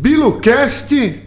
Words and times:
BiloCast, 0.00 1.24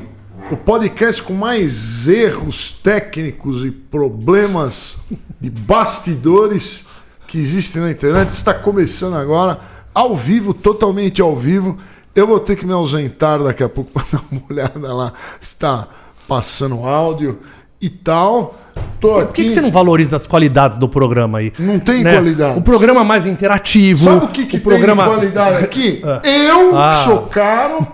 o 0.50 0.56
podcast 0.56 1.22
com 1.22 1.34
mais 1.34 2.08
erros 2.08 2.72
técnicos 2.82 3.66
e 3.66 3.70
problemas 3.70 4.96
de 5.42 5.50
bastidores 5.50 6.86
que 7.28 7.38
existem 7.38 7.82
na 7.82 7.92
internet, 7.92 8.32
está 8.32 8.54
começando 8.54 9.16
agora, 9.16 9.60
ao 9.94 10.16
vivo, 10.16 10.54
totalmente 10.54 11.22
ao 11.22 11.36
vivo. 11.36 11.78
Eu 12.16 12.26
vou 12.26 12.40
ter 12.40 12.56
que 12.56 12.66
me 12.66 12.72
ausentar 12.72 13.44
daqui 13.44 13.62
a 13.62 13.68
pouco 13.68 13.92
para 13.92 14.06
dar 14.10 14.24
uma 14.32 14.42
olhada 14.50 14.94
lá, 14.94 15.12
está 15.42 15.90
passando 16.26 16.86
áudio 16.86 17.40
e 17.82 17.90
tal. 17.90 18.56
Tô 19.00 19.14
Por 19.14 19.28
que, 19.30 19.46
que 19.46 19.50
você 19.50 19.62
não 19.62 19.72
valoriza 19.72 20.16
as 20.16 20.28
qualidades 20.28 20.78
do 20.78 20.88
programa 20.88 21.40
aí? 21.40 21.52
Não 21.58 21.80
tem 21.80 22.04
qualidade. 22.04 22.60
O 22.60 22.62
programa 22.62 23.04
mais 23.04 23.26
interativo. 23.26 24.04
Sabe 24.04 24.26
o 24.26 24.28
que, 24.28 24.46
que 24.46 24.58
o 24.58 24.62
programa... 24.62 25.04
tem 25.04 25.12
de 25.12 25.18
qualidade 25.18 25.64
aqui? 25.64 26.02
Ah. 26.06 26.22
Eu, 26.24 26.78
Ah. 26.78 26.92
que 26.92 27.04
sou 27.04 27.22
caro, 27.24 27.88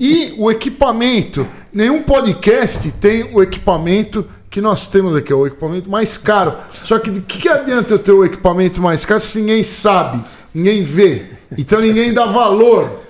e 0.00 0.32
o 0.38 0.50
equipamento. 0.50 1.46
Nenhum 1.72 2.02
podcast 2.02 2.88
tem 2.92 3.28
o 3.32 3.42
equipamento 3.42 4.26
que 4.48 4.60
nós 4.60 4.86
temos 4.86 5.16
aqui, 5.16 5.32
é 5.32 5.36
o 5.36 5.44
equipamento 5.46 5.90
mais 5.90 6.16
caro. 6.16 6.54
Só 6.84 7.00
que, 7.00 7.10
que 7.22 7.48
adianta 7.48 7.94
eu 7.94 7.98
ter 7.98 8.12
o 8.12 8.24
equipamento 8.24 8.80
mais 8.80 9.04
caro 9.04 9.20
se 9.20 9.40
ninguém 9.40 9.64
sabe, 9.64 10.22
ninguém 10.54 10.84
vê? 10.84 11.22
Então 11.58 11.80
ninguém 11.80 12.12
dá 12.14 12.26
valor. 12.26 13.03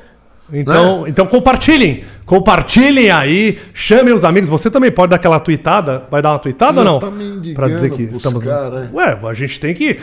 Então, 0.52 1.06
então 1.08 1.26
compartilhem. 1.26 2.04
Compartilhem 2.26 3.10
aí. 3.10 3.58
Chamem 3.72 4.12
os 4.12 4.24
amigos. 4.24 4.48
Você 4.50 4.70
também 4.70 4.90
pode 4.90 5.10
dar 5.10 5.16
aquela 5.16 5.40
tweetada. 5.40 6.04
Vai 6.10 6.20
dar 6.20 6.32
uma 6.32 6.38
tweetada 6.38 6.80
ou 6.80 6.84
não? 6.84 6.98
tá 6.98 7.10
Pra 7.54 7.66
dizer 7.68 7.90
que 7.90 8.06
pros 8.06 8.16
estamos. 8.18 8.42
é. 8.46 8.90
Ué, 8.92 9.18
a 9.30 9.34
gente 9.34 9.58
tem 9.58 9.74
que. 9.74 9.98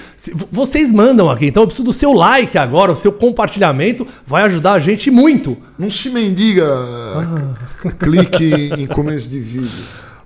Vocês 0.51 0.91
mandam 0.91 1.29
aqui. 1.29 1.45
Então 1.45 1.63
eu 1.63 1.67
preciso 1.67 1.85
do 1.85 1.93
seu 1.93 2.11
like 2.11 2.57
agora. 2.57 2.91
O 2.91 2.95
seu 2.95 3.11
compartilhamento 3.11 4.05
vai 4.25 4.43
ajudar 4.43 4.73
a 4.73 4.79
gente 4.79 5.11
muito. 5.11 5.55
Não 5.77 5.89
se 5.91 6.09
mendiga 6.09 6.65
c- 7.81 7.91
clique 7.99 8.71
em 8.77 8.87
começo 8.87 9.29
de 9.29 9.39
vídeo. 9.39 9.69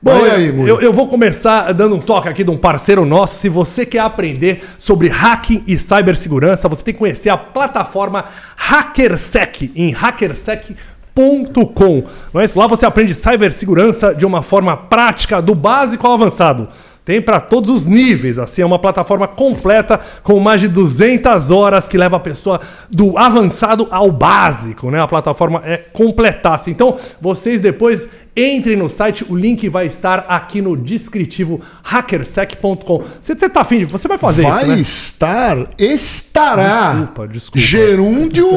Bom, 0.05 0.23
e 0.23 0.29
aí, 0.29 0.45
eu, 0.67 0.79
eu 0.79 0.93
vou 0.93 1.07
começar 1.07 1.73
dando 1.73 1.95
um 1.95 1.99
toque 1.99 2.29
aqui 2.29 2.43
de 2.43 2.51
um 2.51 2.57
parceiro 2.57 3.03
nosso. 3.07 3.39
Se 3.39 3.49
você 3.49 3.87
quer 3.87 4.01
aprender 4.01 4.63
sobre 4.77 5.07
hacking 5.07 5.63
e 5.65 5.79
cibersegurança, 5.79 6.69
você 6.69 6.83
tem 6.83 6.93
que 6.93 6.99
conhecer 6.99 7.29
a 7.29 7.37
plataforma 7.37 8.25
HackerSec 8.55 9.71
em 9.75 9.89
hackersec.com. 9.89 12.03
Não 12.31 12.39
é 12.39 12.45
isso? 12.45 12.59
Lá 12.59 12.67
você 12.67 12.85
aprende 12.85 13.15
cibersegurança 13.15 14.13
de 14.13 14.27
uma 14.27 14.43
forma 14.43 14.77
prática, 14.77 15.41
do 15.41 15.55
básico 15.55 16.05
ao 16.05 16.13
avançado. 16.13 16.69
Tem 17.05 17.21
para 17.21 17.39
todos 17.39 17.69
os 17.69 17.85
níveis, 17.85 18.39
assim, 18.39 18.63
é 18.63 18.65
uma 18.65 18.79
plataforma 18.79 19.27
completa 19.27 19.99
com 20.23 20.39
mais 20.39 20.59
de 20.59 20.67
200 20.67 21.51
horas 21.51 21.87
que 21.87 21.99
leva 21.99 22.15
a 22.17 22.19
pessoa 22.19 22.59
do 22.89 23.15
avançado 23.15 23.87
ao 23.91 24.11
básico, 24.11 24.89
né? 24.89 24.99
A 24.99 25.07
plataforma 25.07 25.61
é 25.63 25.77
completaça. 25.77 26.71
Então, 26.71 26.97
vocês 27.21 27.61
depois 27.61 28.07
entrem 28.35 28.75
no 28.75 28.89
site, 28.89 29.23
o 29.29 29.35
link 29.35 29.69
vai 29.69 29.85
estar 29.85 30.25
aqui 30.27 30.63
no 30.63 30.75
descritivo 30.75 31.61
hackersec.com. 31.83 33.03
Você, 33.21 33.35
você 33.35 33.49
tá 33.49 33.61
afim 33.61 33.79
de, 33.79 33.85
você 33.85 34.07
vai 34.07 34.17
fazer 34.17 34.41
Vai 34.41 34.63
isso, 34.63 34.71
né? 34.73 34.81
estar, 34.81 35.57
estará. 35.77 36.89
Desculpa, 36.91 37.27
desculpa. 37.27 37.59
Gerúndio, 37.67 38.47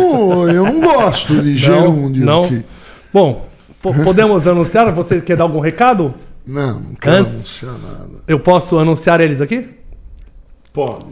eu 0.48 0.64
não 0.64 0.80
gosto 0.94 1.40
de 1.42 1.56
gerúndio. 1.56 2.24
Não. 2.24 2.44
aqui. 2.44 2.64
Bom, 3.12 3.46
po- 3.82 3.94
podemos 4.02 4.46
anunciar? 4.46 4.90
Você 4.92 5.20
quer 5.20 5.36
dar 5.36 5.44
algum 5.44 5.60
recado? 5.60 6.14
Não, 6.48 6.80
não 6.80 6.94
quero 6.94 7.16
Antes- 7.16 7.34
anunciar 7.36 7.72
nada. 7.78 8.10
Eu 8.26 8.40
posso 8.40 8.78
anunciar 8.78 9.20
eles 9.20 9.40
aqui? 9.40 9.66
Pode. 10.72 11.04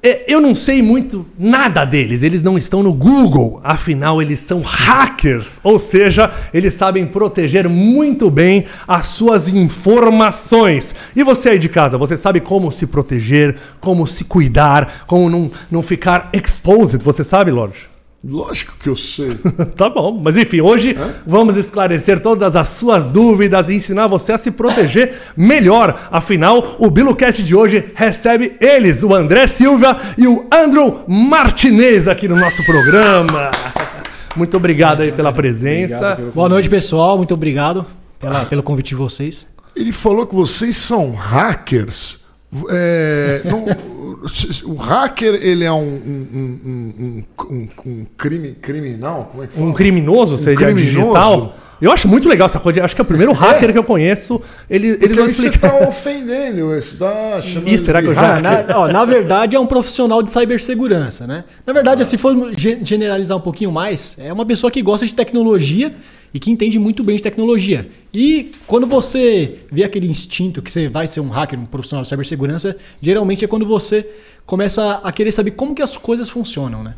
É, 0.00 0.32
eu 0.32 0.40
não 0.40 0.54
sei 0.54 0.80
muito 0.80 1.26
nada 1.36 1.84
deles, 1.84 2.22
eles 2.22 2.40
não 2.40 2.56
estão 2.56 2.84
no 2.84 2.94
Google, 2.94 3.60
afinal 3.64 4.22
eles 4.22 4.38
são 4.38 4.60
hackers, 4.60 5.58
ou 5.64 5.76
seja, 5.76 6.30
eles 6.54 6.74
sabem 6.74 7.04
proteger 7.04 7.68
muito 7.68 8.30
bem 8.30 8.66
as 8.86 9.06
suas 9.06 9.48
informações. 9.48 10.94
E 11.16 11.24
você 11.24 11.48
aí 11.50 11.58
de 11.58 11.68
casa, 11.68 11.98
você 11.98 12.16
sabe 12.16 12.38
como 12.40 12.70
se 12.70 12.86
proteger, 12.86 13.56
como 13.80 14.06
se 14.06 14.22
cuidar, 14.22 15.04
como 15.06 15.28
não, 15.28 15.50
não 15.68 15.82
ficar 15.82 16.30
exposed, 16.32 17.02
você 17.02 17.24
sabe, 17.24 17.50
Lorde? 17.50 17.88
Lógico 18.24 18.74
que 18.80 18.88
eu 18.88 18.96
sei. 18.96 19.36
tá 19.76 19.88
bom, 19.88 20.20
mas 20.22 20.36
enfim, 20.36 20.60
hoje 20.60 20.96
vamos 21.24 21.56
esclarecer 21.56 22.20
todas 22.20 22.56
as 22.56 22.68
suas 22.70 23.10
dúvidas 23.10 23.68
e 23.68 23.76
ensinar 23.76 24.08
você 24.08 24.32
a 24.32 24.38
se 24.38 24.50
proteger 24.50 25.14
melhor. 25.36 26.08
Afinal, 26.10 26.76
o 26.80 26.90
BiloCast 26.90 27.44
de 27.44 27.54
hoje 27.54 27.92
recebe 27.94 28.56
eles, 28.60 29.04
o 29.04 29.14
André 29.14 29.46
Silva 29.46 30.00
e 30.16 30.26
o 30.26 30.46
Andrew 30.52 31.04
Martinez 31.06 32.08
aqui 32.08 32.26
no 32.26 32.34
nosso 32.34 32.64
programa. 32.64 33.52
Muito 34.34 34.56
obrigado 34.56 35.02
aí 35.02 35.12
pela 35.12 35.32
presença. 35.32 36.18
Boa 36.34 36.48
noite, 36.48 36.68
pessoal. 36.68 37.16
Muito 37.16 37.34
obrigado 37.34 37.86
pela, 38.18 38.44
pelo 38.44 38.62
convite 38.62 38.88
de 38.88 38.94
vocês. 38.96 39.48
Ele 39.76 39.92
falou 39.92 40.26
que 40.26 40.34
vocês 40.34 40.76
são 40.76 41.12
hackers. 41.12 42.17
É, 42.70 43.42
não- 43.44 43.66
o 44.64 44.74
hacker, 44.74 45.34
ele 45.34 45.64
é 45.64 45.72
um, 45.72 45.76
um, 45.82 46.26
um, 46.34 47.24
um- 47.44 47.54
um- 47.54 47.68
um 47.86 48.06
crime, 48.16 48.56
criminal? 48.60 49.28
Como 49.30 49.44
é 49.44 49.46
que 49.46 49.52
fala? 49.54 49.66
Um 49.66 49.72
criminoso, 49.72 50.38
seja 50.38 50.56
criminoso? 50.56 50.84
digital. 51.06 51.56
Eu 51.80 51.92
acho 51.92 52.08
muito 52.08 52.28
legal 52.28 52.46
essa 52.46 52.58
coisa. 52.58 52.82
Acho 52.84 52.92
que 52.96 53.00
é 53.00 53.04
o 53.04 53.06
primeiro 53.06 53.32
hacker 53.32 53.70
que 53.70 53.78
eu 53.78 53.84
conheço. 53.84 54.40
Ele, 54.68 54.88
eles 55.00 55.14
vão 55.14 55.26
aí 55.26 55.32
você 55.34 55.46
explicar. 55.46 55.74
está 55.74 55.86
ofendendo, 55.88 56.66
você 56.70 56.78
está 56.78 57.40
chamando 57.40 57.68
Ih, 57.68 57.78
será 57.78 58.00
de 58.00 58.06
que 58.06 58.10
eu 58.10 58.14
já- 58.16 58.36
Ah, 58.38 58.40
na, 58.40 58.78
ó, 58.78 58.88
na 58.88 59.04
verdade, 59.04 59.54
é 59.54 59.60
um 59.60 59.66
profissional 59.66 60.20
de 60.20 60.32
cibersegurança, 60.32 61.24
né? 61.24 61.44
Na 61.64 61.72
verdade, 61.72 62.04
se 62.04 62.18
for 62.18 62.52
ge- 62.56 62.78
generalizar 62.82 63.38
um 63.38 63.40
pouquinho 63.40 63.70
mais, 63.70 64.16
é 64.18 64.32
uma 64.32 64.44
pessoa 64.44 64.72
que 64.72 64.82
gosta 64.82 65.06
de 65.06 65.14
tecnologia 65.14 65.92
e 66.32 66.38
que 66.38 66.50
entende 66.50 66.78
muito 66.78 67.02
bem 67.02 67.16
de 67.16 67.22
tecnologia. 67.22 67.88
E 68.12 68.50
quando 68.66 68.86
você 68.86 69.56
vê 69.70 69.84
aquele 69.84 70.06
instinto 70.08 70.60
que 70.62 70.70
você 70.70 70.88
vai 70.88 71.06
ser 71.06 71.20
um 71.20 71.28
hacker, 71.28 71.58
um 71.58 71.64
profissional 71.66 72.02
de 72.02 72.08
cibersegurança, 72.08 72.76
geralmente 73.00 73.44
é 73.44 73.48
quando 73.48 73.66
você 73.66 74.08
começa 74.46 75.00
a 75.04 75.12
querer 75.12 75.32
saber 75.32 75.52
como 75.52 75.74
que 75.74 75.82
as 75.82 75.96
coisas 75.96 76.28
funcionam, 76.28 76.82
né? 76.82 76.94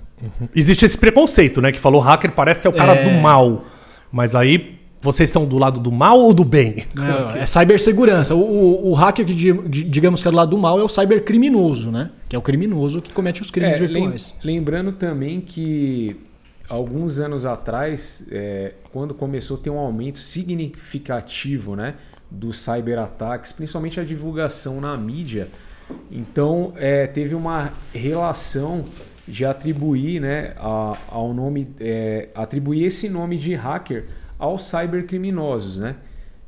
Existe 0.55 0.85
esse 0.85 0.99
preconceito, 0.99 1.61
né? 1.61 1.73
Que 1.73 1.79
falou 1.81 2.01
hacker 2.01 2.33
parece 2.33 2.61
que 2.63 2.67
é 2.67 2.71
o 2.71 2.73
cara 2.75 2.95
É. 2.95 3.05
do 3.09 3.21
mal. 3.21 3.65
Mas 4.13 4.35
aí, 4.35 4.77
vocês 5.03 5.31
são 5.31 5.47
do 5.47 5.57
lado 5.59 5.81
do 5.81 5.91
mal 5.91 6.19
ou 6.19 6.35
do 6.35 6.45
bem? 6.45 6.85
É, 7.35 7.41
é 7.43 7.47
cibersegurança. 7.47 8.35
O, 8.35 8.41
o, 8.41 8.91
o 8.91 8.93
hacker 8.93 9.25
que 9.25 9.35
di- 9.35 9.53
di- 9.69 9.85
digamos 9.85 10.21
que 10.23 10.29
é 10.29 10.31
do 10.31 10.37
lado 10.37 10.51
do 10.51 10.59
mal 10.59 10.79
é 10.79 10.83
o 10.85 10.89
cybercriminoso, 10.89 11.91
né? 11.91 12.11
Que 12.29 12.37
é 12.37 12.39
o 12.39 12.43
criminoso 12.43 13.01
que 13.01 13.13
comete 13.13 13.41
os 13.41 13.51
crimes 13.51 13.77
É, 13.77 13.81
lem- 13.81 13.89
virtuais. 13.95 14.35
lembrando 14.45 14.93
também 14.93 15.41
que 15.41 16.17
alguns 16.71 17.21
anos 17.21 17.45
atrás, 17.45 18.27
é, 18.31 18.73
quando 18.93 19.13
começou 19.13 19.59
a 19.59 19.61
ter 19.61 19.69
um 19.71 19.79
aumento 19.79 20.19
significativo 20.19 21.75
né, 21.77 21.97
dos 22.31 22.59
cyberataques, 22.59 23.53
principalmente 23.53 23.99
a 24.01 24.05
divulgação 24.05 24.81
na 24.81 24.97
mídia, 24.97 25.49
então 26.11 26.73
é, 26.77 27.07
teve 27.07 27.35
uma 27.35 27.73
relação 27.93 28.85
de 29.27 29.45
atribuir 29.45 30.21
né, 30.21 30.55
a- 30.57 30.97
ao 31.09 31.35
nome, 31.35 31.69
é, 31.81 32.29
atribuir 32.35 32.85
esse 32.85 33.09
nome 33.09 33.37
de 33.37 33.55
hacker 33.55 34.07
aos 34.39 34.65
cybercriminosos, 34.65 35.77
né? 35.77 35.97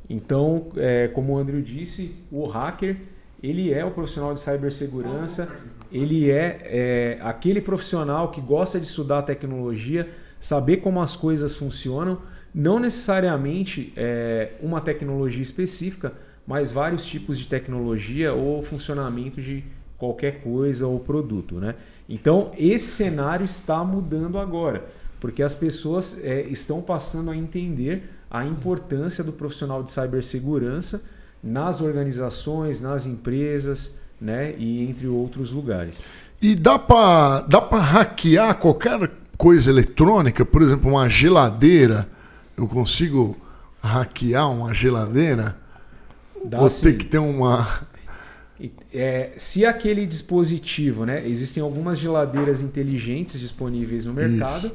Então, 0.09 0.67
é, 0.75 1.07
como 1.09 1.33
o 1.33 1.37
Andrew 1.37 1.61
disse, 1.61 2.15
o 2.31 2.45
hacker 2.45 2.97
ele 3.41 3.73
é 3.73 3.83
o 3.85 3.91
profissional 3.91 4.33
de 4.33 4.39
cibersegurança, 4.41 5.59
ele 5.93 6.31
é, 6.31 6.61
é 6.65 7.19
aquele 7.21 7.61
profissional 7.61 8.31
que 8.31 8.41
gosta 8.41 8.79
de 8.79 8.87
estudar 8.87 9.21
tecnologia, 9.21 10.09
saber 10.39 10.77
como 10.77 11.01
as 11.01 11.15
coisas 11.15 11.55
funcionam, 11.55 12.19
não 12.53 12.79
necessariamente 12.79 13.93
é, 13.95 14.53
uma 14.61 14.81
tecnologia 14.81 15.41
específica, 15.41 16.13
mas 16.45 16.71
vários 16.71 17.05
tipos 17.05 17.39
de 17.39 17.47
tecnologia 17.47 18.33
ou 18.33 18.61
funcionamento 18.61 19.41
de 19.41 19.63
qualquer 19.97 20.41
coisa 20.41 20.85
ou 20.87 20.99
produto. 20.99 21.55
Né? 21.55 21.75
Então, 22.09 22.51
esse 22.57 22.87
cenário 22.87 23.45
está 23.45 23.83
mudando 23.83 24.37
agora, 24.37 24.85
porque 25.19 25.41
as 25.41 25.55
pessoas 25.55 26.21
é, 26.23 26.41
estão 26.41 26.81
passando 26.81 27.31
a 27.31 27.37
entender 27.37 28.09
a 28.29 28.45
importância 28.45 29.23
do 29.23 29.31
profissional 29.31 29.81
de 29.83 29.91
cibersegurança 29.91 31.05
nas 31.41 31.81
organizações, 31.81 32.81
nas 32.81 33.05
empresas, 33.05 34.01
né, 34.19 34.53
e 34.57 34.87
entre 34.87 35.07
outros 35.07 35.51
lugares. 35.51 36.05
E 36.41 36.55
dá 36.55 36.77
para 36.77 37.41
dá 37.41 37.61
pra 37.61 37.79
hackear 37.79 38.57
qualquer 38.57 39.11
coisa 39.37 39.69
eletrônica? 39.69 40.45
Por 40.45 40.61
exemplo, 40.61 40.91
uma 40.91 41.07
geladeira. 41.07 42.07
Eu 42.55 42.67
consigo 42.67 43.37
hackear 43.81 44.51
uma 44.51 44.73
geladeira? 44.73 45.57
Dá 46.43 46.59
Vou 46.59 46.69
sim. 46.69 46.91
ter 46.91 46.97
que 46.97 47.05
ter 47.05 47.17
uma. 47.17 47.85
É, 48.93 49.31
se 49.35 49.65
aquele 49.65 50.05
dispositivo, 50.05 51.05
né, 51.05 51.27
existem 51.27 51.61
algumas 51.61 51.97
geladeiras 51.97 52.61
inteligentes 52.61 53.39
disponíveis 53.39 54.05
no 54.05 54.13
mercado, 54.13 54.71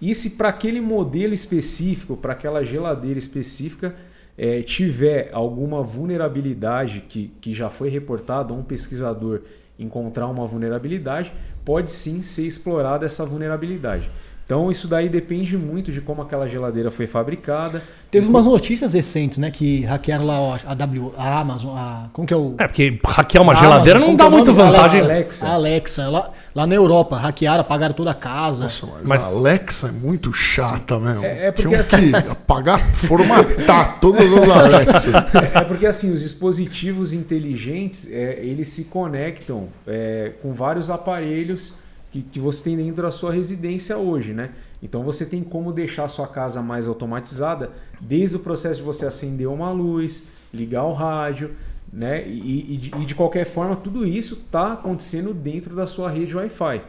e 0.00 0.14
se 0.14 0.30
para 0.30 0.50
aquele 0.50 0.80
modelo 0.80 1.34
específico, 1.34 2.16
para 2.16 2.32
aquela 2.32 2.62
geladeira 2.62 3.18
específica, 3.18 3.96
é, 4.36 4.62
tiver 4.62 5.30
alguma 5.32 5.82
vulnerabilidade 5.82 7.04
que, 7.08 7.32
que 7.40 7.52
já 7.52 7.70
foi 7.70 7.88
reportada, 7.88 8.52
ou 8.52 8.58
um 8.58 8.62
pesquisador 8.62 9.42
encontrar 9.78 10.26
uma 10.28 10.46
vulnerabilidade, 10.46 11.32
pode 11.64 11.90
sim 11.90 12.22
ser 12.22 12.46
explorada 12.46 13.06
essa 13.06 13.24
vulnerabilidade. 13.24 14.10
Então 14.46 14.70
isso 14.70 14.86
daí 14.86 15.08
depende 15.08 15.56
muito 15.56 15.90
de 15.90 16.02
como 16.02 16.20
aquela 16.20 16.46
geladeira 16.46 16.90
foi 16.90 17.06
fabricada. 17.06 17.82
Teve 18.10 18.28
umas 18.28 18.44
notícias 18.44 18.92
recentes, 18.92 19.38
né? 19.38 19.50
Que 19.50 19.80
hackearam 19.84 20.26
lá 20.26 20.38
ó, 20.38 20.58
a, 20.66 20.74
w, 20.74 21.14
a 21.16 21.40
Amazon, 21.40 21.74
a, 21.74 22.10
como 22.12 22.28
que 22.28 22.34
é 22.34 22.36
o... 22.36 22.54
É, 22.58 22.66
porque 22.66 23.00
hackear 23.06 23.42
uma 23.42 23.54
a 23.54 23.56
geladeira 23.56 23.98
Amazon, 23.98 24.10
não 24.10 24.16
dá 24.16 24.24
é 24.24 24.28
o 24.28 24.30
muita 24.30 24.52
nome? 24.52 24.62
vantagem. 24.64 25.00
Alexa. 25.00 25.46
A 25.46 25.54
Alexa, 25.54 26.08
lá, 26.10 26.30
lá 26.54 26.66
na 26.66 26.74
Europa, 26.74 27.16
hackearam, 27.18 27.62
apagaram 27.62 27.94
toda 27.94 28.12
a 28.12 28.14
casa. 28.14 28.64
Nossa, 28.64 28.86
mas, 28.86 29.02
Mas- 29.06 29.22
a 29.22 29.26
Alexa 29.26 29.88
é 29.88 29.92
muito 29.92 30.32
chata 30.32 30.98
mesmo. 31.00 31.24
É- 31.24 31.46
é 31.46 31.52
porque 31.52 31.68
Tinham 31.68 31.80
assim- 31.80 32.10
que 32.12 32.16
apagar, 32.30 32.94
formatar 32.94 34.00
todas 34.00 34.32
as 34.32 34.48
Alexas. 34.50 35.14
É 35.54 35.60
porque 35.64 35.86
assim, 35.86 36.12
os 36.12 36.20
dispositivos 36.22 37.12
inteligentes, 37.12 38.10
é, 38.10 38.38
eles 38.44 38.68
se 38.68 38.84
conectam 38.84 39.68
é, 39.86 40.32
com 40.40 40.52
vários 40.52 40.90
aparelhos 40.90 41.78
que, 42.12 42.22
que 42.22 42.38
você 42.38 42.62
tem 42.62 42.76
dentro 42.76 43.02
da 43.02 43.10
sua 43.10 43.32
residência 43.32 43.96
hoje, 43.98 44.32
né? 44.32 44.50
Então 44.82 45.02
você 45.02 45.26
tem 45.26 45.42
como 45.42 45.72
deixar 45.72 46.04
a 46.04 46.08
sua 46.08 46.28
casa 46.28 46.62
mais 46.62 46.86
automatizada, 46.86 47.70
desde 48.00 48.36
o 48.36 48.38
processo 48.38 48.76
de 48.78 48.82
você 48.84 49.06
acender 49.06 49.48
uma 49.48 49.72
luz, 49.72 50.24
ligar 50.52 50.84
o 50.84 50.92
rádio, 50.92 51.50
né? 51.94 52.26
E, 52.26 52.74
e 52.74 52.76
de, 52.76 52.90
e 53.02 53.06
de 53.06 53.14
qualquer 53.14 53.46
forma, 53.46 53.76
tudo 53.76 54.04
isso 54.04 54.34
está 54.34 54.72
acontecendo 54.72 55.32
dentro 55.32 55.76
da 55.76 55.86
sua 55.86 56.10
rede 56.10 56.36
Wi-Fi. 56.36 56.82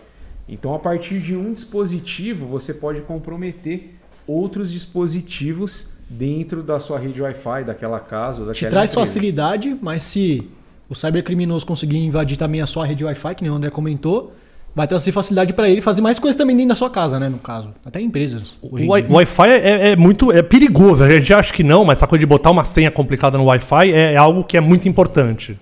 Então, 0.50 0.74
a 0.74 0.80
partir 0.80 1.20
de 1.20 1.36
um 1.36 1.54
dispositivo, 1.54 2.48
você 2.48 2.74
pode 2.74 3.02
comprometer 3.02 3.96
outros 4.28 4.72
dispositivos 4.72 5.92
dentro 6.10 6.64
da 6.64 6.80
sua 6.80 6.98
rede 6.98 7.22
Wi-Fi, 7.22 7.64
daquela 7.66 8.00
casa 8.00 8.42
ou 8.42 8.52
Te 8.52 8.64
daquela 8.64 8.72
traz 8.72 8.92
empresa. 8.92 9.08
facilidade, 9.08 9.78
mas 9.80 10.02
se 10.02 10.50
o 10.90 10.96
cybercriminoso 10.96 11.66
conseguir 11.66 11.98
invadir 11.98 12.38
também 12.38 12.62
a 12.62 12.66
sua 12.66 12.86
rede 12.86 13.04
Wi-Fi, 13.04 13.36
que 13.36 13.44
nem 13.44 13.52
o 13.52 13.56
André 13.56 13.70
comentou, 13.70 14.34
vai 14.76 14.88
trazer 14.88 15.12
facilidade 15.14 15.54
para 15.54 15.70
ele 15.70 15.82
fazer 15.82 16.02
mais 16.02 16.20
coisas 16.20 16.38
também 16.38 16.56
dentro 16.56 16.70
da 16.70 16.76
sua 16.76 16.90
casa, 16.90 17.18
né? 17.18 17.30
No 17.30 17.38
caso. 17.38 17.70
Até 17.86 18.02
empresas. 18.02 18.58
O 18.62 18.78
em 18.78 18.88
Wi-Fi 18.88 19.48
é, 19.50 19.92
é 19.92 19.96
muito 19.96 20.32
é 20.32 20.42
perigoso. 20.42 21.04
A 21.04 21.10
gente 21.10 21.34
acha 21.34 21.54
que 21.54 21.64
não, 21.64 21.86
mas 21.86 22.00
essa 22.00 22.08
coisa 22.08 22.20
de 22.20 22.26
botar 22.26 22.52
uma 22.52 22.66
senha 22.66 22.92
complicada 22.92 23.38
no 23.38 23.46
Wi-Fi 23.46 23.92
é, 23.94 24.14
é 24.14 24.18
algo 24.18 24.44
que 24.44 24.58
é 24.58 24.62
muito 24.62 24.90
importante. 24.90 25.58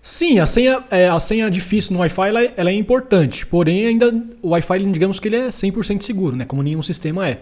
Sim, 0.00 0.38
a 0.38 0.46
senha, 0.46 0.80
é, 0.90 1.08
a 1.08 1.18
senha 1.18 1.50
difícil 1.50 1.92
no 1.92 2.00
Wi-Fi 2.00 2.28
ela, 2.28 2.42
é- 2.42 2.52
ela 2.56 2.70
é 2.70 2.74
importante. 2.74 3.46
Porém, 3.46 3.86
ainda 3.86 4.10
o 4.42 4.50
Wi-Fi, 4.50 4.78
digamos 4.90 5.20
que 5.20 5.28
ele 5.28 5.36
é 5.36 5.50
100% 5.50 6.02
seguro, 6.02 6.34
né? 6.34 6.46
Como 6.46 6.62
nenhum 6.62 6.82
sistema 6.82 7.28
é. 7.28 7.38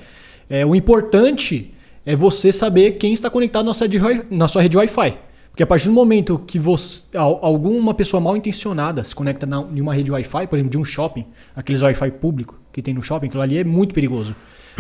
é. 0.51 0.67
O 0.67 0.75
importante 0.75 1.73
é 2.05 2.17
você 2.17 2.53
saber 2.53 2.93
quem 2.93 3.13
está 3.13 3.31
conectado 3.31 3.65
na 3.67 3.75
sua 3.75 3.87
rede, 3.87 4.23
na 4.31 4.49
sua 4.49 4.63
rede 4.63 4.77
Wi-Fi. 4.77 5.15
Porque 5.53 5.63
a 5.63 5.67
partir 5.67 5.87
do 5.89 5.93
momento 5.95 6.39
que 6.47 6.59
você, 6.59 7.17
al- 7.17 7.39
alguma 7.43 7.93
pessoa 7.95 8.21
mal 8.21 8.35
intencionada 8.37 9.05
se 9.05 9.15
conecta 9.15 9.47
na, 9.47 9.61
em 9.75 9.81
uma 9.81 9.95
rede 9.95 10.11
Wi-Fi, 10.11 10.47
por 10.47 10.57
exemplo, 10.57 10.71
de 10.71 10.79
um 10.79 10.85
shopping, 10.85 11.27
aqueles 11.55 11.83
Wi-Fi 11.83 12.11
público 12.13 12.59
que 12.73 12.81
tem 12.81 12.95
no 12.95 13.03
shopping, 13.03 13.27
aquilo 13.27 13.43
ali 13.43 13.59
é 13.59 13.65
muito 13.65 13.93
perigoso. 13.95 14.35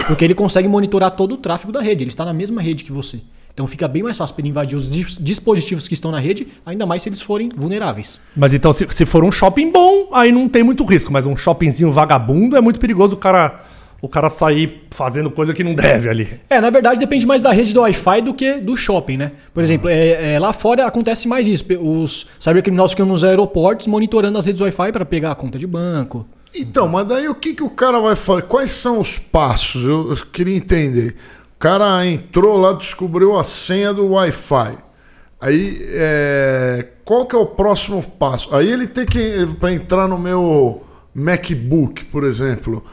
Porque 0.06 0.24
ele 0.24 0.34
consegue 0.34 0.66
monitorar 0.66 1.10
todo 1.10 1.32
o 1.32 1.36
tráfego 1.36 1.70
da 1.70 1.80
rede, 1.82 2.02
ele 2.04 2.10
está 2.10 2.24
na 2.24 2.32
mesma 2.32 2.62
rede 2.62 2.84
que 2.84 2.90
você. 2.90 3.20
Então 3.52 3.66
fica 3.66 3.86
bem 3.86 4.02
mais 4.02 4.16
fácil 4.16 4.34
para 4.34 4.46
invadir 4.48 4.74
os 4.74 4.90
dis- 4.90 5.18
dispositivos 5.20 5.86
que 5.86 5.92
estão 5.92 6.10
na 6.10 6.18
rede, 6.18 6.48
ainda 6.64 6.86
mais 6.86 7.02
se 7.02 7.10
eles 7.10 7.20
forem 7.20 7.50
vulneráveis. 7.54 8.18
Mas 8.34 8.54
então, 8.54 8.72
se, 8.72 8.88
se 8.90 9.04
for 9.04 9.22
um 9.22 9.30
shopping 9.30 9.70
bom, 9.70 10.08
aí 10.14 10.32
não 10.32 10.48
tem 10.48 10.62
muito 10.62 10.82
risco. 10.86 11.12
Mas 11.12 11.26
um 11.26 11.36
shoppingzinho 11.36 11.92
vagabundo 11.92 12.56
é 12.56 12.62
muito 12.62 12.80
perigoso 12.80 13.12
o 13.12 13.18
cara, 13.18 13.62
o 14.02 14.08
cara 14.08 14.28
sair 14.28 14.82
fazendo 14.90 15.30
coisa 15.30 15.54
que 15.54 15.62
não 15.62 15.74
deve 15.74 16.08
ali. 16.08 16.40
É, 16.50 16.60
na 16.60 16.70
verdade 16.70 16.98
depende 16.98 17.24
mais 17.24 17.40
da 17.40 17.52
rede 17.52 17.72
do 17.72 17.80
Wi-Fi 17.82 18.20
do 18.20 18.34
que 18.34 18.54
do 18.54 18.76
shopping, 18.76 19.16
né? 19.16 19.32
Por 19.54 19.62
exemplo, 19.62 19.88
é, 19.88 20.34
é, 20.34 20.38
lá 20.40 20.52
fora 20.52 20.84
acontece 20.84 21.28
mais 21.28 21.46
isso. 21.46 21.64
Os 21.80 22.26
cybercriminosos 22.40 22.90
ficam 22.90 23.06
nos 23.06 23.22
aeroportos 23.22 23.86
monitorando 23.86 24.36
as 24.36 24.44
redes 24.44 24.60
Wi-Fi 24.60 24.90
para 24.90 25.04
pegar 25.04 25.30
a 25.30 25.34
conta 25.36 25.56
de 25.56 25.68
banco. 25.68 26.26
Então, 26.52 26.88
mas 26.88 27.06
daí 27.06 27.28
o 27.28 27.34
que, 27.34 27.54
que 27.54 27.62
o 27.62 27.70
cara 27.70 28.00
vai 28.00 28.16
fazer? 28.16 28.42
Quais 28.42 28.72
são 28.72 29.00
os 29.00 29.20
passos? 29.20 29.84
Eu, 29.84 30.10
eu 30.10 30.16
queria 30.32 30.56
entender. 30.56 31.14
O 31.54 31.58
cara 31.60 32.04
entrou 32.04 32.58
lá, 32.58 32.72
descobriu 32.72 33.38
a 33.38 33.44
senha 33.44 33.94
do 33.94 34.08
Wi-Fi. 34.08 34.78
Aí, 35.40 35.78
é, 35.90 36.88
qual 37.04 37.24
que 37.24 37.36
é 37.36 37.38
o 37.38 37.46
próximo 37.46 38.02
passo? 38.02 38.52
Aí 38.54 38.70
ele 38.70 38.88
tem 38.88 39.06
que, 39.06 39.46
para 39.60 39.72
entrar 39.72 40.08
no 40.08 40.18
meu 40.18 40.84
MacBook, 41.14 42.04
por 42.06 42.24
exemplo, 42.24 42.84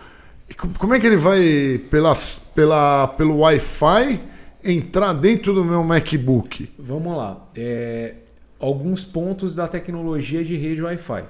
como 0.55 0.93
é 0.93 0.99
que 0.99 1.07
ele 1.07 1.17
vai, 1.17 1.79
pela, 1.89 2.13
pela, 2.55 3.07
pelo 3.09 3.39
Wi-Fi, 3.39 4.21
entrar 4.63 5.13
dentro 5.13 5.53
do 5.53 5.63
meu 5.63 5.83
MacBook? 5.83 6.69
Vamos 6.77 7.15
lá. 7.15 7.47
É, 7.55 8.15
alguns 8.59 9.05
pontos 9.05 9.55
da 9.55 9.67
tecnologia 9.67 10.43
de 10.43 10.55
rede 10.55 10.81
Wi-Fi. 10.81 11.23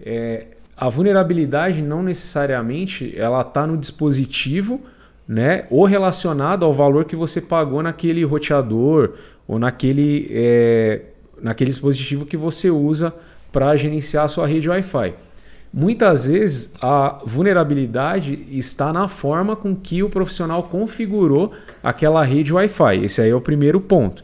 É, 0.00 0.46
a 0.76 0.88
vulnerabilidade 0.88 1.80
não 1.80 2.02
necessariamente 2.02 3.14
ela 3.16 3.40
está 3.40 3.66
no 3.66 3.78
dispositivo, 3.78 4.80
né, 5.26 5.66
ou 5.70 5.84
relacionado 5.86 6.64
ao 6.64 6.72
valor 6.72 7.04
que 7.04 7.16
você 7.16 7.40
pagou 7.40 7.82
naquele 7.82 8.22
roteador 8.24 9.14
ou 9.48 9.58
naquele, 9.58 10.28
é, 10.30 11.02
naquele 11.40 11.70
dispositivo 11.70 12.26
que 12.26 12.36
você 12.36 12.70
usa 12.70 13.12
para 13.50 13.74
gerenciar 13.74 14.24
a 14.24 14.28
sua 14.28 14.46
rede 14.46 14.68
Wi-Fi. 14.68 15.14
Muitas 15.78 16.26
vezes 16.26 16.72
a 16.80 17.20
vulnerabilidade 17.26 18.46
está 18.50 18.94
na 18.94 19.08
forma 19.08 19.54
com 19.54 19.76
que 19.76 20.02
o 20.02 20.08
profissional 20.08 20.62
configurou 20.62 21.52
aquela 21.82 22.24
rede 22.24 22.50
Wi-Fi. 22.54 23.04
Esse 23.04 23.20
aí 23.20 23.28
é 23.28 23.34
o 23.34 23.42
primeiro 23.42 23.78
ponto. 23.78 24.22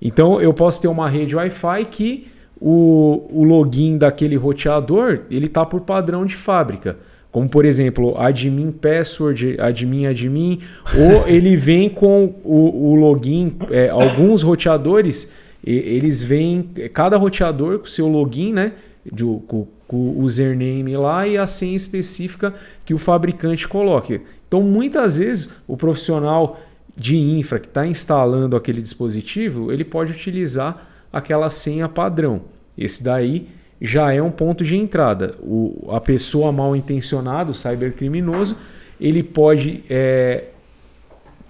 Então 0.00 0.40
eu 0.40 0.54
posso 0.54 0.80
ter 0.80 0.88
uma 0.88 1.06
rede 1.06 1.36
Wi-Fi 1.36 1.84
que 1.90 2.28
o, 2.58 3.26
o 3.30 3.44
login 3.44 3.98
daquele 3.98 4.36
roteador 4.36 5.20
ele 5.30 5.44
está 5.44 5.66
por 5.66 5.82
padrão 5.82 6.24
de 6.24 6.34
fábrica. 6.34 6.96
Como 7.30 7.50
por 7.50 7.66
exemplo, 7.66 8.16
admin 8.16 8.70
password, 8.70 9.56
admin 9.60 10.06
admin, 10.06 10.60
ou 10.96 11.28
ele 11.28 11.54
vem 11.54 11.90
com 11.90 12.34
o, 12.42 12.92
o 12.92 12.94
login. 12.94 13.58
é, 13.70 13.90
alguns 13.90 14.42
roteadores 14.42 15.34
eles 15.62 16.22
vêm, 16.22 16.62
cada 16.94 17.18
roteador 17.18 17.80
com 17.80 17.86
seu 17.86 18.08
login, 18.08 18.54
né? 18.54 18.72
de- 19.04 19.24
com 19.46 19.66
o 19.88 20.20
username 20.22 20.96
lá 20.96 21.26
e 21.26 21.36
a 21.36 21.46
senha 21.46 21.76
específica 21.76 22.54
que 22.84 22.94
o 22.94 22.98
fabricante 22.98 23.68
coloque. 23.68 24.20
Então, 24.48 24.62
muitas 24.62 25.18
vezes, 25.18 25.50
o 25.66 25.76
profissional 25.76 26.60
de 26.96 27.16
infra 27.16 27.58
que 27.58 27.66
está 27.66 27.86
instalando 27.86 28.56
aquele 28.56 28.80
dispositivo, 28.80 29.72
ele 29.72 29.84
pode 29.84 30.12
utilizar 30.12 30.86
aquela 31.12 31.50
senha 31.50 31.88
padrão. 31.88 32.42
Esse 32.78 33.02
daí 33.02 33.48
já 33.80 34.12
é 34.12 34.22
um 34.22 34.30
ponto 34.30 34.64
de 34.64 34.76
entrada. 34.76 35.34
O, 35.42 35.88
a 35.90 36.00
pessoa 36.00 36.50
mal 36.52 36.74
intencionada, 36.74 37.50
o 37.50 37.54
cybercriminoso, 37.54 38.56
ele 39.00 39.22
pode 39.22 39.82
é, 39.90 40.44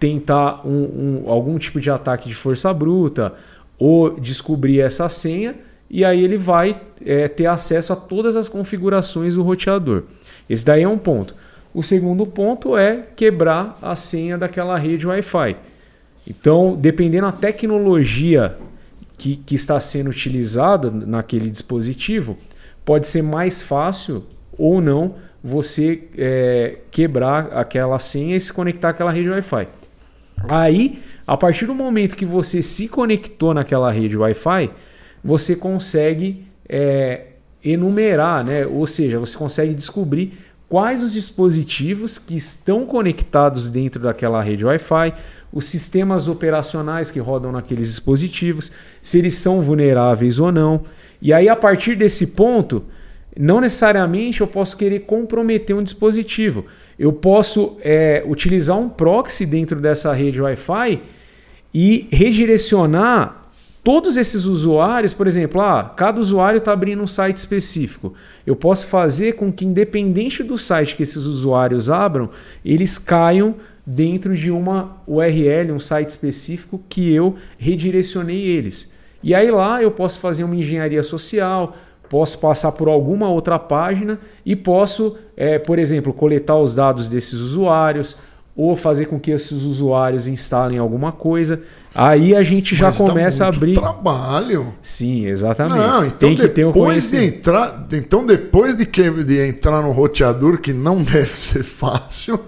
tentar 0.01 0.67
um- 0.67 1.23
um- 1.27 1.31
algum 1.31 1.59
tipo 1.59 1.81
de 1.81 1.91
ataque 1.91 2.29
de 2.29 2.35
força 2.35 2.73
bruta 2.73 3.35
ou 3.79 4.19
descobrir 4.19 4.81
essa 4.81 5.09
senha 5.09 5.55
e 5.95 6.05
aí 6.05 6.25
ele 6.25 6.37
vai 6.37 6.81
é, 7.07 7.29
ter 7.29 7.47
acesso 7.47 7.93
a 7.93 7.97
todas 7.97 8.35
as 8.35 8.49
configurações 8.49 9.37
do 9.37 9.45
roteador. 9.45 10.03
Esse 10.51 10.65
daí 10.65 10.83
é 10.83 10.89
um 10.89 10.99
ponto. 10.99 11.37
O 11.73 11.85
segundo 11.85 12.27
ponto 12.27 12.77
é 12.77 13.05
quebrar 13.15 13.79
a 13.81 13.95
senha 13.95 14.37
daquela 14.37 14.77
rede 14.77 15.07
Wi-Fi. 15.07 15.57
Então, 16.29 16.77
dependendo 16.77 17.27
da 17.27 17.33
tecnologia 17.33 18.57
que, 19.17 19.37
que 19.37 19.55
está 19.55 19.79
sendo 19.79 20.11
utilizada 20.11 20.91
naquele 20.91 21.49
dispositivo, 21.49 22.37
pode 22.85 23.07
ser 23.07 23.23
mais 23.23 23.63
fácil 23.63 24.25
ou 24.59 24.81
não 24.81 25.15
você 25.45 26.09
é, 26.19 26.79
quebrar 26.91 27.51
aquela 27.53 28.01
senha 28.01 28.35
e 28.35 28.41
se 28.41 28.53
conectar 28.53 28.89
àquela 28.89 29.13
rede 29.13 29.31
Wi-Fi. 29.31 29.69
Aí, 30.49 31.01
a 31.25 31.37
partir 31.37 31.67
do 31.67 31.75
momento 31.75 32.17
que 32.17 32.27
você 32.27 32.61
se 32.63 32.89
conectou 32.89 33.55
naquela 33.55 33.93
rede 33.93 34.19
Wi-Fi, 34.19 34.73
você 35.25 35.57
consegue 35.57 36.47
é, 36.69 37.29
enumerar, 37.65 38.45
né? 38.45 38.67
ou 38.67 38.87
seja, 38.87 39.19
você 39.19 39.37
consegue 39.37 39.73
descobrir 39.73 40.39
quais 40.69 41.01
os 41.01 41.13
dispositivos 41.13 42.19
que 42.19 42.37
estão 42.37 42.85
conectados 42.85 43.71
dentro 43.71 44.03
daquela 44.03 44.43
rede 44.43 44.65
Wi-Fi, 44.65 45.15
os 45.53 45.65
sistemas 45.65 46.29
operacionais 46.29 47.11
que 47.11 47.21
rodam 47.21 47.53
naqueles 47.53 47.89
dispositivos, 47.89 48.73
se 49.01 49.19
eles 49.19 49.35
são 49.35 49.63
vulneráveis 49.63 50.39
ou 50.39 50.53
não. 50.53 50.83
E 51.23 51.33
aí, 51.33 51.49
a 51.49 51.57
partir 51.57 51.97
desse 51.97 52.29
ponto, 52.29 52.85
não 53.39 53.61
necessariamente 53.61 54.41
eu 54.41 54.47
posso 54.47 54.77
querer 54.77 55.01
comprometer 55.01 55.75
um 55.75 55.83
dispositivo. 55.83 56.67
Eu 56.99 57.13
posso 57.13 57.79
é, 57.81 58.23
utilizar 58.27 58.79
um 58.79 58.89
proxy 58.89 59.47
dentro 59.47 59.81
dessa 59.81 60.13
rede 60.13 60.43
Wi-Fi 60.43 61.01
e 61.73 62.09
redirecionar 62.11 63.44
todos 63.85 64.17
esses 64.17 64.47
usuários, 64.47 65.13
por 65.13 65.27
exemplo, 65.27 65.61
ah, 65.61 65.85
cada 65.95 66.19
usuário 66.19 66.57
está 66.57 66.73
abrindo 66.73 67.03
um 67.03 67.07
site 67.07 67.37
específico. 67.37 68.15
Eu 68.47 68.57
posso 68.57 68.87
fazer 68.87 69.35
com 69.35 69.53
que, 69.53 69.67
independente 69.67 70.43
do 70.43 70.57
site 70.57 70.97
que 70.97 71.03
esses 71.03 71.27
usuários 71.27 71.91
abram, 71.91 72.31
eles 72.65 72.99
caiam 72.99 73.57
dentro 73.87 74.35
de 74.35 74.51
uma 74.51 75.03
URL, 75.07 75.71
um 75.73 75.79
site 75.79 76.09
específico 76.09 76.83
que 76.89 77.13
eu 77.13 77.37
redirecionei 77.59 78.43
eles. 78.43 78.91
E 79.23 79.35
aí 79.35 79.51
lá 79.51 79.83
eu 79.83 79.91
posso 79.91 80.19
fazer 80.19 80.45
uma 80.45 80.57
engenharia 80.57 81.03
social, 81.03 81.77
posso 82.09 82.39
passar 82.39 82.73
por 82.73 82.89
alguma 82.89 83.29
outra 83.29 83.59
página 83.59 84.19
e 84.47 84.57
posso, 84.57 85.19
é, 85.37 85.59
por 85.59 85.79
exemplo, 85.79 86.11
coletar 86.15 86.57
os 86.57 86.75
dados 86.75 87.07
desses 87.07 87.35
usuários 87.35 88.17
ou 88.57 88.77
fazer 88.77 89.07
com 89.07 89.19
que 89.19 89.31
esses 89.33 89.63
usuários 89.63 90.29
instalem 90.29 90.79
alguma 90.79 91.11
coisa. 91.13 91.61
Aí 91.95 92.35
a 92.35 92.43
gente 92.43 92.75
já 92.75 92.87
Mas 92.87 92.99
dá 92.99 93.05
começa 93.07 93.45
a 93.45 93.49
abrir. 93.49 93.75
trabalho. 93.75 94.75
Sim, 94.83 95.27
exatamente. 95.27 95.79
Não, 95.79 96.05
então 96.07 96.19
Tem 96.29 96.37
que 96.37 96.49
ter 96.49 96.65
um 96.65 96.73
depois 96.73 97.11
de 97.11 97.25
entrar, 97.25 97.87
então 97.93 98.27
depois 98.27 98.77
de, 98.77 98.85
que, 98.87 99.09
de 99.25 99.47
entrar 99.49 99.81
no 99.83 99.93
roteador, 99.93 100.59
que 100.59 100.73
não 100.73 100.99
deve 101.03 101.27
ser 101.29 101.63
fácil, 101.65 102.39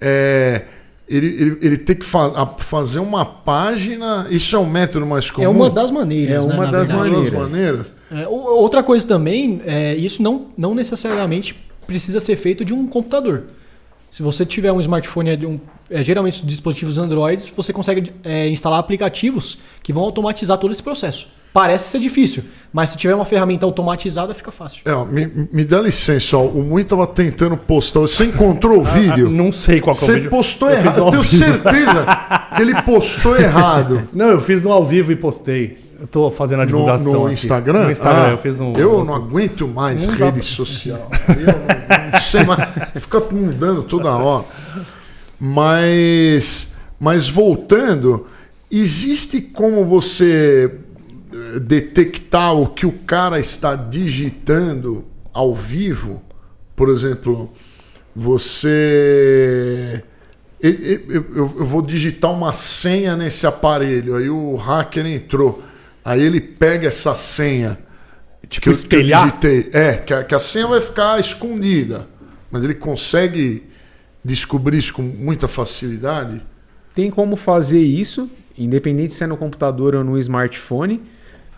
é, 0.00 0.62
ele, 1.08 1.26
ele, 1.26 1.58
ele 1.62 1.76
tem 1.78 1.96
que 1.96 2.04
fa- 2.04 2.46
fazer 2.58 2.98
uma 2.98 3.24
página. 3.24 4.26
Isso 4.30 4.54
é 4.54 4.58
um 4.58 4.66
método 4.68 5.06
mais 5.06 5.30
comum. 5.30 5.44
É 5.44 5.48
uma 5.48 5.70
das 5.70 5.90
maneiras. 5.90 6.44
É 6.44 6.48
né, 6.48 6.54
uma 6.54 6.64
na 6.66 6.70
das. 6.72 6.90
Uma 6.90 7.02
das 7.04 7.12
maneiras. 7.12 7.38
maneiras. 7.40 7.92
É, 8.10 8.26
o- 8.28 8.32
outra 8.60 8.82
coisa 8.82 9.06
também, 9.06 9.60
é, 9.66 9.94
isso 9.94 10.22
não, 10.22 10.46
não 10.56 10.74
necessariamente 10.74 11.54
precisa 11.86 12.20
ser 12.20 12.36
feito 12.36 12.64
de 12.64 12.72
um 12.74 12.86
computador. 12.86 13.44
Se 14.10 14.22
você 14.22 14.44
tiver 14.44 14.72
um 14.72 14.80
smartphone, 14.80 15.30
é 15.30 15.46
um- 15.46 15.60
é, 15.90 16.02
geralmente 16.02 16.40
os 16.40 16.46
dispositivos 16.46 16.98
Android, 16.98 17.52
você 17.56 17.72
consegue 17.72 18.12
é, 18.24 18.48
instalar 18.48 18.78
aplicativos 18.80 19.58
que 19.82 19.92
vão 19.92 20.02
automatizar 20.02 20.58
todo 20.58 20.70
esse 20.72 20.82
processo. 20.82 21.28
Parece 21.52 21.88
ser 21.90 21.98
difícil, 21.98 22.44
mas 22.72 22.90
se 22.90 22.98
tiver 22.98 23.14
uma 23.14 23.24
ferramenta 23.24 23.64
automatizada, 23.64 24.34
fica 24.34 24.52
fácil. 24.52 24.82
É, 24.84 25.04
me, 25.06 25.48
me 25.50 25.64
dá 25.64 25.80
licença, 25.80 26.36
ó, 26.36 26.44
o 26.44 26.62
Mui 26.62 26.84
tava 26.84 27.06
tentando 27.06 27.56
postar. 27.56 28.00
Você 28.00 28.26
encontrou 28.26 28.80
o 28.80 28.84
vídeo? 28.84 29.28
Ah, 29.28 29.30
não 29.30 29.50
sei 29.50 29.80
qual 29.80 29.96
que 29.96 30.00
é 30.00 30.04
o 30.04 30.06
Você 30.06 30.14
vídeo. 30.16 30.30
postou 30.30 30.68
Eu 30.70 30.76
errado. 30.76 30.98
Eu 30.98 31.10
tenho 31.10 31.24
certeza 31.24 32.06
que 32.54 32.62
ele 32.62 32.82
postou 32.82 33.34
errado. 33.40 34.08
Não, 34.12 34.26
eu 34.30 34.40
fiz 34.42 34.64
um 34.64 34.70
ao 34.72 34.84
vivo 34.84 35.10
e 35.10 35.16
postei. 35.16 35.78
Tô 36.10 36.30
fazendo 36.30 36.60
a 36.60 36.64
No, 36.64 36.70
divulgação. 36.70 37.12
no 37.12 37.24
aqui. 37.26 37.34
Instagram? 37.34 37.84
No 37.86 37.90
Instagram, 37.90 38.22
Ah, 38.26 38.30
eu 38.30 38.38
fiz 38.38 38.60
um. 38.60 38.72
Eu 38.74 39.04
não 39.04 39.14
aguento 39.14 39.66
mais 39.66 40.06
Não 40.06 40.14
rede 40.14 40.42
social. 40.44 41.10
Eu 41.28 41.46
não, 41.46 42.12
não 42.12 42.20
sei 42.20 42.44
mais. 42.44 42.68
Fica 43.02 43.20
mudando 43.32 43.82
toda 43.82 44.10
hora. 44.14 44.44
Mas, 45.40 46.68
mas 47.00 47.28
voltando, 47.28 48.26
existe 48.70 49.40
como 49.40 49.84
você 49.84 50.72
eh, 51.32 51.58
detectar 51.60 52.54
o 52.54 52.66
que 52.68 52.86
o 52.86 52.92
cara 52.92 53.38
está 53.40 53.74
digitando 53.74 55.04
ao 55.32 55.54
vivo? 55.54 56.22
Por 56.76 56.88
exemplo, 56.90 57.50
você. 58.14 60.02
Eu, 60.60 60.70
eu- 60.72 61.00
eu- 61.10 61.54
eu 61.58 61.64
vou 61.64 61.80
digitar 61.82 62.32
uma 62.32 62.52
senha 62.52 63.16
nesse 63.16 63.46
aparelho, 63.46 64.16
aí 64.16 64.28
o 64.28 64.56
hacker 64.56 65.06
entrou. 65.06 65.62
Aí 66.08 66.22
ele 66.22 66.40
pega 66.40 66.88
essa 66.88 67.14
senha 67.14 67.78
Tipo, 68.48 68.62
que 68.62 68.70
eu, 68.70 68.88
que 68.88 68.96
eu 68.96 69.02
digitei. 69.02 69.70
É, 69.72 69.94
que 69.94 70.14
a, 70.14 70.24
que 70.24 70.34
a 70.34 70.38
senha 70.38 70.66
vai 70.66 70.80
ficar 70.80 71.20
escondida. 71.20 72.06
Mas 72.50 72.64
ele 72.64 72.74
consegue 72.74 73.64
descobrir 74.24 74.78
isso 74.78 74.94
com 74.94 75.02
muita 75.02 75.46
facilidade. 75.46 76.42
Tem 76.94 77.10
como 77.10 77.36
fazer 77.36 77.80
isso, 77.80 78.30
independente 78.56 79.12
se 79.12 79.22
é 79.22 79.26
no 79.26 79.36
computador 79.36 79.94
ou 79.94 80.02
no 80.02 80.18
smartphone. 80.18 81.02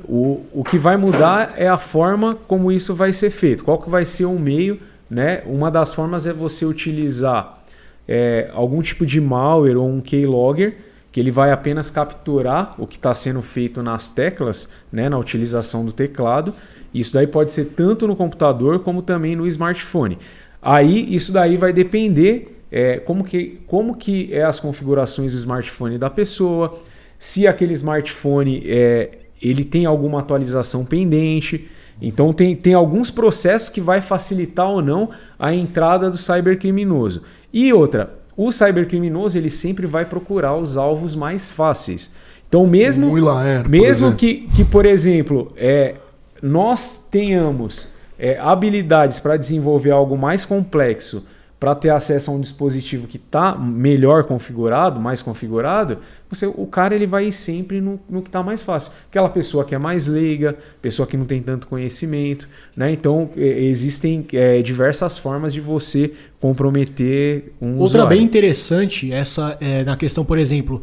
O, 0.04 0.45
o 0.52 0.64
que 0.64 0.78
vai 0.78 0.97
mudar 0.97 1.54
é 1.57 1.69
a 1.69 1.78
forma 1.78 2.35
como 2.35 2.73
isso 2.73 2.92
vai 2.92 3.12
ser 3.12 3.30
feito. 3.30 3.62
Qual 3.62 3.80
que 3.80 3.88
vai 3.88 4.04
ser 4.04 4.25
o 4.25 4.38
meio, 4.38 4.80
né? 5.09 5.42
Uma 5.47 5.71
das 5.71 5.95
formas 5.95 6.26
é 6.26 6.33
você 6.33 6.64
utilizar 6.66 7.62
é, 8.09 8.50
algum 8.52 8.83
tipo 8.83 9.07
de 9.07 9.21
malware 9.21 9.76
ou 9.76 9.88
um 9.88 10.00
keylogger 10.00 10.76
que 11.12 11.19
ele 11.19 11.31
vai 11.31 11.50
apenas 11.50 11.90
capturar 11.90 12.75
o 12.79 12.87
que 12.87 12.97
está 12.97 13.12
sendo 13.12 13.43
feito 13.43 13.83
nas 13.83 14.11
teclas, 14.11 14.71
né, 14.93 15.09
na 15.09 15.19
utilização 15.19 15.85
do 15.85 15.93
teclado. 15.93 16.55
Isso 16.95 17.14
daí 17.14 17.26
pode 17.26 17.52
ser 17.52 17.67
tanto 17.67 18.07
no 18.07 18.14
computador 18.14 18.81
como 18.81 19.02
também 19.02 19.35
no 19.35 19.47
smartphone. 19.47 20.19
Aí 20.62 21.12
isso 21.14 21.33
daí 21.33 21.57
vai 21.57 21.73
depender 21.73 22.57
é, 22.71 22.99
como, 22.99 23.25
que, 23.25 23.61
como 23.67 23.97
que 23.97 24.33
é 24.33 24.45
as 24.45 24.61
configurações 24.61 25.33
do 25.33 25.38
smartphone 25.38 25.99
da 25.99 26.09
pessoa, 26.09 26.79
se 27.19 27.47
aquele 27.47 27.73
smartphone 27.73 28.62
é, 28.67 29.19
ele 29.43 29.64
tem 29.64 29.87
alguma 29.87 30.21
atualização 30.21 30.85
pendente. 30.85 31.69
Então 32.00 32.33
tem, 32.33 32.55
tem 32.55 32.73
alguns 32.73 33.11
processos 33.11 33.69
que 33.69 33.81
vai 33.81 34.00
facilitar 34.00 34.69
ou 34.69 34.81
não 34.81 35.11
a 35.38 35.52
entrada 35.52 36.09
do 36.11 36.17
cybercriminoso. 36.17 37.23
E 37.52 37.73
outra, 37.73 38.20
o 38.43 38.51
cybercriminoso 38.51 39.37
ele 39.37 39.51
sempre 39.51 39.87
vai 39.87 40.07
procurar 40.07 40.57
os 40.57 40.79
alvos 40.79 41.15
mais 41.15 41.51
fáceis. 41.51 42.11
Então 42.49 42.67
mesmo 42.67 43.15
Laer, 43.15 43.69
mesmo 43.69 44.15
que, 44.15 44.49
que, 44.57 44.65
por 44.65 44.87
exemplo, 44.87 45.53
é, 45.59 45.97
nós 46.43 47.07
tenhamos 47.11 47.89
é, 48.19 48.39
habilidades 48.39 49.21
para 49.21 49.37
desenvolver 49.37 49.91
algo 49.91 50.17
mais 50.17 50.47
complexo, 50.47 51.27
para 51.61 51.75
ter 51.75 51.90
acesso 51.90 52.31
a 52.31 52.35
um 52.35 52.40
dispositivo 52.40 53.07
que 53.07 53.19
está 53.19 53.55
melhor 53.55 54.25
configurado, 54.25 54.99
mais 54.99 55.21
configurado, 55.21 55.99
você, 56.26 56.47
o 56.47 56.67
cara 56.67 56.95
ele 56.95 57.07
vai 57.07 57.26
ir 57.26 57.33
sempre 57.33 57.83
no, 57.83 58.00
no 58.09 58.23
que 58.23 58.31
está 58.31 58.43
mais 58.43 58.62
fácil. 58.62 58.93
Aquela 59.11 59.29
pessoa 59.29 59.62
que 59.62 59.75
é 59.75 59.79
mais 59.79 60.07
leiga, 60.07 60.57
pessoa 60.81 61.07
que 61.07 61.19
não 61.19 61.26
tem 61.26 61.43
tanto 61.43 61.69
conhecimento. 61.69 62.49
Né? 62.75 62.93
Então, 62.93 63.29
existem 63.37 64.26
é, 64.33 64.62
diversas 64.62 65.19
formas 65.19 65.52
de 65.52 65.61
você 65.61 66.14
comprometer 66.40 67.52
um 67.61 67.73
Outra 67.73 67.85
usuário. 67.85 68.09
bem 68.09 68.23
interessante, 68.23 69.12
essa 69.12 69.59
é, 69.61 69.85
na 69.85 69.99
questão, 69.99 70.25
por 70.25 70.38
exemplo, 70.38 70.81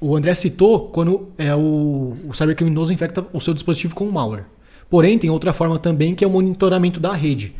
o 0.00 0.16
André 0.16 0.34
citou 0.34 0.88
quando 0.88 1.28
é, 1.38 1.54
o, 1.54 2.14
o 2.28 2.34
cybercriminoso 2.34 2.92
infecta 2.92 3.24
o 3.32 3.40
seu 3.40 3.54
dispositivo 3.54 3.94
com 3.94 4.10
malware. 4.10 4.46
Porém, 4.90 5.16
tem 5.16 5.30
outra 5.30 5.52
forma 5.52 5.78
também 5.78 6.14
que 6.14 6.24
é 6.24 6.26
o 6.26 6.30
monitoramento 6.30 6.98
da 6.98 7.12
rede. 7.12 7.54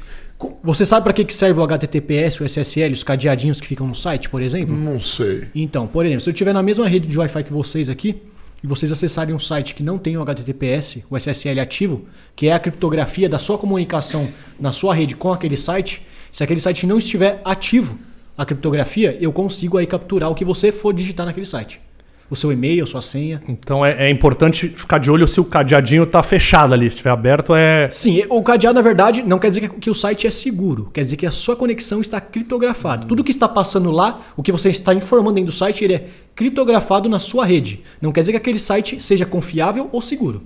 Você 0.63 0.87
sabe 0.87 1.03
para 1.03 1.13
que 1.13 1.25
que 1.25 1.35
serve 1.35 1.59
o 1.59 1.63
HTTPS, 1.65 2.41
o 2.41 2.45
SSL, 2.45 2.93
os 2.93 3.03
cadeadinhos 3.03 3.61
que 3.61 3.67
ficam 3.67 3.87
no 3.87 3.95
site, 3.95 4.29
por 4.29 4.41
exemplo? 4.41 4.77
Não 4.77 5.01
sei. 5.01 5.49
Então, 5.55 5.87
por 5.87 6.07
exemplo, 6.07 6.21
se 6.21 6.31
eu 6.31 6.33
estiver 6.33 6.53
na 6.53 6.63
mesma 6.63 6.87
rede 6.87 7.09
de 7.09 7.19
Wi-Fi 7.19 7.45
que 7.45 7.53
vocês 7.53 7.91
aqui, 7.91 8.23
e 8.63 8.67
vocês 8.67 8.91
acessarem 8.91 9.35
um 9.35 9.39
site 9.39 9.75
que 9.75 9.83
não 9.83 9.99
tem 9.99 10.17
o 10.17 10.23
HTTPS, 10.23 11.05
o 11.09 11.17
SSL 11.17 11.61
ativo, 11.61 12.07
que 12.35 12.49
é 12.49 12.53
a 12.53 12.59
criptografia 12.59 13.29
da 13.29 13.39
sua 13.39 13.59
comunicação 13.59 14.29
na 14.59 14.73
sua 14.73 14.95
rede 14.95 15.15
com 15.15 15.33
aquele 15.33 15.57
site, 15.57 16.03
se 16.33 16.43
aquele 16.43 16.61
site 16.61 16.87
não 16.87 16.99
estiver 16.99 17.41
ativo, 17.45 17.99
a 18.37 18.45
criptografia, 18.45 19.17
eu 19.21 19.33
consigo 19.33 19.79
aí 19.79 19.87
capturar 19.87 20.31
o 20.31 20.35
que 20.35 20.45
você 20.45 20.71
for 20.71 20.93
digitar 20.93 21.27
naquele 21.27 21.47
site. 21.47 21.81
O 22.31 22.37
seu 22.37 22.53
e-mail, 22.53 22.87
sua 22.87 23.01
senha. 23.01 23.43
Então 23.49 23.85
é, 23.85 24.07
é 24.07 24.11
importante 24.11 24.69
ficar 24.69 24.99
de 24.99 25.11
olho 25.11 25.27
se 25.27 25.41
o 25.41 25.45
cadeadinho 25.45 26.05
tá 26.07 26.23
fechado 26.23 26.75
ali. 26.75 26.85
Se 26.85 26.97
estiver 26.97 27.11
aberto, 27.11 27.55
é. 27.55 27.89
Sim, 27.91 28.23
o 28.29 28.43
cadeado, 28.43 28.75
na 28.75 28.83
verdade, 28.83 29.23
não 29.23 29.39
quer 29.39 29.49
dizer 29.49 29.63
que, 29.63 29.69
que 29.69 29.91
o 29.91 29.95
site 29.95 30.27
é 30.27 30.31
seguro. 30.31 30.91
Quer 30.93 31.01
dizer 31.01 31.17
que 31.17 31.27
a 31.27 31.31
sua 31.31 31.57
conexão 31.57 32.01
está 32.01 32.21
criptografada. 32.21 33.07
Tudo 33.07 33.25
que 33.25 33.31
está 33.31 33.49
passando 33.49 33.91
lá, 33.91 34.21
o 34.37 34.43
que 34.43 34.53
você 34.53 34.69
está 34.69 34.93
informando 34.93 35.37
dentro 35.37 35.53
do 35.53 35.57
site, 35.57 35.85
ele 35.85 35.95
é 35.95 36.07
criptografado 36.35 37.09
na 37.09 37.19
sua 37.19 37.47
rede. 37.47 37.81
Não 38.01 38.13
quer 38.13 38.21
dizer 38.21 38.33
que 38.33 38.39
aquele 38.39 38.59
site 38.59 39.03
seja 39.03 39.25
confiável 39.25 39.89
ou 39.91 40.03
seguro. 40.03 40.43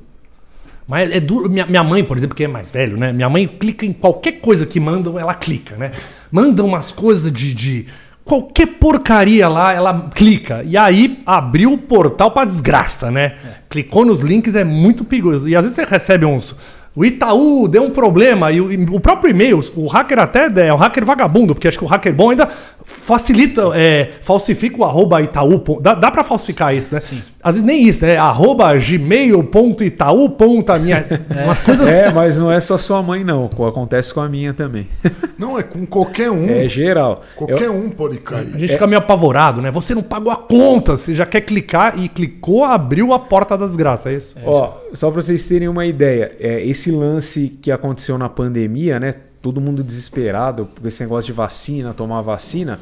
Mas 0.87 1.11
é 1.11 1.21
duro. 1.21 1.49
Minha, 1.49 1.67
minha 1.67 1.83
mãe, 1.83 2.03
por 2.03 2.17
exemplo, 2.17 2.37
que 2.37 2.45
é 2.45 2.49
mais 2.49 2.71
velho, 2.71 2.97
né? 2.97 3.13
Minha 3.13 3.29
mãe 3.29 3.47
clica 3.47 3.87
em 3.87 3.93
qualquer 3.93 4.33
coisa 4.41 4.67
que 4.67 4.81
mandam, 4.81 5.19
ela 5.19 5.35
clica, 5.35 5.77
né? 5.77 5.93
Mandam 6.31 6.67
umas 6.67 6.91
coisas 6.91 7.33
de. 7.33 7.55
de 7.55 7.87
qualquer 8.25 8.67
porcaria 8.67 9.49
lá, 9.49 9.73
ela 9.73 10.11
clica. 10.15 10.63
E 10.67 10.77
aí 10.77 11.21
abriu 11.27 11.73
o 11.73 11.79
portal 11.79 12.31
pra 12.31 12.45
desgraça, 12.45 13.11
né? 13.11 13.35
Clicou 13.69 14.05
nos 14.05 14.21
links, 14.21 14.55
é 14.55 14.65
muito 14.65 15.05
perigoso. 15.05 15.49
E 15.49 15.57
às 15.57 15.63
vezes 15.63 15.77
você 15.77 15.85
recebe 15.85 16.25
uns. 16.25 16.55
O 16.95 17.05
Itaú 17.07 17.67
deu 17.69 17.85
um 17.85 17.91
problema 17.91 18.53
e 18.53 18.61
o, 18.61 18.71
e 18.71 18.85
o 18.85 19.01
próprio 19.01 19.31
e-mail, 19.31 19.65
o 19.75 19.87
hacker 19.87 20.19
até 20.19 20.51
é 20.67 20.75
um 20.75 20.77
hacker 20.77 21.07
vagabundo, 21.07 21.55
porque 21.55 21.67
acho 21.67 21.79
que 21.79 21.85
o 21.85 21.89
hacker 21.89 22.13
bom 22.13 22.31
ainda 22.31 22.47
facilita, 22.85 23.63
é, 23.75 24.11
falsifica 24.23 24.79
o 24.79 24.85
arroba 24.85 25.21
Itaú. 25.23 25.63
Dá, 25.81 25.95
dá 25.95 26.11
pra 26.11 26.23
falsificar 26.25 26.75
isso, 26.75 26.95
né? 26.95 27.01
Às 27.43 27.55
vezes 27.55 27.63
nem 27.67 27.83
isso, 27.87 28.05
né? 28.05 28.17
Arroba 28.17 28.73
gmail.itaú. 28.79 30.31
ponto 30.31 30.71
a 30.71 30.79
minha. 30.79 31.05
Umas 31.45 31.63
coisas. 31.63 31.87
É, 31.89 32.13
mas 32.13 32.39
não 32.39 32.51
é 32.51 32.61
só 32.61 32.79
sua 32.79 33.03
mãe, 33.03 33.25
não. 33.25 33.47
Acontece 33.69 34.13
com 34.15 34.21
a 34.21 34.29
minha 34.29 34.53
também. 34.55 34.87
Não, 35.39 35.59
é 35.59 35.63
com 35.65 35.85
qualquer 35.85 36.31
um. 36.31 36.45
É 36.49 36.69
geral. 36.69 37.23
qualquer 37.35 37.63
Eu- 37.65 37.73
um 37.75 37.91
pode 37.91 38.19
A 38.19 38.21
cair. 38.21 38.59
gente 38.59 38.73
fica 38.75 38.87
meio 38.87 39.01
apavorado, 39.01 39.61
né? 39.61 39.73
Você 39.73 39.93
não 39.93 40.03
pagou 40.03 40.31
a 40.31 40.37
conta, 40.37 40.97
você 40.97 41.15
já 41.17 41.27
quer 41.27 41.41
clicar 41.41 41.99
e 41.99 42.09
clicou, 42.09 42.63
abriu 42.65 43.13
a 43.13 43.19
porta 43.19 43.59
das 43.59 43.75
graças, 43.75 44.07
é 44.07 44.17
isso? 44.17 44.37
Ó, 44.45 44.75
só 44.93 45.11
para 45.11 45.21
vocês 45.21 45.45
terem 45.49 45.67
uma 45.67 45.85
ideia, 45.85 46.37
é, 46.39 46.65
esse 46.65 46.93
lance 46.93 47.59
que 47.61 47.73
aconteceu 47.73 48.17
na 48.17 48.29
pandemia, 48.29 49.01
né? 49.01 49.15
Todo 49.43 49.61
mundo 49.61 49.83
desesperado 49.83 50.67
por 50.67 50.87
esse 50.87 51.03
negócio 51.03 51.27
de 51.27 51.33
vacina, 51.33 51.93
tomar 51.93 52.23
vacina. 52.23 52.79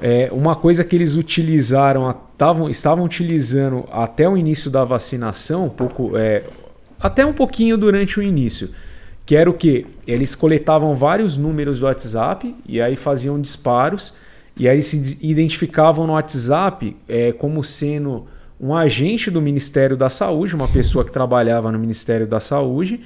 É, 0.00 0.30
uma 0.32 0.56
coisa 0.56 0.82
que 0.82 0.96
eles 0.96 1.14
utilizaram, 1.14 2.14
tavam, 2.36 2.68
estavam 2.70 3.04
utilizando 3.04 3.84
até 3.92 4.28
o 4.28 4.36
início 4.36 4.70
da 4.70 4.82
vacinação, 4.82 5.66
um 5.66 5.70
pouco, 5.70 6.16
é, 6.16 6.44
até 6.98 7.24
um 7.24 7.34
pouquinho 7.34 7.76
durante 7.76 8.18
o 8.18 8.22
início, 8.22 8.70
que 9.26 9.36
era 9.36 9.48
o 9.48 9.54
que? 9.54 9.86
Eles 10.06 10.34
coletavam 10.34 10.94
vários 10.94 11.36
números 11.36 11.80
do 11.80 11.86
WhatsApp 11.86 12.54
e 12.66 12.80
aí 12.80 12.96
faziam 12.96 13.40
disparos 13.40 14.14
e 14.58 14.68
aí 14.68 14.80
se 14.82 15.18
identificavam 15.20 16.06
no 16.06 16.12
WhatsApp 16.14 16.96
é, 17.08 17.32
como 17.32 17.62
sendo 17.62 18.26
um 18.60 18.74
agente 18.74 19.30
do 19.30 19.42
Ministério 19.42 19.96
da 19.96 20.08
Saúde, 20.08 20.54
uma 20.54 20.68
pessoa 20.68 21.04
que 21.04 21.12
trabalhava 21.12 21.72
no 21.72 21.78
Ministério 21.78 22.26
da 22.26 22.38
Saúde, 22.40 23.00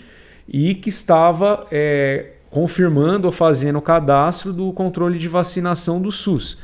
e 0.46 0.74
que 0.74 0.88
estava 0.88 1.66
é, 1.70 2.32
confirmando 2.50 3.26
ou 3.26 3.32
fazendo 3.32 3.78
o 3.78 3.82
cadastro 3.82 4.52
do 4.52 4.72
controle 4.72 5.18
de 5.18 5.28
vacinação 5.28 6.00
do 6.00 6.10
SUS. 6.10 6.58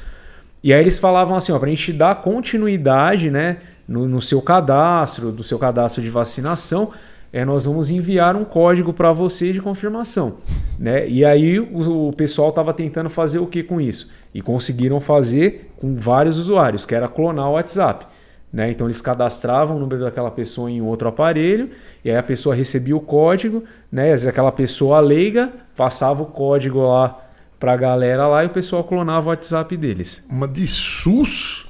E 0.63 0.73
aí 0.73 0.81
eles 0.81 0.99
falavam 0.99 1.37
assim, 1.37 1.57
para 1.59 1.67
a 1.67 1.71
gente 1.71 1.93
dar 1.93 2.23
continuidade 2.23 3.31
né, 3.31 3.59
no, 3.87 4.09
no, 4.09 4.21
seu 4.21 4.41
cadastro, 4.41 5.31
do 5.31 5.43
seu 5.43 5.59
cadastro 5.59 6.03
de 6.03 6.09
vacinação, 6.09 6.91
é, 7.31 7.45
nós 7.45 7.67
vamos 7.67 7.91
enviar 7.91 8.35
um 8.35 8.45
código 8.45 8.93
para 8.93 9.13
você 9.13 9.53
de 9.53 9.61
confirmação. 9.61 10.39
Né? 10.79 11.07
E 11.09 11.25
aí 11.25 11.61
o, 11.61 12.09
o 12.09 12.13
pessoal 12.13 12.49
estava 12.49 12.73
tentando 12.73 13.11
fazer 13.11 13.41
o 13.41 13.47
que 13.47 13.63
com 13.63 13.81
isso? 13.81 14.11
E 14.33 14.41
conseguiram 14.41 15.01
fazer 15.01 15.71
com 15.77 15.97
vários 15.97 16.39
usuários, 16.39 16.87
que 16.87 16.95
era 16.95 17.09
clonar 17.09 17.51
o 17.51 17.53
WhatsApp. 17.53 18.07
Né? 18.55 18.71
Então 18.71 18.87
eles 18.87 19.01
cadastravam 19.01 19.77
o 19.77 19.81
número 19.81 20.05
daquela 20.05 20.31
pessoa 20.31 20.71
em 20.71 20.81
outro 20.81 21.09
aparelho, 21.09 21.71
e 22.05 22.11
aí 22.11 22.17
a 22.17 22.23
pessoa 22.23 22.55
recebia 22.55 22.97
o 22.97 23.01
código, 23.01 23.65
né? 23.91 24.05
Às 24.05 24.11
vezes 24.11 24.27
aquela 24.29 24.53
pessoa 24.53 25.01
leiga 25.01 25.53
passava 25.77 26.23
o 26.23 26.27
código 26.27 26.87
lá 26.87 27.19
para 27.59 27.73
a 27.73 27.77
galera 27.77 28.29
lá 28.29 28.45
e 28.45 28.47
o 28.47 28.51
pessoal 28.51 28.85
clonava 28.85 29.27
o 29.27 29.29
WhatsApp 29.31 29.77
deles. 29.77 30.25
Mas 30.31 30.53
de 30.53 30.69
SUS? 30.69 31.67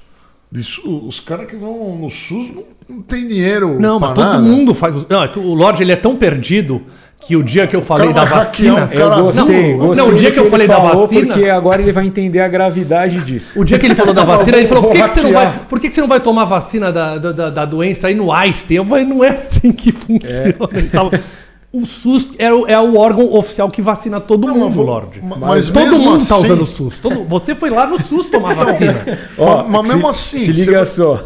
De 0.53 0.63
SUS 0.63 1.05
os 1.05 1.21
caras 1.21 1.47
que 1.47 1.57
vão 1.57 1.97
no 1.97 2.11
SUS 2.11 2.55
não, 2.55 2.65
não 2.97 3.03
tem 3.03 3.27
dinheiro. 3.27 3.81
Não, 3.81 3.99
mas 3.99 4.13
todo 4.13 4.23
nada. 4.23 4.43
mundo 4.43 4.75
faz. 4.75 4.95
Não, 5.09 5.23
é 5.23 5.29
que 5.29 5.39
o 5.39 5.55
Lorde 5.55 5.83
ele 5.83 5.93
é 5.93 5.97
tão 5.97 6.15
perdido 6.15 6.85
que 7.27 7.37
o 7.37 7.43
dia 7.43 7.67
que 7.67 7.75
eu 7.77 7.83
falei 7.83 8.13
da 8.13 8.25
vacina. 8.25 8.87
cara- 8.89 9.17
Eu 9.19 9.25
gostei, 9.25 9.77
Não, 9.77 9.87
gostei 9.87 10.07
não, 10.07 10.13
o 10.15 10.17
dia 10.17 10.31
do 10.31 10.35
que 10.35 10.41
eu 10.41 10.51
falei 10.51 10.69
da 10.69 10.79
vacina- 10.79 11.27
Porque 11.35 11.49
agora 11.49 11.83
ele 11.83 11.93
vai 11.93 12.07
entender 12.07 12.41
a 12.41 12.49
gravidade 12.49 13.21
disso. 13.23 13.59
O 13.61 13.65
dia 13.65 13.79
que 13.79 13.87
ele 13.87 13.95
falou 13.95 14.13
da 14.15 14.25
vacina, 14.25 14.57
ele 14.57 14.67
falou: 14.67 14.85
por 14.85 14.93
que, 14.93 15.03
que 15.03 15.09
você 15.09 15.21
não 15.23 15.33
vai, 15.33 15.45
hackear." 15.47 15.67
por 15.69 15.81
que, 15.81 15.89
que 15.89 15.95
você 15.95 16.01
não 16.01 16.09
vai 16.09 16.21
tomar 16.21 16.45
vacina 16.45 16.93
da, 16.93 17.19
da, 17.19 17.51
da- 17.51 17.65
doença 17.65 18.09
aí 18.09 18.15
no 18.15 18.31
Einstein? 18.33 18.77
Eu 18.79 18.85
falei, 18.85 19.05
não 19.05 19.23
é 19.25 19.29
assim 19.31 19.73
que 19.73 19.91
funciona. 19.93 20.55
Ele 20.73 20.89
tava- 20.89 21.11
O 21.73 21.85
SUS 21.87 22.31
é 22.39 22.53
o, 22.53 22.67
é 22.69 22.79
o 22.79 22.97
órgão 22.97 23.35
oficial 23.35 23.69
que 23.69 23.83
vacina 23.83 24.21
todo 24.21 24.47
Não, 24.47 24.55
mundo, 24.57 24.81
Lorde. 24.83 25.21
ma- 25.21 25.37
mas 25.37 25.69
todo 25.69 25.99
mundo 25.99 26.17
assim- 26.17 26.29
tá 26.29 26.37
usando 26.37 26.63
o 26.63 26.67
SUS. 26.69 27.01
Todo- 27.01 27.25
você 27.25 27.53
foi 27.55 27.69
lá 27.71 27.85
no 27.87 28.01
SUS 28.01 28.29
tomar 28.29 28.55
vacina. 28.55 29.05
Mas- 29.37 29.69
mas 29.69 29.89
se- 29.89 29.95
mesmo 29.95 30.09
assim, 30.09 30.39
Se 30.39 30.53
liga 30.53 30.85
você- 30.85 30.97
só. 31.03 31.21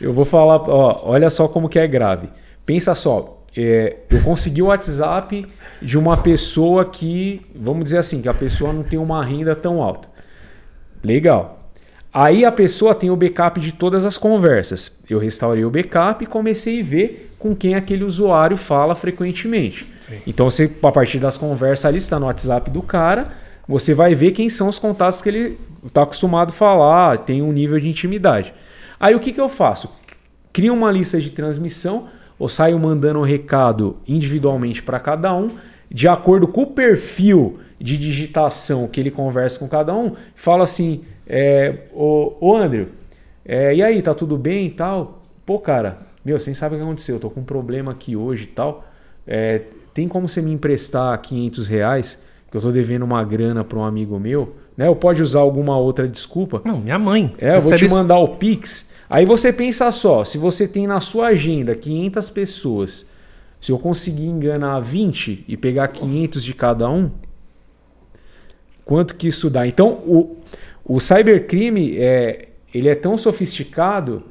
Eu 0.00 0.12
vou 0.12 0.24
falar. 0.24 0.60
Ó, 0.68 1.00
olha 1.10 1.28
só 1.28 1.48
como 1.48 1.68
que 1.68 1.80
é 1.80 1.86
grave. 1.88 2.28
Pensa 2.64 2.94
só. 2.94 3.37
É, 3.60 3.96
eu 4.08 4.22
consegui 4.22 4.62
o 4.62 4.66
WhatsApp 4.66 5.44
de 5.82 5.98
uma 5.98 6.16
pessoa 6.16 6.84
que, 6.84 7.44
vamos 7.52 7.82
dizer 7.82 7.98
assim, 7.98 8.22
que 8.22 8.28
a 8.28 8.34
pessoa 8.34 8.72
não 8.72 8.84
tem 8.84 9.00
uma 9.00 9.24
renda 9.24 9.56
tão 9.56 9.82
alta. 9.82 10.08
Legal. 11.02 11.72
Aí 12.14 12.44
a 12.44 12.52
pessoa 12.52 12.94
tem 12.94 13.10
o 13.10 13.16
backup 13.16 13.60
de 13.60 13.72
todas 13.72 14.04
as 14.04 14.16
conversas. 14.16 15.02
Eu 15.10 15.18
restaurei 15.18 15.64
o 15.64 15.70
backup 15.70 16.22
e 16.22 16.26
comecei 16.26 16.80
a 16.80 16.84
ver 16.84 17.32
com 17.36 17.52
quem 17.54 17.74
aquele 17.74 18.04
usuário 18.04 18.56
fala 18.56 18.94
frequentemente. 18.94 19.92
Então 20.24 20.48
você, 20.48 20.70
a 20.80 20.92
partir 20.92 21.18
das 21.18 21.36
conversas 21.36 21.84
ali, 21.84 21.98
está 21.98 22.20
no 22.20 22.26
WhatsApp 22.26 22.70
do 22.70 22.80
cara, 22.80 23.32
você 23.66 23.92
vai 23.92 24.14
ver 24.14 24.30
quem 24.30 24.48
são 24.48 24.68
os 24.68 24.78
contatos 24.78 25.20
que 25.20 25.28
ele 25.28 25.58
está 25.84 26.04
acostumado 26.04 26.50
a 26.50 26.54
falar, 26.54 27.18
tem 27.18 27.42
um 27.42 27.52
nível 27.52 27.80
de 27.80 27.88
intimidade. 27.88 28.54
Aí 29.00 29.16
o 29.16 29.20
que, 29.20 29.32
que 29.32 29.40
eu 29.40 29.48
faço? 29.48 29.92
Crio 30.52 30.72
uma 30.72 30.92
lista 30.92 31.20
de 31.20 31.30
transmissão, 31.30 32.08
ou 32.38 32.48
saio 32.48 32.78
mandando 32.78 33.18
um 33.18 33.24
recado 33.24 33.96
individualmente 34.06 34.82
para 34.82 35.00
cada 35.00 35.34
um, 35.34 35.50
de 35.90 36.06
acordo 36.06 36.46
com 36.46 36.62
o 36.62 36.66
perfil 36.66 37.58
de 37.80 37.96
digitação 37.96 38.86
que 38.86 39.00
ele 39.00 39.10
conversa 39.10 39.58
com 39.58 39.68
cada 39.68 39.94
um, 39.94 40.14
falo 40.34 40.62
assim, 40.62 41.02
é, 41.26 41.86
ô, 41.92 42.36
ô 42.40 42.56
Andrew, 42.56 42.88
é, 43.44 43.74
e 43.74 43.82
aí, 43.82 44.02
tá 44.02 44.14
tudo 44.14 44.36
bem 44.36 44.66
e 44.66 44.70
tal? 44.70 45.22
Pô, 45.46 45.58
cara, 45.58 45.98
meu, 46.24 46.38
você 46.38 46.52
sabe 46.54 46.74
o 46.74 46.78
que 46.78 46.84
aconteceu, 46.84 47.16
eu 47.16 47.20
tô 47.20 47.30
com 47.30 47.40
um 47.40 47.44
problema 47.44 47.92
aqui 47.92 48.14
hoje 48.14 48.44
e 48.44 48.48
tal, 48.48 48.84
é, 49.26 49.62
tem 49.94 50.06
como 50.06 50.28
você 50.28 50.42
me 50.42 50.52
emprestar 50.52 51.18
500 51.20 51.66
reais, 51.66 52.24
que 52.50 52.56
eu 52.56 52.60
tô 52.60 52.70
devendo 52.70 53.04
uma 53.04 53.24
grana 53.24 53.64
para 53.64 53.78
um 53.78 53.84
amigo 53.84 54.18
meu, 54.18 54.54
né? 54.78 54.88
Ou 54.88 54.94
pode 54.94 55.20
usar 55.20 55.40
alguma 55.40 55.76
outra 55.76 56.06
desculpa? 56.06 56.62
Não, 56.64 56.80
minha 56.80 57.00
mãe. 57.00 57.34
É, 57.38 57.56
eu 57.56 57.60
vou 57.60 57.74
te 57.74 57.88
mandar 57.88 58.18
o 58.20 58.28
Pix. 58.36 58.92
Aí 59.10 59.26
você 59.26 59.52
pensa 59.52 59.90
só, 59.90 60.22
se 60.22 60.38
você 60.38 60.68
tem 60.68 60.86
na 60.86 61.00
sua 61.00 61.28
agenda 61.28 61.74
500 61.74 62.30
pessoas, 62.30 63.06
se 63.60 63.72
eu 63.72 63.78
conseguir 63.78 64.26
enganar 64.26 64.78
20 64.78 65.44
e 65.48 65.56
pegar 65.56 65.88
500 65.88 66.44
de 66.44 66.54
cada 66.54 66.88
um, 66.88 67.10
quanto 68.84 69.16
que 69.16 69.26
isso 69.26 69.50
dá? 69.50 69.66
Então, 69.66 69.94
o, 70.06 70.36
o 70.84 71.00
cybercrime 71.00 71.98
é, 71.98 72.50
ele 72.72 72.88
é 72.88 72.94
tão 72.94 73.18
sofisticado 73.18 74.22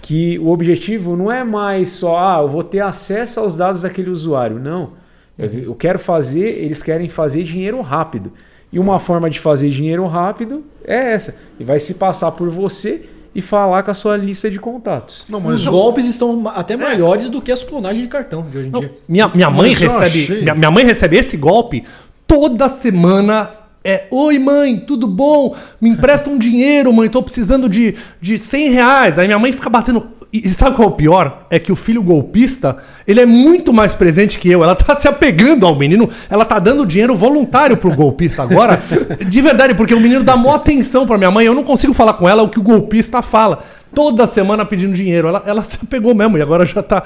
que 0.00 0.36
o 0.40 0.48
objetivo 0.48 1.14
não 1.14 1.30
é 1.30 1.44
mais 1.44 1.90
só, 1.90 2.18
ah, 2.18 2.40
eu 2.42 2.48
vou 2.48 2.64
ter 2.64 2.80
acesso 2.80 3.38
aos 3.38 3.56
dados 3.56 3.82
daquele 3.82 4.10
usuário. 4.10 4.58
Não. 4.58 4.94
Eu, 5.38 5.46
eu 5.46 5.74
quero 5.76 6.00
fazer, 6.00 6.58
eles 6.58 6.82
querem 6.82 7.08
fazer 7.08 7.44
dinheiro 7.44 7.80
rápido. 7.80 8.32
E 8.72 8.78
uma 8.78 8.98
forma 8.98 9.28
de 9.28 9.38
fazer 9.38 9.68
dinheiro 9.68 10.06
rápido 10.06 10.64
é 10.84 11.12
essa. 11.12 11.42
E 11.60 11.64
vai 11.64 11.78
se 11.78 11.94
passar 11.94 12.32
por 12.32 12.48
você 12.50 13.06
e 13.34 13.40
falar 13.40 13.82
com 13.82 13.90
a 13.90 13.94
sua 13.94 14.16
lista 14.16 14.50
de 14.50 14.58
contatos. 14.58 15.24
Não, 15.28 15.38
Os 15.38 15.44
mas 15.44 15.66
eu- 15.66 15.72
golpes 15.72 16.06
estão 16.06 16.48
até 16.54 16.76
maiores 16.76 17.28
do 17.28 17.40
que 17.42 17.52
as 17.52 17.62
clonagens 17.64 18.02
de 18.02 18.08
cartão 18.08 18.46
de 18.50 18.58
hoje 18.58 18.68
em 18.68 18.72
dia. 18.72 18.92
Minha, 19.08 19.28
minha 19.34 19.50
mãe 19.50 19.70
Mas 19.70 19.78
recebe. 19.78 20.40
Minha, 20.40 20.54
minha 20.54 20.70
mãe 20.70 20.84
recebe 20.84 21.16
esse 21.16 21.36
golpe 21.36 21.84
toda 22.26 22.68
semana. 22.68 23.50
É, 23.84 24.06
oi 24.10 24.38
mãe, 24.38 24.78
tudo 24.78 25.06
bom? 25.08 25.56
Me 25.80 25.90
empresta 25.90 26.30
um 26.30 26.38
dinheiro, 26.38 26.92
mãe, 26.92 27.08
tô 27.08 27.20
precisando 27.22 27.68
de, 27.68 27.96
de 28.20 28.38
100 28.38 28.70
reais. 28.70 29.14
Daí 29.16 29.26
minha 29.26 29.38
mãe 29.38 29.50
fica 29.52 29.68
batendo. 29.68 30.06
E 30.32 30.46
e 30.46 30.48
sabe 30.48 30.76
qual 30.76 30.88
é 30.88 30.90
o 30.90 30.94
pior? 30.94 31.46
É 31.50 31.58
que 31.58 31.70
o 31.70 31.76
filho 31.76 32.02
golpista, 32.02 32.78
ele 33.06 33.20
é 33.20 33.26
muito 33.26 33.72
mais 33.72 33.94
presente 33.94 34.38
que 34.38 34.50
eu. 34.50 34.64
Ela 34.64 34.74
tá 34.74 34.94
se 34.96 35.06
apegando 35.06 35.66
ao 35.66 35.76
menino, 35.76 36.08
ela 36.30 36.44
tá 36.44 36.58
dando 36.58 36.86
dinheiro 36.86 37.14
voluntário 37.14 37.76
pro 37.76 37.94
golpista 37.94 38.42
agora. 38.42 38.82
De 39.28 39.42
verdade, 39.42 39.74
porque 39.74 39.94
o 39.94 40.00
menino 40.00 40.24
dá 40.24 40.36
maior 40.36 40.54
atenção 40.54 41.06
pra 41.06 41.18
minha 41.18 41.30
mãe. 41.30 41.44
Eu 41.44 41.54
não 41.54 41.64
consigo 41.64 41.92
falar 41.92 42.14
com 42.14 42.28
ela 42.28 42.42
o 42.42 42.48
que 42.48 42.58
o 42.58 42.62
golpista 42.62 43.20
fala. 43.20 43.58
Toda 43.94 44.26
semana 44.26 44.64
pedindo 44.64 44.94
dinheiro. 44.94 45.28
Ela, 45.28 45.42
ela 45.44 45.64
se 45.64 45.78
apegou 45.82 46.14
mesmo 46.14 46.38
e 46.38 46.42
agora 46.42 46.64
já 46.64 46.82
tá. 46.82 47.02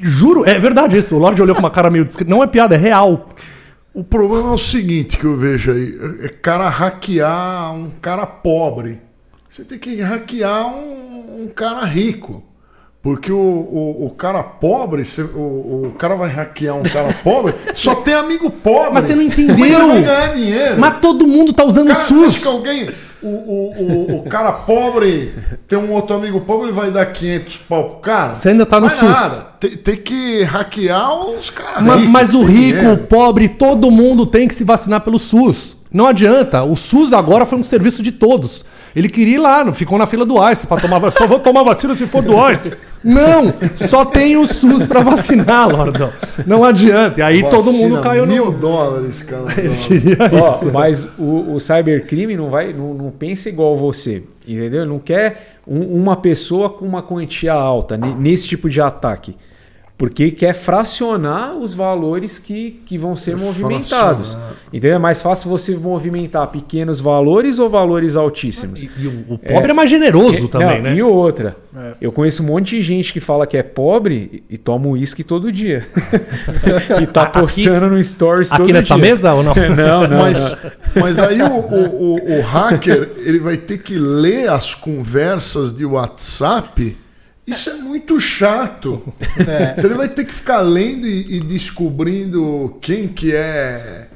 Juro, 0.00 0.44
é 0.46 0.58
verdade 0.58 0.96
isso. 0.96 1.16
O 1.16 1.18
Lorde 1.18 1.40
olhou 1.40 1.54
com 1.54 1.62
uma 1.62 1.70
cara 1.70 1.90
meio. 1.90 2.04
discreta. 2.04 2.30
Não 2.30 2.42
é 2.42 2.46
piada, 2.46 2.74
é 2.74 2.78
real. 2.78 3.30
O 3.94 4.04
problema 4.04 4.50
é 4.50 4.52
o 4.52 4.58
seguinte 4.58 5.16
que 5.16 5.24
eu 5.24 5.36
vejo 5.36 5.72
aí: 5.72 5.98
é 6.22 6.28
cara 6.28 6.68
hackear 6.68 7.72
um 7.74 7.90
cara 8.00 8.26
pobre. 8.26 9.00
Você 9.48 9.64
tem 9.64 9.78
que 9.78 10.00
hackear 10.00 10.66
um, 10.66 11.44
um 11.44 11.48
cara 11.48 11.84
rico. 11.84 12.44
Porque 13.08 13.32
o, 13.32 13.36
o, 13.36 14.06
o 14.06 14.10
cara 14.10 14.42
pobre, 14.42 15.02
você- 15.04 15.22
o, 15.22 15.86
o 15.88 15.94
cara 15.98 16.14
vai 16.14 16.28
hackear 16.28 16.76
um 16.76 16.82
cara 16.82 17.12
pobre, 17.24 17.54
só 17.74 17.94
tem 17.94 18.12
amigo 18.12 18.50
pobre. 18.50 18.90
Mas 18.92 19.06
você 19.06 19.14
não 19.14 19.22
é 19.22 19.28
vai 19.28 19.44
entendeu. 19.44 19.88
ganhar 19.88 20.34
dinheiro? 20.34 20.78
Mas 20.78 20.98
todo 21.00 21.26
mundo 21.26 21.52
tá 21.54 21.64
usando 21.64 21.86
o 21.90 21.94
Cara, 21.94 22.04
você 22.04 22.14
acha 22.14 22.24
SUS. 22.32 22.36
que 22.38 22.46
alguém. 22.48 22.90
O, 23.20 23.26
o, 23.26 24.12
o, 24.12 24.18
o 24.18 24.22
cara 24.28 24.52
pobre 24.52 25.32
tem 25.66 25.76
um 25.78 25.90
outro 25.92 26.14
amigo 26.16 26.40
pobre, 26.42 26.66
ele 26.68 26.72
vai 26.72 26.90
dar 26.90 27.06
500 27.06 27.56
pau 27.68 27.84
pro 27.84 27.96
cara? 28.00 28.34
Você 28.34 28.50
ainda 28.50 28.64
tá 28.66 28.78
no 28.78 28.88
Vai 28.88 28.96
SUS. 28.98 29.08
nada. 29.08 29.46
Tem, 29.58 29.70
tem 29.70 29.96
que 29.96 30.42
hackear 30.42 31.18
os 31.30 31.50
caras. 31.50 31.82
Ma- 31.82 31.96
ricos, 31.96 32.12
Mas, 32.12 32.34
o 32.34 32.44
rico, 32.44 32.76
o 32.78 32.80
dinheiro. 32.80 32.96
pobre, 33.08 33.48
todo 33.48 33.90
mundo 33.90 34.26
tem 34.26 34.46
que 34.46 34.54
se 34.54 34.62
vacinar 34.64 35.00
pelo 35.00 35.18
SUS. 35.18 35.76
Não 35.92 36.06
adianta. 36.06 36.62
O 36.62 36.76
SUS 36.76 37.12
agora 37.12 37.46
foi 37.46 37.58
um 37.58 37.64
serviço 37.64 38.02
de 38.02 38.12
todos. 38.12 38.64
Ele 38.96 39.08
queria 39.08 39.34
ir 39.34 39.38
lá, 39.38 39.64
não 39.64 39.72
ficou 39.72 39.98
na 39.98 40.06
fila 40.06 40.24
do 40.24 40.40
Einstein 40.40 40.66
para 40.68 40.80
tomar 40.80 40.98
vacina. 40.98 41.18
Só 41.20 41.26
vou 41.26 41.38
tomar 41.40 41.62
vacina 41.62 41.94
se 41.94 42.06
for 42.06 42.22
do 42.22 42.38
Einstein. 42.38 42.72
Não, 43.04 43.54
só 43.88 44.04
tem 44.04 44.36
o 44.36 44.44
SUS 44.46 44.84
para 44.84 45.00
vacinar, 45.00 45.68
Lordão. 45.70 46.12
Não 46.46 46.64
adianta. 46.64 47.20
E 47.20 47.22
aí 47.22 47.42
todo 47.48 47.72
mundo 47.72 47.96
Vacina, 47.96 48.00
caiu 48.02 48.26
mil 48.26 48.46
no. 48.46 48.52
dólares, 48.58 49.22
cara. 49.22 49.44
Ó, 50.32 50.64
mas 50.72 51.06
o, 51.18 51.54
o 51.54 51.60
cybercrime 51.60 52.36
não 52.36 52.50
vai, 52.50 52.72
não, 52.72 52.94
não 52.94 53.10
pensa 53.10 53.48
igual 53.48 53.76
você, 53.76 54.24
entendeu? 54.46 54.82
Ele 54.82 54.90
Não 54.90 54.98
quer 54.98 55.58
um- 55.66 56.00
uma 56.00 56.16
pessoa 56.16 56.70
com 56.70 56.84
uma 56.84 57.02
quantia 57.02 57.52
alta 57.52 57.96
ne- 57.96 58.14
nesse 58.18 58.48
tipo 58.48 58.68
de 58.68 58.80
ataque, 58.80 59.36
porque 59.98 60.30
quer 60.30 60.52
fracionar 60.54 61.56
os 61.56 61.74
valores 61.74 62.38
que, 62.38 62.80
que 62.86 62.96
vão 62.96 63.16
ser 63.16 63.36
movimentados. 63.36 64.30
fracionar. 64.30 64.56
Entendeu? 64.68 64.94
É 64.94 64.98
mais 64.98 65.20
fácil 65.20 65.50
você 65.50 65.74
movimentar 65.76 66.46
pequenos 66.46 67.00
valores 67.00 67.58
ou 67.58 67.68
valores 67.68 68.14
altíssimos. 68.14 68.80
E, 68.80 68.88
e 68.96 69.08
o, 69.08 69.24
o 69.34 69.38
pobre 69.38 69.72
é, 69.72 69.74
mais 69.74 69.90
generoso 69.90 70.46
também, 70.46 70.76
Não, 70.76 70.82
né? 70.84 70.94
E 70.94 71.02
outra, 71.02 71.56
eu 72.00 72.12
conheço 72.12 72.44
um 72.44 72.46
monte 72.46 72.76
de 72.76 72.80
gente 72.82 73.12
que 73.12 73.18
fala 73.18 73.44
que 73.44 73.56
é 73.56 73.62
pobre 73.64 74.44
e, 74.48 74.56
toma 74.56 74.86
uísque 74.86 75.24
todo 75.24 75.50
dia. 75.50 75.84
e 77.02 77.06
tá 77.06 77.22
Aqui- 77.22 77.40
postando 77.40 77.88
no 77.88 78.00
stories 78.02 78.52
Aqui 78.52 78.62
todo 78.62 78.72
nessa 78.72 78.94
dia. 78.94 79.02
mesa 79.04 79.34
ou 79.34 79.42
não? 79.42 79.54
Não, 79.76 80.06
não, 80.08 80.18
Mas, 80.18 80.52
não. 80.94 81.02
mas 81.02 81.16
daí 81.16 81.42
o, 81.42 81.46
o, 81.46 82.14
o, 82.14 82.38
o 82.38 82.42
hacker 82.42 83.10
ele 83.18 83.40
vai 83.40 83.56
ter 83.56 83.78
que 83.78 83.98
ler 83.98 84.48
as 84.48 84.74
conversas 84.74 85.72
de 85.72 85.84
WhatsApp. 85.84 86.96
Isso 87.50 87.70
é 87.70 87.74
muito 87.74 88.18
chato. 88.20 89.02
Se 89.78 89.86
Ele 89.86 89.94
vai 89.94 90.08
ter 90.08 90.24
que 90.24 90.32
ficar 90.34 90.60
lendo 90.60 91.06
e, 91.06 91.36
e 91.36 91.40
descobrindo 91.40 92.76
quem 92.80 93.08
que 93.08 93.34
é 93.34 94.08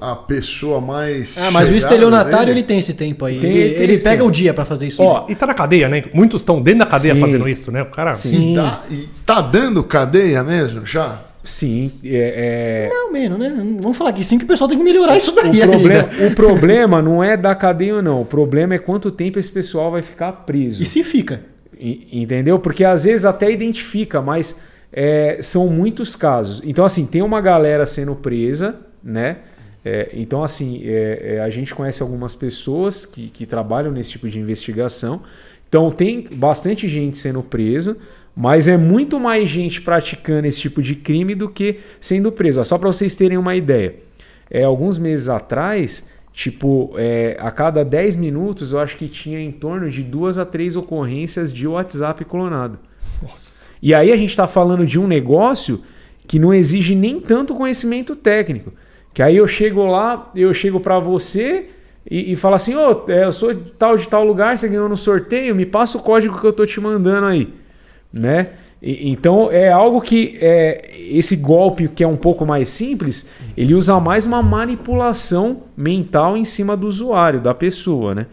a 0.00 0.14
pessoa 0.14 0.80
mais. 0.80 1.38
Ah, 1.38 1.50
mas 1.50 1.70
o 1.70 1.74
estelionatário 1.74 2.46
dele. 2.46 2.60
ele 2.60 2.62
tem 2.66 2.78
esse 2.78 2.92
tempo 2.94 3.24
aí. 3.24 3.38
Tem- 3.40 3.50
ele 3.56 3.74
tem 3.74 3.82
ele 3.84 3.98
pega 3.98 4.16
tempo. 4.18 4.28
o 4.28 4.30
dia 4.30 4.52
pra 4.52 4.64
fazer 4.64 4.86
isso. 4.88 5.02
Ó, 5.02 5.26
E 5.28 5.34
tá 5.34 5.46
na 5.46 5.54
cadeia, 5.54 5.88
né? 5.88 6.04
Muitos 6.12 6.42
estão 6.42 6.60
dentro 6.60 6.80
da 6.80 6.86
cadeia 6.86 7.14
Sim. 7.14 7.20
fazendo 7.20 7.48
isso, 7.48 7.72
né? 7.72 7.82
O 7.82 7.86
cara. 7.86 8.12
E, 8.26 8.54
dá- 8.54 8.82
e 8.90 9.08
tá 9.24 9.40
dando 9.40 9.82
cadeia 9.82 10.42
mesmo 10.44 10.84
já? 10.84 11.22
Sim, 11.42 11.92
é, 12.04 12.88
é- 12.88 12.92
Não, 12.92 13.12
menos, 13.12 13.38
né? 13.38 13.54
Vamos 13.80 13.96
falar 13.96 14.10
aqui 14.10 14.24
sim 14.24 14.36
que 14.36 14.44
o 14.44 14.48
pessoal 14.48 14.68
tem 14.68 14.76
que 14.76 14.82
melhorar 14.82 15.16
isso 15.16 15.30
o, 15.30 15.34
daí. 15.34 15.60
problema, 15.60 16.08
ainda. 16.10 16.26
o 16.26 16.34
problema 16.34 17.00
não 17.02 17.22
é 17.22 17.36
da 17.36 17.54
cadeia 17.54 17.94
ou 17.96 18.02
não. 18.02 18.20
O 18.22 18.24
problema 18.24 18.74
é 18.74 18.78
quanto 18.78 19.10
tempo 19.12 19.38
esse 19.38 19.50
pessoal 19.52 19.92
vai 19.92 20.02
ficar 20.02 20.32
preso. 20.32 20.82
E 20.82 20.86
se 20.86 21.04
fica? 21.04 21.40
Entendeu? 21.78 22.58
Porque 22.58 22.84
às 22.84 23.04
vezes 23.04 23.26
até 23.26 23.50
identifica, 23.50 24.22
mas 24.22 24.62
é, 24.92 25.38
são 25.42 25.68
muitos 25.68 26.16
casos. 26.16 26.62
Então, 26.64 26.84
assim, 26.84 27.06
tem 27.06 27.22
uma 27.22 27.40
galera 27.40 27.86
sendo 27.86 28.14
presa, 28.14 28.80
né? 29.02 29.38
É, 29.84 30.10
então, 30.14 30.42
assim, 30.42 30.82
é, 30.84 31.36
é, 31.36 31.40
a 31.40 31.50
gente 31.50 31.74
conhece 31.74 32.02
algumas 32.02 32.34
pessoas 32.34 33.04
que, 33.04 33.28
que 33.28 33.46
trabalham 33.46 33.92
nesse 33.92 34.10
tipo 34.10 34.28
de 34.28 34.38
investigação. 34.38 35.22
Então, 35.68 35.90
tem 35.90 36.26
bastante 36.32 36.88
gente 36.88 37.18
sendo 37.18 37.42
presa, 37.42 37.96
mas 38.34 38.68
é 38.68 38.76
muito 38.76 39.20
mais 39.20 39.48
gente 39.48 39.80
praticando 39.80 40.46
esse 40.46 40.60
tipo 40.60 40.82
de 40.82 40.94
crime 40.94 41.34
do 41.34 41.48
que 41.48 41.78
sendo 42.00 42.32
preso. 42.32 42.64
Só 42.64 42.78
para 42.78 42.88
vocês 42.90 43.14
terem 43.14 43.38
uma 43.38 43.54
ideia. 43.54 43.94
É, 44.50 44.64
alguns 44.64 44.98
meses 44.98 45.28
atrás, 45.28 46.08
tipo, 46.36 46.92
é, 46.98 47.34
a 47.40 47.50
cada 47.50 47.82
10 47.82 48.16
minutos, 48.16 48.72
eu 48.72 48.78
acho 48.78 48.94
que 48.98 49.08
tinha 49.08 49.40
em 49.40 49.50
torno 49.50 49.88
de 49.88 50.02
duas 50.02 50.36
a 50.36 50.44
três 50.44 50.76
ocorrências 50.76 51.50
de 51.50 51.66
WhatsApp 51.66 52.22
clonado. 52.26 52.78
E 53.80 53.94
aí 53.94 54.12
a 54.12 54.16
gente 54.18 54.28
está 54.28 54.46
falando 54.46 54.84
de 54.84 55.00
um 55.00 55.06
negócio 55.06 55.82
que 56.28 56.38
não 56.38 56.52
exige 56.52 56.94
nem 56.94 57.18
tanto 57.18 57.54
conhecimento 57.54 58.14
técnico. 58.14 58.70
Que 59.14 59.22
aí 59.22 59.38
eu 59.38 59.48
chego 59.48 59.86
lá, 59.86 60.30
eu 60.36 60.52
chego 60.52 60.78
para 60.78 60.98
você 60.98 61.70
e, 62.08 62.32
e 62.32 62.36
falo 62.36 62.56
assim, 62.56 62.74
ô, 62.74 63.04
é, 63.08 63.24
eu 63.24 63.32
sou 63.32 63.54
de 63.54 63.70
tal 63.70 63.96
de 63.96 64.06
tal 64.06 64.22
lugar, 64.22 64.58
você 64.58 64.68
ganhou 64.68 64.90
no 64.90 64.96
sorteio, 64.96 65.54
me 65.54 65.64
passa 65.64 65.96
o 65.96 66.02
código 66.02 66.38
que 66.38 66.46
eu 66.46 66.52
tô 66.52 66.66
te 66.66 66.78
mandando 66.78 67.26
aí, 67.28 67.48
né? 68.12 68.50
E- 68.86 69.10
então 69.10 69.50
é 69.50 69.70
algo 69.70 70.00
que 70.00 70.38
é, 70.40 70.92
esse 71.10 71.34
golpe 71.34 71.88
que 71.88 72.04
é 72.04 72.06
um 72.06 72.16
pouco 72.16 72.46
mais 72.46 72.68
simples, 72.68 73.28
ele 73.56 73.74
usa 73.74 73.98
mais 73.98 74.24
uma 74.24 74.40
manipulação 74.44 75.64
mental 75.76 76.36
em 76.36 76.44
cima 76.44 76.76
do 76.76 76.86
usuário, 76.86 77.40
da 77.40 77.52
pessoa, 77.52 78.14
né? 78.14 78.26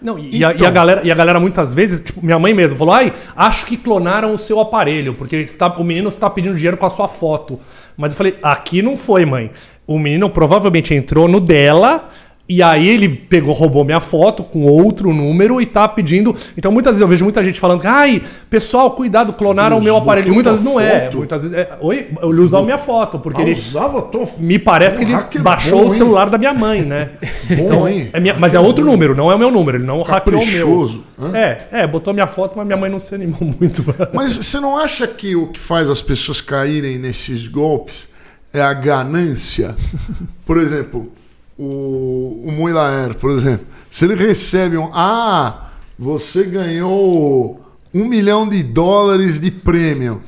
Não, 0.00 0.18
e, 0.18 0.44
a, 0.44 0.54
e 0.54 0.64
a 0.64 0.70
galera, 0.70 1.00
e 1.04 1.10
a 1.10 1.14
galera 1.14 1.40
muitas 1.40 1.74
vezes, 1.74 2.00
tipo, 2.00 2.24
minha 2.24 2.38
mãe 2.38 2.54
mesmo 2.54 2.76
falou: 2.76 2.94
ai, 2.94 3.12
acho 3.36 3.66
que 3.66 3.76
clonaram 3.76 4.32
o 4.32 4.38
seu 4.38 4.60
aparelho, 4.60 5.12
porque 5.12 5.36
está, 5.36 5.66
o 5.76 5.84
menino 5.84 6.08
está 6.08 6.30
pedindo 6.30 6.54
dinheiro 6.54 6.76
com 6.76 6.86
a 6.86 6.90
sua 6.90 7.08
foto. 7.08 7.58
Mas 7.96 8.12
eu 8.12 8.16
falei: 8.16 8.36
aqui 8.42 8.80
não 8.80 8.96
foi, 8.96 9.26
mãe. 9.26 9.50
O 9.86 9.98
menino 9.98 10.30
provavelmente 10.30 10.94
entrou 10.94 11.26
no 11.28 11.40
dela. 11.40 12.08
E 12.50 12.62
aí 12.62 12.88
ele 12.88 13.10
pegou, 13.10 13.52
roubou 13.52 13.84
minha 13.84 14.00
foto 14.00 14.42
com 14.42 14.62
outro 14.62 15.12
número 15.12 15.60
e 15.60 15.66
tá 15.66 15.86
pedindo. 15.86 16.34
Então 16.56 16.72
muitas 16.72 16.92
vezes 16.92 17.02
eu 17.02 17.08
vejo 17.08 17.22
muita 17.22 17.44
gente 17.44 17.60
falando, 17.60 17.82
ai, 17.84 18.22
pessoal, 18.48 18.92
cuidado, 18.92 19.34
clonaram 19.34 19.76
o 19.76 19.82
meu 19.82 19.96
aparelho. 19.98 20.32
Muitas 20.32 20.52
vezes 20.54 20.64
não 20.64 20.80
é. 20.80 21.00
foto? 21.02 21.18
Muitas 21.18 21.42
vezes 21.42 21.54
é. 21.58 21.76
Oi? 21.80 22.08
Ele 22.22 22.40
usava 22.40 22.64
minha 22.64 22.78
foto, 22.78 23.18
porque 23.18 23.42
Ah, 23.42 23.44
ele. 23.44 23.52
usava 23.60 24.00
tua 24.00 24.26
Me 24.38 24.58
parece 24.58 24.96
que 24.96 25.04
Um 25.04 25.08
ele 25.08 25.14
hacker 25.16 25.42
baixou 25.42 25.78
bom, 25.80 25.84
o 25.90 25.92
hein? 25.92 25.98
celular 25.98 26.30
da 26.30 26.38
minha 26.38 26.54
mãe, 26.54 26.80
né? 26.80 27.10
Bom, 27.70 27.86
hein? 27.86 28.08
É 28.14 28.18
minha- 28.20 28.34
mas 28.38 28.54
é 28.54 28.60
outro 28.60 28.82
número, 28.82 29.14
não 29.14 29.30
é 29.30 29.34
o 29.34 29.38
meu 29.38 29.50
número. 29.50 29.76
Ele 29.76 29.84
não 29.86 30.00
hackeou 30.02 30.42
o 30.42 30.46
meu. 30.46 31.02
Hã? 31.20 31.36
É, 31.36 31.66
é, 31.70 31.86
botou 31.86 32.14
minha 32.14 32.26
foto, 32.26 32.54
mas 32.56 32.66
minha 32.66 32.78
mãe 32.78 32.90
não 32.90 32.98
se 33.00 33.14
animou 33.14 33.36
muito. 33.60 33.84
Mas 34.14 34.34
você 34.36 34.58
não 34.58 34.78
acha 34.78 35.06
que 35.06 35.36
o 35.36 35.48
que 35.48 35.60
faz 35.60 35.90
as 35.90 36.00
pessoas 36.00 36.40
caírem 36.40 36.96
nesses 36.96 37.46
golpes 37.46 38.08
é 38.54 38.62
a 38.62 38.72
ganância? 38.72 39.76
Por 40.46 40.56
exemplo, 40.56 41.12
o, 41.58 42.44
o 42.46 42.52
Muilaer, 42.52 43.14
por 43.16 43.30
exemplo, 43.30 43.66
se 43.90 44.04
ele 44.04 44.14
recebe 44.14 44.76
um. 44.78 44.90
Ah, 44.92 45.70
você 45.98 46.44
ganhou 46.44 47.60
um 47.92 48.04
milhão 48.06 48.48
de 48.48 48.62
dólares 48.62 49.40
de 49.40 49.50
prêmio. 49.50 50.22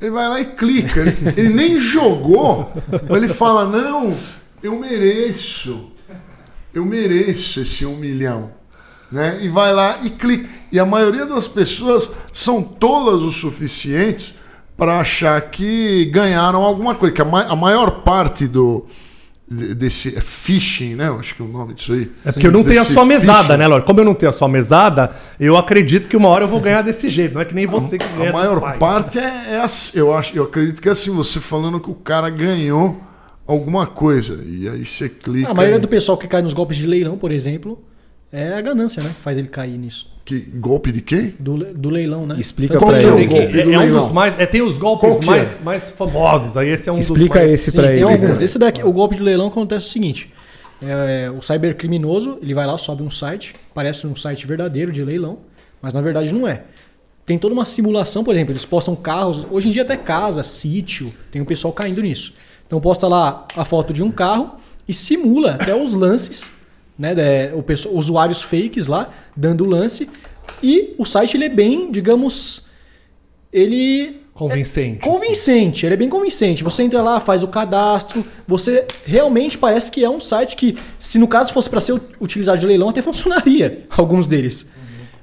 Ele 0.00 0.10
vai 0.10 0.28
lá 0.28 0.40
e 0.40 0.44
clica. 0.44 1.00
Ele, 1.00 1.16
ele 1.36 1.48
nem 1.48 1.78
jogou, 1.80 2.70
mas 3.08 3.16
ele 3.16 3.28
fala: 3.28 3.64
Não, 3.66 4.14
eu 4.62 4.78
mereço. 4.78 5.90
Eu 6.74 6.84
mereço 6.84 7.60
esse 7.60 7.86
um 7.86 7.96
milhão 7.96 8.50
né? 9.12 9.38
E 9.42 9.48
vai 9.48 9.72
lá 9.72 10.00
e 10.02 10.10
clica. 10.10 10.48
E 10.72 10.78
a 10.80 10.84
maioria 10.84 11.24
das 11.24 11.46
pessoas 11.46 12.10
são 12.32 12.60
tolas 12.60 13.22
o 13.22 13.30
suficientes 13.30 14.34
para 14.76 14.98
achar 14.98 15.40
que 15.40 16.04
ganharam 16.06 16.62
alguma 16.64 16.96
coisa. 16.96 17.14
Que 17.14 17.22
a, 17.22 17.24
ma- 17.24 17.44
a 17.44 17.54
maior 17.54 18.02
parte 18.02 18.48
do 18.48 18.84
desse 19.48 20.16
é 20.16 20.20
phishing, 20.20 20.94
né? 20.94 21.08
Eu 21.08 21.18
acho 21.18 21.34
que 21.34 21.42
é 21.42 21.44
o 21.44 21.48
nome 21.48 21.74
disso 21.74 21.92
aí. 21.92 22.10
É 22.24 22.32
porque 22.32 22.46
eu 22.46 22.52
não 22.52 22.64
tenho 22.64 22.80
a 22.80 22.84
sua 22.84 23.04
mesada, 23.04 23.42
phishing. 23.42 23.58
né, 23.58 23.66
Lorde? 23.66 23.86
Como 23.86 24.00
eu 24.00 24.04
não 24.04 24.14
tenho 24.14 24.30
a 24.30 24.32
sua 24.32 24.48
mesada, 24.48 25.12
eu 25.38 25.56
acredito 25.56 26.08
que 26.08 26.16
uma 26.16 26.28
hora 26.28 26.44
eu 26.44 26.48
vou 26.48 26.60
ganhar 26.60 26.82
desse 26.82 27.10
jeito. 27.10 27.34
Não 27.34 27.40
é 27.40 27.44
que 27.44 27.54
nem 27.54 27.66
você 27.66 27.98
que 27.98 28.06
ganha 28.08 28.30
A 28.30 28.32
dos 28.32 28.40
maior 28.40 28.60
pais. 28.60 28.78
parte 28.78 29.18
é, 29.18 29.54
é 29.54 29.60
assim, 29.60 29.98
eu 29.98 30.16
acho, 30.16 30.36
eu 30.36 30.44
acredito 30.44 30.80
que 30.80 30.88
é 30.88 30.92
assim, 30.92 31.10
você 31.10 31.40
falando 31.40 31.78
que 31.78 31.90
o 31.90 31.94
cara 31.94 32.30
ganhou 32.30 33.00
alguma 33.46 33.86
coisa 33.86 34.42
e 34.46 34.68
aí 34.68 34.84
você 34.84 35.08
clica. 35.08 35.50
A 35.50 35.54
maioria 35.54 35.78
do 35.78 35.88
pessoal 35.88 36.16
que 36.16 36.26
cai 36.26 36.40
nos 36.40 36.52
golpes 36.54 36.76
de 36.78 36.86
leilão, 36.86 37.18
por 37.18 37.30
exemplo, 37.30 37.82
é 38.32 38.54
a 38.54 38.60
ganância, 38.60 39.02
né? 39.02 39.10
Que 39.10 39.20
faz 39.20 39.36
ele 39.36 39.48
cair 39.48 39.76
nisso. 39.76 40.13
Que 40.24 40.38
golpe 40.40 40.90
de 40.90 41.00
quem? 41.00 41.34
Do, 41.38 41.58
do 41.74 41.90
leilão, 41.90 42.26
né? 42.26 42.36
Explica 42.38 42.78
pra 42.78 42.98
que 42.98 43.04
é 43.04 43.08
eles. 43.08 43.30
golpe? 43.30 43.46
É, 43.46 43.64
do 43.64 43.72
é 43.72 43.76
um 43.76 43.80
leilão. 43.80 44.04
dos 44.04 44.12
mais. 44.12 44.40
É, 44.40 44.46
tem 44.46 44.62
os 44.62 44.78
golpes 44.78 45.18
que 45.18 45.26
mais, 45.26 45.60
é? 45.60 45.62
mais 45.64 45.90
famosos. 45.90 46.56
Aí 46.56 46.68
esse 46.70 46.88
é 46.88 46.92
um 46.92 46.98
Explica 46.98 47.34
dos 47.40 47.48
mais. 47.48 47.52
esse 47.52 47.72
tem 47.72 47.84
eles. 47.84 48.02
alguns. 48.02 48.20
né? 48.22 48.44
Esse 48.44 48.58
daqui, 48.58 48.84
o 48.84 48.92
golpe 48.92 49.16
de 49.16 49.22
leilão 49.22 49.48
acontece 49.48 49.86
o 49.86 49.90
seguinte: 49.90 50.32
é, 50.82 51.30
o 51.30 51.42
cybercriminoso 51.42 52.38
ele 52.40 52.54
vai 52.54 52.66
lá, 52.66 52.78
sobe 52.78 53.02
um 53.02 53.10
site, 53.10 53.52
parece 53.74 54.06
um 54.06 54.16
site 54.16 54.46
verdadeiro 54.46 54.90
de 54.90 55.04
leilão, 55.04 55.38
mas 55.82 55.92
na 55.92 56.00
verdade 56.00 56.32
não 56.32 56.48
é. 56.48 56.62
Tem 57.26 57.38
toda 57.38 57.54
uma 57.54 57.64
simulação, 57.64 58.22
por 58.22 58.34
exemplo, 58.34 58.52
eles 58.52 58.66
postam 58.66 58.94
carros, 58.94 59.46
hoje 59.50 59.68
em 59.68 59.72
dia 59.72 59.82
até 59.82 59.96
casa, 59.96 60.42
sítio, 60.42 61.12
tem 61.30 61.40
o 61.40 61.46
pessoal 61.46 61.72
caindo 61.72 62.02
nisso. 62.02 62.34
Então 62.66 62.80
posta 62.80 63.08
lá 63.08 63.46
a 63.56 63.64
foto 63.64 63.92
de 63.92 64.02
um 64.02 64.10
carro 64.10 64.56
e 64.86 64.92
simula 64.92 65.52
até 65.52 65.74
os 65.74 65.94
lances, 65.94 66.50
né, 66.98 67.14
de- 67.14 67.54
o 67.54 67.62
pessoal, 67.62 67.94
usuários 67.94 68.42
fakes 68.42 68.86
lá 68.86 69.10
dando 69.36 69.64
o 69.64 69.68
lance 69.68 70.08
e 70.62 70.94
o 70.98 71.04
site 71.04 71.36
ele 71.36 71.44
é 71.44 71.48
bem, 71.48 71.90
digamos, 71.90 72.66
ele 73.52 74.22
Convincente. 74.34 74.98
Convincente, 74.98 75.86
ele 75.86 75.94
é 75.94 75.96
bem 75.96 76.08
convincente. 76.08 76.64
Você 76.64 76.82
entra 76.82 77.00
lá, 77.00 77.20
faz 77.20 77.44
o 77.44 77.46
cadastro, 77.48 78.24
você 78.48 78.84
realmente 79.06 79.56
parece 79.56 79.92
que 79.92 80.02
é 80.02 80.10
um 80.10 80.18
site 80.18 80.56
que, 80.56 80.76
se 80.98 81.20
no 81.20 81.28
caso 81.28 81.52
fosse 81.52 81.70
para 81.70 81.80
ser 81.80 82.00
utilizado 82.20 82.58
de 82.58 82.66
leilão, 82.66 82.88
até 82.88 83.00
funcionaria, 83.00 83.86
alguns 83.96 84.26
deles. 84.26 84.72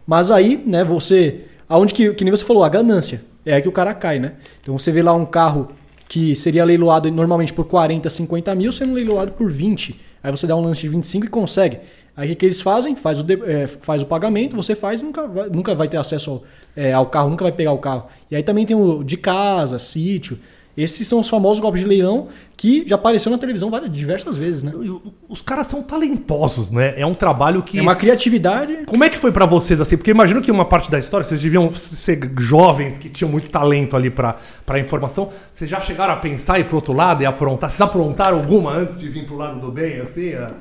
Mas 0.08 0.32
aí, 0.32 0.64
né, 0.66 0.86
você. 0.86 1.42
Aonde 1.68 1.94
que, 1.94 2.14
que 2.14 2.24
nem 2.24 2.32
você 2.32 2.46
falou, 2.46 2.64
a 2.64 2.70
ganância. 2.70 3.22
É 3.46 3.54
aí 3.54 3.62
que 3.62 3.68
o 3.68 3.72
cara 3.72 3.94
cai, 3.94 4.18
né? 4.18 4.34
Então 4.62 4.80
você 4.80 4.94
vê 4.94 5.02
lá 5.02 5.14
um 5.14 5.26
carro 5.26 5.70
que 6.08 6.34
seria 6.34 6.64
leiloado 6.64 7.12
normalmente 7.12 7.52
por 7.52 7.66
40, 7.66 8.10
50 8.10 8.56
mil, 8.56 8.72
sendo 8.72 8.94
leiloado 8.94 9.34
por 9.34 9.52
20. 9.52 10.00
Aí 10.24 10.32
você 10.32 10.46
dá 10.48 10.56
um 10.56 10.62
lance 10.62 10.82
de 10.82 10.90
25 10.90 11.26
e 11.26 11.30
consegue. 11.30 11.80
Aí 12.16 12.32
o 12.32 12.36
que, 12.36 12.46
eles 12.46 12.62
fazem? 12.62 12.96
Faz 12.96 13.20
o, 13.20 13.24
de- 13.24 13.42
é, 13.44 13.68
faz 13.68 14.02
o 14.02 14.06
pagamento, 14.06 14.56
você 14.56 14.76
faz 14.76 15.02
nunca 15.02 15.28
vai, 15.28 15.50
nunca 15.50 15.74
vai 15.74 15.88
ter 15.88 15.98
acesso 15.98 16.30
ao, 16.32 16.44
é, 16.76 16.94
ao 16.94 17.06
carro, 17.06 17.30
nunca 17.30 17.44
vai 17.44 17.52
pegar 17.52 17.72
o 17.72 17.78
carro. 17.78 18.08
E 18.30 18.36
aí 18.36 18.44
também 18.44 18.66
tem 18.66 18.76
o 18.76 19.04
de 19.04 19.18
casa, 19.18 19.80
sítio. 19.80 20.38
Esses 20.78 21.06
são 21.08 21.20
os 21.20 21.30
famosos 21.30 21.60
golpes 21.60 21.82
de 21.82 21.88
leilão 21.88 22.30
que 22.56 22.86
já 22.88 22.96
apareceu 22.96 23.30
na 23.32 23.38
televisão 23.38 23.70
várias, 23.70 23.92
diversas 23.92 24.38
vezes, 24.38 24.64
né? 24.64 24.72
Os 25.28 25.42
caras 25.42 25.68
são 25.68 25.84
talentosos, 25.84 26.72
né? 26.72 26.94
É 26.96 27.06
um 27.06 27.14
trabalho 27.14 27.62
que. 27.62 27.78
É 27.78 27.82
uma 27.82 27.94
criatividade. 27.96 28.80
Como 28.86 29.04
é 29.04 29.10
que 29.10 29.18
foi 29.18 29.32
pra 29.32 29.46
vocês 29.46 29.82
assim? 29.82 29.98
Porque 29.98 30.12
imagino 30.12 30.42
que 30.42 30.50
uma 30.50 30.64
parte 30.66 30.90
da 30.90 30.98
história, 30.98 31.26
vocês 31.26 31.42
deviam 31.42 31.74
ser 31.76 32.20
jovens 32.40 32.98
que 32.98 33.10
tinham 33.10 33.30
muito 33.30 33.50
talento 33.50 33.96
ali 33.96 34.10
pra 34.10 34.36
pra 34.66 34.80
informação. 34.80 35.30
Vocês 35.52 35.70
já 35.70 35.82
chegaram 35.82 36.14
a 36.14 36.18
pensar 36.18 36.58
e 36.58 36.62
ir 36.62 36.66
pro 36.66 36.76
outro 36.78 36.94
lado 36.94 37.22
e 37.22 37.26
aprontar? 37.26 37.70
Vocês 37.70 37.82
aprontaram 37.82 38.38
alguma 38.38 38.72
antes 38.72 38.98
de 38.98 39.10
vir 39.10 39.26
pro 39.26 39.36
lado 39.36 39.60
do 39.60 39.72
bem, 39.72 40.00
assim? 40.00 40.34
a- 40.36 40.52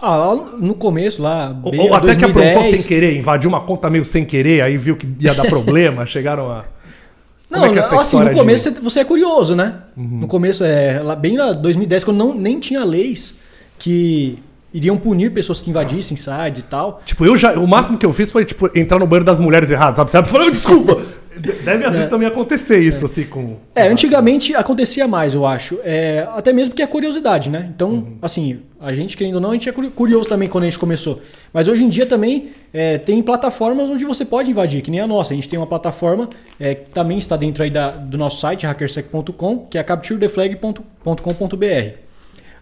Ah, 0.00 0.14
lá 0.16 0.36
no 0.58 0.74
começo, 0.74 1.20
lá. 1.20 1.54
Ou, 1.62 1.74
ou 1.76 1.94
até 1.94 2.14
que 2.14 2.20
2010. 2.20 2.50
aprontou 2.56 2.76
sem 2.76 2.82
querer, 2.86 3.16
invadiu 3.16 3.50
uma 3.50 3.60
conta 3.60 3.90
meio 3.90 4.04
sem 4.04 4.24
querer, 4.24 4.62
aí 4.62 4.76
viu 4.78 4.96
que 4.96 5.08
ia 5.20 5.34
dar 5.34 5.44
problema, 5.46 6.06
chegaram 6.06 6.50
a. 6.50 6.64
Não, 7.50 7.64
é 7.64 7.78
é 7.78 7.80
assim, 7.80 8.16
no 8.18 8.24
de- 8.24 8.30
Uhum. 8.30 8.34
começo 8.36 8.64
você- 8.70 8.80
você 8.80 9.00
é 9.00 9.04
curioso, 9.04 9.56
né? 9.56 9.74
No 9.96 10.26
começo, 10.28 10.62
é, 10.64 11.00
lá, 11.02 11.16
bem 11.16 11.36
lá 11.38 11.52
2010, 11.52 12.04
quando 12.04 12.16
não, 12.18 12.34
nem 12.34 12.58
tinha 12.60 12.84
leis 12.84 13.36
que 13.78 14.38
iriam 14.72 14.98
punir 14.98 15.32
pessoas 15.32 15.60
que 15.62 15.70
invadissem 15.70 16.16
sites 16.16 16.60
e 16.60 16.64
tal. 16.64 17.00
Tipo, 17.06 17.24
eu 17.24 17.36
já. 17.36 17.52
O 17.54 17.66
máximo 17.66 17.96
que 17.96 18.04
eu 18.04 18.12
fiz 18.12 18.30
foi, 18.30 18.44
tipo, 18.44 18.70
entrar 18.78 18.98
no 18.98 19.06
banheiro 19.06 19.24
das 19.24 19.38
mulheres 19.38 19.70
erradas, 19.70 19.96
sabe? 19.96 20.10
Sabe? 20.10 20.28
Falando, 20.28 20.52
desculpa! 20.52 21.00
Deve 21.64 21.84
às 21.84 21.92
vezes 21.94 22.08
também 22.10 22.26
acontecer 22.28 22.78
isso, 22.80 23.06
assim, 23.06 23.24
com. 23.24 23.56
É, 23.74 23.88
antigamente 23.88 24.54
acontecia 24.54 25.06
mais, 25.06 25.34
eu 25.34 25.46
acho. 25.46 25.78
É, 25.84 26.26
até 26.34 26.52
mesmo 26.52 26.70
porque 26.70 26.82
é 26.82 26.86
curiosidade, 26.86 27.48
né? 27.50 27.70
Então, 27.74 27.90
Uhum. 27.90 28.18
assim, 28.22 28.60
a 28.80 28.92
gente, 28.92 29.16
querendo 29.16 29.36
ou 29.36 29.40
não, 29.40 29.50
a 29.50 29.52
gente 29.54 29.68
é 29.68 29.72
curi- 29.72 29.90
curioso 29.90 30.28
também 30.28 30.48
quando 30.48 30.64
a 30.64 30.66
gente 30.66 30.78
começou. 30.78 31.20
Mas 31.52 31.68
hoje 31.68 31.84
em 31.84 31.88
dia 31.88 32.06
também 32.06 32.50
é, 32.72 32.98
tem 32.98 33.22
plataformas 33.22 33.88
onde 33.90 34.04
você 34.04 34.24
pode 34.24 34.50
invadir, 34.50 34.82
que 34.82 34.90
nem 34.90 35.00
a 35.00 35.06
nossa. 35.06 35.32
A 35.32 35.36
gente 35.36 35.48
tem 35.48 35.58
uma 35.58 35.66
plataforma 35.66 36.28
é, 36.60 36.74
que 36.74 36.90
também 36.90 37.18
está 37.18 37.36
dentro 37.36 37.62
aí 37.62 37.70
da- 37.70 37.90
do 37.90 38.18
nosso 38.18 38.40
site, 38.40 38.66
hackersec.com, 38.66 39.66
que 39.70 39.78
é 39.78 39.82
capturetheflag.com.br. 39.82 41.92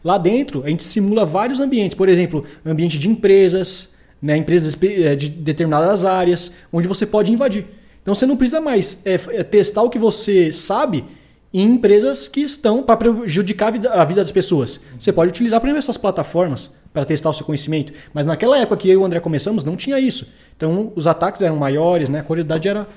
Lá 0.05 0.19
dentro, 0.19 0.63
a 0.65 0.69
gente 0.69 0.85
simula 0.85 1.25
vários 1.25 1.59
ambientes. 1.61 1.95
Por 1.97 2.09
exemplo, 2.09 2.45
ambiente 2.65 2.99
de 2.99 3.09
empresas, 3.09 3.95
né, 4.23 4.37
empresas 4.37 4.77
eh, 4.83 5.17
de 5.17 5.29
determinadas 5.29 6.05
áreas, 6.05 6.53
onde 6.73 6.87
você 6.87 7.05
pode 7.05 7.33
invadir. 7.33 7.65
Então 8.07 8.15
você 8.15 8.25
não 8.25 8.37
precisa 8.37 8.61
mais 8.61 9.03
f- 9.05 9.35
eh, 9.35 9.43
testar 9.43 9.83
o 9.83 9.91
que 9.91 9.99
você 9.99 10.53
sabe 10.53 11.05
em 11.53 11.63
empresas 11.73 12.29
que 12.29 12.41
estão 12.41 12.81
para 12.85 12.97
prejudicar 12.97 13.67
a 13.67 13.71
vida, 13.73 13.91
a 13.91 14.05
vida 14.05 14.21
das 14.21 14.31
pessoas. 14.31 14.81
Você 14.97 15.13
pode 15.13 15.31
utilizar 15.31 15.59
primeiro 15.61 15.81
essas 15.81 15.97
plataformas 15.97 16.71
para 16.93 17.05
testar 17.05 17.31
o 17.31 17.33
seu 17.33 17.45
conhecimento. 17.45 17.93
Mas 18.15 18.25
naquela 18.25 18.57
época 18.59 18.77
que 18.77 18.89
eu 18.89 18.93
e 18.93 18.97
o 18.97 19.05
André 19.05 19.19
começamos, 19.19 19.65
não 19.65 19.75
tinha 19.75 19.99
isso. 19.99 20.29
Então 20.57 20.93
os 20.95 21.09
ataques 21.09 21.43
eram 21.43 21.57
maiores, 21.57 22.09
né? 22.09 22.21
a 22.21 22.23
qualidade 22.23 22.69
era, 22.69 22.81
era 22.81 22.89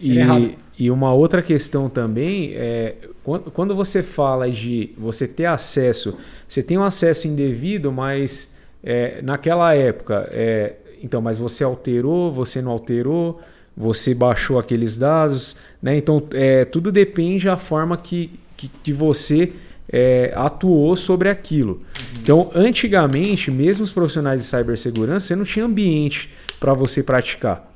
E, 0.00 0.16
errada. 0.18 0.50
e 0.78 0.90
uma 0.90 1.12
outra 1.12 1.42
questão 1.42 1.90
também 1.90 2.52
é 2.54 2.94
quan- 3.22 3.40
quando 3.52 3.74
você 3.76 4.02
fala 4.02 4.50
de 4.50 4.90
você 4.96 5.28
ter 5.28 5.44
acesso, 5.44 6.16
você 6.48 6.62
tem 6.62 6.78
um 6.78 6.82
acesso 6.82 7.28
indevido, 7.28 7.92
mas 7.92 8.56
é, 8.82 9.20
naquela 9.22 9.74
época, 9.74 10.28
é, 10.32 10.76
então, 11.02 11.20
mas 11.20 11.36
você 11.36 11.62
alterou, 11.62 12.32
você 12.32 12.62
não 12.62 12.70
alterou, 12.72 13.38
você 13.76 14.14
baixou 14.14 14.58
aqueles 14.58 14.96
dados, 14.96 15.54
né? 15.82 15.96
Então, 15.96 16.22
é, 16.32 16.64
tudo 16.64 16.90
depende 16.90 17.44
da 17.44 17.56
forma 17.56 17.96
que, 17.96 18.30
que, 18.56 18.68
que 18.82 18.92
você 18.92 19.52
é, 19.92 20.32
atuou 20.34 20.96
sobre 20.96 21.28
aquilo. 21.28 21.82
Então, 22.22 22.50
antigamente, 22.54 23.50
mesmo 23.50 23.84
os 23.84 23.92
profissionais 23.92 24.40
de 24.40 24.46
cibersegurança, 24.46 25.26
você 25.26 25.36
não 25.36 25.44
tinha 25.44 25.64
ambiente 25.64 26.30
para 26.58 26.72
você 26.72 27.02
praticar. 27.02 27.70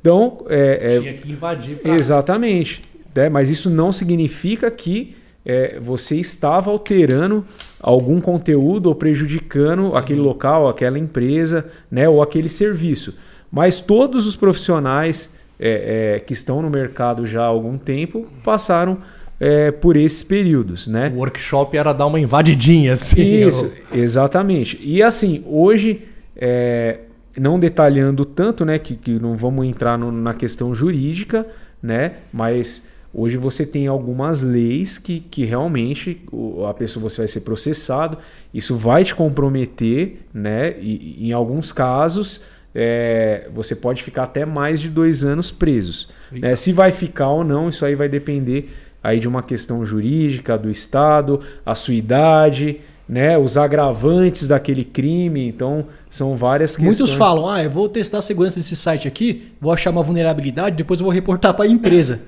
Então, 0.00 0.44
é, 0.48 0.96
é, 0.96 1.00
Tinha 1.00 1.14
que 1.14 1.30
invadir 1.30 1.78
pra... 1.78 1.94
Exatamente. 1.94 2.82
né? 3.14 3.28
Mas 3.28 3.48
isso 3.48 3.70
não 3.70 3.92
significa 3.92 4.70
que 4.70 5.16
é, 5.46 5.78
você 5.78 6.16
estava 6.16 6.70
alterando 6.70 7.44
algum 7.80 8.20
conteúdo 8.20 8.86
ou 8.86 8.94
prejudicando 8.94 9.94
aquele 9.94 10.20
local, 10.20 10.68
aquela 10.68 10.98
empresa, 10.98 11.70
né, 11.90 12.08
ou 12.08 12.22
aquele 12.22 12.48
serviço. 12.48 13.14
Mas 13.50 13.80
todos 13.80 14.26
os 14.26 14.36
profissionais 14.36 15.38
é, 15.58 16.14
é, 16.16 16.20
que 16.20 16.32
estão 16.32 16.60
no 16.62 16.68
mercado 16.70 17.26
já 17.26 17.42
há 17.42 17.46
algum 17.46 17.78
tempo 17.78 18.26
passaram 18.44 18.98
é, 19.40 19.70
por 19.70 19.96
esses 19.96 20.22
períodos, 20.22 20.86
né? 20.86 21.12
O 21.14 21.18
workshop 21.18 21.76
era 21.76 21.92
dar 21.92 22.06
uma 22.06 22.20
invadidinha, 22.20 22.94
assim. 22.94 23.46
Isso, 23.46 23.72
exatamente. 23.92 24.78
E 24.82 25.02
assim, 25.02 25.42
hoje, 25.46 26.02
é, 26.36 27.00
não 27.38 27.58
detalhando 27.58 28.24
tanto, 28.24 28.64
né, 28.64 28.78
que, 28.78 28.94
que 28.94 29.12
não 29.18 29.36
vamos 29.36 29.66
entrar 29.66 29.98
no- 29.98 30.12
na 30.12 30.34
questão 30.34 30.72
jurídica, 30.74 31.44
né, 31.82 32.12
mas 32.32 32.88
hoje 33.12 33.36
você 33.36 33.66
tem 33.66 33.86
algumas 33.88 34.40
leis 34.40 34.98
que, 34.98 35.18
que 35.20 35.44
realmente 35.44 36.20
a 36.68 36.72
pessoa 36.74 37.08
você 37.10 37.22
vai 37.22 37.28
ser 37.28 37.40
processado, 37.40 38.18
isso 38.52 38.76
vai 38.76 39.02
te 39.04 39.14
comprometer, 39.14 40.20
né, 40.32 40.74
e 40.80 41.28
em 41.28 41.32
alguns 41.32 41.72
casos 41.72 42.42
é, 42.74 43.48
você 43.54 43.76
pode 43.76 44.02
ficar 44.02 44.24
até 44.24 44.44
mais 44.44 44.80
de 44.80 44.88
dois 44.88 45.24
anos 45.24 45.50
presos. 45.50 46.08
né? 46.32 46.54
Se 46.56 46.72
vai 46.72 46.90
ficar 46.90 47.28
ou 47.28 47.44
não, 47.44 47.68
isso 47.68 47.84
aí 47.84 47.94
vai 47.94 48.08
depender 48.08 48.74
aí 49.02 49.20
de 49.20 49.28
uma 49.28 49.42
questão 49.42 49.84
jurídica 49.84 50.56
do 50.56 50.70
Estado, 50.70 51.40
a 51.64 51.74
sua 51.74 51.92
idade, 51.92 52.80
né, 53.06 53.36
os 53.36 53.58
agravantes 53.58 54.48
daquele 54.48 54.82
crime. 54.82 55.46
Então, 55.46 55.86
são 56.08 56.36
várias 56.36 56.74
questões. 56.74 56.98
Muitos 56.98 57.14
falam, 57.14 57.48
ah, 57.48 57.62
eu 57.62 57.70
vou 57.70 57.88
testar 57.88 58.18
a 58.18 58.22
segurança 58.22 58.56
desse 58.56 58.74
site 58.74 59.06
aqui, 59.06 59.52
vou 59.60 59.72
achar 59.72 59.90
uma 59.90 60.02
vulnerabilidade, 60.02 60.76
depois 60.76 61.00
eu 61.00 61.04
vou 61.04 61.12
reportar 61.12 61.52
para 61.52 61.66
a 61.66 61.68
empresa. 61.68 62.22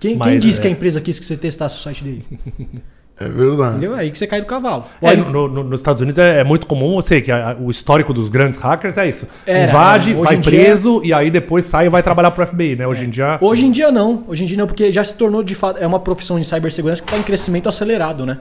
Quem, 0.00 0.18
quem 0.18 0.38
disse 0.38 0.58
é. 0.58 0.62
que 0.62 0.68
a 0.68 0.70
empresa 0.70 1.00
quis 1.00 1.18
que 1.18 1.24
você 1.24 1.36
testasse 1.36 1.76
o 1.76 1.78
site 1.78 2.02
dele? 2.02 2.24
É 3.20 3.28
verdade. 3.28 3.76
Entendeu? 3.76 3.94
Aí 3.94 4.10
que 4.10 4.16
você 4.16 4.26
cai 4.26 4.40
do 4.40 4.46
cavalo. 4.46 4.86
É, 5.02 5.14
no- 5.14 5.46
no- 5.46 5.62
nos 5.64 5.80
Estados 5.80 6.00
Unidos 6.00 6.16
é, 6.16 6.40
é 6.40 6.44
muito 6.44 6.66
comum, 6.66 6.96
eu 6.96 7.02
sei 7.02 7.20
que 7.20 7.30
a- 7.30 7.54
o 7.60 7.70
histórico 7.70 8.14
dos 8.14 8.30
grandes 8.30 8.56
hackers 8.58 8.96
é 8.96 9.06
isso. 9.08 9.26
Era, 9.46 9.68
Invade, 9.68 10.10
era. 10.12 10.18
Hoje 10.20 10.26
vai 10.28 10.42
preso 10.42 11.02
e 11.04 11.12
aí 11.12 11.30
depois 11.30 11.66
sai 11.66 11.84
e 11.86 11.88
vai 11.90 12.02
trabalhar 12.02 12.30
pro 12.30 12.46
FBI, 12.46 12.76
né? 12.76 12.86
Hoje 12.86 13.04
em 13.04 13.10
dia. 13.10 13.36
Hoje 13.42 13.66
em 13.66 13.70
dia 13.70 13.90
não. 13.90 14.24
Hoje 14.26 14.44
em 14.44 14.46
dia 14.46 14.56
não, 14.56 14.66
porque 14.66 14.90
já 14.90 15.04
se 15.04 15.14
tornou 15.14 15.42
de 15.42 15.54
fato. 15.54 15.78
É 15.78 15.86
uma 15.86 16.00
profissão 16.00 16.40
de 16.40 16.46
cibersegurança 16.46 17.02
que 17.02 17.08
está 17.08 17.18
em 17.20 17.22
crescimento 17.22 17.68
acelerado, 17.68 18.24
né? 18.24 18.38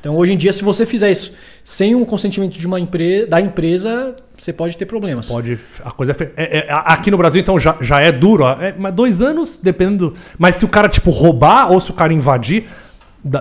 Então 0.00 0.14
hoje 0.16 0.32
em 0.32 0.36
dia, 0.36 0.52
se 0.52 0.62
você 0.62 0.86
fizer 0.86 1.10
isso 1.10 1.32
sem 1.64 1.94
o 1.94 2.06
consentimento 2.06 2.52
de 2.58 2.66
uma 2.66 2.78
empresa, 2.78 3.26
da 3.26 3.40
empresa, 3.40 4.14
você 4.38 4.52
pode 4.52 4.76
ter 4.76 4.86
problemas. 4.86 5.26
Pode. 5.28 5.58
A 5.84 5.90
coisa 5.90 6.12
é, 6.12 6.14
fe- 6.14 6.30
é- 6.36 6.58
é- 6.58 6.66
Aqui 6.70 7.10
no 7.10 7.18
Brasil, 7.18 7.40
então, 7.40 7.58
já, 7.58 7.76
já 7.80 8.00
é 8.00 8.12
duro. 8.12 8.44
É, 8.46 8.72
mas 8.78 8.94
dois 8.94 9.20
anos, 9.20 9.58
dependendo. 9.58 10.14
Mas 10.38 10.56
se 10.56 10.64
o 10.64 10.68
cara, 10.68 10.88
tipo, 10.88 11.10
roubar 11.10 11.72
ou 11.72 11.80
se 11.80 11.90
o 11.90 11.94
cara 11.94 12.12
invadir, 12.12 12.64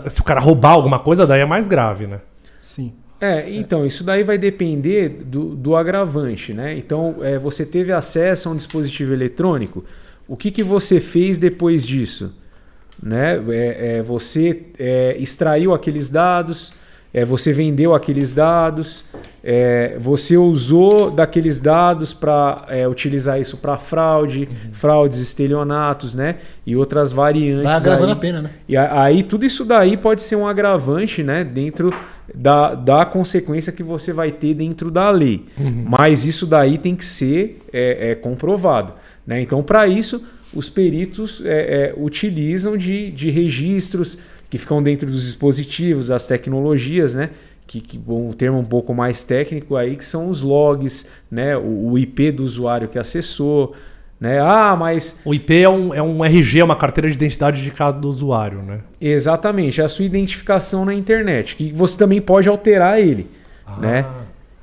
se 0.09 0.21
o 0.21 0.23
cara 0.23 0.39
roubar 0.39 0.71
alguma 0.71 0.99
coisa, 0.99 1.25
daí 1.25 1.41
é 1.41 1.45
mais 1.45 1.67
grave, 1.67 2.07
né? 2.07 2.21
Sim. 2.61 2.93
É, 3.19 3.49
então, 3.49 3.85
isso 3.85 4.03
daí 4.03 4.23
vai 4.23 4.37
depender 4.37 5.09
do, 5.09 5.55
do 5.55 5.75
agravante, 5.75 6.53
né? 6.53 6.77
Então, 6.77 7.17
é, 7.21 7.39
você 7.39 7.65
teve 7.65 7.91
acesso 7.91 8.49
a 8.49 8.51
um 8.51 8.55
dispositivo 8.55 9.13
eletrônico, 9.13 9.83
o 10.27 10.35
que, 10.35 10.51
que 10.51 10.63
você 10.63 10.99
fez 10.99 11.37
depois 11.37 11.85
disso? 11.85 12.35
Né? 13.01 13.35
É, 13.49 13.97
é, 13.97 14.01
você 14.01 14.63
é, 14.77 15.15
extraiu 15.17 15.73
aqueles 15.73 16.09
dados, 16.09 16.73
é, 17.15 17.23
você 17.23 17.53
vendeu 17.53 17.95
aqueles 17.95 18.33
dados, 18.33 19.05
é, 19.41 19.95
você 19.97 20.35
usou 20.35 21.09
daqueles 21.09 21.61
dados 21.61 22.13
para 22.13 22.67
utilizar 22.91 23.39
isso 23.39 23.55
para 23.55 23.77
fraude, 23.77 24.49
fraudes, 24.73 25.19
estelionatos, 25.19 26.13
né? 26.13 26.39
E 26.65 26.75
outras 26.75 27.13
variantes. 27.13 27.63
Vai 27.63 27.77
agravando 27.77 28.07
aí. 28.07 28.11
a 28.11 28.15
pena, 28.17 28.41
né? 28.41 28.49
E 28.67 28.75
aí 28.75 29.23
tudo 29.23 29.45
isso 29.45 29.63
daí 29.63 29.95
pode 29.95 30.21
ser 30.21 30.35
um 30.35 30.45
agravante, 30.45 31.23
né, 31.23 31.45
dentro 31.45 31.93
da, 32.33 32.75
da 32.75 33.05
consequência 33.05 33.71
que 33.71 33.81
você 33.81 34.11
vai 34.11 34.33
ter 34.33 34.53
dentro 34.53 34.91
da 34.91 35.09
lei. 35.09 35.45
Mas 35.87 36.25
isso 36.25 36.45
daí 36.45 36.77
tem 36.77 36.97
que 36.97 37.05
ser 37.05 37.61
é, 37.71 38.11
é, 38.11 38.15
comprovado. 38.15 38.91
Né? 39.25 39.41
Então, 39.41 39.63
para 39.63 39.87
isso, 39.87 40.25
os 40.53 40.69
peritos 40.69 41.41
é, 41.45 41.49
é, 41.49 41.93
utilizam 41.97 42.75
de, 42.75 43.09
de 43.11 43.29
registros 43.29 44.19
que 44.55 44.57
ficam 44.57 44.81
dentro 44.81 45.05
dos 45.05 45.25
dispositivos, 45.25 46.09
as 46.09 46.25
tecnologias, 46.25 47.13
né? 47.13 47.31
Que, 47.67 47.81
que 47.81 48.01
um 48.07 48.31
termo 48.31 48.57
um 48.57 48.63
pouco 48.63 48.93
mais 48.93 49.21
técnico 49.21 49.75
aí, 49.75 49.97
que 49.97 50.05
são 50.05 50.29
os 50.29 50.41
logs, 50.41 51.09
né? 51.29 51.57
o, 51.57 51.91
o 51.91 51.99
IP 51.99 52.31
do 52.31 52.43
usuário 52.43 52.87
que 52.87 52.97
acessou. 52.97 53.75
Né? 54.17 54.39
Ah, 54.39 54.77
mas 54.79 55.21
O 55.25 55.33
IP 55.33 55.61
é 55.61 55.69
um, 55.69 55.93
é 55.93 56.01
um 56.01 56.23
RG, 56.23 56.59
é 56.59 56.63
uma 56.63 56.75
carteira 56.77 57.09
de 57.09 57.15
identidade 57.15 57.61
de 57.61 57.69
cada 57.69 58.07
usuário, 58.07 58.61
né? 58.61 58.79
Exatamente, 59.01 59.81
é 59.81 59.83
a 59.83 59.89
sua 59.89 60.05
identificação 60.05 60.85
na 60.85 60.93
internet, 60.93 61.57
que 61.57 61.73
você 61.73 61.97
também 61.97 62.21
pode 62.21 62.47
alterar 62.47 62.97
ele, 62.97 63.27
né? 63.77 64.05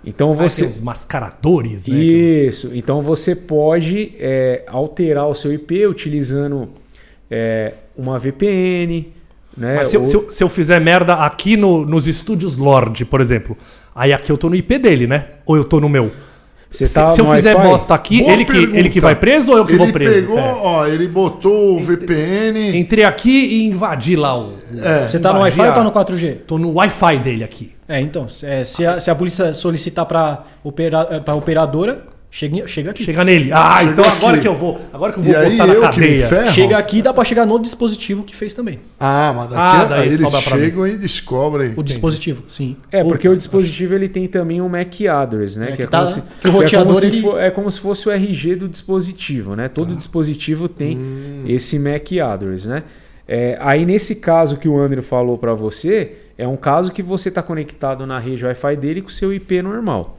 Então 0.03 0.33
Vai 0.33 0.49
você 0.49 0.65
ter 0.65 0.71
os 0.71 0.81
mascaradores, 0.81 1.87
né? 1.87 1.95
isso, 1.95 2.71
então 2.73 3.03
você 3.03 3.37
pode 3.37 4.15
é, 4.19 4.65
alterar 4.67 5.29
o 5.29 5.35
seu 5.35 5.53
IP 5.53 5.87
utilizando 5.87 6.71
é, 7.31 7.75
uma 7.95 8.19
VPN, 8.19 9.13
né? 9.57 9.77
Mas 9.77 9.89
se, 9.89 9.97
eu, 9.97 10.01
Ou- 10.01 10.07
se 10.07 10.15
eu- 10.15 10.31
se 10.31 10.43
eu 10.45 10.49
fizer 10.49 10.81
merda 10.81 11.15
aqui 11.15 11.57
no- 11.57 11.85
nos 11.87 12.07
estúdios 12.07 12.57
Lorde, 12.57 13.05
por 13.05 13.21
exemplo, 13.21 13.57
aí 13.95 14.13
aqui 14.13 14.31
eu 14.31 14.39
tô 14.39 14.49
no 14.49 14.55
IP 14.57 14.79
dele, 14.79 15.07
né? 15.07 15.27
Ou 15.47 15.57
eu 15.57 15.65
tô 15.65 15.81
no 15.81 15.89
meu? 15.89 16.11
Você 16.71 16.87
se, 16.87 16.95
tá 16.95 17.09
se 17.09 17.21
eu 17.21 17.27
fizer 17.27 17.55
bosta 17.63 17.93
aqui, 17.95 18.23
Boa 18.23 18.33
ele 18.33 18.47
que, 18.47 18.57
ele 18.57 18.89
que 18.89 18.99
vai 18.99 19.15
preso 19.15 19.51
ou 19.51 19.59
eu 19.59 19.67
que 19.67 19.73
ele 19.73 19.79
vou 19.79 19.93
preso? 19.93 20.15
pegou, 20.15 20.39
É. 20.39 20.55
ó, 20.57 20.87
ele 20.87 21.07
botou 21.07 21.77
o 21.77 21.81
VPN. 21.83 22.79
Entrei 22.79 23.05
aqui 23.05 23.29
e 23.31 23.67
invadi 23.67 24.17
lá 24.17 24.39
o. 24.41 24.55
É. 24.83 25.07
Você 25.07 25.19
tá 25.19 25.35
no 25.35 25.41
Wi-Fi 25.41 25.61
ou 25.67 25.73
tá 25.75 25.85
no 25.85 25.93
4G? 25.93 26.33
Tô 26.47 26.57
no 26.57 26.73
Wi-Fi 26.73 27.19
dele 27.19 27.45
aqui. 27.45 27.73
É, 27.87 28.01
então, 28.01 28.27
se, 28.27 28.47
é, 28.47 28.65
se, 28.65 28.87
a, 28.87 28.99
se 28.99 29.11
a 29.11 29.15
polícia 29.15 29.53
solicitar 29.53 30.07
para 30.07 30.45
opera, 30.65 31.21
pra 31.21 31.35
operadora, 31.35 32.05
chega, 32.33 32.67
chega 32.67 32.91
aqui. 32.91 33.05
Chega 33.05 33.23
nele. 33.25 33.53
Ah, 33.53 33.79
Chega 33.81 33.93
então 33.93 34.05
agora 34.11 34.33
aqui. 34.33 34.43
que 34.43 34.49
eu 34.49 34.57
vou. 34.57 34.81
Agora 34.93 35.13
que 35.13 35.21
eu 35.21 35.25
E 35.25 35.29
vou 35.29 35.37
aí 35.37 35.51
botar 35.53 35.67
na 35.67 35.75
eu 35.75 35.81
que 35.83 35.87
cadeia. 36.01 36.27
ferro. 36.27 36.51
Chega 36.53 36.79
aqui 36.79 37.03
dá 37.03 37.13
para 37.15 37.25
chegar 37.25 37.47
no 37.47 37.59
dispositivo 37.61 38.25
que 38.25 38.35
fez 38.35 38.55
também. 38.55 38.81
Ah, 38.99 39.33
mas 39.37 39.51
daqui 39.51 39.61
Ah, 39.61 39.81
a- 39.83 39.85
daí 39.85 40.09
aí 40.09 40.15
eles 40.15 40.31
chegam 40.41 40.87
e 40.89 40.97
descobrem. 40.97 41.75
O 41.77 41.83
dispositivo, 41.83 42.43
sim. 42.49 42.77
É, 42.91 43.05
porque 43.05 43.29
o 43.29 43.37
dispositivo 43.37 43.95
ele 43.95 44.09
tem 44.09 44.27
também 44.27 44.61
um 44.61 44.69
MAC 44.69 45.07
address, 45.07 45.57
né? 45.57 45.67
É, 45.67 45.71
que, 45.73 45.77
que 45.77 45.83
é 45.83 45.87
tá- 45.87 45.99
como 46.01 46.11
se, 46.13 46.21
que 46.21 46.49
o 46.49 46.65
que 46.65 46.75
é 46.77 46.79
como 46.83 46.95
se 46.95 47.07
ele- 47.07 47.29
é 47.39 47.51
como 47.51 47.71
se 47.71 47.79
fosse 47.79 48.09
o 48.09 48.11
RG 48.11 48.57
do 48.57 48.69
dispositivo, 48.69 49.55
né? 49.55 49.69
Todo 49.69 49.95
dispositivo 49.95 50.69
tem 50.69 50.99
esse 51.47 51.79
MAC 51.79 52.19
address, 52.21 52.67
né? 52.67 52.83
É, 53.29 53.57
aí 53.61 53.87
nesse 53.87 54.17
caso 54.17 54.57
que 54.57 54.69
o 54.69 54.77
André 54.79 55.01
falou 55.01 55.39
para 55.39 55.55
você, 55.55 56.13
é 56.37 56.47
um 56.49 56.57
caso 56.57 56.91
que 56.93 57.03
você 57.03 57.29
está 57.29 57.43
conectado 57.43 58.05
na 58.07 58.19
rede 58.19 58.45
Wi-Fi 58.45 58.77
dele 58.77 59.01
com 59.03 59.09
o 59.09 59.13
seu 59.13 59.33
IP 59.33 59.63
normal. 59.63 60.19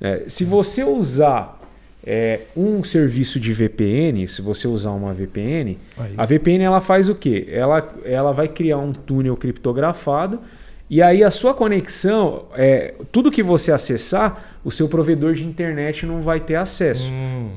É, 0.00 0.24
se 0.26 0.44
você 0.44 0.84
usar 0.84 1.60
é, 2.04 2.40
um 2.56 2.82
serviço 2.84 3.38
de 3.38 3.52
VPN, 3.52 4.26
se 4.28 4.40
você 4.40 4.68
usar 4.68 4.92
uma 4.92 5.12
VPN, 5.12 5.78
Aí. 5.96 6.14
a 6.16 6.24
VPN 6.24 6.64
ela 6.64 6.80
faz 6.80 7.08
o 7.08 7.14
quê? 7.14 7.48
Ela, 7.50 7.94
ela 8.04 8.32
vai 8.32 8.48
criar 8.48 8.78
um 8.78 8.92
túnel 8.92 9.36
criptografado 9.36 10.40
e 10.90 11.02
aí 11.02 11.22
a 11.22 11.30
sua 11.30 11.52
conexão, 11.52 12.46
é, 12.54 12.94
tudo 13.12 13.30
que 13.30 13.42
você 13.42 13.70
acessar, 13.70 14.58
o 14.64 14.70
seu 14.70 14.88
provedor 14.88 15.34
de 15.34 15.44
internet 15.44 16.06
não 16.06 16.22
vai 16.22 16.40
ter 16.40 16.54
acesso. 16.54 17.10
Hum. 17.10 17.50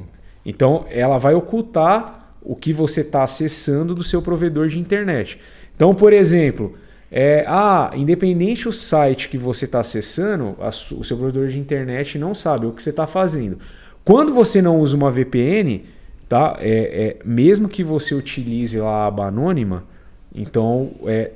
Então 0.45 0.85
ela 0.89 1.17
vai 1.17 1.33
ocultar 1.33 2.35
o 2.41 2.55
que 2.55 2.73
você 2.73 3.01
está 3.01 3.23
acessando 3.23 3.95
do 3.95 4.03
seu 4.03 4.21
provedor 4.21 4.67
de 4.67 4.79
internet. 4.79 5.39
Então, 5.75 5.95
por 5.95 6.11
exemplo, 6.11 6.75
é, 7.11 7.43
ah, 7.45 7.91
independente 7.93 8.69
o 8.69 8.71
site 8.71 9.27
que 9.27 9.37
você 9.37 9.65
está 9.65 9.81
acessando, 9.81 10.55
a 10.61 10.69
o 10.69 11.03
seu 11.03 11.17
provedor 11.17 11.49
de 11.49 11.59
internet 11.59 12.17
não 12.17 12.33
sabe 12.33 12.65
o 12.65 12.71
que 12.71 12.81
você 12.81 12.89
está 12.89 13.05
fazendo. 13.05 13.59
Quando 14.05 14.33
você 14.33 14.61
não 14.61 14.79
usa 14.79 14.95
uma 14.95 15.11
VPN, 15.11 15.83
tá? 16.29 16.57
É, 16.59 16.69
é, 16.69 17.17
mesmo 17.25 17.67
que 17.67 17.83
você 17.83 18.15
utilize 18.15 18.79
lá 18.79 19.03
a 19.03 19.07
aba 19.07 19.27
anônima, 19.27 19.83
Então, 20.33 20.91
é, 21.05 21.31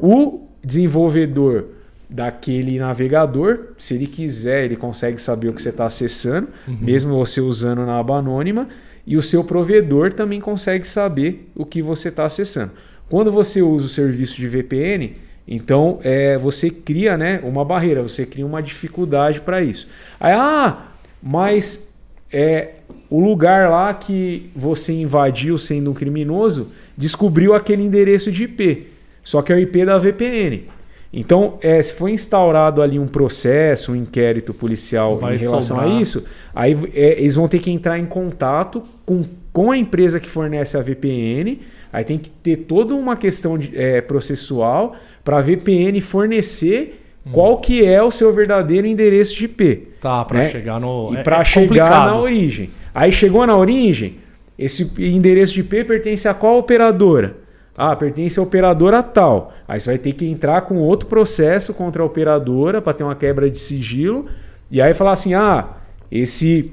o 0.00 0.46
desenvolvedor 0.64 1.66
daquele 2.08 2.78
navegador, 2.78 3.74
se 3.76 3.94
ele 3.94 4.06
quiser, 4.06 4.64
ele 4.64 4.76
consegue 4.76 5.20
saber 5.20 5.48
o 5.48 5.52
que 5.52 5.60
você 5.60 5.68
está 5.68 5.84
acessando, 5.84 6.48
mesmo 6.66 7.14
você 7.14 7.40
usando 7.42 7.84
na 7.84 7.98
aba 7.98 8.16
anônima, 8.16 8.66
e 9.06 9.16
o 9.18 9.22
seu 9.22 9.44
provedor 9.44 10.14
também 10.14 10.40
consegue 10.40 10.86
saber 10.86 11.50
o 11.54 11.66
que 11.66 11.82
você 11.82 12.08
está 12.08 12.24
acessando. 12.24 12.72
Quando 13.10 13.30
você 13.30 13.60
usa 13.60 13.86
o 13.86 13.88
serviço 13.88 14.36
de 14.36 14.48
VPN, 14.48 15.16
então 15.46 15.98
é, 16.02 16.38
você 16.38 16.70
cria 16.70 17.18
né, 17.18 17.40
uma 17.42 17.64
barreira, 17.64 18.02
você 18.02 18.24
cria 18.24 18.46
uma 18.46 18.62
dificuldade 18.62 19.40
para 19.40 19.60
isso. 19.60 19.88
Aí, 20.18 20.32
ah, 20.32 20.86
mas 21.20 21.92
é, 22.32 22.74
o 23.10 23.18
lugar 23.18 23.68
lá 23.68 23.92
que 23.92 24.48
você 24.54 24.92
invadiu 24.92 25.58
sendo 25.58 25.90
um 25.90 25.94
criminoso 25.94 26.70
descobriu 26.96 27.52
aquele 27.52 27.82
endereço 27.82 28.30
de 28.30 28.44
IP, 28.44 28.86
só 29.24 29.42
que 29.42 29.52
é 29.52 29.56
o 29.56 29.58
IP 29.58 29.84
da 29.84 29.98
VPN. 29.98 30.68
Então, 31.12 31.58
é, 31.60 31.82
se 31.82 31.94
foi 31.94 32.12
instaurado 32.12 32.80
ali 32.80 32.96
um 32.96 33.08
processo, 33.08 33.90
um 33.90 33.96
inquérito 33.96 34.54
policial 34.54 35.18
Vai 35.18 35.34
em 35.34 35.38
relação 35.38 35.76
sobrar. 35.78 35.96
a 35.96 36.00
isso, 36.00 36.24
aí 36.54 36.78
é, 36.94 37.20
eles 37.20 37.34
vão 37.34 37.48
ter 37.48 37.58
que 37.58 37.72
entrar 37.72 37.98
em 37.98 38.06
contato 38.06 38.84
com, 39.04 39.24
com 39.52 39.72
a 39.72 39.76
empresa 39.76 40.20
que 40.20 40.28
fornece 40.28 40.76
a 40.76 40.82
VPN. 40.82 41.58
Aí 41.92 42.04
tem 42.04 42.18
que 42.18 42.30
ter 42.30 42.56
toda 42.56 42.94
uma 42.94 43.16
questão 43.16 43.58
de, 43.58 43.76
é, 43.76 44.00
processual 44.00 44.94
para 45.24 45.38
a 45.38 45.42
VPN 45.42 46.00
fornecer 46.00 46.96
Hum. 47.26 47.32
qual 47.32 47.58
que 47.58 47.84
é 47.84 48.02
o 48.02 48.10
seu 48.10 48.32
verdadeiro 48.32 48.86
endereço 48.86 49.34
de 49.36 49.44
IP. 49.44 49.88
Tá, 50.00 50.24
pra 50.24 50.38
né? 50.38 50.48
chegar 50.48 50.80
no. 50.80 51.12
E 51.12 51.18
é- 51.18 51.22
para 51.22 51.40
é 51.40 51.44
chegar 51.44 51.66
complicado. 51.66 52.06
na 52.06 52.18
origem. 52.18 52.70
Aí 52.94 53.12
chegou 53.12 53.46
na 53.46 53.54
origem, 53.56 54.16
esse 54.58 54.90
endereço 54.98 55.52
de 55.52 55.60
IP 55.60 55.84
pertence 55.84 56.26
a 56.26 56.32
qual 56.32 56.58
operadora? 56.58 57.36
Ah, 57.76 57.94
pertence 57.94 58.38
à 58.40 58.42
operadora 58.42 59.02
tal. 59.02 59.52
Aí 59.68 59.78
você 59.78 59.90
vai 59.90 59.98
ter 59.98 60.12
que 60.14 60.26
entrar 60.26 60.62
com 60.62 60.78
outro 60.78 61.08
processo 61.08 61.74
contra 61.74 62.02
a 62.02 62.06
operadora 62.06 62.80
para 62.80 62.94
ter 62.94 63.04
uma 63.04 63.14
quebra 63.14 63.50
de 63.50 63.58
sigilo. 63.58 64.24
E 64.70 64.80
aí 64.80 64.94
falar 64.94 65.12
assim: 65.12 65.34
ah, 65.34 65.68
esse 66.10 66.72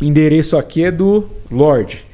endereço 0.00 0.56
aqui 0.56 0.84
é 0.84 0.90
do 0.90 1.24
Lorde. 1.50 2.05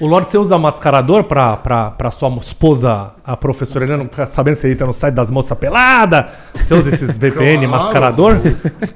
O 0.00 0.06
Lorde, 0.06 0.30
você 0.30 0.38
usa 0.38 0.56
mascarador 0.58 1.24
pra, 1.24 1.56
pra, 1.56 1.90
pra 1.90 2.10
sua 2.10 2.28
esposa, 2.36 3.12
a 3.24 3.36
professora 3.36 3.84
Helena, 3.84 4.02
não 4.04 4.10
ficar 4.10 4.26
sabendo 4.26 4.56
se 4.56 4.66
ele 4.66 4.76
tá 4.76 4.86
no 4.86 4.94
site 4.94 5.14
das 5.14 5.30
moças 5.30 5.56
pelada? 5.58 6.28
Você 6.54 6.74
usa 6.74 6.88
esses 6.90 7.16
VPN 7.18 7.66
Claro. 7.66 7.82
mascarador? 7.84 8.36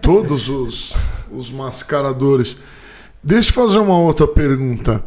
Todos 0.01 0.49
os, 0.49 0.95
os 1.31 1.51
mascaradores. 1.51 2.57
Deixa 3.23 3.51
eu 3.51 3.55
fazer 3.55 3.79
uma 3.79 3.99
outra 3.99 4.27
pergunta. 4.27 5.03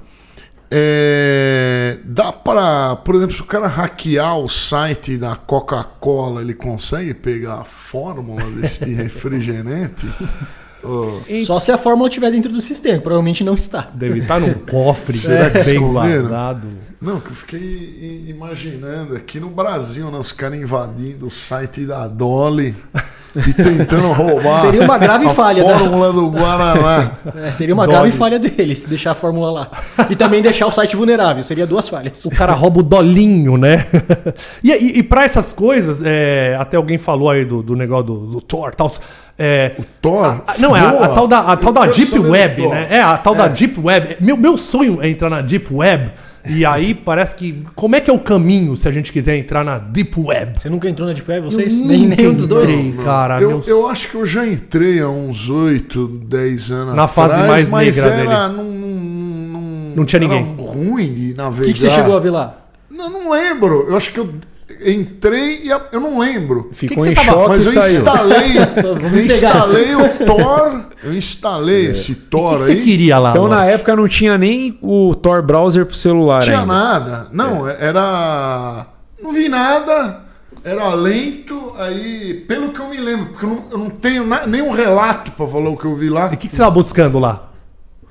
É, 0.72 2.00
dá 2.04 2.34
para, 2.34 2.96
por 2.98 3.16
exemplo, 3.16 3.36
se 3.36 3.42
o 3.42 3.46
cara 3.46 3.68
hackear 3.68 4.38
o 4.38 4.50
site 4.50 5.18
da 5.18 5.36
Coca-Cola, 5.36 6.42
ele 6.42 6.54
consegue 6.54 7.14
pegar 7.14 7.62
a 7.62 7.64
fórmula 7.64 8.42
desse 8.52 8.84
refrigerante? 8.94 10.08
Ô, 10.86 11.22
Só 11.46 11.60
se 11.60 11.72
a 11.72 11.78
fórmula 11.78 12.08
estiver 12.08 12.32
dentro 12.32 12.52
do 12.52 12.62
sistema. 12.62 13.00
Provavelmente 13.00 13.44
não 13.44 13.56
está. 13.56 13.90
Deve 13.94 14.20
estar 14.20 14.40
num 14.40 14.54
cofre 14.54 15.18
Será 15.18 15.50
que 15.52 15.64
bem 15.64 15.74
esconderam? 15.76 16.22
guardado. 16.28 16.68
Não, 17.02 17.20
que 17.20 17.30
eu 17.30 17.36
fiquei 17.36 18.26
imaginando 18.28 19.16
aqui 19.16 19.40
no 19.40 19.50
Brasil, 19.50 20.10
né, 20.12 20.18
os 20.18 20.32
caras 20.32 20.58
invadindo 20.60 21.28
o 21.28 21.32
site 21.32 21.86
da 21.86 22.08
Dolly 22.08 22.76
e 23.36 23.54
tentando 23.54 24.08
roubar 24.14 24.62
Seria 24.62 24.82
uma 24.82 24.98
grave 24.98 25.26
a 25.26 25.30
falha 25.30 25.62
da- 25.64 25.78
fórmula 25.78 26.14
do 26.14 26.30
Guaraná. 26.30 27.12
É, 27.44 27.52
seria 27.52 27.74
uma 27.74 27.86
Dog. 27.86 27.98
grave 27.98 28.12
falha 28.14 28.40
deles, 28.40 28.86
deixar 28.86 29.12
a 29.12 29.16
fórmula 29.16 29.52
lá. 29.52 29.72
E 30.10 30.16
também 30.16 30.42
deixar 30.42 30.68
o 30.68 30.72
site 30.72 30.96
vulnerável. 30.96 31.44
Seria 31.44 31.68
duas 31.68 31.88
falhas. 31.90 32.24
O 32.24 32.30
cara 32.32 32.54
rouba 32.54 32.80
o 32.80 32.84
dolinho, 32.84 33.58
né? 33.58 33.88
e, 34.64 34.72
e, 34.72 35.00
e 35.00 35.04
pra 35.04 35.26
essas 35.26 35.52
coisas, 35.52 36.02
é, 36.04 36.56
até 36.60 36.78
alguém 36.78 36.98
falou 36.98 37.30
aí 37.30 37.44
do, 37.44 37.62
do 37.62 37.76
negócio 37.76 38.06
do, 38.06 38.26
do 38.28 38.42
Thor 38.42 38.70
e 38.74 38.76
tal. 38.78 38.90
É, 39.38 39.74
Thor? 40.02 40.24
a- 40.48 40.56
não, 40.60 40.76
é 40.76 40.80
a, 40.80 40.90
a 41.06 41.08
tal 41.10 41.28
da, 41.28 41.40
a 41.40 41.58
tal 41.58 41.74
da 41.74 41.86
Deep 41.88 42.18
Web, 42.20 42.68
né? 42.70 42.88
É, 42.90 43.02
a 43.02 43.18
tal 43.18 43.36
da 43.36 43.46
É. 43.46 43.50
Deep 43.50 43.80
Web. 43.80 44.18
Meu, 44.22 44.38
meu 44.38 44.58
sonho 44.58 45.02
é 45.02 45.10
entrar 45.10 45.30
na 45.30 45.42
Deep 45.42 45.68
Web. 45.74 46.12
E 46.48 46.64
aí 46.64 46.94
parece 46.94 47.36
que. 47.36 47.64
Como 47.76 47.96
é 47.96 48.00
que 48.00 48.10
é 48.10 48.14
o 48.14 48.20
caminho 48.20 48.78
se 48.78 48.88
a 48.88 48.92
gente 48.92 49.12
quiser 49.12 49.36
entrar 49.36 49.66
na 49.66 49.78
Deep 49.80 50.14
Web? 50.18 50.62
Você 50.62 50.70
nunca 50.70 50.88
entrou 50.88 51.08
na 51.08 51.14
Deep 51.14 51.30
Web, 51.30 51.44
vocês? 51.46 51.82
Nem, 51.82 52.06
nenhum 52.06 52.34
dos 52.36 52.46
dois? 52.48 52.74
Entrei, 52.74 53.04
cara. 53.04 53.42
eu, 53.42 53.50
meu 53.50 53.64
eu 53.66 53.90
acho 53.90 54.10
que 54.10 54.16
eu 54.16 54.26
já 54.28 54.46
entrei 54.48 55.02
há 55.02 55.10
uns 55.10 55.50
8, 55.50 56.08
10 56.08 56.72
anos 56.72 56.96
Na 56.96 57.08
fase 57.08 57.48
mais 57.48 57.68
mas 57.68 57.96
negra 57.98 58.12
era, 58.14 58.48
dele. 58.48 58.58
Não, 58.58 58.64
não, 58.64 59.96
Não 59.98 60.06
tinha 60.06 60.22
era 60.24 60.28
ninguém. 60.36 60.56
ruim 60.56 61.14
de 61.14 61.34
O 61.34 61.38
navegar. 61.38 61.66
que, 61.66 61.74
que 61.74 61.80
você 61.80 61.90
chegou 61.90 62.16
a 62.16 62.20
ver 62.20 62.30
lá? 62.30 62.58
Não, 62.92 63.10
não 63.10 63.32
lembro. 63.32 63.88
Eu 63.90 63.98
acho 63.98 64.14
que 64.14 64.20
eu 64.20 64.30
entrei 64.86 65.62
e 65.64 65.70
eu 65.70 66.00
não 66.00 66.20
lembro. 66.20 66.70
Ficou 66.74 67.04
que 67.04 67.14
você 67.16 67.22
em 67.22 67.24
choque 67.26 67.50
Mas 67.50 67.76
eu 67.76 67.82
saiu. 67.82 67.98
instalei, 68.00 68.54
Vamos 68.84 69.04
eu 69.18 69.26
instalei 69.26 69.96
o 69.96 70.10
Thor. 70.26 70.82
Eu 71.04 71.14
instalei 71.14 71.86
esse 71.88 72.12
O 72.12 72.16
que, 72.16 72.22
Thor 72.22 72.58
que 72.58 72.64
você 72.66 72.72
aí. 72.72 72.84
queria 72.84 73.18
lá? 73.20 73.30
Então 73.32 73.48
na 73.48 73.66
época 73.66 73.96
não 73.96 74.08
tinha 74.08 74.38
nem 74.38 74.78
o 74.82 75.14
Tor 75.16 75.42
browser 75.42 75.86
pro 75.86 75.96
celular 75.96 76.36
Não 76.38 76.42
tinha 76.42 76.60
ainda. 76.62 76.74
nada. 76.74 77.28
Não, 77.32 77.68
era. 77.68 78.88
Não 79.22 79.32
vi 79.32 79.50
nada. 79.50 80.22
Era 80.64 80.94
lento. 80.94 81.74
Aí, 81.78 82.46
pelo 82.48 82.70
que 82.70 82.80
eu 82.80 82.88
me 82.90 82.98
lembro, 82.98 83.26
porque 83.28 83.46
eu 83.46 83.50
não, 83.50 83.64
eu 83.72 83.78
não 83.78 83.90
tenho 83.90 84.26
na- 84.26 84.48
nenhum 84.48 84.72
relato 84.72 85.32
pra 85.34 85.46
falar 85.46 85.70
o 85.70 85.76
que 85.78 85.86
eu 85.86 85.96
vi 85.96 86.10
lá. 86.10 86.26
E 86.32 86.36
o 86.36 86.38
que, 86.38 86.48
que 86.48 86.50
você 86.50 86.58
tava 86.58 86.72
buscando 86.72 87.20
lá? 87.20 87.50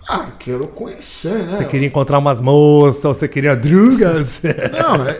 Ah, 0.08 0.28
quero 0.38 0.66
conhecer, 0.68 1.32
né? 1.44 1.56
Você 1.56 1.64
queria 1.64 1.88
encontrar 1.88 2.18
umas 2.18 2.40
moças, 2.40 3.04
ou 3.04 3.14
você 3.14 3.26
queria 3.26 3.56
drugas? 3.56 4.42
Não, 4.72 5.06
é, 5.06 5.16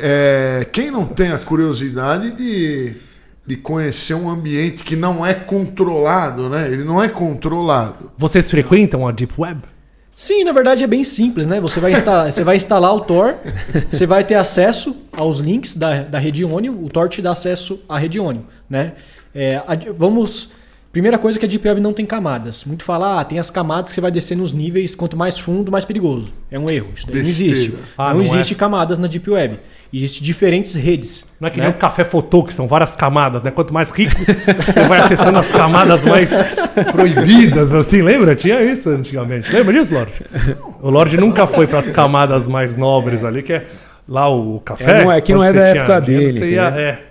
é, 0.61 0.64
quem 0.70 0.90
não 0.90 1.07
tem 1.07 1.33
a 1.33 1.38
curiosidade 1.38 2.33
de, 2.33 2.94
de 3.47 3.57
conhecer 3.57 4.14
um 4.14 4.29
ambiente 4.29 4.85
que 4.85 4.94
não 4.94 5.25
é 5.25 5.33
controlado, 5.33 6.49
né? 6.51 6.68
Ele 6.70 6.85
não 6.85 7.03
é 7.03 7.09
controlado. 7.09 8.12
Vocês 8.18 8.51
frequentam 8.51 9.07
a 9.09 9.12
Deep 9.12 9.33
Web? 9.38 9.62
Sim, 10.14 10.44
na 10.44 10.53
verdade 10.53 10.85
é 10.85 10.87
bem 10.87 11.03
simples, 11.03 11.47
né? 11.47 11.61
Você 11.61 11.81
vai 11.81 11.92
instalar, 11.92 12.31
você 12.33 12.44
vai 12.44 12.57
instalar 12.57 12.94
o 12.94 13.01
Tor, 13.01 13.35
você 13.90 14.07
vai 14.07 14.23
ter 14.23 14.35
acesso 14.37 14.94
aos 15.12 15.38
links 15.38 15.75
da, 15.75 16.03
da 16.03 16.18
rede 16.18 16.44
Onion, 16.44 16.75
o 16.75 16.88
Tor 16.88 17.09
te 17.09 17.20
dá 17.23 17.33
acesso 17.33 17.81
à 17.88 17.99
rede 17.99 18.20
Onion, 18.20 18.42
né? 18.68 18.92
É, 19.35 19.57
a- 19.66 19.77
vamos. 19.97 20.51
Primeira 20.94 21.18
coisa 21.18 21.40
que 21.40 21.44
a 21.44 21.48
Deep 21.48 21.66
Web 21.66 21.80
não 21.80 21.92
tem 21.92 22.07
camadas. 22.07 22.64
Muito 22.64 22.85
falar, 22.85 23.18
ah, 23.18 23.24
tem 23.24 23.37
as 23.37 23.50
camadas 23.50 23.90
que 23.90 23.96
você 23.96 24.00
vai 24.00 24.12
descer 24.12 24.37
nos 24.37 24.52
níveis, 24.52 24.94
quanto 24.94 25.16
mais 25.16 25.37
fundo, 25.37 25.72
mais 25.72 25.85
perigoso. 25.85 26.28
É 26.48 26.57
um 26.57 26.70
erro. 26.70 26.87
Isso 26.94 27.04
daí 27.09 27.16
não 27.16 27.28
existe. 27.28 27.74
Ah, 27.98 28.11
não, 28.11 28.18
não 28.18 28.22
existe 28.22 28.54
camadas 28.54 28.96
na 28.96 29.09
Deep 29.09 29.28
Web. 29.28 29.59
Existem 29.92 30.22
diferentes 30.22 30.72
redes. 30.76 31.33
Não 31.40 31.48
é 31.48 31.50
que 31.50 31.59
né? 31.59 31.66
nem 31.66 31.74
o 31.74 31.78
café 31.78 32.04
fotô, 32.04 32.44
que 32.44 32.54
são 32.54 32.68
várias 32.68 32.94
camadas, 32.94 33.42
né? 33.42 33.50
Quanto 33.50 33.74
mais 33.74 33.90
rico, 33.90 34.14
você 34.72 34.85
vai 34.87 35.00
acessando 35.00 35.37
as 35.37 35.50
camadas 35.50 36.04
mais 36.04 36.30
proibidas, 36.92 37.72
assim. 37.72 38.00
Lembra? 38.00 38.37
Tinha 38.37 38.62
isso 38.62 38.88
antigamente. 38.88 39.52
Lembra 39.52 39.72
disso, 39.72 39.92
Lorde? 39.92 40.12
O 40.80 40.90
Lorde 40.90 41.16
nunca 41.16 41.44
foi 41.48 41.66
para 41.66 41.80
as 41.80 41.90
camadas 41.90 42.46
mais 42.46 42.76
nobres 42.76 43.24
ali, 43.24 43.42
que 43.42 43.52
é 43.52 43.66
lá 44.06 44.28
o 44.28 44.60
café. 44.60 45.00
É, 45.00 45.04
não 45.04 45.12
é 45.12 45.20
que 45.20 45.32
não 45.32 45.42
é 45.42 45.52
da 45.52 45.60
época 45.68 46.00
dinheiro, 46.00 46.26
dele, 46.34 46.38
Você 46.38 46.50
ia, 46.52 46.68
é, 46.68 46.88
é. 46.88 47.04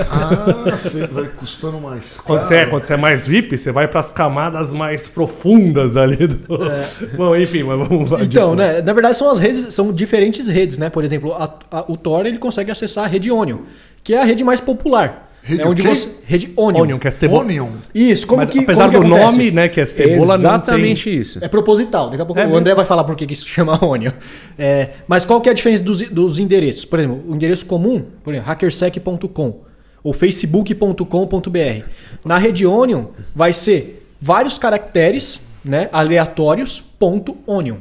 Ah, 0.10 0.76
você 0.76 1.06
vai 1.06 1.24
custando 1.36 1.78
mais. 1.78 2.18
Quando, 2.18 2.40
você 2.42 2.54
é, 2.56 2.66
quando 2.66 2.82
você 2.82 2.94
é 2.94 2.96
mais 2.96 3.26
VIP, 3.26 3.56
você 3.56 3.70
vai 3.72 3.86
para 3.88 4.00
as 4.00 4.12
camadas 4.12 4.72
mais 4.72 5.08
profundas 5.08 5.96
ali. 5.96 6.26
Do... 6.26 6.38
Bom, 7.16 7.36
enfim, 7.36 7.62
mas 7.62 7.88
vamos 7.88 8.10
lá. 8.10 8.22
Então, 8.22 8.54
né, 8.56 8.82
na 8.82 8.92
verdade 8.92 9.16
são 9.16 9.30
as 9.30 9.40
redes, 9.40 9.72
são 9.72 9.92
diferentes 9.92 10.46
redes, 10.48 10.78
né? 10.78 10.90
Por 10.90 11.04
exemplo, 11.04 11.32
a- 11.32 11.54
a- 11.70 11.84
o 11.86 11.96
Tor 11.96 12.26
ele 12.26 12.38
consegue 12.38 12.70
acessar 12.70 13.04
a 13.04 13.06
rede 13.06 13.30
Onion, 13.30 13.58
que 14.02 14.14
é 14.14 14.20
a 14.20 14.24
rede 14.24 14.42
mais 14.44 14.60
popular. 14.60 15.29
Rede 15.42 15.62
é 15.62 15.66
onde 15.66 15.82
o 15.82 15.84
quê? 15.84 15.94
você 15.94 16.08
rede 16.24 16.52
Onion. 16.56 16.82
Onion, 16.82 16.98
que 16.98 17.08
é 17.08 17.10
cebola. 17.10 17.44
Onion. 17.44 17.68
Isso, 17.94 18.26
como 18.26 18.42
Mas 18.42 18.50
que 18.50 18.58
apesar 18.58 18.90
como 18.90 19.02
que 19.02 19.08
do 19.08 19.14
acontece? 19.14 19.38
nome, 19.38 19.50
né, 19.50 19.68
que 19.68 19.80
é 19.80 19.86
cebola, 19.86 20.34
Exatamente 20.34 21.10
não 21.10 21.20
isso. 21.20 21.44
É 21.44 21.48
proposital. 21.48 22.10
Daqui 22.10 22.22
a 22.22 22.26
pouco 22.26 22.38
É 22.38 22.44
o 22.44 22.46
mesmo? 22.46 22.58
André 22.58 22.74
vai 22.74 22.84
falar 22.84 23.04
por 23.04 23.16
que 23.16 23.26
que 23.26 23.32
isso 23.32 23.46
chama 23.48 23.82
Onion. 23.84 24.12
É, 24.58 24.90
mas 25.08 25.24
qual 25.24 25.40
que 25.40 25.48
é 25.48 25.52
a 25.52 25.54
diferença 25.54 25.82
dos, 25.82 26.02
dos 26.02 26.38
endereços? 26.38 26.84
Por 26.84 26.98
exemplo, 26.98 27.22
o 27.26 27.34
endereço 27.34 27.64
comum, 27.66 28.04
por 28.22 28.34
exemplo, 28.34 28.48
hackersec.com 28.48 29.60
ou 30.02 30.12
facebook.com.br. 30.12 31.84
Na 32.24 32.38
rede 32.38 32.66
Onion 32.66 33.06
vai 33.34 33.52
ser 33.52 34.06
vários 34.20 34.58
caracteres 34.58 35.40
né, 35.64 35.88
aleatórios 35.92 36.80
ponto 36.98 37.36
.onion. 37.46 37.76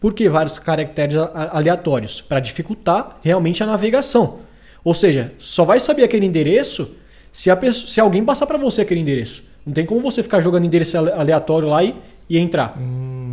Por 0.00 0.12
que 0.12 0.28
vários 0.28 0.58
caracteres 0.58 1.16
aleatórios? 1.16 2.20
Para 2.20 2.40
dificultar 2.40 3.18
realmente 3.22 3.62
a 3.62 3.66
navegação. 3.66 4.40
Ou 4.84 4.94
seja, 4.94 5.32
só 5.38 5.64
vai 5.64 5.78
saber 5.78 6.04
aquele 6.04 6.26
endereço 6.26 6.90
se, 7.32 7.50
a 7.50 7.56
pessoa- 7.56 7.86
se 7.88 8.00
alguém 8.00 8.24
passar 8.24 8.46
para 8.46 8.58
você 8.58 8.82
aquele 8.82 9.00
endereço. 9.00 9.42
Não 9.64 9.72
tem 9.72 9.86
como 9.86 10.00
você 10.00 10.22
ficar 10.22 10.40
jogando 10.40 10.64
endereço 10.64 10.98
ale- 10.98 11.12
aleatório 11.12 11.68
lá 11.68 11.82
e, 11.84 11.94
e 12.28 12.36
entrar. 12.38 12.76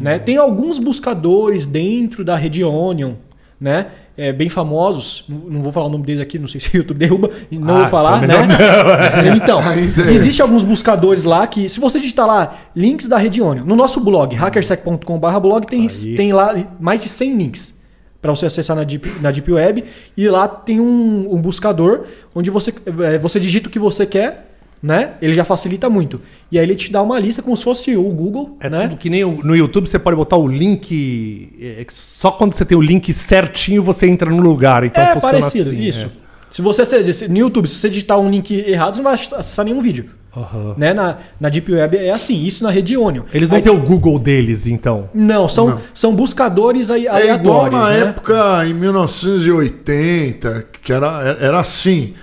Né? 0.02 0.20
Tem 0.20 0.38
alguns 0.38 0.78
buscadores 0.78 1.66
dentro 1.66 2.24
da 2.24 2.36
rede 2.36 2.64
Onion, 2.64 3.14
né? 3.60 3.88
É, 4.16 4.32
bem 4.34 4.48
famosos. 4.50 5.24
Não, 5.30 5.38
não 5.38 5.62
vou 5.62 5.72
falar 5.72 5.86
o 5.88 5.90
nome 5.90 6.04
deles 6.06 6.22
aqui, 6.22 6.38
não 6.38 6.48
sei 6.48 6.60
se 6.62 6.70
o 6.74 6.78
YouTube 6.78 6.98
derruba. 6.98 7.30
e 7.50 7.58
Não 7.58 7.78
Ah, 7.78 7.80
vou 7.80 7.88
falar, 7.88 8.22
então 8.24 8.46
né? 8.46 9.36
Então, 9.36 9.60
Ainda 9.60 10.04
é. 10.04 10.14
existe 10.14 10.42
alguns 10.42 10.62
buscadores 10.62 11.24
lá 11.24 11.48
que, 11.48 11.68
se 11.70 11.80
você 11.80 12.00
digitar 12.00 12.28
lá 12.28 12.54
links 12.76 13.08
da 13.08 13.18
rede 13.18 13.42
Onion, 13.42 13.64
no 13.66 13.76
nosso 13.76 14.00
blog, 14.02 14.36
hackersec.com.br 14.36 15.40
blog, 15.42 15.66
tem, 15.66 15.88
Aí. 15.88 16.16
tem 16.16 16.32
lá 16.34 16.54
mais 16.80 17.02
de 17.02 17.10
100 17.10 17.36
links. 17.38 17.79
Para 18.22 18.34
você 18.36 18.46
acessar 18.46 18.76
na 18.76 18.84
Deep, 18.84 19.10
na 19.22 19.32
Deep 19.32 19.52
Web. 19.52 19.84
E 20.18 20.28
lá 20.28 20.48
tem 20.48 20.80
um, 20.80 21.34
um 21.34 21.38
buscador 21.42 22.06
onde 22.36 22.50
você, 22.50 22.74
é, 23.06 23.18
você 23.18 23.40
digita 23.40 23.68
o 23.70 23.72
que 23.72 23.80
você 23.80 24.06
quer, 24.06 24.46
né? 24.82 25.12
Ele 25.22 25.34
já 25.34 25.44
facilita 25.44 25.90
muito. 25.90 26.22
E 26.52 26.58
aí 26.58 26.66
ele 26.66 26.76
te 26.76 26.92
dá 26.92 27.02
uma 27.02 27.20
lista 27.20 27.42
como 27.42 27.56
se 27.58 27.64
fosse 27.64 27.96
o 27.98 28.04
Google, 28.04 28.58
É 28.62 28.70
né? 28.70 28.82
tudo 28.88 28.98
que 28.98 29.10
nem 29.10 29.24
no 29.26 29.56
YouTube 29.56 29.88
você 29.88 30.00
pode 30.00 30.16
botar 30.16 30.38
o 30.38 30.48
link. 30.48 31.50
é, 31.62 31.86
só 31.90 32.32
quando 32.32 32.54
você 32.54 32.64
tem 32.66 32.78
o 32.78 32.82
link 32.82 33.12
certinho 33.14 33.84
você 33.84 34.08
entra 34.08 34.30
no 34.30 34.42
lugar. 34.42 34.84
Então 34.84 35.04
é 35.04 35.20
parecido, 35.20 35.70
assim, 35.72 35.82
isso. 35.82 36.06
é. 36.06 36.10
Se 36.52 36.62
você 36.62 36.84
se- 36.86 37.28
no 37.28 37.38
YouTube, 37.38 37.68
se 37.68 37.76
você 37.76 37.90
digitar 37.90 38.18
um 38.20 38.30
link 38.30 38.52
errado, 38.54 38.96
você 38.96 39.02
não 39.02 39.12
vai 39.12 39.14
acessar 39.14 39.64
nenhum 39.66 39.82
vídeo. 39.82 40.10
Aham. 40.42 40.74
Né? 40.78 40.94
Na, 40.94 41.18
na 41.40 41.50
Deep 41.50 41.72
Web 41.72 41.98
é 41.98 42.12
assim, 42.12 42.44
isso 42.44 42.64
na 42.64 42.70
rede 42.72 42.96
Onion. 42.98 43.24
Eles 43.34 43.50
não 43.50 43.58
Aí- 43.58 43.62
têm 43.62 43.72
o 43.72 43.80
Google 43.82 44.18
deles, 44.20 44.66
então. 44.68 45.10
Não, 45.14 45.48
são, 45.50 45.68
Não. 45.70 45.82
são 45.94 46.16
buscadores 46.16 46.90
aí 46.92 47.06
É 47.06 47.10
aleatórios. 47.10 47.42
igual 47.46 47.72
na 47.72 47.90
né? 47.90 48.00
época, 48.02 48.66
em 48.68 48.74
1980, 48.74 50.68
que 50.82 50.92
era, 50.94 51.38
era 51.40 51.60
assim. 51.60 52.14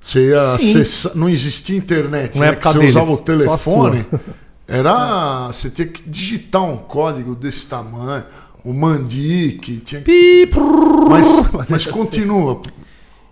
Você 0.00 0.28
ia 0.28 0.58
Sim. 0.58 0.70
acessar, 0.78 1.12
não 1.16 1.28
existia 1.28 1.76
internet, 1.76 2.38
né? 2.38 2.56
você 2.60 2.78
deles, 2.78 2.94
usava 2.94 3.10
o 3.10 3.18
telefone. 3.18 4.04
Era. 4.68 5.46
Você 5.52 5.70
tinha 5.70 5.86
que 5.86 6.02
digitar 6.08 6.62
um 6.64 6.76
código 6.76 7.36
desse 7.36 7.68
tamanho. 7.68 8.24
O 8.64 8.72
Mandic, 8.74 9.76
tinha 9.84 10.00
que. 10.00 10.50
Mas, 11.08 11.28
mas 11.68 11.86
continua. 11.86 12.60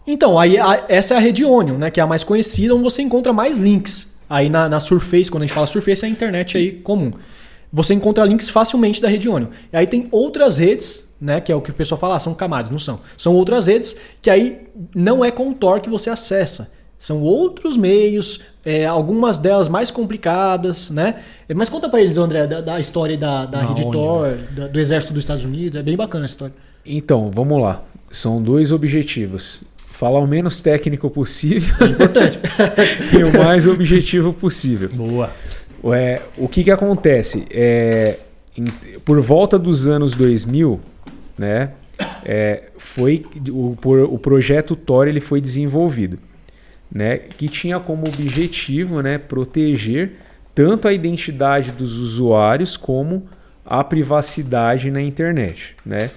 Então, 0.07 0.38
aí 0.38 0.57
a- 0.57 0.84
essa 0.88 1.14
é 1.14 1.16
a 1.16 1.20
rede 1.20 1.45
Onion, 1.45 1.76
né? 1.76 1.90
Que 1.90 1.99
é 1.99 2.05
a 2.05 2.07
mais 2.07 2.22
conhecida, 2.22 2.72
onde 2.72 2.84
você 2.84 3.03
encontra 3.03 3.32
mais 3.32 3.59
links. 3.59 4.14
Aí 4.29 4.49
na, 4.49 4.68
na 4.68 4.81
Surface, 4.81 5.31
quando 5.31 5.43
a 5.43 5.47
gente 5.47 5.55
fala 5.55 5.66
Surface, 5.66 6.05
é 6.05 6.09
a 6.09 6.11
internet 6.11 6.57
aí 6.57 6.72
comum. 6.72 7.12
Você 7.72 7.93
encontra 7.95 8.25
links 8.25 8.49
facilmente 8.49 9.01
da 9.03 9.09
rede 9.09 9.29
Onion. 9.29 9.49
E 9.72 9.77
aí 9.77 9.87
tem 9.87 10.07
outras 10.12 10.59
redes, 10.59 11.09
né? 11.20 11.41
Que 11.41 11.51
é 11.51 11.57
o 11.57 11.61
que 11.61 11.70
o 11.70 11.75
pessoal 11.75 12.01
fala, 12.01 12.16
ah, 12.16 12.20
são 12.20 12.33
camadas, 12.33 12.70
não 12.70 12.79
são. 12.79 13.01
São 13.16 13.35
outras 13.35 13.66
redes 13.66 13.97
que 14.22 14.31
aí 14.31 14.61
não 14.95 15.25
é 15.25 15.31
com 15.31 15.49
o 15.51 15.55
Tor 15.55 15.81
que 15.81 15.91
você 15.91 16.09
acessa. 16.09 16.70
São 16.97 17.20
outros 17.20 17.77
meios, 17.77 18.41
é, 18.64 18.87
algumas 18.87 19.37
delas 19.37 19.68
mais 19.68 19.91
complicadas, 19.91 20.89
né? 20.91 21.16
Mas 21.55 21.68
conta 21.68 21.89
pra 21.89 22.01
eles, 22.01 22.16
André, 22.16 22.47
da, 22.47 22.61
da 22.61 22.81
história 22.81 23.18
da, 23.18 23.45
da 23.45 23.59
rede. 23.62 23.83
Tor, 23.83 24.39
da- 24.53 24.68
do 24.68 24.81
exército 24.81 25.12
dos 25.12 25.22
Estados 25.25 25.45
Unidos. 25.45 25.79
É 25.79 25.83
bem 25.83 25.97
bacana 25.97 26.25
essa 26.25 26.33
história. 26.35 26.55
Então, 26.87 27.31
vamos 27.31 27.61
lá. 27.61 27.83
São 28.11 28.41
dois 28.41 28.70
objetivos. 28.72 29.64
Falar 29.99 30.18
o 30.18 30.26
menos 30.26 30.61
técnico 30.61 31.09
possível 31.09 31.86
Importante. 31.86 32.40
e 33.16 33.22
o 33.22 33.38
mais 33.38 33.66
objetivo 33.66 34.32
possível. 34.32 34.88
Boa. 34.92 35.30
É, 35.95 36.20
o 36.36 36.49
que, 36.49 36.64
que 36.64 36.70
acontece? 36.70 37.47
É, 37.51 38.18
em- 38.57 38.64
por 39.05 39.20
volta 39.20 39.59
dos 39.59 39.86
anos 39.86 40.12
2000, 40.14 40.80
né, 41.38 41.70
é, 42.24 42.64
foi 42.76 43.24
o, 43.51 43.76
por- 43.80 44.01
o 44.12 44.18
projeto 44.18 44.74
Tor 44.74 45.07
ele 45.07 45.20
foi 45.20 45.40
desenvolvido, 45.40 46.18
né, 46.90 47.18
que 47.18 47.49
tinha 47.49 47.78
como 47.78 48.03
objetivo 48.09 49.01
né, 49.01 49.18
proteger 49.18 50.12
tanto 50.55 50.88
a 50.88 50.92
identidade 50.92 51.70
dos 51.72 51.99
usuários 51.99 52.76
como 52.76 53.26
a 53.64 53.82
privacidade 53.84 54.90
na 54.90 55.01
internet. 55.03 55.76
Né? 55.84 56.11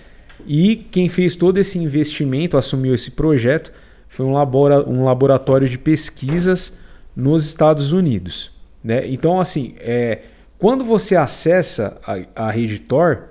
E 0.47 0.77
quem 0.77 1.09
fez 1.09 1.35
todo 1.35 1.57
esse 1.57 1.77
investimento, 1.77 2.57
assumiu 2.57 2.95
esse 2.95 3.11
projeto, 3.11 3.71
foi 4.07 4.25
um, 4.25 4.31
labora- 4.31 4.87
um 4.89 5.03
laboratório 5.03 5.67
de 5.67 5.77
pesquisas 5.77 6.79
nos 7.15 7.45
Estados 7.45 7.91
Unidos. 7.91 8.51
Né? 8.83 9.05
Então, 9.07 9.39
assim, 9.39 9.75
é, 9.79 10.21
quando 10.57 10.85
você 10.85 11.15
acessa 11.15 11.99
a, 12.05 12.47
a 12.47 12.51
rede 12.51 12.79
Tor, 12.79 13.29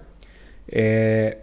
é, 0.71 1.39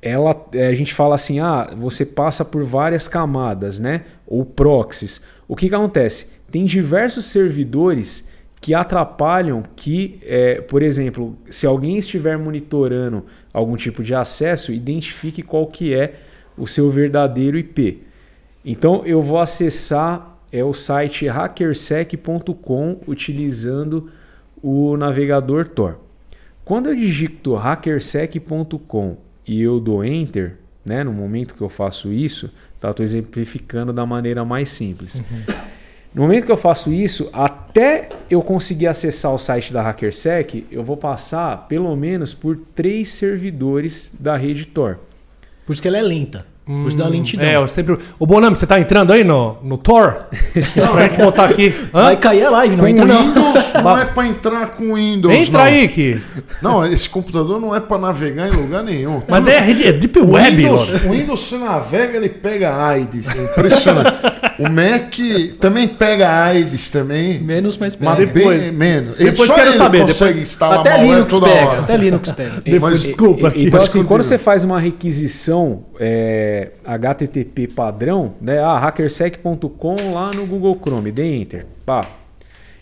ela, 0.00 0.48
é, 0.52 0.66
a 0.66 0.74
gente 0.74 0.94
fala 0.94 1.14
assim, 1.14 1.38
ah, 1.38 1.72
você 1.76 2.06
passa 2.06 2.44
por 2.44 2.64
várias 2.64 3.06
camadas, 3.06 3.78
né? 3.78 4.04
Ou 4.26 4.44
proxies. 4.44 5.22
O 5.46 5.54
que, 5.54 5.68
que 5.68 5.74
acontece? 5.74 6.40
Tem 6.50 6.64
diversos 6.64 7.26
servidores 7.26 8.30
que 8.60 8.74
atrapalham 8.74 9.62
que, 9.76 10.20
é, 10.22 10.60
por 10.60 10.82
exemplo, 10.82 11.36
se 11.50 11.66
alguém 11.66 11.98
estiver 11.98 12.36
monitorando 12.38 13.26
algum 13.52 13.76
tipo 13.76 14.02
de 14.02 14.14
acesso, 14.14 14.72
identifique 14.72 15.42
qual 15.42 15.66
que 15.66 15.94
é 15.94 16.14
o 16.56 16.66
seu 16.66 16.90
verdadeiro 16.90 17.58
IP. 17.58 18.02
Então 18.64 19.04
eu 19.04 19.22
vou 19.22 19.38
acessar 19.38 20.32
é 20.52 20.62
o 20.62 20.74
site 20.74 21.26
hackersec.com 21.26 23.00
utilizando 23.06 24.10
o 24.62 24.96
navegador 24.98 25.66
Tor. 25.66 25.98
Quando 26.62 26.90
eu 26.90 26.94
digito 26.94 27.54
hackersec.com 27.54 29.16
e 29.46 29.62
eu 29.62 29.80
dou 29.80 30.04
enter, 30.04 30.58
né, 30.84 31.02
no 31.02 31.12
momento 31.12 31.54
que 31.54 31.62
eu 31.62 31.70
faço 31.70 32.12
isso, 32.12 32.50
tá, 32.78 32.90
estou 32.90 33.02
exemplificando 33.02 33.92
da 33.92 34.04
maneira 34.04 34.44
mais 34.44 34.68
simples. 34.68 35.22
No 36.14 36.22
momento 36.22 36.44
que 36.44 36.52
eu 36.52 36.56
faço 36.56 36.92
isso, 36.92 37.30
até 37.32 38.08
eu 38.28 38.42
conseguir 38.42 38.86
acessar 38.86 39.32
o 39.32 39.38
site 39.38 39.72
da 39.72 39.80
HackerSec, 39.80 40.66
eu 40.70 40.82
vou 40.82 40.96
passar 40.96 41.66
pelo 41.68 41.94
menos 41.96 42.34
por 42.34 42.56
três 42.74 43.08
servidores 43.08 44.12
da 44.20 44.36
rede 44.36 44.66
Tor. 44.66 44.98
Por 45.66 45.72
isso 45.72 45.80
que 45.80 45.88
ela 45.88 45.98
é 45.98 46.02
lenta. 46.02 46.46
Por 46.64 46.86
isso 46.86 46.96
da 46.96 47.08
lentidão. 47.08 47.44
É, 47.44 47.56
eu 47.56 47.66
sempre. 47.66 47.98
O 48.20 48.26
Bonami, 48.26 48.54
você 48.56 48.66
tá 48.66 48.78
entrando 48.78 49.12
aí 49.12 49.24
no, 49.24 49.56
no 49.64 49.76
Tor? 49.76 50.26
pra 50.92 51.08
gente 51.08 51.18
botar 51.18 51.46
aqui. 51.46 51.74
Hã? 51.92 52.04
Vai 52.04 52.16
cair 52.16 52.44
a 52.44 52.50
live, 52.50 52.76
não 52.76 52.84
Com 52.84 52.88
entra 52.88 53.04
não. 53.04 53.26
Windows 53.26 53.72
não 53.82 53.98
é 53.98 54.04
pra 54.04 54.26
entrar 54.28 54.66
com 54.70 54.94
Windows. 54.94 55.34
Entra 55.34 55.58
não. 55.58 55.64
aí, 55.64 55.88
que. 55.88 56.20
Não, 56.62 56.86
esse 56.86 57.08
computador 57.08 57.60
não 57.60 57.74
é 57.74 57.80
pra 57.80 57.98
navegar 57.98 58.46
em 58.48 58.52
lugar 58.52 58.84
nenhum. 58.84 59.20
Mas 59.26 59.44
é, 59.48 59.58
rede- 59.58 59.88
é 59.88 59.92
Deep 59.92 60.20
Web, 60.20 60.56
Windows, 60.56 60.88
o 61.04 61.10
Windows 61.10 61.40
você 61.40 61.58
navega, 61.58 62.16
ele 62.16 62.28
pega 62.28 62.76
AIDS. 62.76 63.28
É 63.28 63.42
impressionante. 63.44 64.12
o 64.58 64.68
Mac 64.68 65.14
também 65.60 65.86
pega 65.88 66.28
AIDS 66.44 66.88
também. 66.88 67.38
Menos, 67.40 67.76
mas 67.76 67.94
pega. 67.94 68.10
Mas 68.10 68.18
Bem 68.18 68.26
depois- 68.34 68.74
menos. 68.74 69.16
depois 69.16 69.46
Só 69.48 69.54
quero 69.54 69.70
ele 69.70 69.78
saber, 69.78 70.00
consegue 70.02 70.30
depois- 70.32 70.48
instalar 70.48 70.78
Até 70.80 71.02
Linux 71.02 71.28
toda 71.34 71.46
pega. 71.48 71.66
hora. 71.68 71.80
Até 71.80 71.96
Linux 71.96 72.30
pega. 72.32 72.60
Depois, 72.64 72.80
Mas- 72.92 73.02
desculpa. 73.02 73.42
E- 73.42 73.46
aqui. 73.46 73.64
Então, 73.66 73.80
assim, 73.80 74.04
quando 74.04 74.22
você 74.22 74.38
faz 74.38 74.64
uma 74.64 74.80
requisição 74.80 75.84
é, 76.00 76.70
HTTP 76.84 77.68
padrão, 77.68 78.34
né? 78.40 78.58
Ah, 78.58 78.78
hackersec.com 78.78 79.96
lá 80.12 80.30
no 80.34 80.46
Google 80.46 80.78
Chrome, 80.84 81.10
dê 81.12 81.36
enter. 81.36 81.66
Pá. 81.86 82.04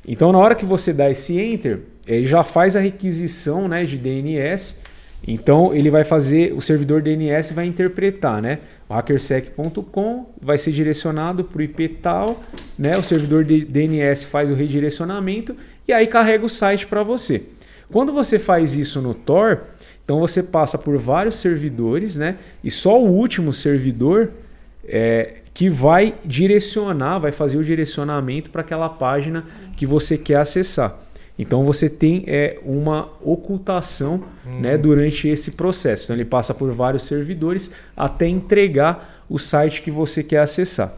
Então, 0.07 0.33
na 0.33 0.39
hora 0.39 0.55
que 0.55 0.65
você 0.65 0.93
dá 0.93 1.11
esse 1.11 1.39
enter, 1.41 1.81
ele 2.07 2.25
já 2.25 2.43
faz 2.43 2.75
a 2.75 2.81
requisição 2.81 3.69
né, 3.69 3.85
de 3.85 3.97
DNS. 3.97 4.81
Então, 5.27 5.75
ele 5.75 5.91
vai 5.91 6.03
fazer, 6.03 6.53
o 6.55 6.61
servidor 6.61 7.03
DNS 7.03 7.53
vai 7.53 7.67
interpretar, 7.67 8.41
né? 8.41 8.61
O 8.89 8.95
hackersec.com 8.95 10.27
vai 10.41 10.57
ser 10.57 10.73
direcionado 10.73 11.45
para 11.45 11.59
o 11.59 11.63
IP 11.63 11.89
tal, 11.89 12.43
né? 12.79 12.97
O 12.97 13.03
servidor 13.03 13.45
DNS 13.45 14.25
faz 14.25 14.51
o 14.51 14.55
redirecionamento 14.55 15.55
e 15.87 15.93
aí 15.93 16.07
carrega 16.07 16.45
o 16.45 16.49
site 16.49 16.87
para 16.87 17.03
você. 17.03 17.43
Quando 17.93 18.13
você 18.13 18.39
faz 18.39 18.77
isso 18.77 19.01
no 19.03 19.13
Tor, 19.13 19.63
então 20.05 20.19
você 20.21 20.43
passa 20.43 20.79
por 20.79 20.97
vários 20.97 21.37
servidores, 21.37 22.17
né? 22.17 22.37
E 22.65 22.71
só 22.71 23.01
o 23.01 23.07
último 23.07 23.53
servidor 23.53 24.31
é, 24.85 25.35
que 25.53 25.69
vai 25.69 26.15
direcionar, 26.25 27.19
vai 27.19 27.33
fazer 27.33 27.59
o 27.59 27.65
direcionamento 27.65 28.51
para 28.51 28.63
aquela 28.63 28.89
página 28.89 29.45
que 29.77 29.85
você 29.85 30.17
quer 30.17 30.37
acessar. 30.37 30.99
Então 31.41 31.65
você 31.65 31.89
tem 31.89 32.23
é, 32.27 32.59
uma 32.67 33.09
ocultação 33.25 34.23
né, 34.61 34.77
durante 34.77 35.27
esse 35.27 35.53
processo. 35.53 36.05
Então 36.05 36.15
ele 36.15 36.27
passa 36.27 36.53
por 36.53 36.71
vários 36.71 37.05
servidores 37.05 37.73
até 37.97 38.29
entregar 38.29 39.25
o 39.27 39.39
site 39.39 39.81
que 39.81 39.91
você 39.91 40.23
quer 40.23 40.41
acessar. 40.41 40.95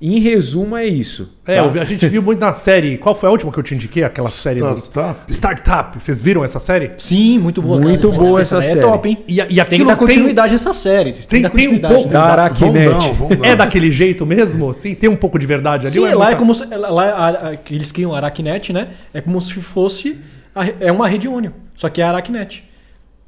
Em 0.00 0.18
resumo, 0.20 0.76
é 0.76 0.84
isso. 0.84 1.32
É, 1.46 1.56
tá? 1.56 1.80
a 1.80 1.84
gente 1.84 2.06
viu 2.06 2.22
muito 2.22 2.38
na 2.38 2.52
série. 2.52 2.98
Qual 2.98 3.14
foi 3.14 3.28
a 3.30 3.32
última 3.32 3.50
que 3.50 3.58
eu 3.58 3.62
te 3.62 3.74
indiquei? 3.74 4.04
Aquela 4.04 4.28
série 4.30 4.60
do. 4.60 4.76
Startup. 4.76 5.32
Startup. 5.32 5.98
Vocês 6.04 6.20
viram 6.20 6.44
essa 6.44 6.60
série? 6.60 6.90
Sim, 6.98 7.38
muito 7.38 7.62
boa. 7.62 7.80
Muito 7.80 8.10
cara. 8.10 8.22
boa 8.22 8.42
essa 8.42 8.58
é 8.58 8.62
série. 8.62 8.80
top, 8.82 9.08
hein? 9.08 9.18
E, 9.26 9.40
a- 9.40 9.46
e 9.48 9.64
Tem 9.64 9.78
que 9.78 9.84
dar 9.86 9.96
continuidade 9.96 10.52
nessa 10.52 10.74
série. 10.74 11.14
Tem, 11.14 11.40
tem- 11.40 11.42
que 11.42 11.48
dar 11.48 11.50
tem 11.50 11.68
um 11.68 11.70
continuidade. 11.80 11.94
pouco 11.94 12.08
né? 12.08 12.12
da 12.12 12.20
Vão 12.24 12.30
Aracnet. 12.32 12.88
não, 12.90 13.14
vão 13.14 13.28
não. 13.30 13.44
É 13.46 13.56
daquele 13.56 13.90
jeito 13.90 14.26
mesmo? 14.26 14.74
Sim, 14.74 14.94
tem 14.94 15.08
um 15.08 15.16
pouco 15.16 15.38
de 15.38 15.46
verdade 15.46 15.86
ali? 15.86 15.92
Sim, 15.94 16.00
ou 16.00 16.04
lá 16.06 16.10
é 16.10 16.14
muita- 16.16 16.36
como 16.36 16.54
se, 16.54 16.64
lá, 16.66 17.02
a- 17.04 17.28
a- 17.50 17.56
que 17.56 17.74
eles 17.74 17.90
criam 17.90 18.12
a 18.14 18.18
Aracnet, 18.18 18.72
né? 18.74 18.88
É 19.14 19.22
como 19.22 19.40
se 19.40 19.54
fosse 19.54 20.18
a 20.54 20.66
é 20.78 20.92
uma 20.92 21.08
rede 21.08 21.26
Onion, 21.26 21.52
só 21.74 21.88
que 21.88 22.02
é 22.02 22.04
a 22.04 22.08
Aracnet. 22.08 22.64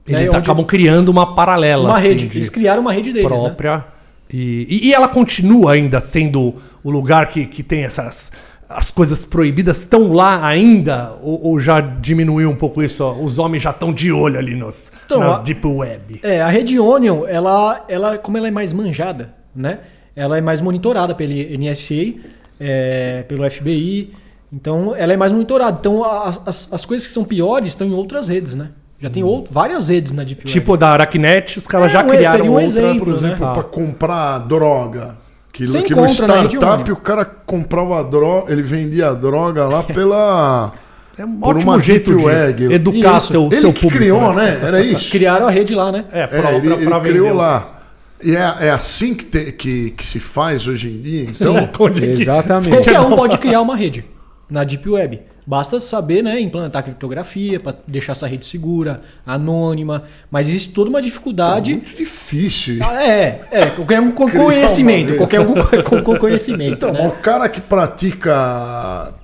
Eles 0.06 0.30
né? 0.32 0.38
Acabam 0.38 0.64
criando 0.66 1.08
uma 1.08 1.34
paralela. 1.34 1.84
uma 1.88 1.98
assim, 1.98 2.08
rede. 2.08 2.28
de 2.28 2.38
Eles 2.38 2.50
criaram 2.50 2.80
uma 2.82 2.92
rede 2.92 3.12
deles, 3.12 3.30
né? 3.30 3.36
própria. 3.38 3.84
E, 3.84 3.97
e- 4.32 4.88
e 4.88 4.94
ela 4.94 5.08
continua 5.08 5.72
ainda 5.72 6.00
sendo 6.00 6.54
o 6.84 6.90
lugar 6.90 7.28
que, 7.28 7.46
que 7.46 7.62
tem 7.62 7.84
essas. 7.84 8.30
As 8.68 8.90
coisas 8.90 9.24
proibidas 9.24 9.78
estão 9.78 10.12
lá 10.12 10.46
ainda? 10.46 11.12
Ou, 11.22 11.42
ou 11.46 11.60
já 11.60 11.80
diminuiu 11.80 12.50
um 12.50 12.54
pouco 12.56 12.82
isso? 12.82 13.02
ó? 13.02 13.12
Os 13.14 13.38
homens 13.38 13.62
já 13.62 13.70
estão 13.70 13.92
de 13.94 14.12
olho 14.12 14.38
ali 14.38 14.54
nos, 14.54 14.92
Então, 15.06 15.20
nas 15.20 15.36
a- 15.38 15.42
Deep 15.42 15.66
Web. 15.66 16.20
É, 16.22 16.42
a 16.42 16.48
rede 16.50 16.78
Onion, 16.78 17.24
ela, 17.26 17.84
ela, 17.88 18.18
como 18.18 18.36
ela 18.36 18.46
é 18.48 18.50
mais 18.50 18.72
manjada, 18.74 19.34
né? 19.56 19.78
Ela 20.14 20.36
é 20.36 20.40
mais 20.42 20.60
monitorada 20.60 21.14
pelo 21.14 21.32
NSA, 21.32 22.14
é, 22.60 23.22
pelo 23.26 23.48
FBI. 23.48 24.12
Então, 24.52 24.94
ela 24.94 25.12
é 25.12 25.16
mais 25.16 25.32
monitorada. 25.32 25.78
Então, 25.80 26.04
as, 26.04 26.40
as, 26.44 26.68
as 26.72 26.84
coisas 26.84 27.06
que 27.06 27.12
são 27.12 27.24
piores 27.24 27.68
estão 27.68 27.86
em 27.86 27.92
outras 27.94 28.28
redes, 28.28 28.54
né? 28.54 28.70
Já 29.00 29.08
tem 29.08 29.22
outro, 29.22 29.52
várias 29.52 29.88
redes 29.88 30.12
na 30.12 30.24
Deep 30.24 30.40
Web. 30.40 30.50
Tipo 30.50 30.76
da 30.76 30.90
Aracnet, 30.90 31.56
os 31.58 31.66
caras 31.66 31.88
É, 31.88 31.90
já 31.94 32.04
um- 32.04 32.08
criaram 32.08 32.36
seria 32.38 32.50
um 32.50 32.54
outras, 32.54 32.76
exemplo, 32.76 33.04
Por 33.04 33.14
exemplo, 33.14 33.46
né? 33.46 33.52
para 33.54 33.62
comprar 33.62 34.38
droga. 34.38 35.16
Que, 35.52 35.66
Você 35.66 35.82
que 35.82 35.94
no 35.94 36.06
startup 36.06 36.92
o 36.92 36.96
cara 36.96 37.24
comprava 37.24 38.02
droga, 38.04 38.52
ele 38.52 38.62
vendia 38.62 39.12
droga 39.14 39.64
lá 39.66 39.82
pela. 39.84 40.72
É 41.16 41.24
um 41.24 41.40
por 41.40 41.56
ótimo 41.56 41.72
uma 41.72 41.80
jeito 41.82 42.10
deep 42.12 42.18
de 42.20 42.26
web. 42.26 42.72
educar 42.74 43.16
Isso. 43.18 43.28
seu, 43.32 43.46
Ele 43.46 43.60
seu 43.60 43.72
que 43.72 43.80
público. 43.82 43.96
criou, 44.02 44.32
né? 44.34 44.52
né? 44.52 44.60
Era 44.68 44.80
isso? 44.82 45.10
Criaram 45.10 45.48
a 45.48 45.50
rede 45.50 45.74
lá, 45.74 45.90
né? 45.90 46.04
É, 46.12 46.20
É, 46.22 46.26
pra, 46.28 46.52
ele, 46.52 46.68
pra, 46.68 46.76
ele 46.76 46.86
pra 46.86 47.00
criou 47.00 47.26
vender 47.26 47.30
os- 47.32 47.36
lá. 47.38 47.74
E 48.22 48.36
é, 48.36 48.54
é 48.66 48.70
assim 48.70 49.14
que, 49.14 49.24
te- 49.24 49.52
que, 49.52 49.90
que 49.92 50.04
se 50.04 50.18
faz 50.20 50.66
hoje 50.66 50.88
em 50.88 51.00
dia. 51.00 51.22
Então, 51.30 51.68
Onde 51.80 52.00
que- 52.00 52.06
Exatamente. 52.06 52.70
Qualquer 52.76 53.00
um 53.00 53.14
pode 53.16 53.38
criar 53.38 53.60
uma 53.60 53.76
rede 53.76 54.04
na 54.50 54.62
Deep 54.64 54.88
Web. 54.88 55.20
Basta 55.48 55.80
saber, 55.80 56.22
né, 56.22 56.38
implantar 56.38 56.82
criptografia 56.82 57.58
para 57.58 57.74
deixar 57.86 58.12
essa 58.12 58.26
rede 58.26 58.44
segura, 58.44 59.00
anônima. 59.24 60.04
Mas 60.30 60.46
existe 60.46 60.74
toda 60.74 60.90
uma 60.90 60.98
é 60.98 61.02
dificuldade. 61.02 61.72
muito 61.72 61.96
difícil. 61.96 62.80
Ah, 62.82 63.02
É, 63.02 63.40
é, 63.50 63.66
qualquer 63.70 63.98
um 63.98 64.10
com 64.10 64.30
conhecimento, 64.30 65.16
qualquer 65.16 65.40
um 65.40 65.54
com, 65.84 66.02
com- 66.02 66.18
conhecimento, 66.18 66.74
Então, 66.74 66.92
né? 66.92 67.08
o 67.08 67.12
cara 67.12 67.48
que 67.48 67.62
pratica 67.62 69.14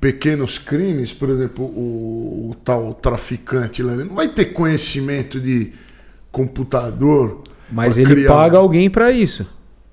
pequenos 0.00 0.58
crimes, 0.58 1.12
por 1.12 1.30
exemplo, 1.30 1.64
o, 1.66 2.50
o 2.50 2.54
tal 2.64 2.92
traficante 2.94 3.80
lá, 3.80 3.92
ele 3.92 4.02
não 4.02 4.16
vai 4.16 4.26
ter 4.26 4.46
conhecimento 4.46 5.38
de 5.38 5.70
computador. 6.32 7.44
Mas 7.70 7.96
ele 7.96 8.12
criar 8.12 8.28
paga 8.34 8.58
alguém 8.58 8.90
pra 8.90 9.12
isso. 9.12 9.46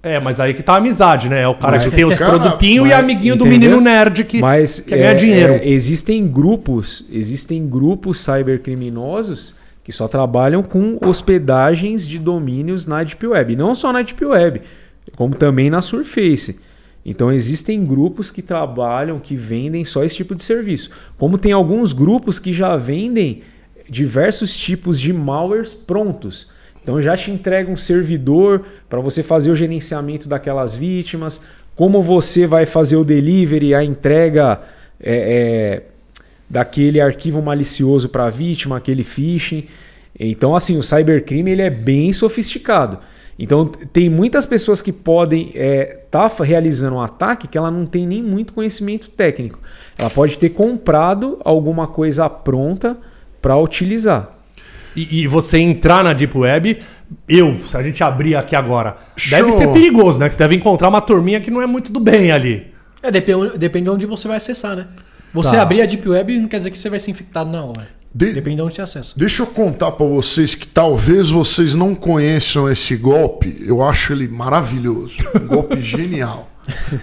É, 0.04 0.20
mas 0.20 0.40
aí 0.40 0.54
que 0.54 0.62
tá 0.64 0.74
a 0.74 0.78
amizade, 0.78 1.28
né? 1.28 1.42
É 1.42 1.48
o 1.48 1.56
cara 1.56 1.80
que 1.80 1.90
tem 1.92 2.06
os 2.06 2.18
Cara, 2.18 2.38
produtinhos 2.40 2.88
e 2.88 2.92
mas- 2.92 3.00
amiguinho 3.00 3.36
do 3.36 3.46
entendeu? 3.48 3.70
menino 3.72 3.82
nerd 3.82 4.24
que 4.24 4.40
Mas 4.40 4.80
ganhar 4.80 5.12
é, 5.12 5.16
dinheiro. 5.16 5.54
é, 5.54 5.68
existem 5.68 6.26
grupos, 6.28 7.06
existem 7.12 7.68
grupos 7.68 8.20
cybercriminosos 8.20 9.56
que 9.84 9.92
só 9.92 10.08
trabalham 10.08 10.62
com 10.62 10.98
hospedagens 11.06 12.08
de 12.08 12.20
domínios 12.20 12.86
na 12.86 13.04
Deep 13.04 13.26
Web. 13.26 13.56
Não 13.56 13.74
só 13.74 13.92
na 13.92 14.02
Deep 14.02 14.24
Web, 14.24 14.62
como 15.16 15.34
também 15.36 15.70
na 15.70 15.82
Surface. 15.82 16.60
Então 17.06 17.32
existem 17.32 17.86
grupos 17.86 18.30
que 18.30 18.42
trabalham, 18.42 19.18
que 19.20 19.36
vendem 19.36 19.86
só 19.86 20.04
esse 20.04 20.18
tipo 20.18 20.36
de 20.36 20.44
serviço. 20.44 20.90
Como 21.18 21.38
tem 21.38 21.54
alguns 21.54 21.94
grupos 21.94 22.38
que 22.38 22.52
já 22.54 22.76
vendem 22.76 23.42
diversos 23.90 24.56
tipos 24.56 25.00
de 25.00 25.14
malwares 25.14 25.74
prontos. 25.74 26.50
Então 26.88 27.02
já 27.02 27.18
te 27.18 27.30
entrega 27.30 27.70
um 27.70 27.76
servidor 27.76 28.64
para 28.88 29.02
você 29.02 29.22
fazer 29.22 29.52
o 29.52 29.56
gerenciamento 29.58 30.30
daquelas 30.30 30.74
vítimas, 30.74 31.44
como 31.76 32.02
você 32.02 32.48
vai 32.48 32.66
fazer 32.66 32.96
o 32.96 33.04
delivery, 33.04 33.76
a 33.76 33.84
entrega 33.84 34.62
é, 34.98 35.82
é, 35.82 35.84
daquele 36.50 37.02
arquivo 37.02 37.42
malicioso 37.42 38.08
para 38.08 38.28
a 38.28 38.30
vítima, 38.30 38.78
aquele 38.78 39.04
phishing. 39.04 39.68
Então, 40.18 40.56
assim, 40.56 40.78
o 40.78 40.82
cybercrime 40.82 41.52
ele 41.52 41.62
é 41.62 41.70
bem 41.70 42.14
sofisticado. 42.14 43.00
Então, 43.38 43.66
tem 43.66 44.10
muitas 44.10 44.46
pessoas 44.46 44.82
que 44.82 44.94
podem 44.94 45.52
estar 45.54 46.32
realizando 46.40 46.96
um 46.96 47.02
ataque 47.02 47.50
que 47.50 47.58
ela 47.58 47.70
não 47.70 47.86
tem 47.86 48.08
nem 48.08 48.24
muito 48.24 48.54
conhecimento 48.54 49.10
técnico. 49.10 49.60
Ela 50.00 50.10
pode 50.10 50.40
ter 50.40 50.52
comprado 50.52 51.38
alguma 51.44 51.86
coisa 51.86 52.30
pronta 52.30 52.96
para 53.42 53.58
utilizar. 53.58 54.37
E, 54.98 55.22
e 55.22 55.28
você 55.28 55.58
entrar 55.60 56.04
na 56.04 56.12
Deep 56.14 56.36
Web, 56.38 56.80
eu, 57.30 57.58
se 57.68 57.78
a 57.78 57.84
gente 57.84 58.04
abrir 58.04 58.36
aqui 58.36 58.56
agora, 58.56 58.98
deve 59.30 59.50
Show. 59.52 59.58
ser 59.60 59.68
perigoso, 59.72 60.18
né? 60.20 60.28
Que 60.28 60.34
você 60.34 60.40
deve 60.40 60.56
encontrar 60.56 60.90
uma 60.90 61.00
turminha 61.02 61.40
que 61.40 61.52
não 61.52 61.62
é 61.62 61.66
muito 61.68 61.92
do 61.92 62.00
bem 62.00 62.32
ali. 62.32 62.68
É, 63.04 63.12
depende, 63.12 63.58
depende 63.58 63.86
de 63.86 63.90
onde 63.92 64.06
você 64.08 64.28
vai 64.28 64.38
acessar, 64.38 64.76
né? 64.76 64.88
Você 65.34 65.52
Tá. 65.56 65.62
abrir 65.62 65.82
a 65.82 65.86
Deep 65.86 66.08
Web 66.10 66.40
não 66.40 66.48
quer 66.48 66.58
dizer 66.58 66.72
que 66.72 66.78
você 66.78 66.90
vai 66.90 66.98
ser 67.00 67.12
infectado, 67.12 67.52
não. 67.52 67.70
Ué. 67.78 67.86
De- 68.16 68.34
Depende 68.34 68.56
de 68.56 68.62
onde 68.64 68.74
você 68.76 68.82
acessa. 68.82 69.14
Deixa 69.16 69.44
eu 69.44 69.48
contar 69.48 69.92
pra 69.92 70.06
vocês 70.06 70.56
que 70.56 70.66
talvez 70.68 71.30
vocês 71.30 71.76
não 71.76 71.94
conheçam 71.94 72.68
esse 72.68 72.96
golpe. 72.96 73.56
Eu 73.64 73.84
acho 73.84 74.14
ele 74.14 74.28
maravilhoso. 74.28 75.16
Um 75.36 75.46
golpe 75.46 75.80
genial. 75.82 76.50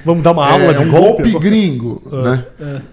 Vamos 0.05 0.23
dar 0.23 0.33
uma 0.33 0.47
aula 0.51 0.65
é 0.65 0.73
de 0.75 0.83
um 0.83 0.91
golpe? 0.91 1.31
golpe 1.31 1.39
gringo, 1.39 2.03
né? 2.11 2.45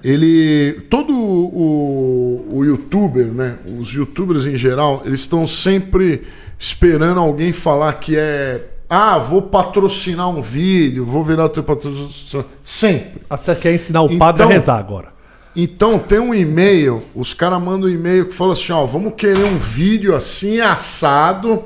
Ele, 0.04 0.74
todo 0.90 1.14
o, 1.14 2.48
o 2.58 2.64
youtuber, 2.66 3.26
né? 3.26 3.58
Os 3.80 3.90
youtubers 3.90 4.46
em 4.46 4.56
geral, 4.56 5.02
eles 5.06 5.22
estão 5.22 5.46
sempre 5.48 6.24
esperando 6.58 7.20
alguém 7.20 7.52
falar 7.52 7.94
que 7.94 8.16
é, 8.16 8.62
ah, 8.90 9.18
vou 9.18 9.42
patrocinar 9.42 10.30
um 10.30 10.42
vídeo, 10.42 11.06
vou 11.06 11.24
virar 11.24 11.50
teu 11.50 11.64
patrocinador. 11.64 12.46
Sempre. 12.64 13.22
Você 13.30 13.56
quer 13.56 13.76
ensinar 13.76 14.02
o 14.02 14.18
padre 14.18 14.44
Então- 14.44 14.50
a 14.50 14.54
rezar 14.54 14.78
agora. 14.78 15.12
Então 15.54 16.00
tem 16.00 16.18
um 16.20 16.34
e-mail, 16.34 17.04
os 17.14 17.34
caras 17.34 17.62
mandam 17.62 17.90
um 17.90 17.92
e-mail 17.92 18.28
que 18.28 18.34
fala 18.34 18.54
assim, 18.54 18.72
ó, 18.72 18.86
vamos 18.86 19.16
querer 19.18 19.44
um 19.44 19.58
vídeo 19.58 20.16
assim 20.16 20.62
assado 20.62 21.66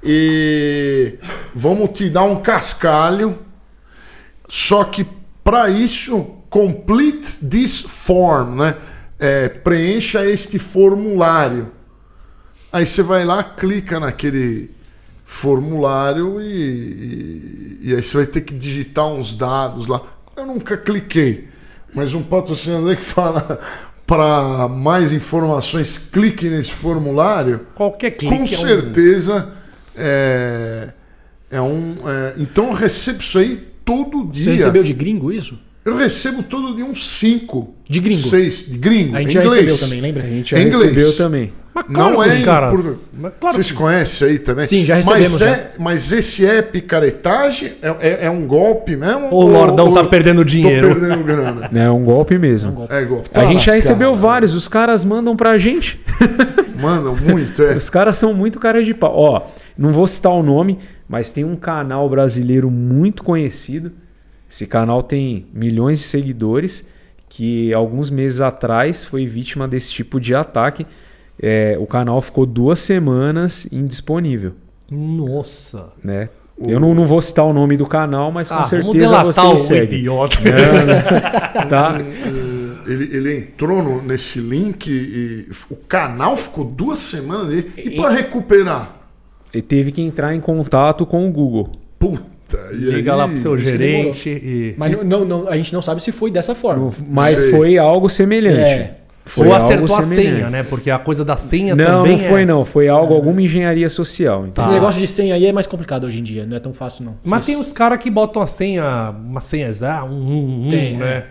e 0.00 1.14
vamos 1.52 1.90
te 1.90 2.08
dar 2.08 2.22
um 2.22 2.36
cascalho. 2.36 3.36
Só 4.56 4.84
que 4.84 5.04
para 5.42 5.68
isso, 5.68 6.26
complete 6.48 7.44
this 7.44 7.80
form, 7.80 8.54
né? 8.58 8.76
É, 9.18 9.48
preencha 9.48 10.24
este 10.24 10.60
formulário. 10.60 11.72
Aí 12.72 12.86
você 12.86 13.02
vai 13.02 13.24
lá, 13.24 13.42
clica 13.42 13.98
naquele 13.98 14.70
formulário 15.24 16.40
e, 16.40 16.44
e, 16.44 17.78
e 17.82 17.94
aí 17.96 18.00
você 18.02 18.16
vai 18.18 18.26
ter 18.26 18.42
que 18.42 18.54
digitar 18.54 19.08
uns 19.08 19.34
dados 19.34 19.88
lá. 19.88 20.00
Eu 20.36 20.46
nunca 20.46 20.76
cliquei, 20.76 21.48
mas 21.92 22.14
um 22.14 22.22
patrocinador 22.22 22.94
que 22.94 23.02
fala 23.18 23.58
para 24.06 24.68
mais 24.68 25.12
informações, 25.12 25.98
clique 25.98 26.48
nesse 26.48 26.70
formulário. 26.70 27.66
Qualquer 27.74 28.12
clique 28.12 28.32
Com 28.32 28.42
é 28.42 28.44
um- 28.44 28.46
certeza 28.46 29.52
é, 29.96 30.92
é 31.50 31.60
um. 31.60 31.96
é, 32.08 32.34
então 32.38 32.66
eu 32.68 32.72
recebo 32.74 33.18
isso 33.18 33.36
aí 33.36 33.73
todo 33.84 34.24
dia. 34.30 34.44
Você 34.44 34.52
recebeu 34.52 34.82
de 34.82 34.92
gringo 34.92 35.32
isso? 35.32 35.58
Eu 35.84 35.96
recebo 35.96 36.42
todo 36.42 36.74
dia 36.74 36.84
uns 36.84 37.06
5. 37.06 37.74
De 37.88 38.00
gringo? 38.00 38.28
6. 38.28 38.64
De 38.68 38.78
gringo. 38.78 39.14
A 39.16 39.20
gente 39.20 39.30
em 39.30 39.32
já 39.32 39.44
inglês. 39.44 39.64
recebeu 39.66 39.78
também, 39.78 40.00
lembra? 40.00 40.22
A 40.24 40.28
gente 40.28 40.50
já 40.50 40.58
Em 40.58 40.66
inglês. 40.66 40.82
recebeu 40.82 41.12
também. 41.16 41.52
Mas 41.74 41.84
claro 41.92 42.12
Não 42.14 42.22
é 42.22 42.42
caras. 42.42 42.70
por- 42.72 42.98
Mas 43.18 43.32
claro 43.40 43.54
Vocês 43.56 43.70
que- 43.72 43.76
conhecem 43.76 44.28
aí 44.28 44.38
também? 44.38 44.64
Sim, 44.66 44.84
já 44.84 44.94
recebemos, 44.94 45.30
Mas, 45.32 45.38
já. 45.40 45.48
é, 45.50 45.72
mas 45.78 46.12
esse 46.12 46.46
é 46.46 46.62
picaretagem? 46.62 47.72
É, 47.82 47.88
é, 48.00 48.26
é 48.26 48.30
um 48.30 48.46
golpe 48.46 48.94
mesmo? 48.94 49.28
O 49.34 49.46
Lordão 49.46 49.92
tá 49.92 50.04
perdendo 50.04 50.38
tô 50.38 50.44
dinheiro. 50.44 50.88
perdendo 50.94 51.24
grana. 51.24 51.70
É 51.74 51.90
um 51.90 52.04
golpe 52.04 52.38
mesmo. 52.38 52.86
É 52.88 53.04
golpe. 53.04 53.28
A 53.34 53.44
gente 53.46 53.64
já 53.66 53.74
recebeu 53.74 54.10
Cara, 54.10 54.20
vários, 54.20 54.54
os 54.54 54.68
caras 54.68 55.04
mandam 55.04 55.36
pra 55.36 55.58
gente. 55.58 56.00
Mandam 56.80 57.16
muito, 57.16 57.62
é. 57.62 57.76
Os 57.76 57.88
caras 57.88 58.16
são 58.16 58.34
muito 58.34 58.58
cara 58.60 58.82
de 58.84 58.92
pau. 58.92 59.12
Ó, 59.16 59.42
não 59.78 59.90
vou 59.92 60.06
citar 60.06 60.32
o 60.32 60.42
nome, 60.42 60.78
mas 61.08 61.32
tem 61.32 61.42
um 61.44 61.56
canal 61.56 62.08
brasileiro 62.10 62.70
muito 62.70 63.22
conhecido. 63.22 63.92
Esse 64.50 64.66
canal 64.66 65.02
tem 65.02 65.46
milhões 65.54 65.98
de 65.98 66.04
seguidores 66.04 66.88
que 67.28 67.72
alguns 67.72 68.10
meses 68.10 68.40
atrás 68.40 69.04
foi 69.04 69.24
vítima 69.26 69.66
desse 69.66 69.92
tipo 69.92 70.20
de 70.20 70.34
ataque. 70.34 70.86
É, 71.40 71.76
o 71.80 71.86
canal 71.86 72.20
ficou 72.22 72.46
duas 72.46 72.78
semanas 72.80 73.66
indisponível, 73.72 74.52
Nossa. 74.90 75.88
né? 76.02 76.28
Eu 76.66 76.78
não, 76.78 76.94
não 76.94 77.04
vou 77.06 77.20
citar 77.20 77.44
o 77.44 77.52
nome 77.52 77.76
do 77.76 77.84
canal, 77.84 78.30
mas 78.30 78.48
com 78.48 78.54
Ah, 78.54 78.64
certeza 78.64 78.92
delatar 79.16 79.46
você 79.46 79.54
o 79.54 79.58
segue. 79.58 79.96
idiota. 79.96 80.36
Tá? 81.68 81.98
Ele, 82.86 83.16
ele 83.16 83.36
entrou 83.38 83.82
no- 83.82 84.02
nesse 84.02 84.38
link 84.40 84.86
e 84.88 85.48
o 85.70 85.76
canal 85.76 86.36
ficou 86.36 86.64
duas 86.64 86.98
semanas 86.98 87.48
ali. 87.48 87.72
E 87.76 87.90
para 87.96 88.10
recuperar? 88.10 88.96
Ele 89.52 89.62
teve 89.62 89.90
que 89.92 90.02
entrar 90.02 90.34
em 90.34 90.40
contato 90.40 91.06
com 91.06 91.26
o 91.28 91.32
Google. 91.32 91.70
Puta, 91.98 92.58
e 92.72 92.76
Liga 92.76 93.12
aí, 93.12 93.18
lá 93.18 93.26
pro 93.28 93.38
seu 93.40 93.56
gerente 93.58 94.28
e. 94.28 94.74
Mas 94.76 94.92
não, 95.04 95.24
não- 95.24 95.48
a 95.48 95.56
gente 95.56 95.72
não 95.72 95.80
sabe 95.82 96.02
se 96.02 96.12
foi 96.12 96.30
dessa 96.30 96.54
forma. 96.54 96.90
Mas 97.08 97.40
Sei. 97.40 97.50
foi 97.50 97.78
algo 97.78 98.08
semelhante. 98.08 98.58
É. 98.60 98.96
Foi 99.26 99.46
Ou 99.46 99.54
algo 99.54 99.64
acertou 99.66 99.96
a 99.96 100.02
semelhante. 100.02 100.36
senha, 100.36 100.50
né? 100.50 100.62
Porque 100.62 100.90
a 100.90 100.98
coisa 100.98 101.24
da 101.24 101.36
senha 101.36 101.74
Não, 101.74 101.84
também 102.02 102.18
não 102.18 102.24
foi 102.28 102.42
é... 102.42 102.44
não. 102.46 102.64
Foi 102.64 102.88
algo, 102.88 103.14
alguma 103.14 103.40
engenharia 103.40 103.88
social. 103.88 104.46
Então, 104.46 104.62
Esse 104.62 104.68
Tá. 104.68 104.74
negócio 104.74 105.00
de 105.00 105.06
senha 105.08 105.34
aí 105.34 105.46
é 105.46 105.52
mais 105.52 105.66
complicado 105.66 106.04
hoje 106.04 106.20
em 106.20 106.22
dia, 106.22 106.44
não 106.44 106.56
é 106.56 106.60
tão 106.60 106.74
fácil 106.74 107.06
não. 107.06 107.16
Mas 107.24 107.44
Vocês- 107.44 107.56
tem 107.56 107.66
os 107.66 107.72
caras 107.72 107.98
que 107.98 108.10
botam 108.10 108.42
a 108.42 108.46
senha, 108.46 109.14
uma 109.24 109.40
senha 109.40 109.68
exata, 109.68 110.04
um, 110.04 110.10
um, 110.10 110.66
um, 110.66 110.68
Tem, 110.68 110.96
né? 110.98 111.06
é. 111.06 111.26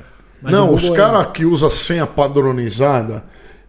Não, 0.51 0.73
os 0.73 0.89
é- 0.89 0.93
caras 0.95 1.27
que 1.27 1.45
usam 1.45 1.69
senha 1.69 2.07
padronizada, 2.07 3.23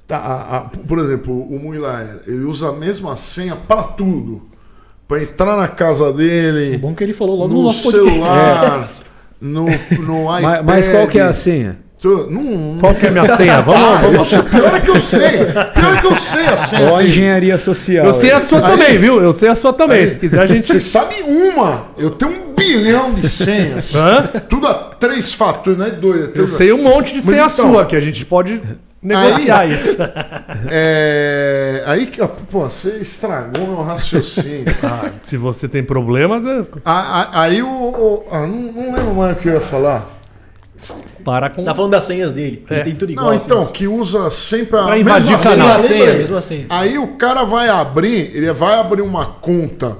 tá, 0.07 0.17
a- 0.17 0.57
a- 0.57 0.61
por 0.89 0.99
exemplo, 0.99 1.43
o 1.43 1.59
Muilaer, 1.59 2.21
ele 2.27 2.45
usa 2.45 2.71
a 2.71 2.73
mesma 2.73 3.17
senha 3.19 3.55
para 3.57 3.83
tudo. 3.83 4.43
Para 5.07 5.23
entrar 5.23 5.55
na 5.59 5.69
casa 5.69 6.11
dele, 6.15 6.79
Bom 6.79 6.95
que 6.95 7.05
ele 7.05 7.13
falou 7.13 7.37
logo 7.37 7.53
no, 7.53 7.63
no 7.65 7.73
celular, 7.75 8.83
no, 9.39 9.67
no 9.67 9.69
iPad. 10.39 10.43
mas, 10.43 10.65
mas 10.65 10.89
qual 10.89 11.07
que 11.07 11.19
é 11.19 11.23
a 11.23 11.33
senha? 11.33 11.79
Tu- 12.05 12.27
Não, 12.29 12.77
Qual 12.81 12.95
que 12.95 13.07
é 13.07 13.09
a 13.09 13.13
minha 13.13 13.35
senha? 13.35 13.63
Vamos, 13.63 13.81
Ah, 13.81 13.97
vamos. 14.03 14.15
eu 14.19 14.25
sei, 14.27 14.43
pior 14.43 14.75
é 14.75 14.81
que 14.81 14.91
eu 14.91 15.01
sei. 15.01 15.39
Pior 15.75 15.95
é 15.97 16.01
que 16.03 16.07
eu 16.07 16.17
sei 16.17 16.45
a 16.49 16.57
senha. 16.59 16.91
Ó 16.91 16.95
a 16.97 16.99
dele. 16.99 17.09
engenharia 17.09 17.57
social. 17.57 18.05
Eu 18.05 18.13
sei 18.13 18.31
a 18.31 18.41
sua 18.43 18.59
Aí- 18.59 18.71
também, 18.73 18.99
viu? 18.99 19.23
Eu 19.23 19.33
sei 19.33 19.49
a 19.49 19.57
sua 19.57 19.73
também. 19.73 20.03
Aí- 20.03 20.11
Se 20.11 20.19
quiser 20.19 20.41
a 20.43 20.47
gente. 20.47 20.67
Você 20.67 20.81
sabe 20.81 21.15
uma? 21.23 21.85
Eu 21.97 22.11
tenho 22.11 22.31
um 22.31 22.53
bilhão 22.55 23.15
de 23.15 23.27
senhas. 23.27 23.95
Hã? 23.95 24.23
Tudo 24.51 24.67
a 24.67 24.75
três 24.75 25.33
fatores, 25.33 25.79
não 25.79 25.87
é 25.87 25.91
dois. 25.93 26.37
é 26.37 26.39
Eu 26.39 26.47
sei 26.47 26.75
um 26.75 26.83
monte 26.83 27.09
de 27.09 27.15
Mas 27.15 27.25
senha 27.25 27.47
então- 27.47 27.73
sua 27.73 27.87
que 27.87 27.97
a 27.97 28.01
gente 28.03 28.23
pode. 28.27 28.61
negociar 29.03 29.65
isso. 29.67 29.97
É, 30.71 31.83
aí 31.87 32.07
que, 32.07 32.21
pô, 32.51 32.61
você 32.69 32.99
estragou 33.01 33.67
meu 33.67 33.83
raciocínio. 33.83 34.65
Ah, 34.85 35.09
se 35.23 35.37
você 35.39 35.69
tem 35.69 35.83
problemas, 35.83 36.45
é... 36.45 36.63
A- 36.85 37.21
a- 37.33 37.41
aí 37.43 37.63
o. 37.63 37.67
o- 37.69 38.25
ah, 38.31 38.41
não, 38.47 38.73
não 38.73 38.95
lembro 38.95 39.15
mais 39.15 39.33
o 39.37 39.41
que 39.41 39.49
eu 39.49 39.55
ia 39.55 39.61
falar. 39.63 40.11
Para 41.25 41.51
com. 41.51 41.65
Tá 41.65 41.75
falando 41.75 41.93
das 41.93 42.05
senhas 42.05 42.33
dele. 42.33 42.65
Ele 42.71 42.83
tem 42.83 42.95
tudo 42.95 43.13
igual. 43.13 43.27
Não, 43.27 43.35
então, 43.35 43.59
senhas. 43.59 43.71
que 43.71 43.87
usa 43.87 44.31
sempre 44.31 44.79
a 44.79 44.85
Pra 44.85 44.99
invadir 44.99 45.31
mesma 45.31 45.51
canal. 45.51 45.79
Senha, 45.79 45.89
senha, 45.89 46.05
lembra? 46.05 46.19
mesma 46.19 46.41
senha. 46.41 46.67
Aí 46.69 46.99
o 46.99 47.17
cara 47.17 47.45
vai 47.45 47.69
abrir, 47.69 48.31
ele 48.35 48.53
vai 48.53 48.79
abrir 48.79 49.03
uma 49.03 49.27
conta 49.27 49.99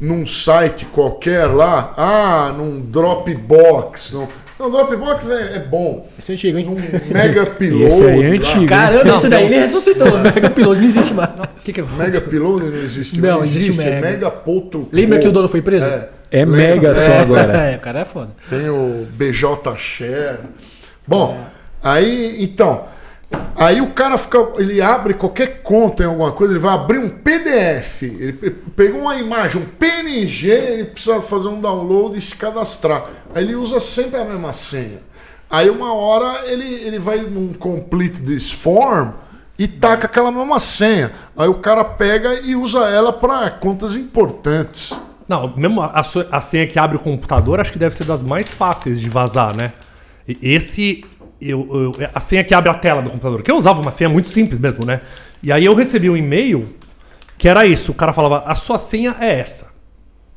num 0.00 0.26
site 0.26 0.84
qualquer 0.86 1.46
lá, 1.46 1.92
ah, 1.96 2.52
num 2.56 2.80
Dropbox. 2.80 4.12
Não, 4.12 4.28
não 4.58 4.70
Dropbox 4.70 5.26
é, 5.28 5.56
é 5.56 5.58
bom. 5.60 6.06
Esse 6.18 6.32
é 6.32 6.34
antigo, 6.34 6.58
hein? 6.58 6.64
Num 6.64 7.12
Mega 7.12 7.42
Upload. 7.42 7.82
Esse 7.84 8.02
aí 8.04 8.22
é 8.22 8.26
antigo. 8.26 8.66
Caramba, 8.66 9.04
Não, 9.04 9.16
esse 9.16 9.28
daí 9.28 9.44
um- 9.44 9.46
ele 9.46 9.58
ressuscitou. 9.58 10.08
O 10.14 10.18
Mega 10.18 10.50
Piloto 10.50 10.80
não 10.80 10.86
existe 10.86 11.12
mais. 11.14 11.30
que 11.64 11.72
que 11.72 11.82
Mega 11.82 12.18
Upload 12.18 12.64
não 12.66 12.72
existe. 12.74 13.20
Não, 13.20 13.28
Não, 13.30 13.40
existe 13.42 13.70
existe. 13.70 13.84
Mega. 13.84 14.00
Mega. 14.10 14.30
ponto 14.30 14.88
Lembra 14.92 15.16
com. 15.18 15.22
que 15.22 15.28
o 15.28 15.32
dono 15.32 15.48
foi 15.48 15.60
preso? 15.62 15.86
É. 15.88 16.08
É 16.30 16.44
mega 16.46 16.94
só 16.94 17.10
É. 17.12 17.20
agora. 17.20 17.52
É, 17.72 17.76
o 17.76 17.80
cara 17.80 18.00
é 18.00 18.04
foda. 18.04 18.30
Tem 18.50 18.68
o 18.68 19.06
BJ 19.12 19.76
Share. 19.76 20.38
Bom, 21.06 21.38
aí 21.82 22.42
então. 22.42 22.84
Aí 23.56 23.80
o 23.80 23.90
cara 23.90 24.18
fica. 24.18 24.38
Ele 24.58 24.80
abre 24.82 25.14
qualquer 25.14 25.62
conta 25.62 26.02
em 26.02 26.06
alguma 26.06 26.32
coisa, 26.32 26.52
ele 26.52 26.60
vai 26.60 26.74
abrir 26.74 26.98
um 26.98 27.08
PDF. 27.08 28.02
Ele 28.02 28.32
pe- 28.32 28.50
pegou 28.50 29.02
uma 29.02 29.16
imagem, 29.16 29.60
um 29.60 29.64
PNG, 29.64 30.48
ele 30.50 30.84
precisa 30.86 31.20
fazer 31.20 31.48
um 31.48 31.60
download 31.60 32.16
e 32.18 32.20
se 32.20 32.34
cadastrar. 32.36 33.04
Aí 33.34 33.44
ele 33.44 33.54
usa 33.54 33.78
sempre 33.80 34.18
a 34.20 34.24
mesma 34.24 34.52
senha. 34.52 35.00
Aí 35.50 35.70
uma 35.70 35.94
hora 35.94 36.42
ele, 36.50 36.64
ele 36.64 36.98
vai 36.98 37.18
num 37.18 37.52
complete 37.52 38.20
this 38.22 38.50
form 38.50 39.10
e 39.58 39.68
taca 39.68 40.06
aquela 40.06 40.32
mesma 40.32 40.58
senha. 40.58 41.12
Aí 41.36 41.48
o 41.48 41.54
cara 41.54 41.84
pega 41.84 42.40
e 42.42 42.56
usa 42.56 42.80
ela 42.88 43.12
para 43.12 43.50
contas 43.50 43.94
importantes. 43.94 44.92
Não, 45.28 45.54
mesmo 45.56 45.80
a, 45.80 46.02
a 46.32 46.40
senha 46.40 46.66
que 46.66 46.78
abre 46.78 46.96
o 46.96 47.00
computador, 47.00 47.60
acho 47.60 47.72
que 47.72 47.78
deve 47.78 47.96
ser 47.96 48.04
das 48.04 48.22
mais 48.22 48.48
fáceis 48.48 49.00
de 49.00 49.08
vazar, 49.08 49.56
né? 49.56 49.72
Esse. 50.42 51.02
Eu, 51.46 51.92
eu- 51.98 52.08
a 52.14 52.20
senha 52.20 52.42
que 52.44 52.54
abre 52.54 52.70
a 52.70 52.74
tela 52.74 53.02
do 53.02 53.10
computador. 53.10 53.42
Que 53.42 53.50
eu 53.50 53.56
usava 53.56 53.80
uma 53.80 53.90
senha 53.90 54.08
muito 54.08 54.28
simples 54.28 54.58
mesmo, 54.60 54.84
né? 54.84 55.00
E 55.42 55.52
aí 55.52 55.64
eu 55.64 55.74
recebi 55.74 56.08
um 56.08 56.16
e-mail 56.16 56.68
que 57.36 57.48
era 57.48 57.66
isso. 57.66 57.92
O 57.92 57.94
cara 57.94 58.12
falava: 58.12 58.44
a 58.46 58.54
sua 58.54 58.78
senha 58.78 59.14
é 59.20 59.38
essa. 59.40 59.66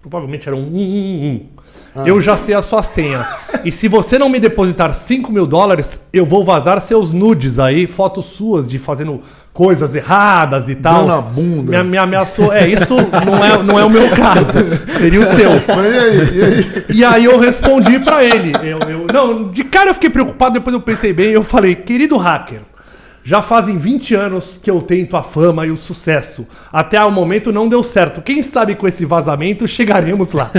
Provavelmente 0.02 0.48
era 0.48 0.56
um 0.56 0.66
111. 0.66 1.46
Eu 2.06 2.22
já 2.22 2.38
sei 2.38 2.54
a 2.56 2.62
sua 2.62 2.84
senha. 2.84 3.26
E 3.64 3.72
se 3.72 3.88
você 3.88 4.18
não 4.20 4.30
me 4.30 4.40
depositar 4.40 4.94
5 4.94 5.32
mil 5.32 5.46
dólares, 5.48 6.02
eu 6.14 6.26
vou 6.26 6.44
vazar 6.44 6.80
seus 6.82 7.12
nudes 7.12 7.58
aí, 7.60 7.88
fotos 7.88 8.26
suas 8.28 8.68
de 8.68 8.78
fazendo 8.78 9.22
coisas 9.58 9.96
erradas 9.96 10.70
e 10.70 10.76
tal. 10.76 11.08
Dando 11.08 11.14
a 11.14 11.22
bunda. 11.24 11.84
Me, 11.84 11.90
me 11.90 11.98
ameaçou. 11.98 12.54
É, 12.54 12.68
isso 12.68 12.94
não 13.26 13.44
é, 13.44 13.64
não 13.64 13.80
é 13.80 13.84
o 13.84 13.90
meu 13.90 14.08
caso. 14.12 14.52
Seria 15.00 15.20
o 15.20 15.26
seu. 15.26 15.50
Mas 15.76 15.96
e 15.96 16.00
aí? 16.00 16.38
E 16.38 16.44
aí? 16.44 16.86
E 16.98 17.04
aí 17.06 17.26
eu 17.26 17.40
respondi 17.40 17.98
pra 17.98 18.24
ele. 18.24 18.52
Eu, 18.62 18.78
eu- 18.88 19.08
não, 19.12 19.50
de 19.50 19.64
cara 19.64 19.90
eu 19.90 19.96
fiquei 19.96 20.12
preocupado, 20.12 20.54
depois 20.54 20.76
eu 20.76 20.80
pensei 20.80 21.12
bem. 21.12 21.32
Eu 21.32 21.42
falei, 21.44 21.74
querido 21.74 22.18
hacker, 22.18 22.62
já 23.24 23.42
fazem 23.42 23.80
20 23.80 24.14
anos 24.14 24.60
que 24.62 24.70
eu 24.70 24.80
tento 24.80 25.18
a 25.18 25.24
fama 25.24 25.66
e 25.66 25.72
o 25.72 25.78
sucesso. 25.78 26.46
Até 26.72 27.04
o 27.04 27.10
momento 27.12 27.52
não 27.52 27.68
deu 27.68 27.84
certo. 27.84 28.22
Quem 28.22 28.44
sabe 28.44 28.76
com 28.76 28.88
esse 28.88 29.06
vazamento 29.06 29.68
chegaremos 29.68 30.34
lá. 30.34 30.52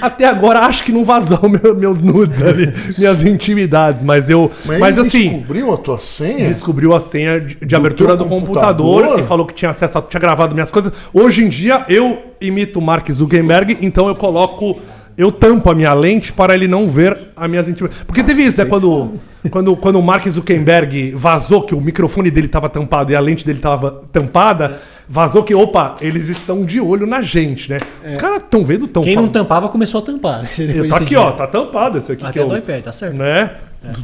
Até 0.00 0.26
agora 0.26 0.60
acho 0.60 0.84
que 0.84 0.92
não 0.92 1.04
vazou 1.04 1.48
meu- 1.48 1.74
meus 1.74 1.98
nudes 1.98 2.42
ali, 2.42 2.72
minhas 2.98 3.24
intimidades, 3.24 4.04
mas 4.04 4.28
eu. 4.28 4.50
Mas, 4.66 4.78
Mas, 4.78 4.98
assim. 4.98 5.30
descobriu 5.30 5.72
a 5.72 5.76
tua 5.78 5.98
senha? 5.98 6.46
Descobriu 6.46 6.94
a 6.94 7.00
senha 7.00 7.40
de, 7.40 7.54
de 7.56 7.74
abertura 7.74 8.16
do 8.16 8.26
computador, 8.26 8.96
computador? 9.00 9.18
e 9.20 9.22
falou 9.22 9.46
que 9.46 9.54
tinha 9.54 9.70
acesso 9.70 9.96
a, 9.98 10.02
tinha 10.02 10.20
gravado 10.20 10.54
minhas 10.54 10.70
coisas. 10.70 10.92
Hoje 11.12 11.42
em 11.44 11.48
dia 11.48 11.84
eu 11.88 12.18
imito 12.40 12.78
o 12.78 12.82
Mark 12.82 13.10
Zuckerberg, 13.10 13.78
então 13.80 14.08
eu 14.08 14.14
coloco. 14.14 14.78
Eu 15.16 15.30
tampo 15.30 15.70
a 15.70 15.74
minha 15.74 15.92
lente 15.92 16.32
para 16.32 16.54
ele 16.54 16.66
não 16.66 16.88
ver 16.88 17.16
as 17.36 17.48
minhas 17.50 17.68
intimidades. 17.68 18.02
Porque 18.06 18.22
teve 18.22 18.42
isso, 18.42 18.58
né? 18.58 18.64
Quando, 18.64 19.12
quando, 19.50 19.76
quando 19.76 19.98
o 19.98 20.02
Mark 20.02 20.26
Zuckerberg 20.28 21.12
vazou 21.14 21.62
que 21.62 21.74
o 21.74 21.80
microfone 21.80 22.30
dele 22.30 22.46
estava 22.46 22.68
tampado 22.68 23.12
e 23.12 23.16
a 23.16 23.20
lente 23.20 23.44
dele 23.44 23.58
estava 23.58 23.90
tampada, 24.12 24.78
vazou 25.08 25.42
que, 25.42 25.54
opa, 25.54 25.96
eles 26.00 26.28
estão 26.28 26.64
de 26.64 26.80
olho 26.80 27.06
na 27.06 27.20
gente, 27.20 27.70
né? 27.70 27.78
Os 28.06 28.16
caras 28.16 28.38
estão 28.42 28.64
vendo, 28.64 28.88
tão 28.88 29.02
Quem 29.02 29.16
não 29.16 29.28
tampava 29.28 29.68
começou 29.68 30.00
a 30.00 30.02
tampar. 30.02 30.42
né? 30.42 30.48
Eu, 30.74 30.88
tá 30.88 30.96
aqui, 30.96 31.04
dia. 31.06 31.20
ó, 31.20 31.32
tá 31.32 31.46
tampado 31.46 31.98
esse 31.98 32.12
aqui 32.12 32.22
que 32.22 32.28
Até 32.28 32.40
eu, 32.40 32.48
do 32.48 32.56
iPad, 32.56 32.82
tá 32.82 32.92
certo. 32.92 33.16
né? 33.16 33.50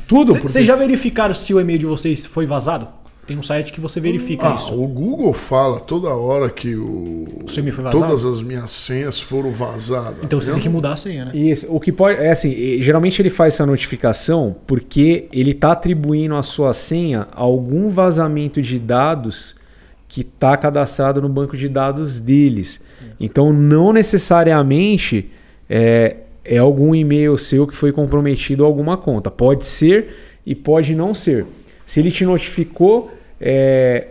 Tudo. 0.08 0.32
porque- 0.32 0.48
Vocês 0.48 0.66
já 0.66 0.74
verificaram 0.74 1.32
se 1.32 1.54
o 1.54 1.60
e-mail 1.60 1.78
de 1.78 1.86
vocês 1.86 2.26
foi 2.26 2.44
vazado? 2.46 2.88
Tem 3.28 3.36
um 3.36 3.42
site 3.42 3.74
que 3.74 3.80
você 3.80 4.00
verifica 4.00 4.48
Ah, 4.50 4.54
isso. 4.54 4.72
o 4.72 4.86
Google 4.88 5.34
fala 5.34 5.78
toda 5.80 6.08
hora 6.08 6.48
que 6.48 6.74
o, 6.74 7.26
O 7.44 7.48
seu 7.48 7.60
e-mail 7.60 7.74
foi 7.74 7.84
vazado? 7.84 8.02
todas 8.06 8.24
as 8.24 8.40
minhas 8.40 8.70
senhas 8.70 9.20
foram 9.20 9.52
vazadas. 9.52 10.24
Então 10.24 10.40
você 10.40 10.50
tem 10.50 10.62
que 10.62 10.68
mudar 10.70 10.92
a 10.94 10.96
senha, 10.96 11.26
né? 11.26 11.32
Isso, 11.34 11.66
o 11.70 11.78
que 11.78 11.92
pode. 11.92 12.18
É 12.18 12.30
assim, 12.30 12.80
geralmente 12.80 13.20
ele 13.20 13.28
faz 13.28 13.52
essa 13.52 13.66
notificação 13.66 14.56
porque 14.66 15.28
ele 15.30 15.50
está 15.50 15.72
atribuindo 15.72 16.34
a 16.36 16.42
sua 16.42 16.72
senha 16.72 17.28
a 17.30 17.42
algum 17.42 17.90
vazamento 17.90 18.62
de 18.62 18.78
dados 18.78 19.56
que 20.08 20.22
está 20.22 20.56
cadastrado 20.56 21.20
no 21.20 21.28
banco 21.28 21.54
de 21.54 21.68
dados 21.68 22.18
deles. 22.18 22.80
Então, 23.20 23.52
não 23.52 23.92
necessariamente 23.92 25.30
é, 25.68 26.16
é 26.42 26.56
algum 26.56 26.94
e-mail 26.94 27.36
seu 27.36 27.66
que 27.66 27.76
foi 27.76 27.92
comprometido 27.92 28.64
a 28.64 28.66
alguma 28.66 28.96
conta. 28.96 29.30
Pode 29.30 29.66
ser 29.66 30.16
e 30.46 30.54
pode 30.54 30.94
não 30.94 31.12
ser. 31.12 31.44
Se 31.84 32.00
ele 32.00 32.10
te 32.10 32.24
notificou, 32.24 33.10
é, 33.40 34.08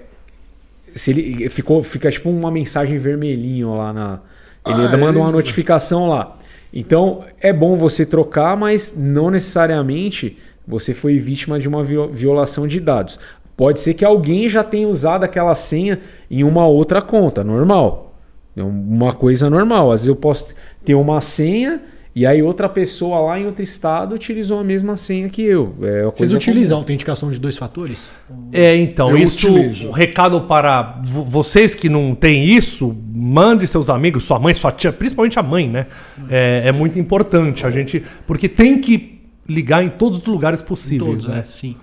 se 0.96 1.12
ele 1.12 1.50
ficou, 1.50 1.84
fica 1.84 2.10
tipo 2.10 2.30
uma 2.30 2.52
mensagem 2.52 2.98
vermelhinho 2.98 3.76
lá 3.76 3.94
na. 3.94 4.20
Ele 4.66 4.86
Ah, 4.86 4.98
manda 4.98 5.10
ele- 5.12 5.18
uma 5.20 5.32
notificação 5.32 6.10
lá. 6.10 6.38
Então 6.74 7.24
é 7.40 7.54
bom 7.54 7.78
você 7.78 8.06
trocar, 8.06 8.58
mas 8.58 8.96
não 8.98 9.30
necessariamente 9.32 10.38
você 10.68 10.94
foi 10.94 11.18
vítima 11.20 11.60
de 11.60 11.68
uma 11.68 11.84
vio- 11.84 12.10
violação 12.10 12.68
de 12.68 12.80
dados. 12.80 13.20
Pode 13.56 13.80
ser 13.80 13.94
que 13.94 14.04
alguém 14.04 14.48
já 14.50 14.64
tenha 14.64 14.88
usado 14.88 15.24
aquela 15.24 15.56
senha 15.56 16.00
em 16.30 16.44
uma 16.44 16.68
outra 16.68 17.02
conta, 17.02 17.44
normal. 17.44 18.14
É 18.56 18.62
uma 18.64 19.14
coisa 19.14 19.50
normal. 19.50 19.92
Às 19.92 20.02
vezes 20.02 20.08
eu 20.10 20.16
posso 20.16 20.48
ter 20.84 20.94
uma 20.96 21.22
senha 21.22 21.82
e 22.20 22.26
aí 22.26 22.41
outra 22.41 22.68
pessoa 22.68 23.20
lá 23.20 23.39
em 23.39 23.45
outro 23.45 23.61
estado 23.61 24.15
utilizou 24.15 24.59
a 24.59 24.63
mesma 24.63 24.95
senha 24.95 25.30
que 25.30 25.41
eu. 25.43 25.76
É 25.84 26.03
Vocês 26.05 26.34
utilizam 26.34 26.78
a 26.78 26.82
autenticação 26.82 27.30
de 27.30 27.39
dois 27.39 27.57
fatores? 27.57 28.11
É, 28.51 28.76
então, 28.76 29.11
Eu 29.11 29.18
isso, 29.18 29.47
utilizo. 29.47 29.88
o 29.89 29.91
recado 29.91 30.41
para 30.41 30.99
vo- 31.05 31.24
vocês 31.24 31.76
que 31.76 31.88
não 31.89 32.15
têm 32.15 32.43
isso, 32.45 32.95
mande 33.13 33.68
seus 33.68 33.88
amigos, 33.89 34.24
sua 34.24 34.39
mãe, 34.39 34.53
sua 34.55 34.72
tia, 34.72 34.91
principalmente 34.91 35.38
a 35.38 35.43
mãe, 35.43 35.70
né? 35.70 35.86
É, 36.30 36.63
é 36.65 36.72
muito 36.72 36.97
importante 36.97 37.68
a 37.68 37.70
gente, 37.70 38.03
porque 38.26 38.49
tem 38.49 38.80
que 38.82 39.22
ligar 39.47 39.84
em 39.84 39.89
todos 39.89 40.18
os 40.20 40.26
lugares 40.26 40.61
possíveis, 40.61 41.09
Todos, 41.11 41.28
né? 41.28 41.36
né? 41.36 41.43
Sim. 41.47 41.76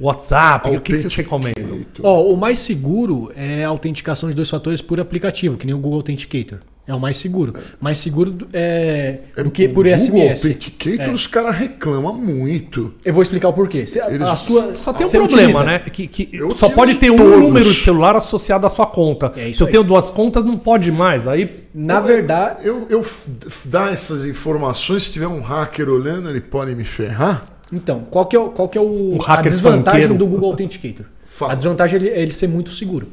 WhatsApp, 0.00 0.70
o 0.76 0.80
que, 0.80 0.96
vocês 0.96 1.14
recomendam? 1.14 1.84
Ó, 2.02 2.22
o 2.32 2.36
mais 2.36 2.58
seguro 2.58 3.30
é 3.36 3.64
a 3.64 3.68
autenticação 3.68 4.28
de 4.28 4.34
dois 4.34 4.48
fatores 4.50 4.80
por 4.80 4.98
aplicativo, 4.98 5.56
que 5.56 5.66
nem 5.66 5.74
o 5.74 5.78
Google 5.78 5.98
Authenticator. 5.98 6.58
É 6.86 6.94
o 6.94 7.00
mais 7.00 7.16
seguro. 7.16 7.54
Mais 7.80 7.96
seguro 7.96 8.30
do- 8.30 8.48
é, 8.52 9.20
do 9.42 9.50
que 9.50 9.66
por 9.66 9.84
Google 9.86 9.98
SMS. 9.98 10.46
Authenticator, 10.46 11.00
É. 11.06 11.10
os 11.12 11.26
caras 11.26 11.56
reclamam 11.56 12.12
muito. 12.14 12.92
Eu 13.02 13.14
vou 13.14 13.22
explicar 13.22 13.48
o 13.48 13.52
porquê. 13.54 13.86
Se 13.86 13.98
a- 13.98 14.10
Eles- 14.10 14.28
a 14.28 14.36
sua, 14.36 14.74
Só 14.74 14.92
tem 14.92 15.06
um 15.06 15.08
você 15.10 15.16
problema, 15.16 15.42
utiliza- 15.48 15.64
né? 15.64 15.78
Que, 15.78 16.06
que 16.06 16.28
Eu 16.30 16.50
só 16.50 16.68
pode 16.68 16.96
ter 16.96 17.10
um 17.10 17.16
todos. 17.16 17.38
número 17.40 17.72
de 17.72 17.80
celular 17.80 18.16
associado 18.16 18.66
à 18.66 18.70
sua 18.70 18.86
conta. 18.86 19.32
É 19.34 19.50
Se 19.50 19.62
eu 19.62 19.66
aí. 19.66 19.72
tenho 19.72 19.82
duas 19.84 20.10
contas, 20.10 20.44
não 20.44 20.58
pode 20.58 20.92
mais. 20.92 21.26
Aí 21.26 21.64
Na 21.74 22.00
verdade, 22.00 22.66
Eu, 22.68 22.86
eu 22.90 23.02
f- 23.02 23.28
dar 23.64 23.90
essas 23.92 24.24
informações, 24.26 25.04
se 25.04 25.10
tiver 25.10 25.26
um 25.26 25.40
hacker 25.40 25.88
olhando, 25.88 26.28
ele 26.28 26.40
pode 26.42 26.74
me 26.74 26.84
ferrar? 26.84 27.46
então, 27.72 28.04
qual 28.10 28.26
que 28.26 28.36
é, 28.36 28.38
o- 28.38 28.50
qual 28.50 28.68
que 28.68 28.76
é 28.76 28.80
o, 28.80 29.14
Um 29.16 29.18
a 29.26 29.40
desvantagem 29.40 30.02
funkeiro. 30.02 30.14
do 30.14 30.26
Google 30.26 30.50
Authenticator? 30.50 31.06
Fala. 31.24 31.52
A 31.52 31.54
desvantagem 31.56 31.98
é 31.98 32.02
ele, 32.02 32.10
é 32.10 32.20
ele 32.22 32.30
ser 32.30 32.46
muito 32.46 32.70
seguro. 32.70 33.08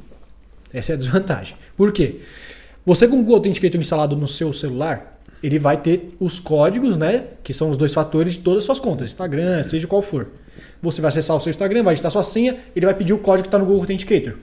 Essa 0.73 0.91
é 0.91 0.95
a 0.95 0.97
desvantagem. 0.97 1.55
Por 1.75 1.91
quê? 1.91 2.19
Você 2.85 3.07
com 3.07 3.15
o 3.15 3.19
Google 3.19 3.35
Authenticator 3.35 3.79
instalado 3.79 4.15
no 4.15 4.27
seu 4.27 4.51
celular, 4.51 5.21
ele 5.43 5.59
vai 5.59 5.77
ter 5.77 6.15
os 6.19 6.39
códigos, 6.39 6.97
né? 6.97 7.25
Que 7.43 7.53
são 7.53 7.69
os 7.69 7.77
dois 7.77 7.93
fatores 7.93 8.33
de 8.33 8.39
todas 8.39 8.59
as 8.59 8.65
suas 8.65 8.79
contas, 8.79 9.07
Instagram, 9.07 9.61
seja 9.63 9.87
qual 9.87 10.01
for. 10.01 10.27
Você 10.81 11.01
vai 11.01 11.09
acessar 11.09 11.35
o 11.35 11.39
seu 11.39 11.49
Instagram, 11.49 11.83
vai 11.83 11.93
digitar 11.93 12.11
sua 12.11 12.23
senha, 12.23 12.57
ele 12.75 12.85
vai 12.85 12.95
pedir 12.95 13.13
o 13.13 13.19
código 13.19 13.43
que 13.43 13.47
está 13.47 13.59
no 13.59 13.65
Google 13.65 13.81
Authenticator. 13.81 14.35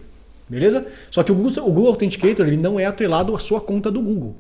Beleza? 0.49 0.87
Só 1.11 1.23
que 1.23 1.31
o 1.31 1.35
Google, 1.35 1.53
o 1.65 1.73
Google 1.73 1.89
Authenticator 1.89 2.47
ele 2.47 2.57
não 2.57 2.79
é 2.81 2.87
atrelado 2.87 3.35
à 3.35 3.39
sua 3.39 3.61
conta 3.61 3.91
do 3.91 4.01
Google. 4.01 4.37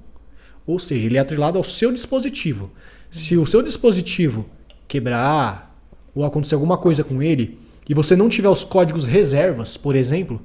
Ou 0.66 0.78
seja, 0.78 1.06
ele 1.06 1.16
é 1.16 1.20
atrelado 1.20 1.58
ao 1.58 1.64
seu 1.64 1.92
dispositivo. 1.92 2.70
Se 3.10 3.36
o 3.36 3.46
seu 3.46 3.62
dispositivo 3.62 4.46
quebrar 4.86 5.76
ou 6.14 6.24
acontecer 6.24 6.54
alguma 6.54 6.76
coisa 6.76 7.04
com 7.04 7.22
ele 7.22 7.58
e 7.88 7.94
você 7.94 8.14
não 8.14 8.28
tiver 8.28 8.48
os 8.48 8.64
códigos 8.64 9.06
reservas, 9.06 9.76
por 9.76 9.96
exemplo, 9.96 10.40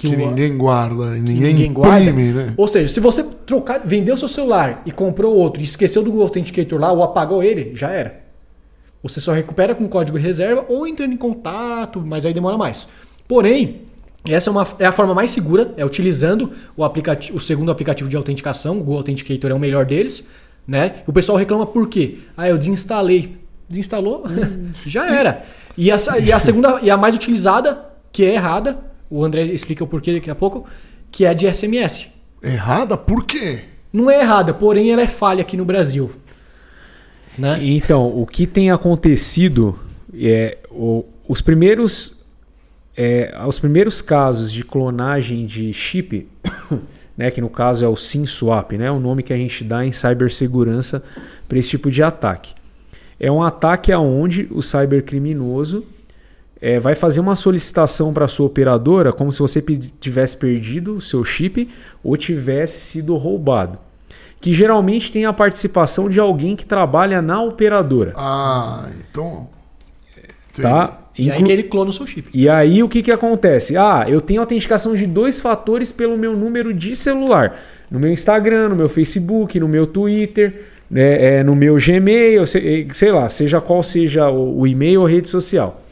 Que, 0.00 0.14
o- 0.14 0.16
ninguém 0.16 0.56
guarda, 0.56 1.16
e 1.16 1.22
que 1.22 1.28
ninguém, 1.32 1.66
imprime, 1.66 2.32
né? 2.32 2.54
Ou 2.56 2.66
seja, 2.68 2.88
se 2.88 3.00
você 3.00 3.22
trocar, 3.22 3.80
vendeu 3.84 4.16
seu 4.16 4.28
celular 4.28 4.82
e 4.86 4.90
comprou 4.92 5.34
outro 5.34 5.60
e 5.60 5.64
esqueceu 5.64 6.02
do 6.02 6.10
Google 6.10 6.26
Authenticator 6.26 6.78
lá 6.80 6.92
ou 6.92 7.02
apagou 7.02 7.42
ele, 7.42 7.72
já 7.74 7.90
era. 7.90 8.20
Você 9.02 9.20
só 9.20 9.32
recupera 9.32 9.74
com 9.74 9.88
código 9.88 10.18
reserva 10.18 10.64
ou 10.68 10.86
entrando 10.86 11.12
em 11.12 11.16
contato, 11.16 12.00
mas 12.04 12.24
aí 12.26 12.32
demora 12.34 12.56
mais. 12.58 12.88
Porém, 13.26 13.82
essa 14.28 14.50
é, 14.50 14.52
uma, 14.52 14.66
é 14.78 14.86
a 14.86 14.92
forma 14.92 15.14
mais 15.14 15.30
segura, 15.30 15.72
é 15.76 15.84
utilizando 15.84 16.52
o, 16.76 16.82
aplicativo, 16.84 17.36
o 17.36 17.40
segundo 17.40 17.70
aplicativo 17.70 18.08
de 18.08 18.16
autenticação, 18.16 18.76
o 18.76 18.78
Google 18.80 18.98
Authenticator 18.98 19.50
é 19.50 19.54
o 19.54 19.58
melhor 19.58 19.84
deles. 19.84 20.26
Né? 20.66 20.96
O 21.06 21.12
pessoal 21.12 21.38
reclama 21.38 21.64
por 21.64 21.88
quê? 21.88 22.18
Ah, 22.36 22.48
eu 22.48 22.58
desinstalei. 22.58 23.36
Desinstalou? 23.68 24.24
Já 24.86 25.08
era. 25.08 25.42
E, 25.76 25.90
essa, 25.90 26.18
e 26.18 26.30
a 26.32 26.38
segunda, 26.38 26.78
e 26.82 26.90
a 26.90 26.96
mais 26.96 27.14
utilizada, 27.14 27.86
que 28.12 28.24
é 28.24 28.34
errada, 28.34 28.78
o 29.10 29.24
André 29.24 29.44
explica 29.44 29.84
o 29.84 29.86
porquê 29.86 30.14
daqui 30.14 30.30
a 30.30 30.34
pouco, 30.34 30.66
que 31.10 31.24
é 31.24 31.28
a 31.28 31.32
de 31.32 31.52
SMS. 31.52 32.08
Errada? 32.42 32.96
Por 32.96 33.24
quê? 33.24 33.60
Não 33.92 34.10
é 34.10 34.20
errada, 34.20 34.52
porém 34.52 34.90
ela 34.90 35.02
é 35.02 35.06
falha 35.06 35.40
aqui 35.40 35.56
no 35.56 35.64
Brasil. 35.64 36.10
Né? 37.36 37.58
Então, 37.62 38.06
o 38.06 38.26
que 38.26 38.46
tem 38.46 38.70
acontecido 38.70 39.78
é 40.14 40.58
o, 40.70 41.04
os 41.26 41.40
primeiros 41.40 42.18
é, 42.96 43.32
os 43.46 43.60
primeiros 43.60 44.02
casos 44.02 44.52
de 44.52 44.64
clonagem 44.64 45.46
de 45.46 45.72
chip, 45.72 46.26
né, 47.16 47.30
que 47.30 47.40
no 47.40 47.48
caso 47.48 47.84
é 47.84 47.88
o 47.88 47.94
SIM 47.94 48.26
swap, 48.26 48.72
né, 48.72 48.90
o 48.90 48.98
nome 48.98 49.22
que 49.22 49.32
a 49.32 49.36
gente 49.36 49.62
dá 49.62 49.86
em 49.86 49.92
cibersegurança 49.92 51.04
para 51.48 51.58
esse 51.58 51.70
tipo 51.70 51.92
de 51.92 52.02
ataque. 52.02 52.54
É 53.20 53.30
um 53.30 53.40
ataque 53.40 53.92
aonde 53.92 54.48
o 54.50 54.60
cybercriminoso 54.60 55.86
é, 56.60 56.78
vai 56.78 56.94
fazer 56.94 57.20
uma 57.20 57.34
solicitação 57.34 58.12
para 58.12 58.24
a 58.24 58.28
sua 58.28 58.46
operadora 58.46 59.12
como 59.12 59.30
se 59.30 59.38
você 59.38 59.62
tivesse 60.00 60.36
perdido 60.36 60.96
o 60.96 61.00
seu 61.00 61.24
chip 61.24 61.68
ou 62.02 62.16
tivesse 62.16 62.80
sido 62.80 63.16
roubado. 63.16 63.78
Que 64.40 64.52
geralmente 64.52 65.10
tem 65.10 65.24
a 65.24 65.32
participação 65.32 66.08
de 66.08 66.20
alguém 66.20 66.54
que 66.54 66.64
trabalha 66.64 67.20
na 67.20 67.42
operadora. 67.42 68.12
Ah, 68.16 68.88
então. 69.10 69.48
Tá? 70.60 71.08
E 71.16 71.30
aí 71.30 71.42
que 71.42 71.50
ele 71.50 71.64
clona 71.64 71.90
o 71.90 71.92
seu 71.92 72.06
chip. 72.06 72.28
E 72.32 72.48
aí 72.48 72.82
o 72.82 72.88
que, 72.88 73.02
que 73.02 73.10
acontece? 73.10 73.76
Ah, 73.76 74.04
eu 74.08 74.20
tenho 74.20 74.40
autenticação 74.40 74.94
de 74.94 75.06
dois 75.06 75.40
fatores 75.40 75.90
pelo 75.90 76.16
meu 76.16 76.36
número 76.36 76.72
de 76.72 76.94
celular. 76.94 77.58
No 77.90 77.98
meu 77.98 78.10
Instagram, 78.10 78.68
no 78.68 78.76
meu 78.76 78.88
Facebook, 78.88 79.58
no 79.58 79.68
meu 79.68 79.86
Twitter, 79.86 80.66
né, 80.88 81.38
é, 81.38 81.42
no 81.42 81.56
meu 81.56 81.76
Gmail, 81.76 82.46
sei, 82.46 82.88
sei 82.92 83.10
lá, 83.10 83.28
seja 83.28 83.60
qual 83.60 83.82
seja 83.82 84.30
o, 84.30 84.60
o 84.60 84.66
e-mail 84.66 85.00
ou 85.00 85.06
rede 85.06 85.28
social. 85.28 85.82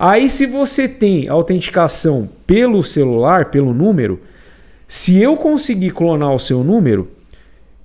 Aí, 0.00 0.30
se 0.30 0.46
você 0.46 0.86
tem 0.86 1.28
autenticação 1.28 2.28
pelo 2.46 2.84
celular, 2.84 3.46
pelo 3.46 3.74
número, 3.74 4.20
se 4.86 5.20
eu 5.20 5.36
conseguir 5.36 5.90
clonar 5.90 6.32
o 6.32 6.38
seu 6.38 6.62
número, 6.62 7.10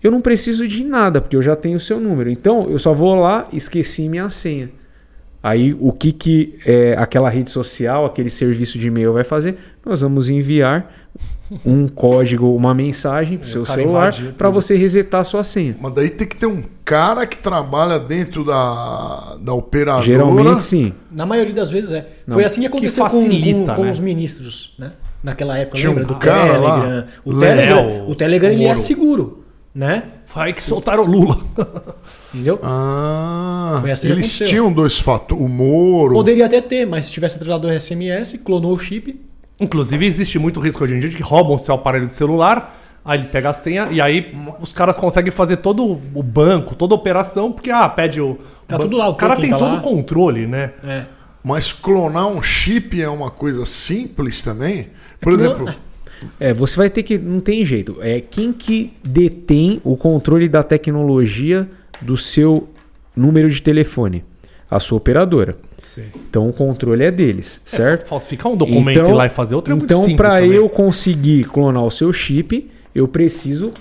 eu 0.01 0.11
não 0.11 0.21
preciso 0.21 0.67
de 0.67 0.83
nada, 0.83 1.19
porque 1.19 1.35
eu 1.35 1.41
já 1.41 1.55
tenho 1.55 1.77
o 1.77 1.79
seu 1.79 1.99
número. 1.99 2.29
Então, 2.29 2.67
eu 2.69 2.77
só 2.77 2.93
vou 2.93 3.15
lá, 3.15 3.47
esqueci 3.51 4.07
minha 4.07 4.29
senha. 4.29 4.69
Aí, 5.41 5.75
o 5.79 5.91
que, 5.91 6.11
que 6.11 6.59
é, 6.65 6.95
aquela 6.99 7.29
rede 7.29 7.49
social, 7.49 8.05
aquele 8.05 8.29
serviço 8.29 8.77
de 8.77 8.87
e-mail 8.87 9.11
vai 9.11 9.23
fazer? 9.23 9.57
Nós 9.83 10.01
vamos 10.01 10.29
enviar 10.29 11.02
um 11.65 11.87
código, 11.87 12.55
uma 12.55 12.73
mensagem 12.73 13.37
para 13.37 13.45
o 13.45 13.49
seu 13.49 13.65
celular 13.65 14.13
para 14.37 14.49
você 14.49 14.75
resetar 14.75 15.21
a 15.21 15.23
sua 15.23 15.43
senha. 15.43 15.75
Mas 15.79 15.93
daí 15.93 16.09
tem 16.09 16.27
que 16.27 16.35
ter 16.35 16.45
um 16.45 16.63
cara 16.83 17.25
que 17.25 17.37
trabalha 17.37 17.99
dentro 17.99 18.43
da, 18.43 19.37
da 19.39 19.53
operadora. 19.53 20.05
Geralmente 20.05 20.63
sim. 20.63 20.93
Na 21.11 21.25
maioria 21.25 21.53
das 21.53 21.71
vezes 21.71 21.91
é. 21.91 22.07
Não. 22.25 22.35
Foi 22.35 22.45
assim 22.45 22.61
que 22.61 22.67
aconteceu 22.67 23.05
que 23.05 23.11
facilita, 23.11 23.59
com, 23.59 23.65
com, 23.67 23.75
com 23.75 23.83
né? 23.83 23.91
os 23.91 23.99
ministros, 23.99 24.75
né? 24.77 24.93
Naquela 25.23 25.57
época, 25.57 25.77
Tinha 25.77 25.89
lembra 25.89 26.03
um 26.03 26.07
do 26.07 26.15
cara 26.15 26.53
Telegram? 26.53 26.67
lá, 26.67 27.05
o 27.23 27.31
Léo, 27.31 27.39
Telegram, 27.39 28.09
o 28.09 28.15
Telegram 28.15 28.51
ele 28.51 28.65
é 28.65 28.75
seguro, 28.75 29.45
né? 29.73 30.03
Foi 30.25 30.43
aí 30.43 30.53
que 30.53 30.61
soltaram 30.61 31.03
o 31.03 31.05
Lula. 31.05 31.39
Entendeu? 32.33 32.59
Ah, 32.61 33.81
assim 33.91 34.09
eles 34.09 34.37
tinham 34.39 34.73
dois 34.73 34.99
fatores. 34.99 35.43
O 35.43 35.47
Moro. 35.47 36.13
Poderia 36.13 36.45
até 36.45 36.59
ter, 36.59 36.85
mas 36.85 37.05
se 37.05 37.11
tivesse 37.11 37.39
tratado 37.39 37.67
o 37.67 37.79
SMS, 37.79 38.39
clonou 38.43 38.73
o 38.73 38.79
chip, 38.79 39.17
Inclusive, 39.59 40.05
existe 40.05 40.39
muito 40.39 40.59
risco 40.59 40.83
hoje 40.83 40.95
em 40.95 40.99
dia 40.99 41.09
de 41.09 41.15
que 41.17 41.23
roubam 41.23 41.55
o 41.55 41.59
seu 41.59 41.75
aparelho 41.75 42.05
de 42.07 42.11
celular, 42.11 42.75
aí 43.05 43.19
ele 43.19 43.27
pega 43.29 43.49
a 43.49 43.53
senha 43.53 43.87
e 43.91 44.01
aí 44.01 44.35
os 44.59 44.73
caras 44.73 44.97
conseguem 44.97 45.31
fazer 45.31 45.57
todo 45.57 45.83
o 46.13 46.23
banco, 46.23 46.75
toda 46.75 46.93
a 46.93 46.97
operação, 46.97 47.51
porque, 47.51 47.69
ah, 47.69 47.87
pede 47.87 48.19
o. 48.19 48.37
Tá 48.67 48.77
o 48.77 48.79
tudo 48.79 48.97
lá, 48.97 49.07
o 49.07 49.11
O 49.11 49.15
cara 49.15 49.35
tem 49.35 49.49
tá 49.49 49.57
todo 49.57 49.77
o 49.77 49.81
controle, 49.81 50.47
né? 50.47 50.71
é. 50.83 51.03
Mas 51.45 51.73
clonar 51.73 52.27
um 52.27 52.41
chip 52.41 53.01
é 53.01 53.09
uma 53.09 53.29
coisa 53.29 53.65
simples 53.65 54.41
também? 54.41 54.87
Por 55.19 55.31
que 55.37 55.43
não- 55.43 55.51
exemplo, 55.51 55.75
É, 56.39 56.53
você 56.53 56.77
vai 56.77 56.89
ter 56.89 57.03
que. 57.03 57.17
Não 57.17 57.41
tem 57.41 57.65
jeito. 57.65 57.97
É 57.99 58.21
quem 58.21 58.53
que 58.53 58.93
detém 59.03 59.81
o 59.83 59.97
controle 59.97 60.47
da 60.47 60.63
tecnologia 60.63 61.69
do 62.01 62.15
seu 62.15 62.69
número 63.13 63.49
de 63.49 63.61
telefone? 63.61 64.23
A 64.71 64.79
sua 64.79 64.97
operadora. 64.97 65.57
Sim. 65.93 66.05
Então 66.27 66.49
o 66.49 66.53
controle 66.53 67.03
é 67.03 67.11
deles, 67.11 67.61
certo? 67.63 68.07
Falsificar 68.07 68.51
um 68.51 68.57
documento 68.57 69.05
e 69.05 69.09
ir 69.09 69.13
lá 69.13 69.27
e 69.27 69.29
fazer 69.29 69.53
outro 69.53 69.73
é 69.73 69.75
muito 69.75 69.85
Então, 69.85 70.15
para 70.15 70.43
eu 70.43 70.67
conseguir 70.67 71.43
clonar 71.43 71.83
o 71.83 71.91
seu 71.91 72.11
chip, 72.11 72.71
eu 72.95 73.07
preciso, 73.07 73.71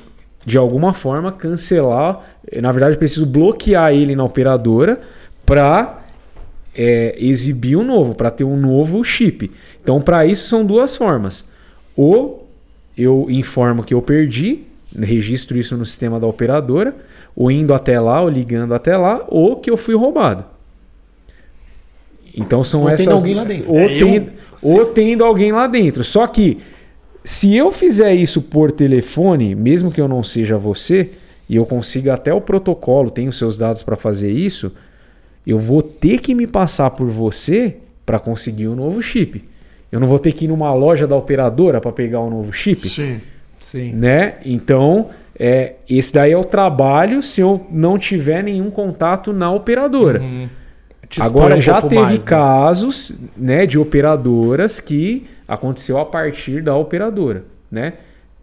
de 0.44 0.58
alguma 0.58 0.92
forma, 0.92 1.32
cancelar. 1.32 2.20
Na 2.60 2.70
verdade, 2.70 2.96
eu 2.96 2.98
preciso 2.98 3.24
bloquear 3.24 3.94
ele 3.94 4.14
na 4.14 4.24
operadora 4.24 5.00
para 5.46 6.00
exibir 7.16 7.76
um 7.76 7.84
novo, 7.84 8.14
para 8.14 8.30
ter 8.30 8.44
um 8.44 8.58
novo 8.58 9.02
chip. 9.02 9.50
Então, 9.82 9.98
para 9.98 10.26
isso, 10.26 10.46
são 10.48 10.66
duas 10.66 10.94
formas. 10.94 11.50
Ou 11.96 12.46
eu 12.96 13.26
informo 13.30 13.82
que 13.82 13.94
eu 13.94 14.02
perdi, 14.02 14.64
registro 14.94 15.56
isso 15.56 15.78
no 15.78 15.86
sistema 15.86 16.20
da 16.20 16.26
operadora, 16.26 16.94
ou 17.34 17.50
indo 17.50 17.72
até 17.72 17.98
lá, 17.98 18.20
ou 18.20 18.28
ligando 18.28 18.74
até 18.74 18.98
lá, 18.98 19.24
ou 19.28 19.56
que 19.56 19.70
eu 19.70 19.78
fui 19.78 19.94
roubado. 19.94 20.51
Então 22.34 22.62
são 22.64 22.80
Ou 22.82 22.86
tendo 22.86 22.94
essas. 22.94 23.14
alguém 23.14 23.34
lá 23.34 23.44
dentro. 23.44 23.72
Ou, 23.72 23.78
É, 23.78 23.94
eu- 23.94 24.06
tendo, 24.06 24.32
ou 24.62 24.86
tendo 24.86 25.24
alguém 25.24 25.52
lá 25.52 25.66
dentro. 25.66 26.02
Só 26.04 26.26
que 26.26 26.58
se 27.24 27.54
eu 27.54 27.70
fizer 27.70 28.14
isso 28.14 28.42
por 28.42 28.72
telefone, 28.72 29.54
mesmo 29.54 29.90
que 29.90 30.00
eu 30.00 30.08
não 30.08 30.22
seja 30.22 30.56
você, 30.58 31.10
e 31.48 31.56
eu 31.56 31.66
consiga 31.66 32.14
até 32.14 32.32
o 32.32 32.40
protocolo, 32.40 33.10
tenho 33.10 33.32
seus 33.32 33.56
dados 33.56 33.82
para 33.82 33.96
fazer 33.96 34.30
isso, 34.32 34.72
eu 35.46 35.58
vou 35.58 35.82
ter 35.82 36.18
que 36.20 36.34
me 36.34 36.46
passar 36.46 36.90
por 36.90 37.06
você 37.08 37.76
para 38.06 38.18
conseguir 38.18 38.68
o 38.68 38.74
novo 38.74 39.02
chip. 39.02 39.44
Eu 39.90 40.00
não 40.00 40.06
vou 40.06 40.18
ter 40.18 40.32
que 40.32 40.46
ir 40.46 40.48
numa 40.48 40.72
loja 40.72 41.06
da 41.06 41.14
operadora 41.16 41.80
para 41.80 41.92
pegar 41.92 42.20
o 42.20 42.30
novo 42.30 42.52
chip 42.52 42.88
sim. 42.88 43.20
Sim. 43.60 43.92
né? 43.92 44.36
Então, 44.44 45.10
é, 45.38 45.74
esse 45.88 46.12
daí 46.14 46.32
é 46.32 46.36
o 46.36 46.44
trabalho 46.44 47.22
se 47.22 47.40
eu 47.42 47.66
não 47.70 47.98
tiver 47.98 48.42
nenhum 48.42 48.70
contato 48.70 49.32
na 49.32 49.52
operadora. 49.52 50.20
Uhum. 50.20 50.48
Agora 51.20 51.60
já 51.60 51.82
teve 51.82 52.00
mais, 52.02 52.18
né? 52.18 52.24
casos, 52.24 53.12
né, 53.36 53.66
de 53.66 53.78
operadoras 53.78 54.80
que 54.80 55.26
aconteceu 55.46 55.98
a 55.98 56.06
partir 56.06 56.62
da 56.62 56.74
operadora, 56.76 57.44
né? 57.70 57.94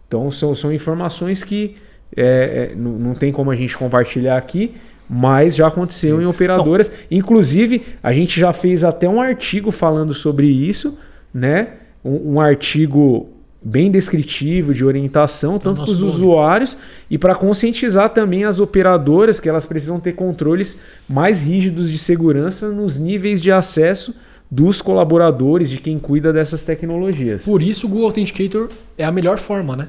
Então 0.06 0.30
são, 0.30 0.54
são 0.54 0.72
informações 0.72 1.42
que 1.42 1.76
é, 2.16 2.72
é, 2.72 2.74
não, 2.76 2.92
não 2.92 3.14
tem 3.14 3.32
como 3.32 3.50
a 3.50 3.56
gente 3.56 3.76
compartilhar 3.76 4.36
aqui, 4.36 4.74
mas 5.08 5.56
já 5.56 5.66
aconteceu 5.66 6.20
em 6.20 6.26
operadoras. 6.26 6.90
Inclusive, 7.10 7.82
a 8.02 8.12
gente 8.12 8.38
já 8.38 8.52
fez 8.52 8.84
até 8.84 9.08
um 9.08 9.20
artigo 9.20 9.70
falando 9.70 10.14
sobre 10.14 10.46
isso, 10.46 10.98
né? 11.34 11.68
Um, 12.04 12.34
um 12.34 12.40
artigo 12.40 13.28
bem 13.62 13.90
descritivo 13.90 14.72
de 14.72 14.84
orientação, 14.84 15.58
tanto 15.58 15.82
para 15.82 15.90
os 15.90 16.02
usuários 16.02 16.76
e 17.10 17.18
para 17.18 17.34
conscientizar 17.34 18.08
também 18.10 18.44
as 18.44 18.58
operadoras 18.58 19.38
que 19.38 19.48
elas 19.48 19.66
precisam 19.66 20.00
ter 20.00 20.12
controles 20.12 20.80
mais 21.08 21.40
rígidos 21.40 21.90
de 21.90 21.98
segurança 21.98 22.70
nos 22.70 22.96
níveis 22.96 23.42
de 23.42 23.52
acesso 23.52 24.16
dos 24.50 24.82
colaboradores, 24.82 25.70
de 25.70 25.78
quem 25.78 25.98
cuida 25.98 26.32
dessas 26.32 26.64
tecnologias. 26.64 27.44
Por 27.44 27.62
isso 27.62 27.86
o 27.86 27.90
Google 27.90 28.06
Authenticator 28.06 28.68
é 28.98 29.04
a 29.04 29.12
melhor 29.12 29.38
forma, 29.38 29.76
né? 29.76 29.88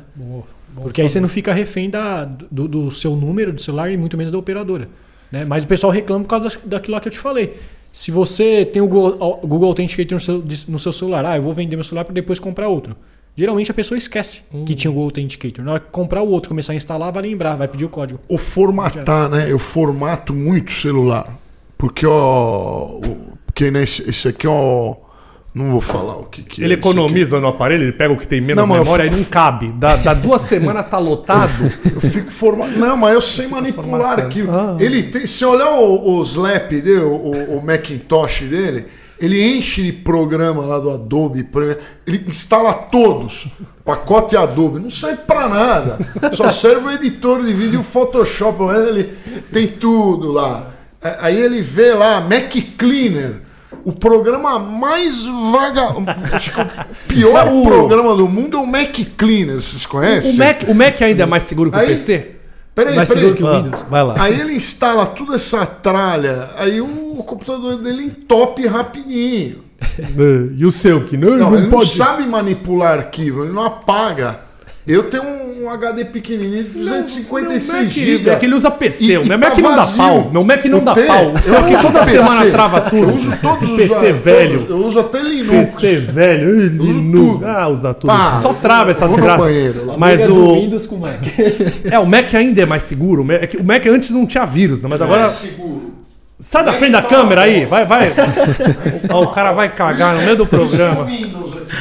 Porque 0.75 1.01
aí 1.01 1.09
você 1.09 1.19
não 1.19 1.29
fica 1.29 1.51
refém 1.53 1.89
da, 1.89 2.25
do, 2.25 2.67
do 2.67 2.91
seu 2.91 3.15
número 3.15 3.51
do 3.51 3.61
celular 3.61 3.91
e 3.91 3.97
muito 3.97 4.17
menos 4.17 4.31
da 4.31 4.37
operadora. 4.37 4.87
Né? 5.31 5.45
Mas 5.45 5.63
o 5.63 5.67
pessoal 5.67 5.91
reclama 5.91 6.23
por 6.23 6.29
causa 6.29 6.49
daquilo 6.65 6.93
lá 6.93 7.01
que 7.01 7.07
eu 7.07 7.11
te 7.11 7.17
falei. 7.17 7.57
Se 7.91 8.11
você 8.11 8.65
tem 8.65 8.81
o 8.81 8.87
Google, 8.87 9.39
o 9.41 9.47
Google 9.47 9.69
Authenticator 9.69 10.15
no 10.15 10.19
seu, 10.19 10.43
no 10.67 10.79
seu 10.79 10.93
celular, 10.93 11.25
ah, 11.25 11.37
eu 11.37 11.41
vou 11.41 11.53
vender 11.53 11.75
meu 11.75 11.83
celular 11.83 12.05
para 12.05 12.13
depois 12.13 12.39
comprar 12.39 12.67
outro. 12.69 12.95
Geralmente 13.35 13.71
a 13.71 13.73
pessoa 13.73 13.97
esquece 13.97 14.41
que 14.65 14.75
tinha 14.75 14.91
o 14.91 14.93
Google 14.93 15.07
Authenticator. 15.09 15.63
Na 15.63 15.71
hora 15.71 15.79
que 15.79 15.89
comprar 15.89 16.21
o 16.21 16.29
outro, 16.29 16.49
começar 16.49 16.73
a 16.73 16.75
instalar, 16.75 17.11
vai 17.11 17.23
lembrar, 17.23 17.55
vai 17.55 17.67
pedir 17.67 17.85
o 17.85 17.89
código. 17.89 18.19
O 18.27 18.37
formatar, 18.37 19.29
né? 19.29 19.49
Eu 19.49 19.57
formato 19.57 20.33
muito 20.33 20.69
o 20.69 20.73
celular. 20.73 21.27
Porque, 21.77 22.05
ó. 22.05 22.87
o- 22.97 23.31
Porque 23.45 23.71
nesse, 23.71 24.09
esse 24.09 24.27
aqui, 24.27 24.47
ó. 24.47 24.95
Não 25.53 25.69
vou 25.71 25.81
falar 25.81 26.15
o 26.15 26.23
que, 26.23 26.43
que 26.43 26.61
é. 26.61 26.65
Ele 26.65 26.75
isso 26.75 26.79
aqui. 26.87 26.89
economiza 26.97 27.41
no 27.41 27.47
aparelho, 27.47 27.83
ele 27.83 27.91
pega 27.91 28.13
o 28.13 28.17
que 28.17 28.25
tem 28.25 28.39
menos 28.39 28.65
Não, 28.65 28.73
eu 28.73 28.83
memória 28.83 29.05
e 29.05 29.09
não 29.11 29.23
cabe. 29.25 29.69
Dá, 29.73 29.97
dá 29.97 30.13
duas 30.13 30.41
semanas, 30.47 30.89
tá 30.89 30.97
lotado. 30.97 31.69
Eu 31.93 31.99
fico 32.09 32.31
formatando. 32.31 32.79
Não, 32.79 32.95
mas 32.95 33.13
eu 33.13 33.19
sei 33.19 33.47
manipular 33.47 34.17
aqui. 34.19 34.43
Ele 34.79 35.03
tem. 35.03 35.25
Se 35.25 35.43
olhar 35.43 35.69
o, 35.71 36.19
o 36.19 36.23
Slap 36.23 36.69
dele, 36.71 36.99
o, 37.01 37.57
o 37.57 37.61
Macintosh 37.65 38.43
dele, 38.43 38.85
ele 39.21 39.55
enche 39.55 39.83
de 39.83 39.93
programa 39.93 40.65
lá 40.65 40.79
do 40.79 40.89
Adobe. 40.89 41.47
Ele 42.07 42.23
instala 42.27 42.73
todos. 42.73 43.47
Pacote 43.85 44.35
Adobe. 44.35 44.79
Não 44.79 44.89
serve 44.89 45.17
pra 45.27 45.47
nada. 45.47 45.97
Só 46.35 46.49
serve 46.49 46.87
o 46.87 46.91
editor 46.91 47.43
de 47.45 47.53
vídeo 47.53 47.75
e 47.75 47.77
o 47.77 47.83
Photoshop. 47.83 48.61
Mas 48.63 48.87
ele 48.87 49.13
tem 49.51 49.67
tudo 49.67 50.31
lá. 50.31 50.67
É, 51.01 51.17
Aí 51.21 51.39
ele 51.39 51.61
vê 51.61 51.93
lá, 51.93 52.21
Mac 52.21 52.53
Cleaner, 52.77 53.41
o 53.83 53.91
programa 53.91 54.59
mais 54.59 55.23
vaga. 55.51 55.93
Acho 56.31 56.51
que 56.53 56.61
o 56.61 56.67
pior 57.07 57.47
o- 57.53 57.63
programa 57.63 58.15
do 58.15 58.27
mundo 58.27 58.57
é 58.57 58.59
o 58.59 58.65
Mac 58.67 58.95
Cleaner, 59.17 59.55
vocês 59.55 59.85
conhecem? 59.85 60.35
O 60.35 60.37
Mac, 60.37 60.61
o 60.67 60.73
Mac 60.75 61.01
ainda 61.01 61.23
é 61.23 61.25
mais 61.25 61.43
seguro 61.43 61.71
que 61.71 61.77
o 61.77 61.79
Aí- 61.79 61.87
PC? 61.87 62.35
Peraí, 62.73 62.95
Mais 62.95 63.09
peraí. 63.09 63.23
seguro 63.23 63.37
que 63.37 63.43
o 63.43 63.47
Ah, 63.47 63.57
Windows. 63.61 63.85
vai 63.89 64.03
lá. 64.03 64.15
Aí 64.17 64.39
ele 64.39 64.53
instala 64.53 65.05
toda 65.05 65.35
essa 65.35 65.65
tralha, 65.65 66.49
aí 66.57 66.79
o, 66.79 66.87
computador 67.23 67.77
dele 67.77 68.03
entope 68.03 68.65
rapidinho. 68.67 69.57
E 70.57 70.65
o 70.65 70.71
seu, 70.71 71.03
que 71.05 71.17
não, 71.17 71.37
Não, 71.37 71.55
ele 71.55 71.67
não 71.67 71.79
sabe 71.81 72.23
manipular 72.25 72.99
arquivo, 72.99 73.43
ele 73.43 73.51
não 73.53 73.65
apaga. 73.65 74.39
Eu 74.87 75.03
tenho 75.03 75.23
um 75.61 75.69
HD 75.69 76.05
pequenininho 76.05 76.63
de 76.63 76.69
256 76.79 77.91
GB. 77.93 78.29
É 78.31 78.35
que 78.35 78.45
ele 78.47 78.55
usa 78.55 78.71
PC. 78.71 79.03
E- 79.05 79.17
o 79.19 79.25
meu 79.25 79.39
tá 79.39 79.49
Mac 79.49 79.57
não 79.59 79.75
dá 79.75 79.85
pau. 79.85 80.29
Meu 80.31 80.43
Mac 80.43 80.65
não 80.65 80.77
O 80.79 80.81
dá 80.81 80.95
pau. 80.95 81.33
eu 81.45 81.53
Só 81.53 81.61
que 81.61 81.73
uso 81.75 81.81
toda 81.87 81.99
PC. 82.05 82.17
semana 82.23 82.51
trava 82.51 82.81
tudo. 82.81 83.01
Eu 83.03 83.15
uso 83.15 83.31
todos 83.41 83.61
os 83.69 83.75
PC 83.77 84.11
velho. 84.11 84.59
todos- 84.65 84.69
Eu 84.71 84.87
uso 84.87 84.99
até 84.99 85.19
Linux. 85.21 85.71
PC 85.75 85.95
velho. 85.97 86.67
Linux. 86.67 87.45
Ah, 87.45 87.67
usa 87.67 87.93
tudo. 87.93 88.09
Ah, 88.09 88.39
Só 88.41 88.53
trava 88.53 88.89
essa 88.91 89.05
eu 89.05 89.09
desgraça. 89.09 89.43
banheiro. 89.43 89.93
Mas 89.97 90.29
o, 90.29 90.53
Windows 90.55 90.87
com 90.87 90.95
o 90.95 90.99
Mac. 90.99 91.21
é, 91.85 91.99
o 91.99 92.05
Mac 92.07 92.33
ainda 92.33 92.61
é 92.63 92.65
mais 92.65 92.81
seguro. 92.83 93.21
O 93.21 93.25
Mac, 93.25 93.53
é 93.53 93.57
o 93.61 93.63
Mac 93.63 93.85
antes 93.85 94.09
não 94.09 94.25
tinha 94.25 94.45
vírus, 94.45 94.81
né? 94.81 94.87
mas 94.89 94.99
agora. 95.01 95.21
É 95.21 95.25
seguro. 95.29 95.90
Sai 96.41 96.65
da 96.65 96.73
frente 96.73 96.91
da 96.93 97.01
câmera 97.03 97.43
aí. 97.43 97.65
Vai, 97.65 97.85
vai. 97.85 98.09
Ó, 99.09 99.23
o 99.23 99.27
cara 99.27 99.51
vai 99.51 99.69
cagar 99.73 100.15
no 100.15 100.23
meio 100.23 100.35
do 100.35 100.45
programa. 100.45 101.07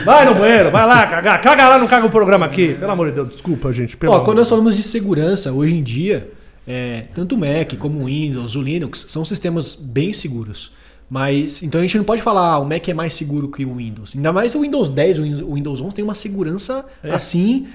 Vai 0.05 0.25
no 0.27 0.35
banheiro, 0.35 0.71
vai 0.71 0.87
lá 0.87 1.07
cagar. 1.07 1.41
Caga 1.41 1.69
lá, 1.69 1.79
não 1.79 1.87
caga 1.89 2.07
o 2.07 2.11
programa 2.11 2.47
aqui. 2.47 2.75
Pelo 2.75 2.93
amor 2.93 3.09
de 3.09 3.15
Deus, 3.15 3.31
desculpa, 3.31 3.73
gente. 3.73 3.97
Pelo 3.97 4.13
Ó, 4.13 4.17
amor 4.17 4.25
quando 4.27 4.39
nós 4.39 4.49
falamos 4.49 4.77
de 4.77 4.83
segurança, 4.83 5.51
hoje 5.53 5.75
em 5.75 5.83
dia, 5.83 6.31
é, 6.69 7.05
tanto 7.15 7.35
o 7.35 7.39
Mac 7.39 7.75
como 7.79 8.01
o 8.01 8.05
Windows, 8.05 8.55
o 8.55 8.63
Linux, 8.63 9.07
são 9.09 9.25
sistemas 9.25 9.75
bem 9.75 10.13
seguros. 10.13 10.71
Mas, 11.09 11.63
então 11.63 11.81
a 11.81 11.83
gente 11.83 11.97
não 11.97 12.05
pode 12.05 12.23
falar, 12.23 12.53
ah, 12.53 12.59
o 12.61 12.65
Mac 12.65 12.87
é 12.89 12.95
mais 12.95 13.15
seguro 13.15 13.49
que 13.51 13.65
o 13.65 13.75
Windows. 13.77 14.13
Ainda 14.15 14.33
mais 14.33 14.55
o 14.55 14.61
Windows 14.61 14.89
10, 14.89 15.19
o 15.19 15.23
Win- 15.23 15.43
o 15.43 15.55
Windows 15.55 15.81
11 15.81 15.95
tem 15.97 16.05
uma 16.05 16.15
segurança 16.15 16.85
É. 17.03 17.11
assim. 17.13 17.67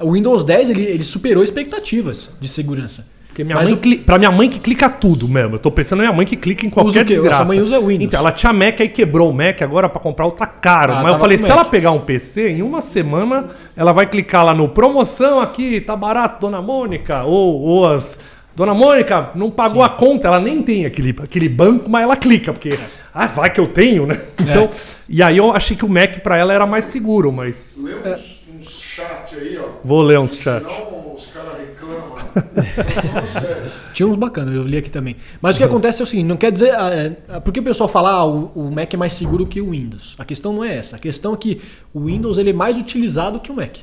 O 0.00 0.14
Windows 0.14 0.42
10 0.42 0.70
ele, 0.70 0.82
ele 0.84 1.04
superou 1.04 1.44
expectativas 1.44 2.36
de 2.40 2.48
segurança. 2.48 3.06
Porque 3.30 3.44
minha 3.44 3.54
Mas 3.56 3.70
mãe, 3.70 3.78
cli... 3.78 3.98
pra 3.98 4.18
minha 4.18 4.30
mãe 4.30 4.48
que 4.48 4.58
clica 4.58 4.90
tudo 4.90 5.28
mesmo. 5.28 5.54
Eu 5.54 5.58
tô 5.60 5.70
pensando 5.70 5.98
na 5.98 6.04
minha 6.04 6.16
mãe 6.16 6.26
que 6.26 6.36
clica 6.36 6.66
em 6.66 6.70
qualquer 6.70 6.88
Usa 6.90 7.04
desgraça. 7.04 7.36
Sua 7.36 7.44
mãe 7.44 7.60
usa 7.60 7.78
Windows. 7.78 8.02
Então, 8.02 8.18
ela 8.20 8.32
tinha 8.32 8.52
Mac 8.52 8.80
aí 8.80 8.88
quebrou 8.88 9.30
o 9.30 9.32
Mac 9.32 9.62
agora 9.62 9.88
pra 9.88 10.00
comprar 10.00 10.26
outra 10.26 10.46
caro. 10.46 10.94
Ah, 10.94 11.02
Mas 11.02 11.12
eu 11.12 11.18
falei, 11.20 11.38
se 11.38 11.44
Mac. 11.44 11.52
ela 11.52 11.64
pegar 11.64 11.92
um 11.92 12.00
PC, 12.00 12.50
em 12.50 12.62
uma 12.62 12.82
semana 12.82 13.46
ela 13.76 13.92
vai 13.92 14.06
clicar 14.06 14.44
lá 14.44 14.52
no 14.52 14.68
promoção 14.68 15.40
aqui, 15.40 15.80
tá 15.80 15.94
barato, 15.94 16.40
Dona 16.40 16.60
Mônica. 16.60 17.22
Ou, 17.22 17.60
ou 17.60 17.86
as. 17.88 18.18
Dona 18.56 18.74
Mônica, 18.74 19.30
não 19.36 19.48
pagou 19.48 19.82
a 19.82 19.88
conta, 19.88 20.26
ela 20.26 20.40
nem 20.40 20.60
tem 20.60 20.84
aquele, 20.84 21.14
aquele 21.22 21.48
banco, 21.48 21.88
mas 21.88 22.02
ela 22.02 22.16
clica, 22.16 22.52
porque. 22.52 22.76
Ah, 23.14 23.26
vai 23.26 23.48
que 23.50 23.60
eu 23.60 23.68
tenho, 23.68 24.06
né? 24.06 24.20
É. 24.38 24.42
Então. 24.42 24.68
E 25.08 25.22
aí 25.22 25.36
eu 25.36 25.52
achei 25.52 25.76
que 25.76 25.84
o 25.84 25.88
Mac 25.88 26.18
pra 26.18 26.36
ela 26.36 26.52
era 26.52 26.66
mais 26.66 26.86
seguro, 26.86 27.30
mas. 27.30 27.76
Lê 27.82 27.94
uns, 27.94 28.44
uns 28.58 28.70
chat 28.80 29.36
aí, 29.36 29.56
ó. 29.56 29.68
Vou 29.84 30.02
ler 30.02 30.18
uns 30.18 30.34
chats. 30.36 30.68
Senão 30.68 31.14
os 31.14 31.26
caras 31.26 31.52
reclamam. 31.58 32.00
Não, 32.00 32.16
sério. 32.16 32.19
Tinha 33.94 34.06
uns 34.06 34.16
bacanas, 34.16 34.54
eu 34.54 34.62
li 34.62 34.76
aqui 34.76 34.90
também. 34.90 35.16
Mas 35.40 35.56
o 35.56 35.58
que 35.58 35.64
acontece 35.64 36.00
é 36.00 36.04
o 36.04 36.06
seguinte, 36.06 36.26
não 36.26 36.36
quer 36.36 36.50
dizer. 36.52 36.70
ah, 36.74 36.90
é, 36.92 37.40
por 37.40 37.52
que 37.52 37.60
o 37.60 37.62
pessoal 37.62 37.88
fala 37.88 38.10
ah, 38.12 38.24
o, 38.26 38.50
o 38.54 38.70
Mac 38.70 38.92
é 38.92 38.96
mais 38.96 39.12
seguro 39.12 39.46
que 39.46 39.60
o 39.60 39.70
Windows? 39.70 40.14
A 40.18 40.24
questão 40.24 40.52
não 40.52 40.64
é 40.64 40.76
essa. 40.76 40.96
A 40.96 40.98
questão 40.98 41.34
é 41.34 41.36
que 41.36 41.60
o 41.92 42.04
Windows 42.06 42.38
ele 42.38 42.50
é 42.50 42.52
mais 42.52 42.76
utilizado 42.76 43.40
que 43.40 43.50
o 43.50 43.54
Mac. 43.54 43.76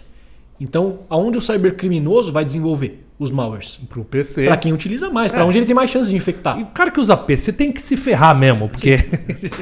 Então, 0.59 0.99
aonde 1.09 1.37
o 1.37 1.41
cybercriminoso 1.41 2.31
vai 2.31 2.43
desenvolver 2.43 3.03
os 3.19 3.29
malwares? 3.29 3.79
Pro 3.89 4.03
PC. 4.03 4.45
Para 4.45 4.57
quem 4.57 4.73
utiliza 4.73 5.09
mais, 5.09 5.31
para 5.31 5.41
É. 5.41 5.43
onde 5.43 5.57
ele 5.59 5.65
tem 5.67 5.75
mais 5.75 5.91
chance 5.91 6.09
de 6.09 6.15
E 6.15 6.17
infectar. 6.17 6.57
o 6.59 6.65
cara 6.67 6.89
que 6.89 6.99
usa 6.99 7.15
PC 7.15 7.53
tem 7.53 7.71
que 7.71 7.81
se 7.81 7.95
ferrar 7.95 8.35
mesmo, 8.37 8.67
porque. 8.69 8.97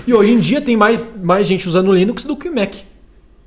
E 0.08 0.14
hoje 0.14 0.32
em 0.32 0.40
dia 0.40 0.62
tem 0.62 0.78
mais, 0.78 1.00
mais 1.22 1.46
gente 1.48 1.68
usando 1.68 1.90
o 1.90 1.94
Linux 1.94 2.24
do 2.24 2.36
que 2.38 2.48
o 2.48 2.56
Mac. 2.56 2.76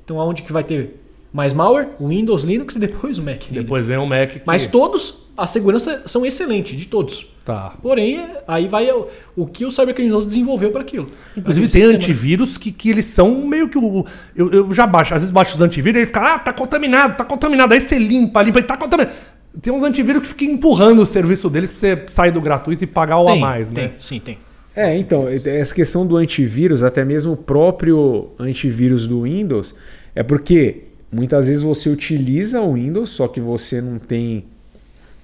Então, 0.05 0.19
aonde 0.19 0.41
que 0.43 0.51
vai 0.53 0.63
ter 0.63 0.98
mais 1.31 1.53
malware? 1.53 1.89
O 1.99 2.07
Windows, 2.07 2.43
Linux 2.43 2.75
e 2.75 2.79
depois 2.79 3.17
o 3.17 3.23
Mac. 3.23 3.43
Depois 3.49 3.85
vem 3.85 3.97
o 3.97 4.05
Mac. 4.05 4.31
Que... 4.31 4.41
Mas 4.45 4.65
todos, 4.65 5.25
a 5.37 5.45
segurança 5.45 6.03
são 6.05 6.25
excelentes, 6.25 6.77
de 6.77 6.85
todos. 6.85 7.27
Tá. 7.45 7.73
Porém, 7.81 8.27
aí 8.47 8.67
vai 8.67 8.91
o, 8.91 9.07
o 9.35 9.47
que 9.47 9.65
o 9.65 9.71
cybercriminoso 9.71 10.25
desenvolveu 10.25 10.71
para 10.71 10.81
aquilo. 10.81 11.07
Inclusive 11.35 11.67
tem 11.67 11.81
sistema. 11.81 11.97
antivírus 11.97 12.57
que, 12.57 12.71
que 12.71 12.89
eles 12.89 13.05
são 13.05 13.47
meio 13.47 13.69
que 13.69 13.77
o. 13.77 14.05
Eu, 14.35 14.51
eu 14.51 14.73
já 14.73 14.85
baixo, 14.85 15.13
às 15.13 15.21
vezes 15.21 15.31
baixo 15.31 15.55
os 15.55 15.61
antivírus 15.61 15.97
e 15.97 15.99
ele 15.99 16.05
fica, 16.07 16.35
ah, 16.35 16.39
tá 16.39 16.53
contaminado, 16.53 17.17
tá 17.17 17.23
contaminado. 17.23 17.73
Aí 17.73 17.81
você 17.81 17.97
limpa, 17.97 18.41
limpa, 18.41 18.59
e 18.59 18.63
tá 18.63 18.77
contaminado. 18.77 19.15
Tem 19.61 19.73
uns 19.73 19.83
antivírus 19.83 20.21
que 20.21 20.27
ficam 20.27 20.47
empurrando 20.47 21.01
o 21.01 21.05
serviço 21.05 21.49
deles 21.49 21.71
pra 21.71 21.79
você 21.79 22.05
sair 22.09 22.31
do 22.31 22.39
gratuito 22.39 22.83
e 22.83 22.87
pagar 22.87 23.19
o 23.19 23.27
a 23.27 23.31
Tem, 23.31 23.41
mais, 23.41 23.71
tem, 23.71 23.85
né? 23.85 23.91
sim, 23.97 24.19
tem. 24.19 24.37
É, 24.75 24.95
então, 24.95 25.27
essa 25.27 25.73
questão 25.73 26.05
do 26.05 26.15
antivírus, 26.15 26.83
até 26.83 27.03
mesmo 27.03 27.33
o 27.33 27.37
próprio 27.37 28.29
antivírus 28.39 29.07
do 29.07 29.23
Windows, 29.23 29.75
é 30.15 30.21
porque 30.21 30.88
muitas 31.11 31.47
vezes 31.47 31.61
você 31.61 31.89
utiliza 31.89 32.61
o 32.61 32.73
Windows, 32.73 33.09
só 33.11 33.27
que 33.27 33.39
você 33.39 33.81
não 33.81 33.99
tem. 33.99 34.45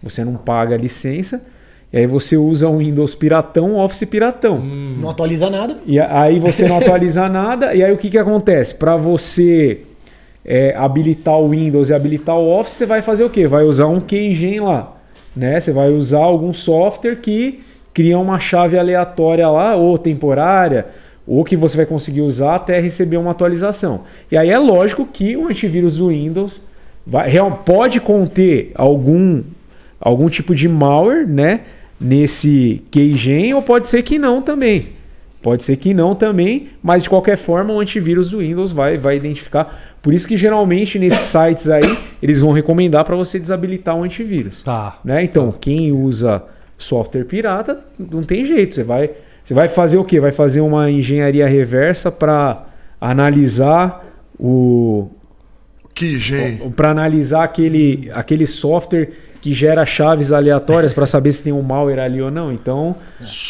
Você 0.04 0.24
não 0.24 0.36
paga 0.36 0.76
a 0.76 0.78
licença, 0.78 1.46
e 1.92 1.98
aí 1.98 2.08
você 2.08 2.38
usa 2.38 2.68
um 2.68 2.78
Windows 2.78 3.16
piratão, 3.16 3.78
Office 3.78 4.08
piratão. 4.08 4.60
Não 4.60 5.10
atualiza 5.10 5.50
nada. 5.50 5.78
E 5.86 6.00
aí 6.00 6.40
você 6.40 6.68
não 6.68 6.78
atualiza 6.78 7.28
nada, 7.30 7.74
e 7.74 7.84
aí 7.84 7.92
o 7.92 7.98
que, 7.98 8.10
que 8.10 8.18
acontece? 8.18 8.76
Para 8.76 8.96
você 8.98 9.82
é, 10.44 10.76
habilitar 10.78 11.40
o 11.40 11.50
Windows 11.50 11.90
e 11.90 11.94
habilitar 11.94 12.38
o 12.38 12.60
Office, 12.60 12.74
você 12.74 12.86
vai 12.86 13.02
fazer 13.02 13.24
o 13.24 13.30
quê? 13.30 13.48
Vai 13.48 13.64
usar 13.64 13.88
um 13.88 14.00
keygen 14.00 14.60
lá. 14.60 14.96
Né? 15.36 15.60
Você 15.60 15.72
vai 15.72 15.90
usar 15.90 16.24
algum 16.24 16.54
software 16.54 17.16
que 17.16 17.62
cria 17.94 18.20
uma 18.20 18.40
chave 18.40 18.78
aleatória 18.78 19.50
lá, 19.50 19.76
ou 19.76 19.98
temporária, 19.98 20.86
ou 21.28 21.44
que 21.44 21.56
você 21.56 21.78
vai 21.78 21.86
conseguir 21.86 22.22
usar 22.22 22.56
até 22.56 22.80
receber 22.80 23.18
uma 23.18 23.32
atualização. 23.32 24.04
E 24.32 24.38
aí 24.38 24.50
é 24.50 24.60
lógico 24.60 25.06
que 25.06 25.36
o 25.36 25.48
antivírus 25.48 25.98
do 25.98 26.10
Windows 26.10 26.64
vai, 27.06 27.32
pode 27.66 28.00
conter 28.00 28.72
algum, 28.76 29.42
algum 30.00 30.30
tipo 30.30 30.54
de 30.54 30.68
malware 30.68 31.28
né, 31.28 31.62
nesse 32.00 32.82
keygen, 32.92 33.54
ou 33.54 33.62
pode 33.62 33.88
ser 33.88 34.04
que 34.04 34.20
não 34.20 34.42
também. 34.42 34.88
Pode 35.42 35.64
ser 35.64 35.78
que 35.78 35.94
não 35.94 36.16
também, 36.16 36.70
mas 36.82 37.04
de 37.04 37.10
qualquer 37.10 37.38
forma 37.38 37.72
o 37.72 37.80
antivírus 37.80 38.32
do 38.32 38.40
Windows 38.40 38.72
vai, 38.72 38.98
vai 38.98 39.16
identificar. 39.16 39.96
Por 40.02 40.12
isso 40.12 40.28
que 40.28 40.36
geralmente 40.36 40.98
nesses 40.98 41.20
sites 41.20 41.70
aí 41.70 41.84
eles 42.20 42.42
vão 42.42 42.52
recomendar 42.52 43.06
para 43.06 43.16
você 43.16 43.38
desabilitar 43.38 43.96
o 43.96 44.04
antivírus. 44.04 44.64
Tá. 44.64 45.00
Né? 45.06 45.24
Então, 45.24 45.52
quem 45.52 45.92
usa 45.92 46.44
software 46.80 47.26
pirata 47.26 47.78
não 48.00 48.24
tem 48.24 48.44
jeito. 48.44 48.74
Você 48.74 48.84
vai, 48.84 49.12
você 49.46 49.54
vai 49.54 49.70
fazer 49.70 49.98
o 50.00 50.04
quê? 50.04 50.20
Vai 50.20 50.32
fazer 50.32 50.60
uma 50.62 50.89
engenharia 50.89 51.48
reversa 51.48 52.12
para 52.12 52.66
analisar 53.00 54.04
o 54.39 55.08
Que 55.93 56.18
gente. 56.18 56.68
para 56.72 56.89
analisar 56.89 57.43
aquele, 57.43 58.10
aquele 58.12 58.48
software 58.48 59.12
que 59.46 59.54
gera 59.54 59.86
chaves 59.86 60.32
aleatórias 60.32 60.91
para 60.91 61.06
saber 61.06 61.32
se 61.32 61.43
tem 61.43 61.54
um 61.54 61.62
malware 61.62 62.00
ali 62.00 62.20
ou 62.20 62.32
não. 62.32 62.52
Então, 62.52 62.96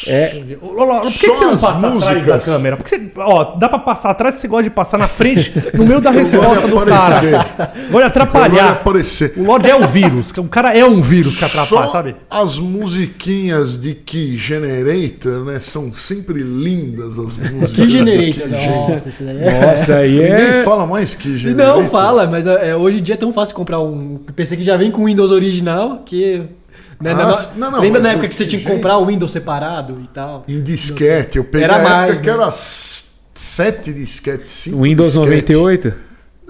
é, 0.08 0.28
por 0.60 1.02
que, 1.04 1.10
Só 1.10 1.32
que 1.32 1.38
você 1.38 1.46
não 1.46 1.54
as 1.54 1.62
passa 1.62 1.78
atrás 1.78 2.04
da 2.04 2.10
músicas. 2.10 2.44
câmera? 2.44 2.76
Porque 2.76 2.98
você, 2.98 3.12
ó, 3.16 3.44
dá 3.56 3.70
pra 3.70 3.80
passar 3.80 4.10
atrás, 4.10 4.36
você 4.36 4.46
gosta 4.46 4.64
de 4.66 4.72
passar 4.72 4.98
na 4.98 5.08
frente, 5.08 5.54
no 5.74 5.86
meio 5.86 6.02
da 6.02 6.12
resposta 6.12 6.68
do 6.68 6.82
cara. 6.82 7.16
Gosta 7.56 7.72
de 7.86 7.92
Vai 7.94 8.04
atrapalhar. 8.04 8.72
aparecer. 8.74 9.36
O 9.38 9.44
Lorde 9.44 9.70
é 9.70 9.76
o 9.78 9.88
vírus. 9.88 10.32
O 10.38 10.44
cara 10.50 10.78
é 10.78 10.84
um 10.84 11.00
vírus 11.00 11.40
que 11.40 11.46
atrapalha, 11.46 11.86
Só 11.86 11.92
sabe? 11.94 12.18
as 12.30 12.60
musiquinhas 12.60 13.78
de 13.78 13.96
Key 13.96 14.36
Generator, 14.36 15.46
né? 15.46 15.62
São 15.62 15.94
sempre 15.94 16.44
lindas 16.44 17.18
as 17.18 17.38
músicas. 17.38 17.72
Que 17.72 17.82
do 17.86 17.90
generator. 17.90 18.50
Key 18.50 18.58
Gen. 18.58 18.90
Nossa, 18.90 19.10
isso 19.10 19.24
daí 19.24 19.38
é... 19.42 19.62
nossa, 19.66 19.96
aí 19.96 20.12
Ninguém 20.12 20.60
é. 20.60 20.64
fala 20.64 20.86
mais 20.86 21.14
Key 21.14 21.30
E 21.30 21.38
Generator. 21.38 21.84
Não, 21.84 21.90
fala, 21.90 22.28
mas 22.28 22.46
é, 22.46 22.76
hoje 22.76 22.98
em 22.98 23.02
dia 23.02 23.16
é 23.16 23.18
tão 23.18 23.32
fácil 23.32 23.56
comprar 23.56 23.80
um 23.80 24.20
PC 24.36 24.58
que 24.58 24.64
já 24.64 24.76
vem 24.76 24.92
com 24.92 25.06
Windows 25.06 25.32
original 25.32 25.85
que. 26.06 26.38
né, 27.02 27.12
Ah, 27.12 27.16
na- 27.16 27.48
não, 27.56 27.72
não, 27.72 27.80
lembra 27.80 28.02
na 28.02 28.10
época 28.12 28.28
que 28.28 28.36
você 28.36 28.46
tinha 28.46 28.62
que 28.62 28.68
comprar 28.68 28.98
o 28.98 29.06
Windows 29.06 29.32
separado 29.32 30.00
e 30.04 30.08
tal? 30.08 30.44
Em 30.48 30.62
disquete. 30.62 31.38
Eu 31.38 31.44
peguei 31.44 31.64
Era 31.66 31.76
a 31.76 31.80
época 31.80 31.96
mais, 31.96 32.22
que 32.22 32.28
né? 32.28 32.34
era 32.34 32.52
sete 32.52 33.94
disquetes, 33.94 34.52
cinco 34.52 34.82
Windows 34.82 35.14
disquete. 35.14 35.54
98? 35.54 35.94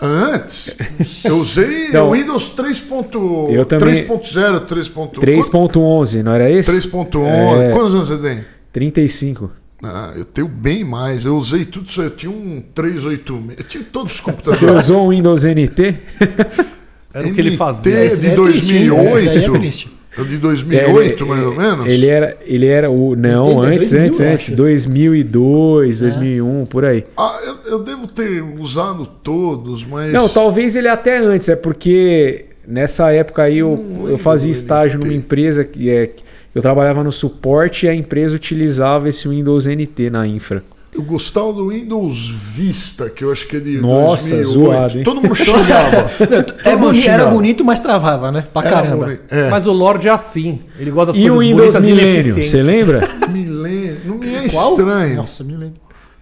Antes, 0.01 0.75
eu 1.23 1.37
usei 1.37 1.87
Então, 1.87 2.09
o 2.09 2.11
Windows 2.11 2.49
3.0, 2.55 3.49
eu 3.53 3.65
também- 3.65 3.93
3.0, 4.05 4.59
3.1. 4.67 5.19
3.11, 5.21 6.21
não 6.21 6.33
era 6.33 6.51
esse? 6.51 6.69
3.1. 6.71 7.25
É. 7.61 7.71
Quantos 7.71 7.93
anos 7.95 8.07
você 8.09 8.17
tem? 8.17 8.45
35. 8.73 9.49
Ah, 9.83 10.11
eu 10.15 10.25
tenho 10.25 10.47
bem 10.47 10.83
mais. 10.83 11.25
Eu 11.25 11.37
usei 11.37 11.63
tudo 11.63 11.87
isso. 11.87 12.01
aí. 12.01 12.07
Eu 12.07 12.11
tinha 12.11 12.31
um 12.31 12.61
386. 12.73 13.57
Eu 13.59 13.63
tive 13.63 13.83
todos 13.85 14.11
os 14.11 14.17
Você 14.17 14.23
computadores. 14.23 14.83
usou 14.85 15.05
o 15.05 15.09
Windows 15.11 15.43
NT? 15.45 15.95
Era 17.15 17.27
o 17.27 17.33
que 17.33 17.39
ele 17.39 17.55
fazia. 17.55 17.81
De 17.83 17.91
daí 17.91 18.07
é 18.07 18.09
triste, 18.09 18.75
hein? 18.75 18.87
2008. 18.87 19.17
Esse 19.17 19.25
daí 19.25 19.43
é 19.43 19.49
triste. 19.49 19.95
É 20.17 20.21
o 20.21 20.25
de 20.25 20.37
2008, 20.37 21.25
mais 21.25 21.43
ou 21.43 21.55
menos? 21.55 21.85
Ele 21.87 22.07
era, 22.07 22.37
ele 22.45 22.67
era 22.67 22.89
o. 22.89 23.15
Não, 23.15 23.57
80, 23.57 23.75
antes, 23.75 23.89
2000, 23.91 24.05
antes, 24.05 24.21
antes. 24.21 24.45
acho. 24.47 24.55
2002, 24.55 25.99
2001, 25.99 26.65
por 26.67 26.85
aí. 26.85 27.03
Ah, 27.17 27.37
eu, 27.45 27.71
eu 27.71 27.79
devo 27.83 28.07
ter 28.07 28.41
usado 28.57 29.05
todos, 29.05 29.83
mas. 29.83 30.13
Não, 30.13 30.29
talvez 30.29 30.75
ele 30.75 30.87
até 30.87 31.17
antes, 31.17 31.49
é 31.49 31.55
porque 31.55 32.45
nessa 32.65 33.11
época 33.11 33.43
aí 33.43 33.57
eu, 33.57 34.07
eu 34.07 34.17
fazia 34.17 34.51
estágio 34.51 34.99
NT. 34.99 35.05
numa 35.05 35.15
empresa 35.17 35.63
que, 35.63 35.89
é, 35.89 36.09
Eu 36.53 36.61
trabalhava 36.61 37.03
no 37.03 37.11
suporte 37.11 37.85
e 37.85 37.89
a 37.89 37.93
empresa 37.93 38.35
utilizava 38.35 39.09
esse 39.09 39.27
Windows 39.27 39.67
NT 39.67 40.09
na 40.09 40.25
infra. 40.25 40.63
Eu 40.95 41.03
gostava 41.03 41.51
do 41.51 41.67
Windows 41.69 42.29
Vista, 42.29 43.09
que 43.09 43.23
eu 43.23 43.31
acho 43.31 43.45
que 43.47 43.57
é 43.57 43.59
de 43.59 43.79
Nossa, 43.79 44.35
2008. 44.35 44.45
zoado, 44.47 44.97
hein? 44.99 45.03
Todo 45.03 45.21
mundo 45.21 45.35
xingava. 45.35 46.09
É 46.63 46.75
boni- 46.75 47.07
era 47.07 47.25
bonito, 47.25 47.63
mas 47.65 47.81
travava, 47.81 48.31
né? 48.31 48.45
Pra 48.53 48.61
Era 48.65 48.75
caramba. 48.75 49.05
bonito. 49.05 49.21
É. 49.29 49.49
Mas 49.49 49.65
o 49.67 49.73
Lorde 49.73 50.07
é 50.07 50.11
assim. 50.11 50.61
Ele 50.79 50.91
gosta 50.91 51.11
das 51.11 51.21
E 51.21 51.29
o 51.29 51.35
coisas 51.35 51.49
Windows 51.51 51.75
bonitas 51.75 51.83
e 51.83 51.85
Millennium, 52.05 52.43
você 52.43 52.63
lembra? 52.63 53.09
Milênio. 53.29 53.97
Não 54.05 54.17
me 54.17 54.35
é 54.35 54.47
Qual? 54.49 54.71
estranho. 54.71 55.15
Nossa, 55.17 55.43
me 55.43 55.51
lembro. 55.57 55.75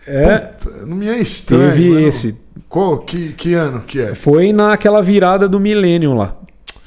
É, 0.07 0.43
Não 0.86 0.97
me 0.97 1.07
é 1.07 1.17
estranho. 1.19 1.69
teve 1.69 1.89
mas 1.89 2.01
não- 2.01 2.07
esse. 2.09 2.38
Qual? 2.67 2.97
Que, 2.99 3.34
que 3.34 3.53
ano 3.53 3.82
que 3.86 4.01
é? 4.01 4.15
Foi 4.15 4.51
naquela 4.51 5.01
virada 5.01 5.47
do 5.47 5.59
Millennium 5.59 6.15
lá. 6.17 6.36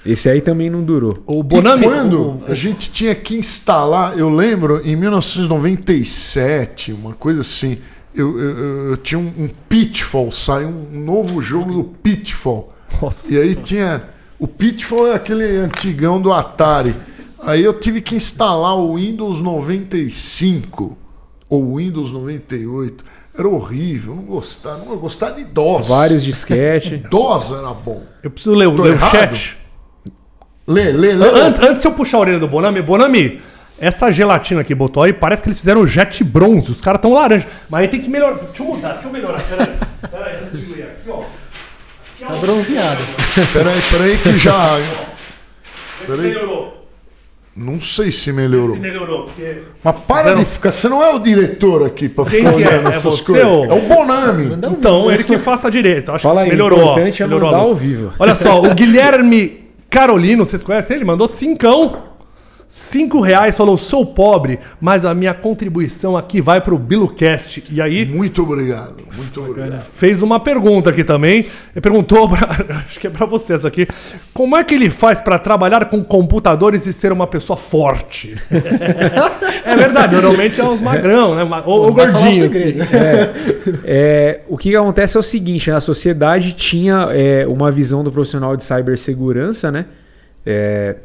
Esse 0.07 0.29
aí 0.29 0.41
também 0.41 0.71
não 0.71 0.83
durou. 0.83 1.23
O 1.27 1.43
Bonami. 1.43 1.85
E 1.85 1.89
quando 1.89 2.41
a 2.49 2.55
gente 2.55 2.91
tinha 2.91 3.15
que 3.15 3.37
instalar, 3.37 4.17
eu 4.19 4.29
lembro, 4.29 4.81
em 4.85 4.95
1997, 4.97 6.93
uma 6.93 7.15
coisa 7.15 7.41
assim, 7.41 7.79
eu, 8.15 8.39
eu- 8.39 8.59
eu- 8.59 8.91
eu 8.91 8.97
tinha 8.97 9.19
um, 9.19 9.33
um 9.37 9.49
Pitfall, 9.69 10.31
saiu 10.33 10.69
um 10.69 11.01
novo 11.05 11.41
jogo 11.43 11.73
do 11.73 11.85
Pitfall. 11.85 12.73
Nossa. 13.01 13.33
E 13.33 13.39
aí 13.39 13.55
tinha. 13.55 14.05
O 14.39 14.47
Pitfall 14.47 15.09
é 15.09 15.15
aquele 15.15 15.45
antigão 15.59 16.21
do 16.21 16.33
Atari. 16.33 16.95
Aí 17.43 17.63
eu 17.63 17.73
tive 17.79 18.01
que 18.01 18.15
instalar 18.15 18.77
o 18.77 18.97
Windows 18.97 19.41
95 19.41 20.97
ou 21.49 21.77
Windows 21.77 22.11
98. 22.13 23.05
Era 23.39 23.49
horrível, 23.49 24.15
não 24.15 24.23
gostava, 24.25 24.85
não 24.85 24.97
gostava 24.97 25.33
de 25.35 25.45
DOS. 25.45 25.89
Vários 25.89 26.25
disquete. 26.25 26.97
DOS 27.11 27.53
era 27.53 27.73
bom. 27.75 28.03
Eu 28.23 28.31
preciso 28.31 28.55
ler, 28.55 28.67
o- 28.67 28.99
chat. 29.11 29.57
Lê, 30.67 30.91
lê, 30.93 31.13
lê. 31.15 31.29
Antes, 31.41 31.61
antes 31.63 31.83
de 31.83 31.89
eu 31.89 31.93
puxar 31.93 32.17
a 32.19 32.21
orelha 32.21 32.39
do 32.39 32.49
Bonami, 32.49 32.83
Bonami, 32.83 33.41
essa 33.81 34.11
gelatina 34.11 34.65
que 34.65 34.75
botou 34.75 35.03
aí, 35.03 35.13
parece 35.13 35.43
que 35.43 35.49
eles 35.49 35.59
fizeram 35.59 35.87
jet 35.87 36.25
bronze. 36.25 36.71
Os 36.73 36.81
caras 36.81 37.01
tão 37.01 37.13
laranja. 37.13 37.47
Mas 37.71 37.83
aí 37.83 37.89
tem 37.89 38.01
que 38.01 38.11
melhorar. 38.11 38.35
Deixa 38.37 38.63
eu 38.63 38.67
mudar, 38.67 38.93
deixa 38.95 39.09
eu 39.09 39.13
melhorar. 39.13 39.43
Peraí. 39.49 39.69
Peraí, 40.11 40.37
antes 40.43 40.61
de 40.61 40.75
ler 40.75 40.83
aqui, 40.85 41.11
ó. 41.11 41.23
Tá 42.27 42.35
bronzeado. 42.37 43.03
Peraí, 43.53 43.81
peraí 43.91 44.19
que 44.19 44.39
já. 44.39 44.79
Peraí. 46.07 46.21
melhorou. 46.23 46.75
Não 47.55 47.81
sei 47.81 48.13
se 48.13 48.19
Se 48.25 48.33
melhorou. 48.33 48.77
melhorou. 48.77 49.23
Porque... 49.25 49.63
Mas 49.83 49.97
para 50.07 50.25
Zero. 50.25 50.39
de 50.41 50.45
ficar. 50.45 50.73
Você 50.73 50.89
não 50.91 51.03
é 51.03 51.15
o 51.15 51.19
diretor 51.19 51.87
aqui 51.87 52.07
pra 52.09 52.25
Quem 52.27 52.41
ficar 52.41 52.53
que 52.55 52.63
é? 52.65 52.69
olhando 52.69 52.87
É 52.87 52.91
essas 52.91 53.03
você 53.03 53.23
coisas. 53.25 53.47
ou- 53.47 53.65
É 53.65 53.73
o 53.73 53.81
Bonami. 53.83 54.59
Então, 54.79 55.11
ele 55.11 55.25
que 55.25 55.39
faça 55.39 55.71
direito. 55.71 56.13
Acho 56.13 56.23
Fala 56.23 56.41
que 56.43 56.47
aí, 56.47 56.53
melhorou. 56.53 56.79
o 56.79 56.83
ó. 56.83 56.91
importante 56.93 57.23
é 57.23 57.27
melhorou 57.27 57.55
a 57.55 57.57
ao 57.59 57.75
vivo. 57.75 58.13
Olha 58.19 58.35
só, 58.35 58.61
o 58.61 58.73
Guilherme 58.75 59.66
Carolino, 59.97 60.45
vocês 60.45 60.63
conhecem 60.63 60.97
ele? 60.97 61.07
Mandou 61.07 61.27
cincão. 61.27 62.16
Cinco 62.69 63.21
reais, 63.21 63.57
falou, 63.57 63.79
sou 63.79 64.05
pobre, 64.05 64.59
mas 64.81 65.05
a 65.05 65.15
minha 65.15 65.33
contribuição 65.33 66.17
aqui 66.17 66.41
vai 66.41 66.61
pro 66.61 66.77
BiluCast. 66.77 67.65
E 67.71 67.81
aí, 67.81 68.05
Muito 68.05 68.43
obrigado. 68.43 68.97
Muito 69.17 69.41
obrigado. 69.43 69.81
fez 69.81 70.21
uma 70.21 70.41
pergunta 70.41 70.91
aqui 70.91 71.05
também. 71.05 71.47
Ele 71.75 71.81
perguntou, 71.81 72.29
pra, 72.29 72.49
acho 72.85 72.99
que 72.99 73.07
é 73.07 73.11
pra 73.11 73.25
vocês 73.25 73.65
aqui, 73.65 73.87
como 74.35 74.57
é 74.57 74.65
que 74.65 74.75
ele 74.75 74.91
faz 74.91 75.21
pra 75.21 75.39
trabalhar 75.39 75.87
com 75.87 76.03
computadores 76.03 76.87
e 76.87 76.93
ser 76.93 77.13
uma 77.13 77.27
pessoa 77.27 77.57
forte? 77.57 78.37
é 79.65 79.77
verdade, 79.77 80.17
normalmente 80.17 80.61
é 80.61 80.65
uns 80.65 80.81
magrão, 80.81 81.35
né? 81.35 81.63
Ou, 81.65 81.87
ou 81.87 81.93
Vai 81.95 82.11
falar 82.11 82.19
o 82.19 82.25
gordinho. 82.25 82.51
segredo. 82.51 82.85
É, 83.85 84.41
o 84.49 84.59
que 84.59 84.75
acontece 84.77 85.17
é 85.17 85.21
o 85.21 85.23
seguinte, 85.23 85.71
né? 85.71 85.77
a 85.77 85.81
sociedade 85.81 86.53
tinha 86.53 87.09
é, 87.13 87.47
uma 87.47 87.71
visão 87.71 88.03
do 88.03 88.11
profissional 88.11 88.57
de 88.57 88.65
cibersegurança, 88.65 89.71
né? 89.71 89.87
É, 90.45 90.97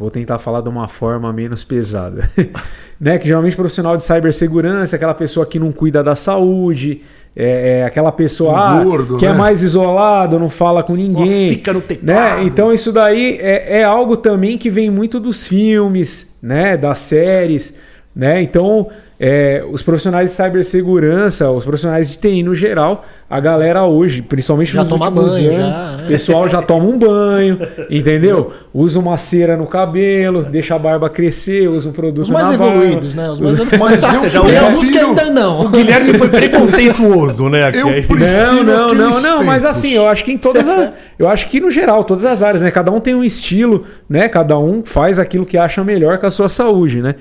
vou 0.00 0.10
tentar 0.10 0.38
falar 0.38 0.62
de 0.62 0.68
uma 0.68 0.88
forma 0.88 1.30
menos 1.30 1.62
pesada. 1.62 2.28
né? 2.98 3.18
Que 3.18 3.26
geralmente 3.26 3.52
o 3.52 3.56
profissional 3.56 3.96
de 3.96 4.02
cibersegurança 4.02 4.94
é 4.94 4.98
aquela 4.98 5.12
pessoa 5.12 5.44
que 5.44 5.58
não 5.58 5.70
cuida 5.70 6.02
da 6.02 6.16
saúde, 6.16 7.02
é, 7.36 7.80
é 7.80 7.84
aquela 7.84 8.10
pessoa 8.10 8.52
Um 8.52 8.56
ah, 8.56 8.82
gordo, 8.82 9.18
que 9.18 9.26
é 9.26 9.32
né? 9.32 9.36
mais 9.36 9.62
isolado, 9.62 10.38
não 10.38 10.48
fala 10.48 10.82
com 10.82 10.94
ninguém. 10.94 11.50
fica 11.50 11.72
no 11.72 11.82
teclado. 11.82 12.38
né? 12.38 12.44
Então 12.44 12.72
isso 12.72 12.90
daí 12.90 13.38
é, 13.40 13.80
é 13.80 13.84
algo 13.84 14.16
também 14.16 14.56
que 14.56 14.70
vem 14.70 14.88
muito 14.90 15.20
dos 15.20 15.46
filmes, 15.46 16.36
né? 16.42 16.78
Das 16.78 16.98
séries, 17.00 17.76
né? 18.16 18.40
Então 18.40 18.88
é, 19.22 19.62
os 19.70 19.82
profissionais 19.82 20.30
de 20.30 20.36
cibersegurança, 20.36 21.50
os 21.50 21.62
profissionais 21.62 22.10
de 22.10 22.16
TI 22.16 22.42
no 22.42 22.54
geral, 22.54 23.04
a 23.28 23.38
galera 23.38 23.84
hoje, 23.84 24.22
principalmente 24.22 24.72
Já 24.72 24.80
nos 24.80 24.88
toma 24.88 25.08
últimos 25.08 25.34
banho, 25.34 25.52
anos, 25.52 25.76
já, 25.76 25.82
né? 25.92 26.02
o 26.02 26.06
pessoal 26.06 26.48
já 26.48 26.62
toma 26.62 26.86
um 26.86 26.98
banho, 26.98 27.58
entendeu? 27.90 28.50
Usa 28.72 28.98
uma 28.98 29.18
cera 29.18 29.58
no 29.58 29.66
cabelo, 29.66 30.42
deixa 30.42 30.74
a 30.74 30.78
barba 30.78 31.10
crescer, 31.10 31.68
usa 31.68 31.90
um 31.90 31.92
produto 31.92 32.24
Os 32.24 32.30
mais 32.30 32.48
barba. 32.48 32.64
evoluídos, 32.64 33.14
né? 33.14 33.30
Os 33.30 33.38
mais 33.40 33.58
Mas 33.78 34.02
eu 34.14 34.20
Tem 34.42 34.56
alguns 34.56 34.88
que 34.88 34.98
ainda 34.98 35.26
não. 35.26 35.66
O 35.66 35.68
Guilherme 35.68 36.14
foi 36.14 36.28
preconceituoso, 36.30 37.50
né? 37.50 37.66
Aqui. 37.66 37.78
eu 37.78 37.86
prefiro 37.86 38.26
Não, 38.26 38.64
não, 38.64 38.94
não, 38.94 39.08
aqueles 39.08 39.22
não, 39.22 39.44
mas 39.44 39.62
tempos. 39.64 39.76
assim, 39.78 39.90
eu 39.92 40.08
acho 40.08 40.24
que 40.24 40.32
em 40.32 40.38
todas 40.38 40.66
as, 40.66 40.92
eu 41.18 41.28
acho 41.28 41.46
que 41.50 41.60
no 41.60 41.70
geral, 41.70 42.04
todas 42.04 42.24
as 42.24 42.42
áreas, 42.42 42.62
né? 42.62 42.70
Cada 42.70 42.90
um 42.90 42.98
tem 42.98 43.14
um 43.14 43.22
estilo, 43.22 43.84
né? 44.08 44.28
Cada 44.28 44.58
um 44.58 44.82
faz 44.82 45.18
aquilo 45.18 45.44
que 45.44 45.58
acha 45.58 45.84
melhor 45.84 46.16
com 46.18 46.26
a 46.26 46.30
sua 46.30 46.48
saúde, 46.48 47.02
né? 47.02 47.14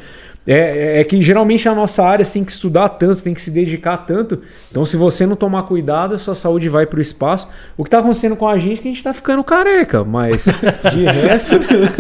É, 0.52 1.00
é 1.00 1.04
que 1.04 1.22
geralmente 1.22 1.70
a 1.70 1.76
nossa 1.76 2.04
área 2.04 2.26
tem 2.26 2.44
que 2.44 2.52
estudar 2.52 2.90
tanto, 2.90 3.22
tem 3.22 3.36
que 3.36 3.42
se 3.42 3.52
dedicar 3.52 3.98
tanto. 3.98 4.42
Então, 4.72 4.84
se 4.84 4.98
você 4.98 5.28
não 5.28 5.36
tomar 5.36 5.62
cuidado, 5.64 6.16
a 6.16 6.18
sua 6.18 6.34
saúde 6.34 6.68
vai 6.68 6.88
para 6.88 6.98
o 6.98 7.02
espaço. 7.02 7.48
O 7.78 7.84
que 7.84 7.88
está 7.88 8.00
acontecendo 8.00 8.36
com 8.36 8.48
a 8.48 8.58
gente 8.58 8.80
é 8.80 8.82
que 8.82 8.88
a 8.88 8.92
gente 8.92 8.98
está 8.98 9.14
ficando 9.14 9.44
careca, 9.44 10.04
mas 10.04 10.46
de 10.46 11.04
resto, 11.28 11.60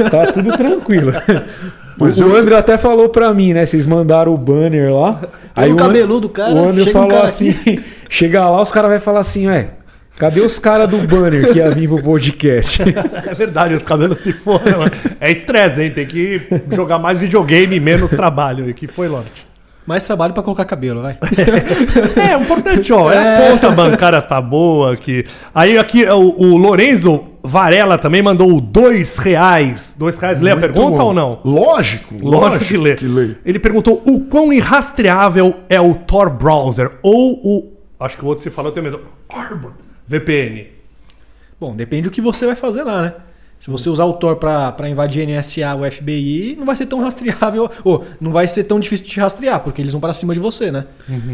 tá 0.10 0.32
tudo 0.32 0.58
tranquilo. 0.58 1.12
Mas 1.96 2.20
o 2.20 2.24
eu- 2.24 2.36
André 2.38 2.56
até 2.56 2.76
falou 2.78 3.10
para 3.10 3.32
mim, 3.34 3.54
né? 3.54 3.66
Vocês 3.68 3.86
mandaram 3.86 4.34
o 4.34 4.38
banner 4.38 4.92
lá. 4.94 5.22
Todo 5.54 5.68
o 5.68 5.74
An- 5.74 5.76
cabeludo, 5.76 6.30
cara, 6.30 6.52
O 6.54 6.70
André 6.70 6.86
chega 6.86 6.90
um 6.90 6.94
falou 6.94 7.10
cara 7.10 7.26
assim: 7.26 7.54
chega 8.10 8.50
lá, 8.50 8.62
os 8.62 8.72
caras 8.72 8.90
vão 8.90 9.00
falar 9.00 9.20
assim, 9.20 9.48
ué. 9.48 9.72
Cadê 10.20 10.42
os 10.42 10.60
caras 10.60 10.92
do 10.92 10.98
banner 11.08 11.54
que 11.54 11.60
ia 11.60 11.72
vir 11.72 11.88
pro 11.88 12.04
podcast? 12.04 12.82
É 13.26 13.34
verdade, 13.34 13.74
os 13.74 13.84
cabelos 13.84 14.18
se 14.20 14.34
foram. 14.34 14.84
É 15.18 15.32
estresse, 15.32 15.82
hein? 15.82 15.92
Tem 15.92 16.06
que 16.06 16.42
jogar 16.74 17.00
mais 17.00 17.22
videogame 17.22 17.78
e 17.78 17.80
menos 17.80 18.10
trabalho. 18.12 18.70
E 18.70 18.74
que 18.74 18.86
foi, 18.86 19.08
Lorde? 19.08 19.48
Mais 19.88 20.04
trabalho 20.04 20.34
pra 20.34 20.44
colocar 20.44 20.66
cabelo, 20.66 21.02
vai. 21.02 21.18
É, 22.20 22.36
o 22.36 22.42
importante, 22.42 22.92
ó. 22.92 23.10
É 23.10 23.48
a 23.48 23.52
conta 23.52 23.70
bancária 23.72 24.22
tá 24.22 24.42
boa 24.42 24.94
aqui. 24.94 25.26
Aí 25.56 25.78
aqui 25.78 26.04
o, 26.06 26.18
o 26.18 26.58
Lorenzo 26.58 27.24
Varela 27.42 27.98
também 27.98 28.22
mandou 28.22 28.60
dois 28.60 29.18
reais. 29.18 29.96
Dois 29.98 30.20
reais. 30.20 30.42
Lê 30.42 30.52
a 30.52 30.58
pergunta 30.58 30.98
bom. 30.98 31.06
ou 31.06 31.14
não? 31.14 31.40
Lógico, 31.46 32.14
Lógico 32.22 32.66
que 32.66 32.76
lê. 32.76 32.96
que 32.96 33.08
lê. 33.08 33.36
Ele 33.46 33.58
perguntou 33.58 34.04
o 34.06 34.20
quão 34.26 34.52
irrastreável 34.52 35.56
é 35.70 35.80
o 35.80 35.96
Tor 35.96 36.30
Browser 36.30 36.92
ou 37.02 37.40
o. 37.42 37.74
Acho 37.98 38.18
que 38.18 38.26
o 38.26 38.28
outro 38.28 38.44
se 38.44 38.50
falou, 38.50 38.70
eu 38.70 38.74
tenho 38.74 38.84
medo. 38.84 39.00
Arbor 39.30 39.72
VPN. 40.10 40.66
Bom, 41.60 41.76
depende 41.76 42.04
do 42.04 42.12
que 42.12 42.20
você 42.20 42.48
vai 42.48 42.56
fazer 42.56 42.82
lá, 42.82 43.00
né? 43.00 43.14
Se 43.60 43.70
você 43.70 43.90
usar 43.90 44.06
o 44.06 44.14
Tor 44.14 44.38
pra, 44.38 44.72
pra 44.72 44.88
invadir 44.90 45.28
NSA 45.28 45.76
ou 45.76 45.90
FBI, 45.92 46.56
não 46.58 46.66
vai 46.66 46.78
ser 46.78 46.86
tão 46.86 47.02
rastreável, 47.02 47.70
ou 47.84 48.06
não 48.20 48.32
vai 48.32 48.48
ser 48.48 48.64
tão 48.64 48.80
difícil 48.80 49.06
de 49.06 49.12
te 49.12 49.20
rastrear, 49.20 49.60
porque 49.60 49.82
eles 49.82 49.92
vão 49.92 50.00
pra 50.00 50.14
cima 50.14 50.34
de 50.34 50.40
você, 50.40 50.72
né? 50.72 50.86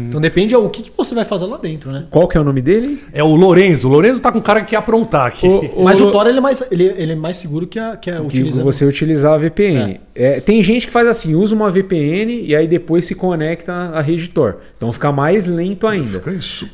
Então 0.08 0.20
depende 0.20 0.54
o 0.56 0.68
que, 0.68 0.82
que 0.82 0.90
você 0.96 1.14
vai 1.14 1.24
fazer 1.24 1.46
lá 1.46 1.56
dentro, 1.56 1.92
né? 1.92 2.04
Qual 2.10 2.26
que 2.26 2.36
é 2.36 2.40
o 2.40 2.44
nome 2.44 2.60
dele? 2.60 3.00
É 3.12 3.22
o 3.22 3.34
Lorenzo. 3.36 3.86
O 3.88 3.90
Lorenzo 3.92 4.18
tá 4.18 4.32
com 4.32 4.40
cara 4.42 4.60
que 4.62 4.70
quer 4.70 4.76
aprontar 4.76 5.26
aqui. 5.26 5.46
O- 5.46 5.82
Mas 5.84 6.00
Lo- 6.00 6.08
o 6.08 6.10
Tor 6.10 6.26
ele 6.26 6.38
é 6.38 6.40
mais, 6.40 6.62
ele, 6.70 6.84
ele 6.96 7.12
é 7.12 7.16
mais 7.16 7.36
seguro 7.36 7.64
que 7.66 7.78
a, 7.78 7.96
que 7.96 8.10
a 8.10 8.16
que 8.16 8.22
utilizando. 8.22 8.64
você 8.64 8.84
utilizar 8.84 9.34
a 9.34 9.38
VPN. 9.38 10.00
É, 10.12 10.40
tem 10.40 10.60
gente 10.64 10.86
que 10.88 10.92
faz 10.92 11.06
assim, 11.06 11.34
usa 11.36 11.54
uma 11.54 11.70
VPN 11.70 12.42
e 12.44 12.56
aí 12.56 12.66
depois 12.66 13.06
se 13.06 13.14
conecta 13.14 13.72
à 13.72 14.00
rede 14.00 14.28
Tor. 14.30 14.58
Então 14.76 14.92
fica 14.92 15.12
mais 15.12 15.46
lento 15.46 15.86
ainda. 15.86 16.20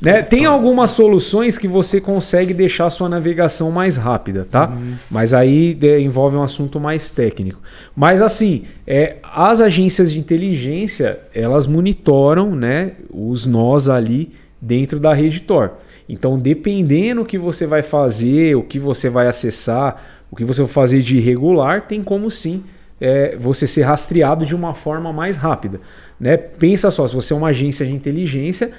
Né? 0.01 0.23
Tem 0.23 0.47
algumas 0.47 0.93
soluções 0.93 1.59
que 1.59 1.69
você 1.69 2.01
consegue 2.01 2.55
deixar 2.55 2.87
a 2.87 2.91
sua 2.91 3.09
navegação 3.09 3.71
mais 3.71 3.97
rápida, 3.99 4.47
tá? 4.51 4.73
Mas 5.11 5.35
aí 5.35 5.42
é, 5.45 6.01
envolve 6.01 6.37
um 6.37 6.43
assunto 6.43 6.79
mais 6.79 7.11
técnico. 7.11 7.61
Mas 7.95 8.23
assim, 8.23 8.65
é, 8.87 9.17
as 9.23 9.61
agências 9.61 10.13
de 10.13 10.19
inteligência 10.19 11.21
elas 11.35 11.67
monitoram, 11.67 12.55
né, 12.55 12.93
os 13.11 13.47
nós 13.47 13.89
ali 13.89 14.31
dentro 14.61 15.01
da 15.01 15.13
rede 15.13 15.41
Tor. 15.41 15.73
Então, 16.09 16.39
dependendo 16.39 17.23
o 17.23 17.25
que 17.25 17.39
você 17.39 17.67
vai 17.67 17.83
fazer, 17.83 18.55
o 18.55 18.63
que 18.63 18.79
você 18.79 19.09
vai 19.09 19.27
acessar, 19.27 20.23
o 20.31 20.37
que 20.37 20.45
você 20.45 20.63
vai 20.63 20.71
fazer 20.71 21.01
de 21.01 21.17
irregular, 21.17 21.87
tem 21.87 22.03
como 22.03 22.31
sim 22.31 22.63
é, 23.01 23.37
você 23.37 23.67
ser 23.67 23.83
rastreado 23.83 24.47
de 24.47 24.55
uma 24.55 24.75
forma 24.75 25.13
mais 25.13 25.37
rápida. 25.37 25.81
Né? 26.21 26.37
Pensa 26.37 26.91
só, 26.91 27.07
se 27.07 27.15
você 27.15 27.33
é 27.33 27.37
uma 27.37 27.49
agência 27.49 27.85
de 27.85 27.93
inteligência, 27.93 28.73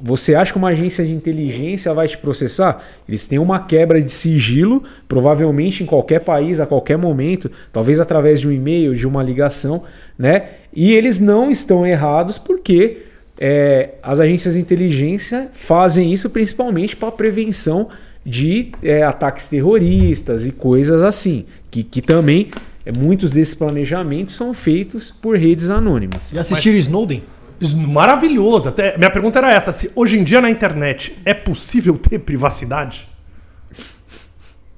você 0.00 0.34
acha 0.34 0.52
que 0.52 0.58
uma 0.58 0.68
agência 0.68 1.04
de 1.04 1.12
inteligência 1.12 1.92
vai 1.92 2.06
te 2.06 2.16
processar? 2.16 2.82
Eles 3.08 3.26
têm 3.26 3.38
uma 3.38 3.60
quebra 3.60 4.00
de 4.00 4.10
sigilo, 4.10 4.84
provavelmente 5.08 5.82
em 5.82 5.86
qualquer 5.86 6.20
país, 6.20 6.60
a 6.60 6.66
qualquer 6.66 6.96
momento, 6.96 7.50
talvez 7.72 7.98
através 7.98 8.40
de 8.40 8.48
um 8.48 8.52
e-mail, 8.52 8.94
de 8.94 9.06
uma 9.06 9.22
ligação, 9.22 9.82
né? 10.16 10.50
E 10.72 10.92
eles 10.92 11.18
não 11.18 11.50
estão 11.50 11.84
errados 11.86 12.38
porque 12.38 13.02
é, 13.38 13.94
as 14.02 14.20
agências 14.20 14.54
de 14.54 14.60
inteligência 14.60 15.48
fazem 15.52 16.12
isso 16.12 16.30
principalmente 16.30 16.94
para 16.94 17.10
prevenção 17.10 17.88
de 18.24 18.70
é, 18.82 19.02
ataques 19.02 19.48
terroristas 19.48 20.46
e 20.46 20.52
coisas 20.52 21.02
assim, 21.02 21.44
que, 21.70 21.82
que 21.82 22.00
também 22.00 22.50
é, 22.86 22.92
muitos 22.92 23.32
desses 23.32 23.54
planejamentos 23.54 24.34
são 24.34 24.54
feitos 24.54 25.10
por 25.10 25.36
redes 25.36 25.70
anônimas. 25.70 26.30
Já 26.32 26.42
assistiram 26.42 26.78
Snowden? 26.78 27.22
Maravilhoso. 27.70 28.68
Até, 28.68 28.96
minha 28.96 29.10
pergunta 29.10 29.38
era 29.38 29.52
essa: 29.52 29.72
se 29.72 29.90
hoje 29.94 30.18
em 30.18 30.24
dia 30.24 30.40
na 30.40 30.50
internet 30.50 31.16
é 31.24 31.32
possível 31.32 31.96
ter 31.96 32.18
privacidade? 32.18 33.11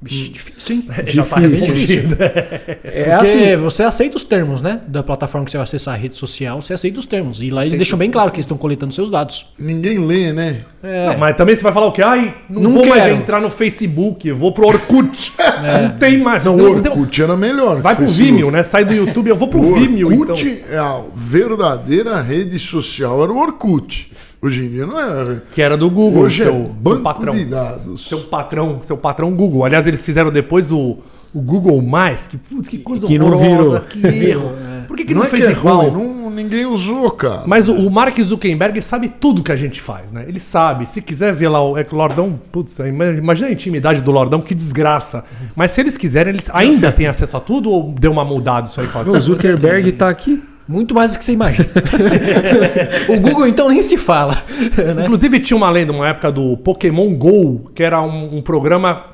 Vixe, 0.04 0.28
difícil, 0.30 0.76
hein? 0.76 0.88
Já 1.06 1.24
tá 1.24 1.40
Difícil. 1.40 1.72
respondido. 1.74 2.16
É 2.84 3.12
assim, 3.14 3.56
você 3.56 3.82
aceita 3.82 4.16
os 4.16 4.24
termos, 4.24 4.60
né? 4.62 4.80
Da 4.86 5.02
plataforma 5.02 5.44
que 5.44 5.50
você 5.50 5.56
vai 5.56 5.64
acessar 5.64 5.94
a 5.94 5.96
rede 5.96 6.16
social, 6.16 6.60
você 6.62 6.72
aceita 6.74 6.98
os 7.00 7.06
termos. 7.06 7.40
E 7.42 7.48
lá 7.50 7.64
eles 7.64 7.76
deixam 7.76 7.98
bem 7.98 8.10
claro 8.10 8.30
que 8.30 8.36
eles 8.36 8.44
estão 8.44 8.56
coletando 8.56 8.92
seus 8.94 9.10
dados. 9.10 9.46
Ninguém 9.58 9.98
lê, 9.98 10.32
né? 10.32 10.60
É. 10.82 11.08
Não, 11.08 11.18
mas 11.18 11.34
também 11.36 11.56
você 11.56 11.62
vai 11.62 11.72
falar 11.72 11.86
o 11.86 11.92
quê? 11.92 12.02
Ai, 12.02 12.34
não, 12.48 12.62
Não 12.62 12.72
vou 12.72 12.86
mais 12.86 13.10
entrar 13.12 13.40
no 13.40 13.50
Facebook, 13.50 14.28
eu 14.28 14.36
vou 14.36 14.52
pro 14.52 14.66
Orkut. 14.66 15.32
Não 15.82 15.98
tem 15.98 16.18
mais. 16.18 16.44
Não, 16.44 16.56
Não, 16.56 16.72
o 16.74 16.78
então, 16.78 16.92
Orkut 16.92 17.22
era 17.22 17.36
melhor. 17.36 17.80
vai 17.80 17.94
pro 17.96 18.04
Facebook. 18.04 18.30
Vimeo, 18.32 18.50
né? 18.50 18.62
Sai 18.62 18.84
do 18.84 18.92
YouTube, 18.92 19.28
eu 19.28 19.36
vou 19.36 19.48
pro 19.48 19.60
O 19.60 19.74
Vimeo, 19.74 20.12
então. 20.12 20.34
Orkut 20.34 20.64
é 20.70 20.76
a 20.76 21.00
verdadeira 21.14 22.20
rede 22.20 22.58
social, 22.58 23.22
era 23.22 23.32
o 23.32 23.38
Orkut. 23.38 24.10
Hoje 24.42 24.66
em 24.66 24.68
dia 24.68 24.84
não 24.86 25.00
é. 25.00 25.36
Que 25.52 25.62
era 25.62 25.74
do 25.76 25.88
Google, 25.90 26.24
Hoje 26.24 26.42
é 26.42 26.44
seu, 26.44 26.54
seu 26.64 26.74
banco 26.74 27.02
patrão. 27.02 27.34
de 27.34 27.44
dados. 27.46 28.06
Seu 28.06 28.20
patrão, 28.20 28.80
seu 28.82 28.96
patrão 28.96 29.34
Google. 29.34 29.64
Aliás, 29.64 29.86
eles 29.94 30.04
fizeram 30.04 30.30
depois 30.30 30.70
o, 30.70 30.98
o 31.32 31.40
Google 31.40 31.80
Mais, 31.82 32.28
que 32.28 32.36
putz, 32.36 32.68
que 32.68 32.78
coisa 32.78 33.06
Que 33.06 33.18
não 33.18 33.26
horrorosa, 33.26 33.82
virou. 33.92 34.12
que 34.12 34.26
erro. 34.26 34.52
Por 34.86 34.96
que, 34.96 35.04
que 35.04 35.14
não, 35.14 35.24
é 35.24 35.26
fez 35.26 35.42
que 35.42 35.48
é 35.48 35.52
igual? 35.52 35.88
ruim, 35.88 36.04
não, 36.22 36.30
ninguém 36.30 36.66
usou, 36.66 37.10
cara. 37.10 37.42
Mas 37.46 37.68
o, 37.68 37.72
o 37.72 37.90
Mark 37.90 38.18
Zuckerberg 38.20 38.80
sabe 38.82 39.08
tudo 39.08 39.42
que 39.42 39.50
a 39.50 39.56
gente 39.56 39.80
faz, 39.80 40.12
né? 40.12 40.24
Ele 40.28 40.38
sabe. 40.38 40.86
Se 40.86 41.00
quiser 41.00 41.32
ver 41.32 41.48
lá 41.48 41.62
o, 41.62 41.76
é 41.78 41.82
que 41.84 41.94
o 41.94 41.96
Lordão, 41.96 42.38
putz, 42.52 42.78
imagina 42.78 43.48
a 43.48 43.52
intimidade 43.52 44.02
do 44.02 44.10
Lordão, 44.10 44.40
que 44.40 44.54
desgraça. 44.54 45.24
Mas 45.56 45.70
se 45.70 45.80
eles 45.80 45.96
quiserem, 45.96 46.34
eles 46.34 46.50
ainda 46.52 46.92
têm 46.92 47.06
acesso 47.06 47.36
a 47.36 47.40
tudo 47.40 47.70
ou 47.70 47.94
deu 47.98 48.12
uma 48.12 48.24
mudada 48.24 48.68
isso 48.68 48.80
aí? 48.80 48.86
Pode 48.88 49.08
O? 49.08 49.20
Zuckerberg 49.20 49.88
está 49.88 50.08
aqui. 50.08 50.42
Muito 50.66 50.94
mais 50.94 51.12
do 51.12 51.18
que 51.18 51.24
você 51.24 51.32
imagina. 51.32 51.68
o 53.08 53.20
Google, 53.20 53.46
então, 53.46 53.68
nem 53.68 53.82
se 53.82 53.98
fala. 53.98 54.42
né? 54.94 55.02
Inclusive 55.02 55.40
tinha 55.40 55.56
uma 55.56 55.70
lenda, 55.70 55.92
uma 55.92 56.08
época 56.08 56.32
do 56.32 56.56
Pokémon 56.58 57.14
GO, 57.14 57.70
que 57.74 57.82
era 57.82 58.00
um, 58.00 58.38
um 58.38 58.42
programa 58.42 59.13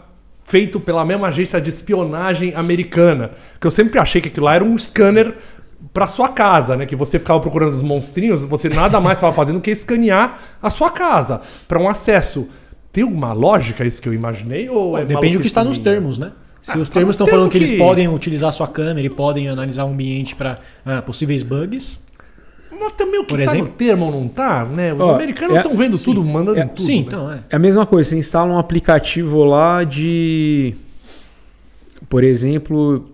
feito 0.51 0.80
pela 0.80 1.05
mesma 1.05 1.28
agência 1.28 1.61
de 1.61 1.70
espionagem 1.70 2.53
americana. 2.57 3.30
Que 3.61 3.66
eu 3.68 3.70
sempre 3.70 4.01
achei 4.01 4.20
que 4.20 4.26
aquilo 4.28 4.46
lá 4.46 4.57
era 4.57 4.64
um 4.64 4.76
scanner 4.76 5.32
pra 5.94 6.09
sua 6.09 6.28
casa, 6.28 6.76
né? 6.76 6.84
Que 6.86 6.96
você 6.96 7.18
ficava 7.20 7.38
procurando 7.38 7.72
os 7.72 7.82
monstrinhos, 7.82 8.42
você 8.44 8.68
nada 8.68 9.01
mais 9.01 9.16
estava 9.16 9.32
fazendo 9.32 9.61
que 9.61 9.70
escanear 9.70 10.38
a 10.61 10.68
sua 10.68 10.90
casa 10.90 11.40
para 11.68 11.80
um 11.80 11.88
acesso. 11.88 12.48
Tem 12.92 13.05
alguma 13.05 13.32
lógica 13.32 13.84
isso 13.84 14.03
que 14.03 14.09
eu 14.09 14.12
imaginei? 14.12 14.68
Ou 14.68 14.98
é 14.98 15.05
Depende 15.05 15.36
do 15.36 15.40
que 15.40 15.46
está 15.46 15.62
nos 15.62 15.78
termos, 15.78 16.18
né? 16.18 16.32
Se 16.61 16.72
Ah, 16.72 16.78
os 16.78 16.88
tá 16.88 16.94
termos 16.96 17.14
estão 17.14 17.26
falando 17.28 17.48
que, 17.48 17.57
eles 17.57 17.70
que- 17.70 17.78
podem 17.78 18.09
utilizar 18.09 18.48
a 18.48 18.53
sua 18.53 18.66
câmera 18.66 19.07
e 19.07 19.09
podem 19.11 19.48
analisar 19.48 19.84
o 19.84 19.88
ambiente 19.90 20.34
para 20.34 20.59
possíveis 21.07 21.42
bugs. 21.44 21.98
Mas 22.81 22.93
também 22.93 23.20
o 23.20 23.24
que 23.24 23.28
Por 23.28 23.39
tá 23.39 23.45
exemplo? 23.45 23.66
no 23.68 23.72
termo 23.74 24.11
não 24.11 24.26
tá, 24.26 24.64
né? 24.64 24.93
Os 24.95 25.01
Ó, 25.01 25.14
americanos 25.14 25.57
é- 25.57 25.61
estão 25.61 25.76
vendo 25.76 25.99
sim, 25.99 26.05
tudo, 26.07 26.24
mandando 26.24 26.59
é- 26.59 26.64
tudo. 26.66 26.81
Sim, 26.81 26.97
né? 27.01 27.05
então 27.07 27.31
é. 27.33 27.41
É 27.51 27.57
a 27.57 27.59
mesma 27.59 27.85
coisa, 27.85 28.09
você 28.09 28.16
instala 28.16 28.53
um 28.53 28.59
aplicativo 28.59 29.45
lá 29.45 29.85
de. 29.85 30.74
Por 32.09 32.24
exemplo, 32.24 33.09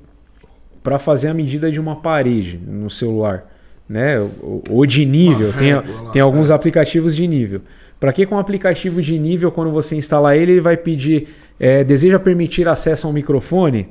para 0.83 0.99
fazer 0.99 1.29
a 1.29 1.35
medida 1.35 1.71
de 1.71 1.81
uma 1.81 1.97
parede 1.97 2.59
no 2.67 2.89
celular. 2.89 3.45
Né? 3.89 4.19
Ou, 4.19 4.64
ou 4.69 4.87
de 4.87 5.05
nível. 5.05 5.49
Uma 5.51 5.59
Tem, 5.59 5.75
régua 5.75 6.03
lá, 6.03 6.11
tem 6.11 6.23
alguns 6.23 6.51
aplicativos 6.51 7.14
de 7.14 7.27
nível. 7.27 7.61
Para 8.01 8.12
que 8.12 8.27
com 8.27 8.35
um 8.35 8.39
aplicativo 8.39 9.01
de 9.01 9.19
nível, 9.19 9.51
quando 9.53 9.71
você 9.71 9.97
instalar 9.97 10.37
ele, 10.37 10.53
ele 10.53 10.61
vai 10.61 10.77
pedir. 10.77 11.29
é, 11.59 11.83
deseja 11.83 12.19
permitir 12.19 12.69
acesso 12.69 13.07
ao 13.07 13.12
microfone? 13.12 13.89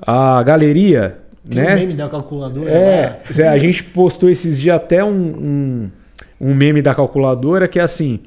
A 0.00 0.42
galeria? 0.42 1.18
Tem 1.48 1.62
né? 1.62 1.74
um 1.74 1.78
meme 1.78 1.94
da 1.94 2.08
calculadora. 2.08 2.70
É, 2.70 3.20
lá. 3.38 3.50
A 3.50 3.58
gente 3.58 3.84
postou 3.84 4.30
esses 4.30 4.60
dias 4.60 4.76
até 4.76 5.04
um, 5.04 5.10
um, 5.10 5.90
um 6.40 6.54
meme 6.54 6.80
da 6.80 6.94
calculadora 6.94 7.68
que 7.68 7.78
é 7.78 7.82
assim: 7.82 8.20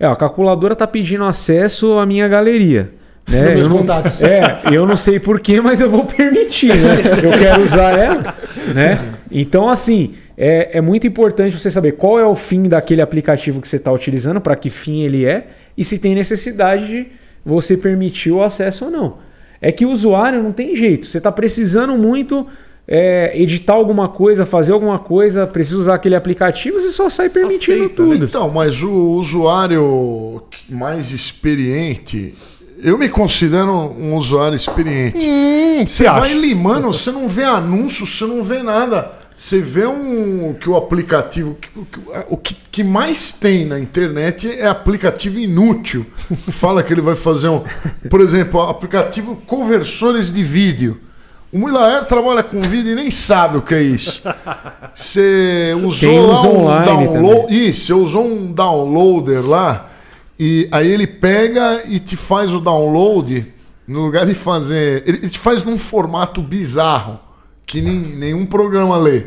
é, 0.00 0.06
a 0.06 0.16
calculadora 0.16 0.74
tá 0.74 0.86
pedindo 0.86 1.24
acesso 1.24 1.98
à 1.98 2.04
minha 2.04 2.26
galeria. 2.26 2.92
Né? 3.28 3.54
Meus 3.54 3.62
Eu 3.62 3.68
não, 3.68 3.78
contatos. 3.78 4.22
é, 4.22 4.60
eu 4.72 4.86
não 4.86 4.96
sei 4.96 5.18
porquê, 5.18 5.60
mas 5.60 5.80
eu 5.80 5.90
vou 5.90 6.04
permitir, 6.04 6.74
né? 6.74 6.96
Eu 7.24 7.38
quero 7.38 7.62
usar 7.62 7.98
ela, 7.98 8.34
né? 8.72 8.98
Então, 9.30 9.68
assim, 9.68 10.14
é, 10.38 10.78
é 10.78 10.80
muito 10.80 11.06
importante 11.06 11.58
você 11.58 11.70
saber 11.70 11.92
qual 11.92 12.20
é 12.20 12.26
o 12.26 12.36
fim 12.36 12.64
daquele 12.64 13.02
aplicativo 13.02 13.60
que 13.60 13.66
você 13.66 13.76
está 13.76 13.90
utilizando, 13.90 14.40
para 14.40 14.54
que 14.54 14.70
fim 14.70 15.02
ele 15.02 15.24
é, 15.24 15.48
e 15.76 15.84
se 15.84 15.98
tem 15.98 16.14
necessidade 16.14 16.86
de 16.86 17.06
você 17.44 17.76
permitir 17.76 18.30
o 18.30 18.42
acesso 18.42 18.84
ou 18.86 18.90
não. 18.90 19.25
É 19.60 19.72
que 19.72 19.86
o 19.86 19.90
usuário 19.90 20.42
não 20.42 20.52
tem 20.52 20.74
jeito. 20.76 21.06
Você 21.06 21.18
está 21.18 21.32
precisando 21.32 21.96
muito 21.96 22.46
é, 22.88 23.32
editar 23.34 23.72
alguma 23.74 24.08
coisa, 24.08 24.46
fazer 24.46 24.72
alguma 24.72 24.98
coisa, 24.98 25.46
precisa 25.46 25.78
usar 25.78 25.94
aquele 25.96 26.14
aplicativo, 26.14 26.78
você 26.78 26.88
só 26.90 27.08
sai 27.10 27.28
permitindo 27.28 27.84
Aceita, 27.86 27.94
tudo. 27.94 28.24
Então, 28.24 28.48
mas 28.48 28.82
o 28.82 28.92
usuário 28.92 30.42
mais 30.68 31.10
experiente, 31.10 32.32
eu 32.78 32.96
me 32.96 33.08
considero 33.08 33.72
um 33.72 34.14
usuário 34.14 34.54
experiente. 34.54 35.26
Hum, 35.28 35.84
Você 35.86 36.04
vai 36.04 36.32
limando, 36.32 36.92
você 36.92 37.10
não 37.10 37.26
vê 37.26 37.44
anúncio, 37.44 38.06
você 38.06 38.24
não 38.24 38.42
vê 38.44 38.62
nada. 38.62 39.10
Você 39.36 39.60
vê 39.60 39.86
um 39.86 40.54
que 40.54 40.68
o 40.70 40.76
aplicativo. 40.76 41.54
que- 41.60 41.68
o 42.30 42.36
que- 42.38 42.56
que, 42.72 42.82
mais 42.82 43.32
tem 43.32 43.66
na 43.66 43.78
internet 43.78 44.48
é 44.50 44.66
aplicativo 44.66 45.38
inútil. 45.38 46.06
Fala 46.52 46.82
que 46.82 46.92
ele 46.92 47.02
vai 47.02 47.14
fazer 47.14 47.48
um. 47.50 47.62
Por 48.08 48.20
exemplo, 48.22 48.60
aplicativo 48.62 49.36
conversores 49.46 50.32
de 50.32 50.42
vídeo. 50.42 51.00
O 51.52 51.58
Milaer 51.58 52.04
trabalha 52.06 52.42
com 52.42 52.60
vídeo 52.62 52.92
e 52.92 52.94
nem 52.94 53.10
sabe 53.10 53.58
o 53.58 53.62
que 53.62 53.74
é 53.74 53.82
isso. 53.82 54.22
Você 54.94 55.74
usou 55.84 56.10
lá 56.28 56.34
um 56.52 56.66
download. 56.84 57.68
Isso, 57.68 57.86
você 57.86 57.92
usou 57.92 58.26
um 58.26 58.52
downloader 58.52 59.46
lá. 59.46 59.90
E 60.38 60.68
aí 60.72 60.90
ele 60.90 61.06
pega 61.06 61.82
e 61.88 61.98
te 61.98 62.16
faz 62.16 62.52
o 62.52 62.60
download 62.60 63.46
no 63.86 64.00
lugar 64.00 64.26
de 64.26 64.34
fazer. 64.34 65.02
Ele, 65.06 65.18
ele 65.18 65.28
te 65.28 65.38
faz 65.38 65.62
num 65.64 65.78
formato 65.78 66.42
bizarro 66.42 67.20
que 67.66 67.82
nem, 67.82 67.98
nenhum 67.98 68.46
programa 68.46 68.96
lê. 68.96 69.24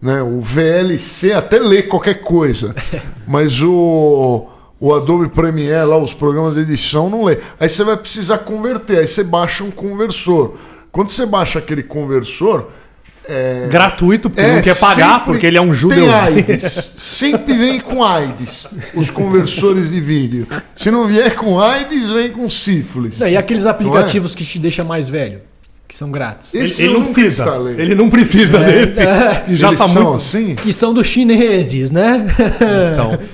Né? 0.00 0.22
O 0.22 0.40
VLC 0.40 1.32
até 1.32 1.58
lê 1.58 1.82
qualquer 1.82 2.20
coisa. 2.20 2.74
mas 3.26 3.60
o, 3.60 4.46
o 4.78 4.94
Adobe 4.94 5.28
Premiere, 5.28 5.86
lá, 5.86 5.98
os 5.98 6.14
programas 6.14 6.54
de 6.54 6.60
edição, 6.60 7.10
não 7.10 7.24
lê. 7.24 7.38
Aí 7.58 7.68
você 7.68 7.82
vai 7.82 7.96
precisar 7.96 8.38
converter. 8.38 8.98
Aí 8.98 9.06
você 9.06 9.24
baixa 9.24 9.64
um 9.64 9.70
conversor. 9.70 10.56
Quando 10.92 11.10
você 11.10 11.26
baixa 11.26 11.58
aquele 11.58 11.82
conversor. 11.82 12.70
É, 13.28 13.66
Gratuito, 13.68 14.30
porque 14.30 14.46
não 14.46 14.62
quer 14.62 14.78
pagar, 14.78 15.24
porque 15.24 15.44
ele 15.44 15.58
é 15.58 15.60
um 15.60 15.74
judeu. 15.74 15.98
Tem 15.98 16.14
AIDS. 16.14 16.92
Sempre 16.96 17.54
vem 17.54 17.80
com 17.80 18.04
AIDS. 18.04 18.68
Os 18.94 19.10
conversores 19.10 19.90
de 19.90 20.00
vídeo. 20.00 20.46
Se 20.76 20.92
não 20.92 21.08
vier 21.08 21.34
com 21.34 21.60
AIDS, 21.60 22.08
vem 22.10 22.30
com 22.30 22.48
sífilis. 22.48 23.18
Não, 23.18 23.26
e 23.26 23.36
aqueles 23.36 23.66
é? 23.66 23.70
aplicativos 23.70 24.32
que 24.32 24.44
te 24.44 24.60
deixam 24.60 24.84
mais 24.86 25.08
velho, 25.08 25.40
que 25.88 25.96
são 25.96 26.10
grátis. 26.10 26.54
Ele, 26.54 26.64
Esse 26.64 26.82
ele 26.84 26.92
não 26.94 27.04
precisa. 27.12 27.42
instalei. 27.44 27.74
Ele 27.80 27.94
não 27.94 28.10
precisa 28.10 28.58
É, 28.64 28.64
desse. 28.86 29.00
é. 29.00 29.44
E 29.48 29.56
já 29.56 29.68
Eles 29.68 29.80
tá 29.80 29.86
são 29.88 30.02
muito. 30.02 30.16
assim? 30.16 30.54
Que 30.56 30.72
são 30.72 30.92
dos 30.92 31.06
chineses, 31.06 31.90
né? 31.90 32.26
Então. 32.92 33.18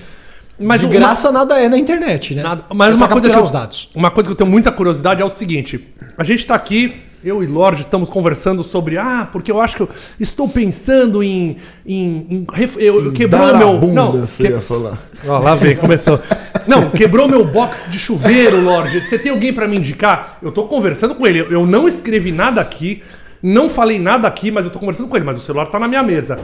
Mas 0.59 0.81
de 0.81 0.87
uma- 0.87 0.93
graça 0.95 1.33
nada 1.33 1.59
é 1.61 1.69
na 1.69 1.77
internet, 1.79 2.35
né? 2.35 2.43
Nada- 2.43 2.65
Mas 2.73 2.95
uma 2.95 3.09
coisa, 3.09 3.29
que 3.29 3.37
eu, 3.37 3.43
os 3.43 3.51
dados. 3.51 3.89
uma 3.95 4.11
coisa 4.11 4.29
que 4.29 4.33
eu 4.33 4.37
tenho 4.37 4.51
muita 4.51 4.71
curiosidade 4.71 5.21
é 5.21 5.25
o 5.25 5.31
seguinte: 5.31 5.91
a 6.17 6.23
gente 6.23 6.41
está 6.41 6.55
aqui, 6.55 6.95
eu 7.25 7.43
e 7.43 7.47
Lorde 7.47 7.81
estamos 7.81 8.09
conversando 8.09 8.63
sobre, 8.63 8.97
ah, 8.97 9.29
porque 9.33 9.51
eu 9.51 9.61
acho 9.61 9.77
que 9.77 9.83
eu 9.83 9.89
estou 10.21 10.49
pensando 10.49 11.21
em. 11.23 11.57
em, 11.85 12.27
em 12.31 12.47
ref- 12.53 12.77
eu, 12.79 12.97
o 12.97 13.13
a 13.55 13.59
meu. 13.59 13.79
bunda, 13.79 13.93
não, 13.95 14.13
você 14.13 14.43
que- 14.45 14.49
ia 14.51 14.61
falar. 14.61 14.99
Ó, 15.27 15.39
lá 15.39 15.55
vem, 15.57 15.75
começou. 15.75 16.21
Não, 16.67 16.91
quebrou 16.91 17.29
meu 17.29 17.45
box 17.45 17.91
de 17.91 17.99
chuveiro, 17.99 18.61
Lorde. 18.61 19.01
Você 19.01 19.19
tem 19.19 19.33
alguém 19.33 19.53
pra 19.53 19.67
me 19.69 19.77
indicar? 19.77 20.39
Eu 20.43 20.53
tô 20.53 20.65
conversando 20.65 21.15
com 21.15 21.27
ele. 21.27 21.41
Eu 21.41 21.67
não 21.67 21.89
escrevi 21.89 22.33
nada 22.33 22.61
aqui, 22.61 23.03
não 23.43 23.69
falei 23.69 23.99
nada 23.99 24.29
aqui, 24.29 24.51
mas 24.51 24.65
eu 24.65 24.71
tô 24.71 24.79
conversando 24.79 25.09
com 25.09 25.17
ele, 25.17 25.25
mas 25.25 25.37
o 25.37 25.41
celular 25.41 25.67
tá 25.67 25.79
na 25.79 25.89
minha 25.89 26.03
mesa. 26.03 26.39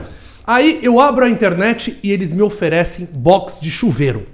Aí 0.45 0.79
eu 0.81 0.99
abro 0.99 1.25
a 1.25 1.29
internet 1.29 1.99
e 2.01 2.11
eles 2.11 2.33
me 2.33 2.41
oferecem 2.41 3.07
box 3.17 3.59
de 3.61 3.69
chuveiro. 3.69 4.25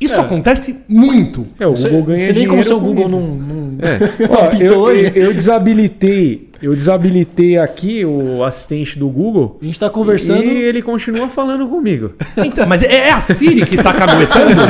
Isso 0.00 0.18
acontece 0.18 0.76
muito. 0.88 1.46
É, 1.58 1.66
o 1.66 1.74
Google 1.74 2.02
ganha 2.04 2.26
Você 2.26 2.32
nem 2.32 2.48
como 2.48 2.64
seu 2.64 2.80
com 2.80 2.86
Google 2.86 3.08
não, 3.08 3.20
não 3.20 3.78
É. 3.86 3.98
Ó, 4.32 4.44
apitou 4.46 4.76
eu, 4.76 4.80
hoje. 4.80 5.12
eu, 5.14 5.24
eu 5.24 5.34
desabilitei, 5.34 6.49
eu 6.62 6.74
desabilitei 6.74 7.58
aqui 7.58 8.04
o 8.04 8.44
assistente 8.44 8.98
do 8.98 9.08
Google. 9.08 9.58
A 9.60 9.64
gente 9.64 9.78
tá 9.80 9.88
conversando. 9.88 10.44
E 10.44 10.62
ele 10.62 10.82
continua 10.82 11.28
falando 11.28 11.66
comigo. 11.68 12.12
Então, 12.36 12.66
mas 12.66 12.82
é 12.82 13.08
é 13.08 13.12
a 13.12 13.20
Siri 13.20 13.64
que 13.64 13.76
tá 13.76 13.92
caguetando? 13.92 14.60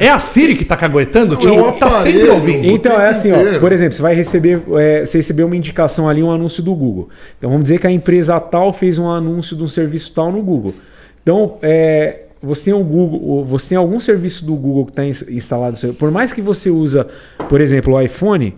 É 0.00 0.08
a 0.08 0.18
Siri 0.18 0.54
que 0.54 0.64
tá 0.64 0.76
caguetando? 0.76 1.36
Que 1.36 1.46
é 1.46 1.50
o 1.50 1.72
tá 1.72 2.02
sempre 2.02 2.28
ouvindo. 2.28 2.66
Então 2.66 3.00
é 3.00 3.08
assim, 3.08 3.32
ó, 3.32 3.58
por 3.58 3.72
exemplo, 3.72 3.94
você 3.94 4.02
vai 4.02 4.14
receber, 4.14 4.62
é, 4.78 5.04
você 5.04 5.18
recebeu 5.18 5.46
uma 5.46 5.56
indicação 5.56 6.08
ali, 6.08 6.22
um 6.22 6.30
anúncio 6.30 6.62
do 6.62 6.74
Google. 6.74 7.08
Então 7.38 7.50
vamos 7.50 7.64
dizer 7.64 7.80
que 7.80 7.86
a 7.86 7.90
empresa 7.90 8.38
tal 8.38 8.72
fez 8.72 8.98
um 8.98 9.08
anúncio 9.08 9.56
de 9.56 9.62
um 9.62 9.68
serviço 9.68 10.12
tal 10.12 10.30
no 10.30 10.42
Google. 10.42 10.74
Então 11.22 11.56
é, 11.62 12.24
você 12.42 12.66
tem 12.66 12.74
o 12.74 12.84
Google, 12.84 13.44
você 13.44 13.70
tem 13.70 13.78
algum 13.78 13.98
serviço 13.98 14.44
do 14.44 14.54
Google 14.54 14.84
que 14.86 14.92
está 14.92 15.04
instalado, 15.32 15.76
por 15.94 16.10
mais 16.10 16.32
que 16.32 16.40
você 16.40 16.70
usa, 16.70 17.06
por 17.48 17.60
exemplo, 17.60 17.94
o 17.94 18.00
iPhone, 18.00 18.54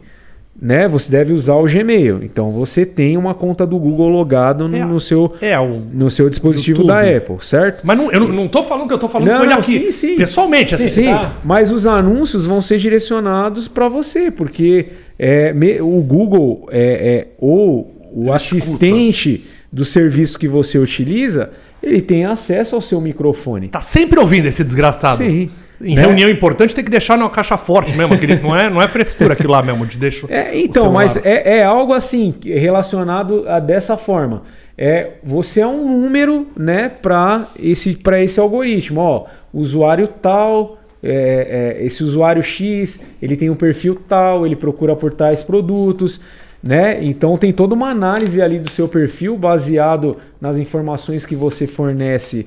né, 0.61 0.87
você 0.87 1.11
deve 1.11 1.33
usar 1.33 1.55
o 1.55 1.65
Gmail. 1.65 2.23
Então 2.23 2.51
você 2.51 2.85
tem 2.85 3.17
uma 3.17 3.33
conta 3.33 3.67
do 3.67 3.79
Google 3.79 4.09
logado 4.11 4.69
no, 4.69 4.77
É. 4.77 4.85
no 4.85 5.01
seu, 5.01 5.31
É, 5.41 5.59
o. 5.59 5.81
no 5.93 6.11
seu 6.11 6.29
dispositivo 6.29 6.83
YouTube. 6.83 6.95
da 6.95 7.17
Apple, 7.17 7.37
certo? 7.41 7.81
Mas 7.83 7.97
não, 7.97 8.13
eu 8.13 8.21
não, 8.29 8.47
tô 8.47 8.63
falando 8.63 8.87
que 8.89 8.93
eu 8.95 8.99
tô 8.99 9.09
falando 9.09 9.29
Não, 9.29 9.37
com 9.39 9.45
ele 9.45 9.53
não, 9.53 9.61
aqui. 9.61 9.73
sim, 9.73 9.91
sim. 9.91 10.17
Pessoalmente, 10.17 10.75
assim. 10.75 10.87
Sim, 10.87 11.07
tá? 11.07 11.33
mas 11.43 11.73
os 11.73 11.87
anúncios 11.87 12.45
vão 12.45 12.61
ser 12.61 12.77
direcionados 12.79 13.69
para 13.69 13.89
você, 13.89 14.31
porque 14.31 14.89
é, 15.19 15.53
me- 15.55 15.81
o 15.81 16.01
Google 16.03 16.69
é, 16.71 16.81
é, 16.83 17.29
ou 17.39 17.91
o 18.13 18.31
assistente 18.33 19.45
do 19.73 19.85
serviço 19.85 20.39
que 20.39 20.49
você 20.49 20.79
utiliza, 20.79 21.51
ele 21.83 22.03
tem 22.03 22.25
acesso 22.27 22.75
ao 22.75 22.83
seu 22.83 23.01
microfone. 23.01 23.69
Tá 23.69 23.81
sempre 23.81 24.19
ouvindo 24.19 24.47
esse 24.47 24.63
desgraçado. 24.65 25.17
Sim. 25.19 25.49
Em 25.83 25.95
Né? 25.95 26.03
reunião 26.03 26.29
importante 26.29 26.75
tem 26.75 26.85
que 26.85 26.91
deixar 26.91 27.17
numa 27.17 27.31
caixa 27.31 27.57
forte 27.57 27.97
mesmo. 27.97 28.15
Aquele, 28.15 28.39
não, 28.39 28.55
é, 28.55 28.69
não 28.69 28.83
é 28.83 28.87
frescura 28.87 29.33
aquilo 29.33 29.53
lá 29.53 29.63
mesmo, 29.63 29.87
de 29.87 29.97
deixo. 29.97 30.27
É, 30.29 30.59
então, 30.59 30.93
mas 30.93 31.17
é, 31.25 31.59
é 31.59 31.65
algo 31.65 31.95
assim 31.95 32.35
relacionado 32.45 33.49
a 33.49 33.59
dessa 33.59 33.97
forma. 33.97 34.43
É, 34.77 35.13
você 35.23 35.61
é 35.61 35.67
um 35.67 36.01
número, 36.01 36.47
né, 36.57 36.89
para 36.89 37.47
esse 37.59 37.95
para 37.95 38.23
esse 38.23 38.39
algoritmo. 38.39 39.01
Ó, 39.01 39.27
usuário 39.53 40.07
tal, 40.07 40.79
é, 41.03 41.77
é, 41.81 41.85
esse 41.85 42.03
usuário 42.05 42.43
X, 42.43 43.07
ele 43.21 43.37
tem 43.37 43.49
um 43.49 43.55
perfil 43.55 43.95
tal, 44.09 44.47
ele 44.47 44.57
procura 44.57 44.95
por 44.95 45.13
tais 45.13 45.43
produtos, 45.43 46.21
né? 46.63 47.03
Então 47.03 47.37
tem 47.39 47.53
toda 47.53 47.75
uma 47.75 47.89
análise 47.89 48.41
ali 48.43 48.59
do 48.59 48.71
seu 48.71 48.87
perfil 48.87 49.37
baseado 49.37 50.19
nas 50.41 50.59
informações 50.59 51.25
que 51.25 51.35
você 51.35 51.67
fornece 51.67 52.47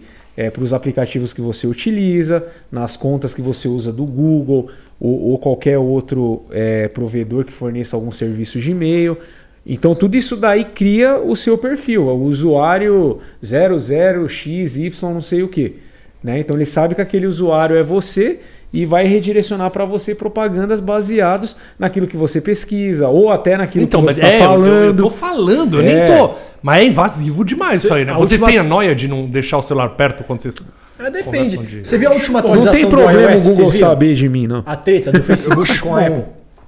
para 0.50 0.64
os 0.64 0.74
aplicativos 0.74 1.32
que 1.32 1.42
você 1.42 1.68
utiliza, 1.68 2.46
nas 2.72 2.98
contas 2.98 3.34
que 3.34 3.42
você 3.42 3.68
usa 3.68 3.92
do 3.92 4.06
Google 4.06 4.70
ou, 5.00 5.32
ou 5.32 5.38
qualquer 5.38 5.78
outro 5.78 6.44
é, 6.50 6.88
provedor 6.88 7.46
que 7.46 7.54
forneça 7.54 7.96
algum 7.96 8.12
serviço 8.12 8.60
de 8.60 8.72
e-mail. 8.72 9.18
Então 9.66 9.96
tudo 9.96 10.16
isso 10.16 10.36
daí 10.36 10.66
cria 10.66 11.18
o 11.18 11.36
seu 11.36 11.58
perfil, 11.58 12.08
o 12.08 12.24
usuário 12.24 13.20
00xy 13.42 15.02
não 15.04 15.22
sei 15.22 15.44
o 15.44 15.48
que. 15.48 15.76
Né? 16.24 16.40
Então 16.40 16.56
ele 16.56 16.66
sabe 16.66 16.96
que 16.96 17.02
aquele 17.02 17.28
usuário 17.28 17.76
é 17.76 17.84
você 17.84 18.40
e 18.74 18.86
vai 18.86 19.06
redirecionar 19.06 19.70
para 19.70 19.86
você 19.86 20.16
propagandas 20.16 20.82
baseados 20.82 21.56
naquilo 21.78 22.08
que 22.08 22.18
você 22.18 22.42
pesquisa 22.42 23.08
ou 23.08 23.30
até 23.30 23.56
naquilo 23.56 23.84
Então, 23.86 24.04
que 24.04 24.14
você 24.14 24.22
está 24.22 24.34
é, 24.34 24.40
falando. 24.40 24.66
Eu, 24.68 24.84
eu 24.86 24.96
tô 24.98 25.10
falando, 25.12 25.80
eu 25.80 25.88
É. 25.88 26.08
nem 26.08 26.18
tô. 26.18 26.34
Mas 26.62 26.82
é 26.82 26.86
invasivo 26.86 27.46
demais 27.46 27.82
Cê- 27.82 27.88
isso 27.88 27.94
aí, 27.94 28.04
né? 28.06 28.14
Vocês 28.14 28.32
última- 28.42 28.48
têm 28.48 28.58
a 28.58 28.64
noia 28.64 28.96
de 28.96 29.08
não 29.08 29.26
deixar 29.26 29.58
o 29.60 29.62
celular 29.62 29.90
perto 29.90 30.24
quando 30.24 30.42
vocês. 30.42 30.56
É, 31.00 31.10
depende. 31.12 31.58
De- 31.58 31.86
Você 31.88 31.98
viu 31.98 32.10
a 32.10 32.14
última 32.14 32.42
Não 32.42 32.48
atualização 32.50 32.74
tem 32.80 32.90
do 32.90 32.96
problema 32.96 33.32
iOS, 33.32 33.46
o 33.46 33.50
Google 33.58 33.74
saber 33.74 34.16
de 34.16 34.28
mim, 34.30 34.48
não. 34.48 34.64
A 34.66 34.76
treta 34.76 35.12
do 35.12 35.22
Facebook 35.24 35.80
com 35.80 35.96
a 35.96 36.02
Apple. 36.08 36.24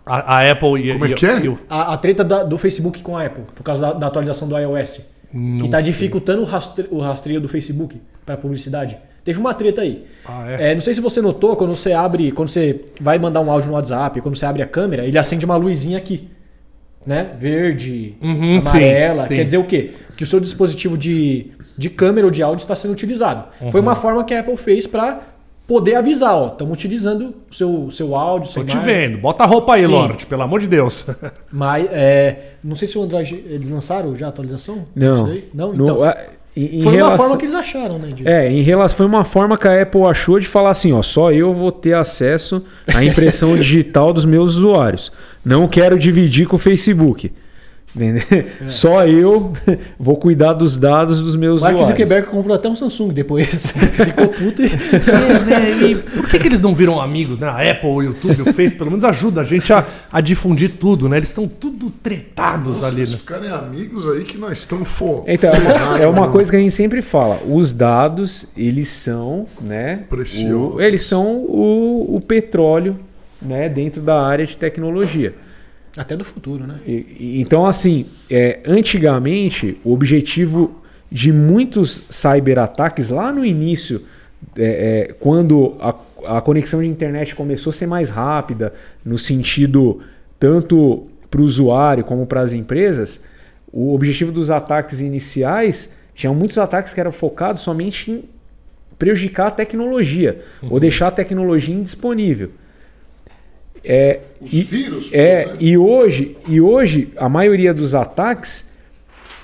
A, 0.06 0.36
a 0.38 0.52
Apple 0.52 0.82
e, 0.90 0.92
Como 0.94 1.06
é 1.06 1.10
e- 1.10 1.14
que 1.16 1.26
é? 1.26 1.40
e 1.46 1.58
A, 1.70 1.94
a 1.94 1.98
treta 1.98 2.24
da- 2.24 2.44
do 2.44 2.58
Facebook 2.58 3.02
com 3.02 3.18
a 3.18 3.26
Apple, 3.26 3.44
por 3.56 3.64
causa 3.64 3.82
da, 3.88 3.94
da 3.94 4.08
atualização 4.08 4.48
do 4.48 4.56
iOS. 4.58 5.02
que 5.32 5.66
está 5.66 5.82
dificultando 5.82 6.44
o, 6.44 6.46
rastre- 6.46 6.88
o 6.92 7.00
rastreio 7.00 7.42
do 7.42 7.48
Facebook 7.48 8.00
para 8.26 8.38
publicidade. 8.38 8.98
Teve 9.26 9.40
uma 9.40 9.54
treta 9.54 9.82
aí. 9.82 10.06
Ah, 10.26 10.46
é? 10.52 10.72
É, 10.72 10.74
não 10.76 10.80
sei 10.82 10.94
se 10.94 11.02
você 11.02 11.20
notou, 11.22 11.56
quando 11.58 11.76
você 11.76 11.92
abre, 11.92 12.32
quando 12.32 12.48
você 12.48 12.80
vai 13.02 13.18
mandar 13.20 13.42
um 13.42 13.52
áudio 13.52 13.68
no 13.70 13.74
WhatsApp, 13.76 14.22
quando 14.22 14.36
você 14.38 14.46
abre 14.46 14.62
a 14.62 14.68
câmera, 14.68 15.04
ele 15.06 15.18
acende 15.18 15.44
uma 15.44 15.58
luzinha 15.58 15.98
aqui. 15.98 16.30
Né? 17.06 17.32
Verde, 17.38 18.16
Uhum, 18.22 18.60
amarela. 18.66 19.24
sim, 19.24 19.30
sim. 19.30 19.36
Quer 19.36 19.44
dizer 19.46 19.58
o 19.58 19.64
quê? 19.64 19.92
Que 20.16 20.24
o 20.24 20.28
seu 20.28 20.40
dispositivo 20.40 20.98
de, 20.98 21.48
de 21.78 21.90
câmera 21.90 22.26
ou 22.26 22.32
de 22.32 22.42
áudio 22.42 22.62
está 22.64 22.76
sendo 22.76 22.92
utilizado. 22.92 23.46
Foi 23.72 23.80
Uhum. 23.82 23.88
uma 23.88 23.96
forma 23.96 24.24
que 24.24 24.34
a 24.34 24.40
Apple 24.40 24.58
fez 24.58 24.88
para 24.88 25.22
poder 25.68 25.96
avisar, 25.96 26.36
ó, 26.36 26.48
estamos 26.48 26.74
utilizando 26.74 27.34
o 27.50 27.54
seu, 27.54 27.90
seu 27.92 28.16
áudio, 28.16 28.48
Tô 28.48 28.54
seu 28.54 28.66
te 28.66 28.78
vendo. 28.78 29.18
Bota 29.20 29.44
a 29.44 29.48
roupa 29.48 29.74
aí, 29.76 29.82
Sim. 29.86 29.92
Lorde, 29.92 30.26
pelo 30.28 30.44
amor 30.44 30.60
de 30.60 30.68
Deus. 30.68 31.06
Mas 31.52 31.88
é, 31.92 32.54
não 32.64 32.76
sei 32.76 32.88
se 32.88 32.98
o 32.98 33.02
Android 33.04 33.44
eles 33.50 33.70
lançaram 33.70 34.16
já 34.16 34.28
a 34.28 34.30
atualização. 34.30 34.84
Não. 34.96 35.36
Não, 35.54 35.74
No- 35.74 35.84
então. 35.84 36.04
a- 36.04 36.18
em- 36.56 36.80
em 36.80 36.82
Foi 36.84 36.94
uma 36.94 36.98
relação- 36.98 37.18
forma 37.18 37.38
que 37.38 37.46
eles 37.46 37.56
acharam, 37.56 38.00
né? 38.00 38.12
de- 38.14 38.28
É, 38.28 38.50
em 38.52 38.62
relação, 38.62 38.98
foi 38.98 39.06
uma 39.06 39.24
forma 39.24 39.58
que 39.58 39.68
a 39.68 39.82
Apple 39.82 40.04
achou 40.04 40.40
de 40.40 40.48
falar 40.48 40.70
assim, 40.70 40.94
ó, 40.94 41.02
só 41.02 41.32
eu 41.32 41.54
vou 41.54 41.72
ter 41.72 41.94
acesso 41.94 42.64
à 42.94 43.04
impressão 43.04 43.56
digital 43.58 44.14
dos 44.14 44.26
meus 44.26 44.56
usuários. 44.56 45.12
Não 45.44 45.68
quero 45.68 45.98
dividir 46.00 46.48
com 46.48 46.56
o 46.56 46.60
Facebook. 46.60 47.32
É. 47.98 48.68
Só 48.68 49.06
eu 49.08 49.54
vou 49.98 50.18
cuidar 50.18 50.54
dos 50.54 50.78
dados 50.78 51.22
dos 51.22 51.36
meus 51.36 51.62
Mark 51.62 51.76
usuários. 51.76 51.92
Zuckerberg 51.98 52.28
comprou 52.28 52.56
até 52.56 52.68
um 52.68 52.76
Samsung 52.76 53.14
depois. 53.14 53.48
Ficou 53.72 54.28
puto 54.28 54.62
e. 54.62 54.66
É, 54.66 55.40
né? 55.46 55.72
E 55.92 55.96
por 56.18 56.28
que, 56.28 56.38
que 56.40 56.48
eles 56.48 56.62
não 56.62 56.76
viram 56.76 57.00
amigos, 57.02 57.40
né? 57.40 57.48
A 57.48 57.72
Apple, 57.72 57.88
o 57.90 58.02
YouTube, 58.02 58.42
o 58.50 58.54
Face, 58.54 58.76
pelo 58.76 58.92
menos 58.92 59.04
ajuda 59.06 59.42
a 59.42 59.44
gente 59.44 59.72
a, 59.72 59.86
a 60.12 60.20
difundir 60.22 60.72
tudo, 60.78 61.08
né? 61.08 61.18
Eles 61.18 61.30
estão 61.30 61.48
tudo 61.48 61.90
tretados 61.90 62.84
ali, 62.84 62.96
Vocês 62.98 63.12
né? 63.12 63.18
ficarem 63.18 63.50
amigos 63.50 64.06
aí 64.10 64.24
que 64.26 64.38
nós 64.38 64.58
estamos 64.60 64.90
fo 64.90 65.24
Então, 65.28 65.54
é 65.54 65.58
uma, 65.60 66.00
é 66.00 66.08
uma 66.08 66.26
né? 66.28 66.32
coisa 66.32 66.52
que 66.52 66.58
a 66.58 66.60
gente 66.60 66.74
sempre 66.74 67.02
fala. 67.02 67.40
Os 67.48 67.72
dados, 67.72 68.50
eles 68.58 68.88
são, 68.90 69.46
né? 69.62 70.04
Preciosos. 70.10 70.76
o- 70.76 70.82
eles 70.82 71.02
são 71.04 71.38
o, 71.38 72.16
o 72.18 72.22
petróleo, 72.22 72.98
né? 73.42 73.70
Dentro 73.70 74.02
da 74.02 74.22
área 74.22 74.46
de 74.46 74.56
tecnologia. 74.58 75.34
Até 75.98 76.16
do 76.18 76.26
futuro, 76.26 76.66
né? 76.68 76.80
E- 76.86 77.40
Então, 77.42 77.66
assim, 77.66 78.06
é, 78.30 78.60
antigamente, 78.66 79.78
o 79.84 79.94
objetivo 79.94 80.82
de 81.12 81.32
muitos 81.32 82.06
cyberataques, 82.10 83.10
lá 83.10 83.32
no 83.32 83.46
início, 83.46 84.04
é, 84.58 85.08
é, 85.10 85.14
quando 85.14 85.76
a, 85.80 85.96
a 86.38 86.42
conexão 86.42 86.82
de 86.82 86.88
internet 86.88 87.34
começou 87.36 87.70
a 87.70 87.74
ser 87.74 87.88
mais 87.88 88.10
rápida, 88.10 88.74
no 89.04 89.18
sentido 89.18 90.02
tanto 90.40 91.08
para 91.32 91.42
o 91.42 91.44
usuário 91.44 92.04
como 92.04 92.26
para 92.26 92.42
as 92.42 92.52
empresas, 92.54 93.24
o 93.72 93.94
objetivo 93.94 94.32
dos 94.32 94.52
ataques 94.52 95.00
iniciais, 95.02 95.96
tinham 96.14 96.36
muitos 96.36 96.58
ataques 96.58 96.94
que 96.94 97.00
eram 97.00 97.12
focados 97.12 97.62
somente 97.62 98.12
em 98.12 98.24
prejudicar 98.98 99.48
a 99.48 99.52
tecnologia, 99.52 100.42
ou 100.70 100.80
deixar 100.80 101.08
a 101.08 101.12
tecnologia 101.12 101.76
indisponível. 101.76 102.52
É, 103.86 104.20
Os 104.42 104.52
e- 104.52 104.64
vírus. 104.64 105.10
é, 105.14 105.46
né? 105.46 105.54
e 105.60 105.78
hoje, 105.78 106.36
e 106.48 106.60
hoje 106.60 107.10
a 107.16 107.30
maioria 107.30 107.74
dos 107.74 107.94
ataques, 107.94 108.74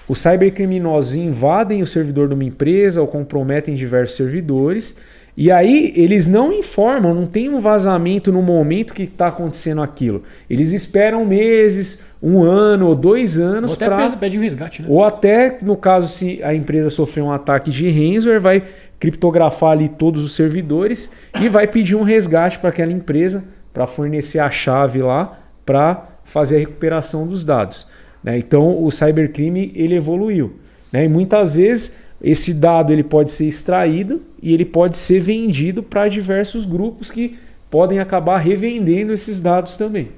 os 0.07 0.19
cybercriminosos 0.19 1.15
invadem 1.15 1.81
o 1.81 1.87
servidor 1.87 2.27
de 2.27 2.33
uma 2.33 2.43
empresa 2.43 2.99
ou 3.01 3.07
comprometem 3.07 3.75
diversos 3.75 4.17
servidores. 4.17 4.97
E 5.37 5.49
aí 5.49 5.93
eles 5.95 6.27
não 6.27 6.51
informam, 6.51 7.13
não 7.13 7.25
tem 7.25 7.47
um 7.47 7.59
vazamento 7.59 8.31
no 8.31 8.41
momento 8.41 8.93
que 8.93 9.03
está 9.03 9.27
acontecendo 9.27 9.81
aquilo. 9.81 10.23
Eles 10.49 10.73
esperam 10.73 11.25
meses, 11.25 12.03
um 12.21 12.43
ano 12.43 12.87
ou 12.87 12.95
dois 12.95 13.39
anos 13.39 13.71
Ou 13.71 13.75
até 13.75 13.85
para 13.85 14.09
pede 14.17 14.37
um 14.37 14.41
resgate, 14.41 14.81
né? 14.81 14.87
ou 14.91 15.03
até, 15.03 15.59
no 15.61 15.77
caso, 15.77 16.09
se 16.09 16.43
a 16.43 16.53
empresa 16.53 16.89
sofrer 16.89 17.21
um 17.21 17.31
ataque 17.31 17.69
de 17.71 17.89
ransomware, 17.89 18.41
vai 18.41 18.63
criptografar 18.99 19.71
ali 19.71 19.87
todos 19.87 20.23
os 20.23 20.33
servidores 20.33 21.13
e 21.41 21.47
vai 21.47 21.65
pedir 21.65 21.95
um 21.95 22.03
resgate 22.03 22.59
para 22.59 22.69
aquela 22.69 22.91
empresa 22.91 23.43
para 23.73 23.87
fornecer 23.87 24.39
a 24.39 24.49
chave 24.51 25.01
lá 25.01 25.39
para 25.65 26.07
fazer 26.23 26.57
a 26.57 26.59
recuperação 26.59 27.27
dos 27.27 27.43
dados. 27.45 27.87
né? 28.23 28.37
Então, 28.37 28.83
o 28.83 28.91
cybercrime 28.91 29.71
ele 29.75 29.95
evoluiu. 29.95 30.59
né? 30.91 31.05
E 31.05 31.07
muitas 31.07 31.55
vezes 31.57 31.97
esse 32.21 32.53
dado 32.53 32.93
ele 32.93 33.03
pode 33.03 33.31
ser 33.31 33.45
extraído 33.47 34.21
e 34.41 34.53
ele 34.53 34.65
pode 34.65 34.97
ser 34.97 35.19
vendido 35.19 35.81
para 35.81 36.07
diversos 36.07 36.65
grupos 36.65 37.09
que 37.09 37.37
podem 37.69 37.99
acabar 37.99 38.37
revendendo 38.37 39.11
esses 39.13 39.39
dados 39.39 39.75
também. 39.77 40.09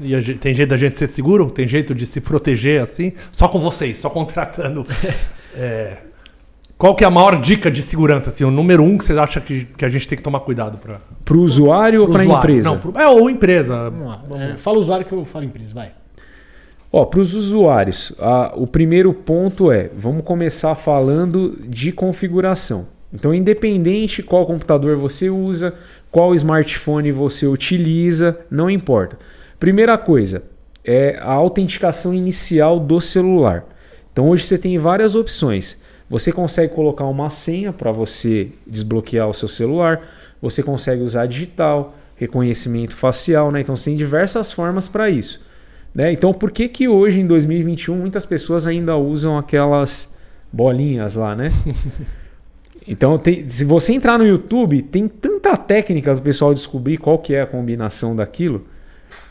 E 0.00 0.14
a 0.16 0.20
gente- 0.20 0.40
tem 0.40 0.52
jeito 0.52 0.70
da 0.70 0.76
gente 0.76 0.98
ser 0.98 1.06
seguro? 1.06 1.48
Tem 1.50 1.68
jeito 1.68 1.94
de 1.94 2.04
se 2.04 2.20
proteger 2.20 2.82
assim? 2.82 3.12
Só 3.30 3.46
com 3.48 3.60
vocês, 3.60 3.98
só 3.98 4.10
contratando. 4.10 4.84
É, 5.56 5.96
qual 6.78 6.94
que 6.94 7.02
é 7.02 7.06
a 7.08 7.10
maior 7.10 7.40
dica 7.40 7.70
de 7.72 7.82
segurança? 7.82 8.30
Assim, 8.30 8.44
o 8.44 8.52
número 8.52 8.84
um 8.84 8.96
que 8.96 9.04
vocês 9.04 9.18
acham 9.18 9.42
que, 9.42 9.64
que 9.64 9.84
a 9.84 9.88
gente 9.88 10.06
tem 10.08 10.16
que 10.16 10.22
tomar 10.22 10.38
cuidado 10.40 10.78
para 10.78 10.98
Para 11.30 11.38
o 11.38 11.42
usuário 11.42 12.00
ou 12.02 12.08
para 12.08 12.22
a 12.22 12.24
empresa? 12.26 12.68
Não, 12.70 12.78
pro, 12.78 12.98
é, 12.98 13.06
ou 13.08 13.30
empresa. 13.30 13.88
Vamos 13.88 14.06
lá. 14.08 14.22
É, 14.40 14.56
fala 14.56 14.76
o 14.76 14.80
usuário 14.80 15.06
que 15.06 15.12
eu 15.12 15.24
falo 15.24 15.44
empresa, 15.44 15.72
vai. 15.72 15.92
Ó, 16.92 17.04
para 17.04 17.20
os 17.20 17.34
usuários, 17.34 18.12
a- 18.18 18.52
o 18.56 18.66
primeiro 18.66 19.12
ponto 19.14 19.70
é, 19.70 19.90
vamos 19.96 20.24
começar 20.24 20.74
falando 20.74 21.56
de 21.68 21.92
configuração. 21.92 22.88
Então, 23.12 23.32
independente 23.32 24.24
qual 24.24 24.44
computador 24.44 24.96
você 24.96 25.30
usa, 25.30 25.72
qual 26.10 26.34
smartphone 26.34 27.12
você 27.12 27.46
utiliza, 27.46 28.36
não 28.50 28.68
importa. 28.68 29.16
Primeira 29.60 29.96
coisa 29.96 30.42
é 30.84 31.16
a 31.22 31.32
autenticação 31.32 32.12
inicial 32.12 32.80
do 32.80 33.00
celular. 33.00 33.64
Então, 34.12 34.28
hoje 34.28 34.44
você 34.46 34.58
tem 34.58 34.76
várias 34.78 35.14
opções. 35.14 35.80
Você 36.08 36.32
consegue 36.32 36.74
colocar 36.74 37.04
uma 37.04 37.30
senha 37.30 37.72
para 37.72 37.92
você 37.92 38.48
desbloquear 38.66 39.28
o 39.28 39.34
seu 39.34 39.48
celular. 39.48 40.00
Você 40.40 40.62
consegue 40.62 41.02
usar 41.02 41.26
digital, 41.26 41.96
reconhecimento 42.16 42.96
facial, 42.96 43.50
né? 43.50 43.60
Então, 43.60 43.76
você 43.76 43.90
tem 43.90 43.96
diversas 43.96 44.52
formas 44.52 44.88
para 44.88 45.10
isso. 45.10 45.46
Né? 45.94 46.12
Então, 46.12 46.32
por 46.32 46.50
que 46.50 46.68
que 46.68 46.86
hoje, 46.88 47.18
em 47.20 47.26
2021, 47.26 47.96
muitas 47.96 48.24
pessoas 48.24 48.66
ainda 48.66 48.96
usam 48.96 49.36
aquelas 49.36 50.16
bolinhas 50.52 51.14
lá, 51.16 51.34
né? 51.34 51.50
Então, 52.88 53.18
tem- 53.18 53.48
se 53.48 53.64
você 53.64 53.92
entrar 53.92 54.18
no 54.18 54.26
YouTube, 54.26 54.82
tem 54.82 55.06
tanta 55.06 55.56
técnica 55.56 56.14
do 56.14 56.22
pessoal 56.22 56.52
descobrir 56.52 56.96
qual 56.96 57.18
que 57.18 57.34
é 57.34 57.42
a 57.42 57.46
combinação 57.46 58.16
daquilo, 58.16 58.64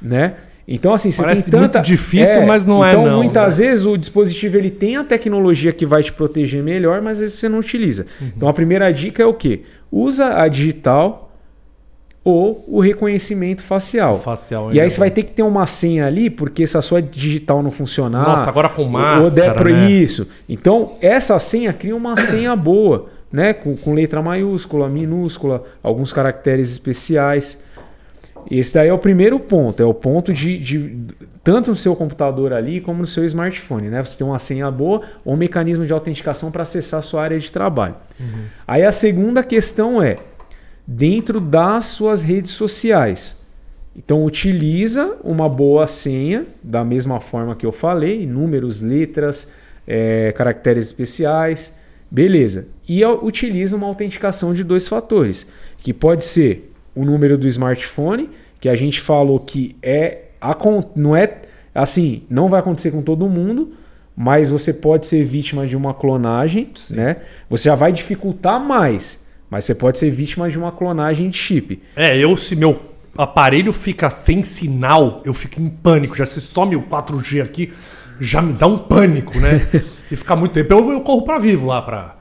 né? 0.02 0.36
Então, 0.72 0.94
assim, 0.94 1.10
você 1.10 1.23
Parece 1.23 1.49
tem 1.49 1.60
tanta... 1.60 1.80
muito 1.80 1.88
difícil, 1.88 2.45
mas 2.45 2.64
não 2.64 2.86
é 2.86 2.91
então, 2.91 3.06
não, 3.06 3.18
muitas 3.18 3.60
né? 3.60 3.65
vezes 3.65 3.86
o 3.88 3.98
dispositivo 3.98 4.56
ele 4.56 4.69
tem 4.69 4.98
a 4.98 5.03
tecnologia 5.03 5.73
que 5.73 5.84
vai 5.84 6.03
te 6.03 6.14
proteger 6.14 6.61
melhor, 6.61 7.02
mas 7.02 7.18
às 7.18 7.22
vezes 7.22 7.40
você 7.40 7.49
não 7.49 7.57
utiliza. 7.57 8.06
Uhum. 8.22 8.31
Então, 8.38 8.48
a 8.48 8.53
primeira 8.53 8.91
dica 8.94 9.23
é 9.23 9.26
o 9.26 9.34
quê? 9.34 9.64
Usa 9.91 10.36
a 10.40 10.48
digital 10.48 11.30
ou 12.24 12.64
o 12.68 12.80
reconhecimento 12.80 13.64
facial. 13.64 14.14
O 14.14 14.18
facial 14.18 14.74
E 14.74 14.80
aí 14.80 14.90
você 14.90 14.99
vai 14.99 15.10
ter 15.10 15.24
que 15.24 15.32
ter 15.32 15.44
uma 15.44 15.66
senha 15.66 16.06
ali, 16.06 16.30
porque 16.30 16.68
se 16.68 16.78
a 16.78 16.82
sua 16.82 17.02
digital 17.02 17.64
não 17.64 17.72
funcionar. 17.72 18.28
Nossa, 18.28 18.49
agora 18.49 18.70
com 18.70 18.86
máscara, 18.86 19.24
ou 19.24 19.32
der 19.32 19.53
pro 19.56 19.72
né? 19.72 19.90
isso. 19.90 20.28
Então, 20.48 20.98
essa 21.02 21.40
senha 21.40 21.74
cria 21.74 21.95
uma 21.95 22.16
senha 22.16 22.56
boa, 22.56 23.07
né? 23.32 23.53
Com, 23.53 23.76
com 23.76 23.94
letra 23.94 24.22
maiúscula, 24.22 24.90
minúscula, 24.90 25.64
alguns 25.82 26.14
caracteres 26.14 26.70
especiais. 26.72 27.64
Esse 28.49 28.74
daí 28.74 28.90
é 28.90 28.94
o 28.94 28.98
primeiro 28.98 29.40
ponto, 29.40 29.82
é 29.82 29.86
o 29.86 29.94
ponto 29.94 30.32
de, 30.34 30.57
de- 30.57 30.95
tanto 31.44 31.70
no 31.72 31.76
seu 31.76 31.95
computador 31.95 32.53
ali 32.53 32.82
como 32.82 32.99
no 32.99 33.07
seu 33.07 33.24
smartphone, 33.26 33.90
né? 33.90 34.03
Você 34.03 34.18
tem 34.18 34.26
uma 34.28 34.40
senha 34.40 34.70
boa 34.70 35.02
ou 35.26 35.34
um 35.34 35.38
mecanismo 35.38 35.86
de 35.86 35.94
autenticação 35.94 36.52
para 36.52 36.64
acessar 36.64 36.99
a 36.99 37.03
sua 37.03 37.24
área 37.24 37.40
de 37.40 37.52
trabalho. 37.52 37.95
Aí 38.68 38.84
a 38.84 38.91
segunda 38.91 39.41
questão 39.44 40.02
é 40.02 40.18
dentro 40.86 41.40
das 41.40 41.86
suas 41.86 42.22
redes 42.22 42.52
sociais. 42.52 43.40
Então 43.95 44.24
utiliza 44.24 45.18
uma 45.24 45.49
boa 45.49 45.86
senha 45.88 46.45
da 46.64 46.84
mesma 46.84 47.20
forma 47.20 47.56
que 47.56 47.66
eu 47.66 47.72
falei, 47.72 48.26
números, 48.26 48.82
letras, 48.82 49.53
eh, 49.88 50.32
caracteres 50.36 50.86
especiais, 50.86 51.80
beleza. 52.10 52.68
E 52.88 53.03
utiliza 53.06 53.76
uma 53.76 53.88
autenticação 53.88 54.53
de 54.53 54.64
dois 54.64 54.88
fatores, 54.88 55.48
que 55.80 55.94
pode 55.94 56.24
ser 56.26 56.69
o 56.95 57.06
número 57.06 57.38
do 57.38 57.48
smartphone, 57.48 58.30
que 58.60 58.70
a 58.70 58.76
gente 58.76 58.99
falou 58.99 59.40
que 59.40 59.76
é 59.82 60.26
não 60.95 61.16
é 61.16 61.41
assim, 61.74 62.24
não 62.30 62.48
vai 62.48 62.60
acontecer 62.60 62.91
com 62.91 63.02
todo 63.02 63.28
mundo, 63.28 63.74
mas 64.16 64.49
você 64.49 64.74
pode 64.74 65.07
ser 65.07 65.24
vítima 65.24 65.66
de 65.66 65.76
uma 65.76 65.94
clonagem, 65.94 66.72
né? 66.90 67.18
Você 67.49 67.70
já 67.70 67.76
vai 67.76 67.91
dificultar 67.91 68.60
mais, 68.60 69.28
mas 69.49 69.66
você 69.66 69.76
pode 69.76 69.98
ser 69.98 70.10
vítima 70.10 70.49
de 70.49 70.57
uma 70.57 70.72
clonagem 70.72 71.30
de 71.30 71.38
chip. 71.38 71.82
É, 71.95 72.18
eu 72.18 72.36
se 72.36 72.56
meu 72.56 72.80
aparelho 73.18 73.74
fica 73.74 74.10
sem 74.10 74.44
sinal, 74.44 75.22
eu 75.26 75.34
fico 75.34 75.61
em 75.61 75.70
pânico. 75.70 76.16
Já 76.16 76.26
se 76.26 76.41
some 76.41 76.76
o 76.76 76.84
4G 76.84 77.44
aqui, 77.44 77.74
já 78.20 78.41
me 78.41 78.53
dá 78.53 78.68
um 78.68 78.78
pânico, 78.78 79.38
né? 79.40 79.60
se 80.03 80.16
ficar 80.16 80.36
muito 80.36 80.53
tempo, 80.53 80.74
eu, 80.74 80.91
eu 80.91 81.02
corro 81.02 81.24
pra 81.24 81.40
vivo 81.40 81.68
lá 81.68 81.82
pra. 81.82 82.19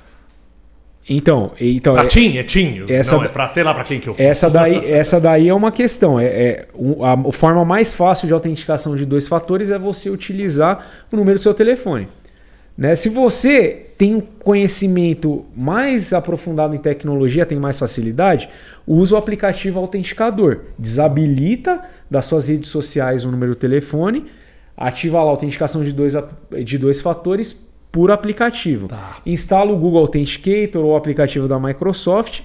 Então, 1.08 1.52
então 1.58 1.94
Pra 1.94 2.04
é- 2.04 2.06
Tim, 2.06 2.36
é 2.36 2.42
Tim. 2.42 2.82
essa 2.88 3.16
Não, 3.16 3.24
é 3.24 3.28
pra 3.28 3.48
sei 3.48 3.62
lá 3.62 3.72
pra 3.72 3.82
quem 3.82 3.98
que 3.98 4.08
eu. 4.08 4.14
essa 4.18 4.50
daí, 4.50 4.90
essa 4.90 5.18
daí 5.18 5.48
é 5.48 5.54
uma 5.54 5.72
questão. 5.72 6.20
É, 6.20 6.26
é 6.26 6.66
a, 7.02 7.32
forma 7.32 7.64
mais 7.64 7.94
fácil 7.94 8.26
de 8.28 8.34
autenticação 8.34 8.94
de 8.94 9.06
dois 9.06 9.26
fatores 9.26 9.70
é 9.70 9.78
você 9.78 10.10
utilizar 10.10 10.86
o 11.10 11.16
número 11.16 11.38
do 11.38 11.42
seu 11.42 11.54
telefone. 11.54 12.08
Né? 12.76 12.94
Se 12.94 13.08
você 13.08 13.86
tem 13.96 14.14
um 14.14 14.20
conhecimento 14.20 15.44
mais 15.56 16.12
aprofundado 16.12 16.76
em 16.76 16.78
tecnologia, 16.78 17.44
tem 17.46 17.58
mais 17.58 17.78
facilidade, 17.78 18.48
usa 18.86 19.14
o 19.14 19.18
aplicativo 19.18 19.80
autenticador. 19.80 20.60
Desabilita 20.78 21.80
das 22.10 22.26
suas 22.26 22.46
redes 22.48 22.68
sociais 22.68 23.24
o 23.24 23.30
número 23.30 23.52
do 23.52 23.58
telefone, 23.58 24.26
ativa 24.76 25.18
lá 25.18 25.24
a 25.24 25.30
autenticação 25.30 25.82
de 25.82 25.92
dois, 25.92 26.14
de 26.64 26.78
dois 26.78 27.00
fatores 27.00 27.67
por 27.90 28.10
aplicativo. 28.10 28.88
Instala 29.24 29.72
o 29.72 29.76
Google 29.76 30.00
Authenticator 30.00 30.84
ou 30.84 30.92
o 30.92 30.96
aplicativo 30.96 31.48
da 31.48 31.58
Microsoft 31.58 32.42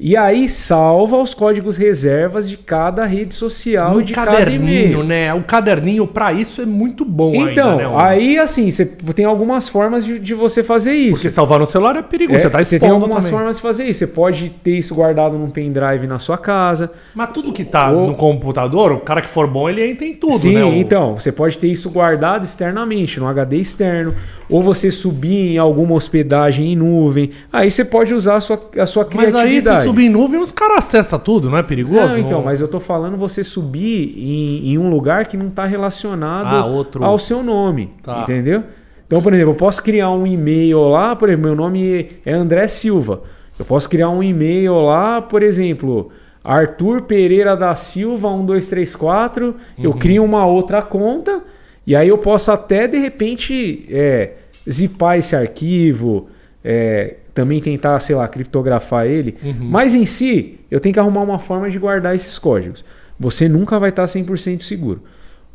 e 0.00 0.16
aí 0.16 0.48
salva 0.48 1.16
os 1.18 1.32
códigos 1.34 1.76
reservas 1.76 2.48
de 2.48 2.56
cada 2.56 3.04
rede 3.04 3.34
social 3.34 3.92
No 3.94 4.02
de 4.02 4.12
cada 4.12 4.32
caderninho, 4.32 4.62
e-mail. 4.64 5.04
né? 5.04 5.32
O 5.34 5.42
caderninho 5.42 6.06
pra 6.06 6.32
isso 6.32 6.60
é 6.60 6.66
muito 6.66 7.04
bom 7.04 7.34
Então, 7.34 7.72
ainda, 7.78 7.88
né? 7.88 7.94
aí 7.96 8.38
assim, 8.38 8.70
você 8.70 8.84
tem 8.86 9.24
algumas 9.24 9.68
formas 9.68 10.04
de, 10.04 10.18
de 10.18 10.34
você 10.34 10.62
fazer 10.62 10.92
isso. 10.94 11.12
Porque 11.16 11.30
salvar 11.30 11.60
no 11.60 11.66
celular 11.66 11.94
é 11.96 12.02
perigoso. 12.02 12.38
É, 12.38 12.42
você 12.42 12.50
tá 12.50 12.64
você 12.64 12.80
tem 12.80 12.88
algumas 12.90 13.24
também. 13.24 13.38
formas 13.38 13.56
de 13.56 13.62
fazer 13.62 13.84
isso. 13.84 14.00
Você 14.00 14.06
pode 14.08 14.50
ter 14.50 14.78
isso 14.78 14.94
guardado 14.94 15.38
num 15.38 15.50
pendrive 15.50 16.06
na 16.06 16.18
sua 16.18 16.36
casa. 16.38 16.92
Mas 17.14 17.30
tudo 17.32 17.52
que 17.52 17.64
tá 17.64 17.90
Ou- 17.90 18.08
no 18.08 18.14
computador, 18.16 18.92
o 18.92 18.98
cara 19.00 19.20
que 19.22 19.28
for 19.28 19.46
bom, 19.46 19.68
ele 19.68 19.88
entra 19.88 20.04
em 20.04 20.14
tudo, 20.14 20.34
Sim, 20.36 20.54
né? 20.54 20.64
O- 20.64 20.72
então, 20.74 21.14
você 21.18 21.30
pode 21.30 21.58
ter 21.58 21.68
isso 21.68 21.90
guardado 21.90 22.44
externamente, 22.44 23.20
no 23.20 23.26
HD 23.28 23.56
externo, 23.58 24.14
ou 24.50 24.60
você 24.62 24.90
subir 24.90 25.52
em 25.54 25.58
alguma 25.58 25.94
hospedagem 25.94 26.72
em 26.72 26.76
nuvem. 26.76 27.30
Aí 27.52 27.70
você 27.70 27.84
pode 27.84 28.12
usar 28.14 28.36
a 28.36 28.40
sua, 28.40 28.58
a 28.78 28.86
sua 28.86 29.04
criatividade. 29.04 29.81
Se 29.82 29.88
subir 29.88 30.06
em 30.06 30.08
nuvem, 30.10 30.40
os 30.40 30.50
caras 30.52 30.78
acessam 30.78 31.18
tudo, 31.18 31.50
não 31.50 31.58
é 31.58 31.62
perigoso? 31.62 32.08
Não, 32.14 32.18
então, 32.18 32.42
mas 32.42 32.60
eu 32.60 32.68
tô 32.68 32.80
falando 32.80 33.16
você 33.16 33.44
subir 33.44 34.14
em, 34.16 34.72
em 34.72 34.78
um 34.78 34.88
lugar 34.90 35.26
que 35.26 35.36
não 35.36 35.48
está 35.48 35.64
relacionado 35.66 36.54
Ah, 36.54 36.66
outro- 36.66 37.04
ao 37.04 37.18
seu 37.18 37.42
nome. 37.42 37.92
Tá. 38.02 38.22
Entendeu? 38.22 38.62
Então, 39.06 39.20
por 39.22 39.32
exemplo, 39.34 39.50
eu 39.52 39.56
posso 39.56 39.82
criar 39.82 40.10
um 40.10 40.26
e-mail 40.26 40.80
lá, 40.88 41.14
por 41.14 41.28
exemplo, 41.28 41.46
meu 41.46 41.54
nome 41.56 42.08
é 42.24 42.32
André 42.32 42.66
Silva. 42.66 43.22
Eu 43.58 43.64
posso 43.66 43.88
criar 43.88 44.08
um 44.08 44.22
e-mail 44.22 44.80
lá, 44.80 45.20
por 45.20 45.42
exemplo, 45.42 46.10
Arthur 46.42 47.02
Pereira 47.02 47.54
da 47.54 47.74
Silva 47.74 48.28
1234. 48.30 49.46
Uhum. 49.46 49.54
Eu 49.78 49.92
crio 49.94 50.24
uma 50.24 50.46
outra 50.46 50.80
conta 50.82 51.42
e 51.86 51.94
aí 51.94 52.08
eu 52.08 52.18
posso 52.18 52.50
até 52.50 52.88
de 52.88 52.98
repente 52.98 53.86
é, 53.90 54.30
zipar 54.68 55.18
esse 55.18 55.36
arquivo, 55.36 56.28
é, 56.64 57.16
também 57.34 57.60
tentar, 57.60 57.98
sei 58.00 58.14
lá, 58.14 58.26
criptografar 58.28 59.06
ele. 59.06 59.36
Uhum. 59.42 59.56
Mas 59.60 59.94
em 59.94 60.04
si, 60.04 60.60
eu 60.70 60.80
tenho 60.80 60.92
que 60.92 61.00
arrumar 61.00 61.22
uma 61.22 61.38
forma 61.38 61.70
de 61.70 61.78
guardar 61.78 62.14
esses 62.14 62.38
códigos. 62.38 62.84
Você 63.18 63.48
nunca 63.48 63.78
vai 63.78 63.90
estar 63.90 64.04
100% 64.04 64.62
seguro. 64.62 65.02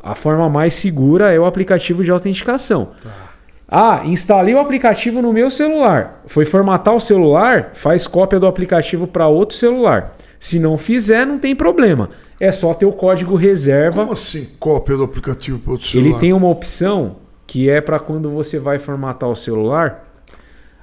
A 0.00 0.14
forma 0.14 0.48
mais 0.48 0.74
segura 0.74 1.32
é 1.32 1.38
o 1.38 1.44
aplicativo 1.44 2.04
de 2.04 2.10
autenticação. 2.10 2.92
Ah, 3.68 4.02
instalei 4.04 4.54
o 4.54 4.58
aplicativo 4.58 5.20
no 5.20 5.32
meu 5.32 5.50
celular. 5.50 6.22
Foi 6.26 6.44
formatar 6.44 6.94
o 6.94 7.00
celular, 7.00 7.72
faz 7.74 8.06
cópia 8.06 8.40
do 8.40 8.46
aplicativo 8.46 9.06
para 9.06 9.28
outro 9.28 9.56
celular. 9.56 10.16
Se 10.40 10.58
não 10.58 10.78
fizer, 10.78 11.26
não 11.26 11.38
tem 11.38 11.54
problema. 11.54 12.08
É 12.40 12.50
só 12.50 12.72
ter 12.72 12.86
o 12.86 12.92
código 12.92 13.34
reserva. 13.34 14.00
Como 14.00 14.12
assim 14.12 14.48
cópia 14.58 14.96
do 14.96 15.02
aplicativo 15.02 15.58
para 15.58 15.72
outro 15.72 15.86
celular? 15.86 16.08
Ele 16.08 16.18
tem 16.18 16.32
uma 16.32 16.48
opção 16.48 17.16
que 17.46 17.68
é 17.68 17.80
para 17.80 17.98
quando 17.98 18.30
você 18.30 18.58
vai 18.58 18.78
formatar 18.78 19.28
o 19.28 19.34
celular, 19.34 20.07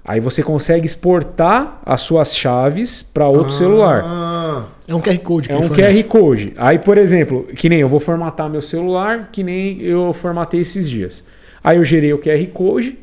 aí 0.05 0.19
você 0.19 0.43
consegue 0.43 0.85
exportar 0.85 1.81
as 1.85 2.01
suas 2.01 2.35
chaves 2.35 3.01
para 3.01 3.27
outro 3.27 3.51
celular. 3.51 4.01
Ah, 4.05 4.65
É 4.87 4.93
um 4.93 5.01
QR 5.01 5.17
Code 5.19 5.47
que 5.47 5.53
É 5.53 5.57
um 5.57 5.63
fornece. 5.63 6.03
QR 6.03 6.07
Code. 6.07 6.53
Aí, 6.57 6.79
por 6.79 6.97
exemplo, 6.97 7.43
que 7.55 7.67
nem 7.67 7.79
eu 7.79 7.89
vou 7.89 7.99
formatar 7.99 8.49
meu 8.49 8.61
celular, 8.61 9.29
que 9.31 9.43
nem 9.43 9.81
eu 9.81 10.13
formatei 10.13 10.61
esses 10.61 10.89
dias. 10.89 11.23
Aí 11.63 11.77
eu 11.77 11.83
gerei 11.83 12.13
o 12.13 12.19
QR 12.19 12.45
Code, 12.53 12.99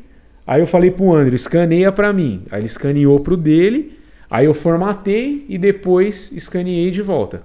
aí 0.47 0.61
eu 0.61 0.67
falei 0.67 0.89
pro 0.89 1.13
André, 1.13 1.35
escaneia 1.35 1.91
para 1.91 2.13
mim. 2.13 2.43
Aí 2.49 2.59
ele 2.61 2.67
escaneou 2.67 3.19
pro 3.19 3.35
dele, 3.35 3.99
aí 4.29 4.45
eu 4.45 4.53
formatei 4.53 5.45
e 5.49 5.57
depois 5.57 6.31
escaneei 6.31 6.89
de 6.89 7.01
volta. 7.01 7.43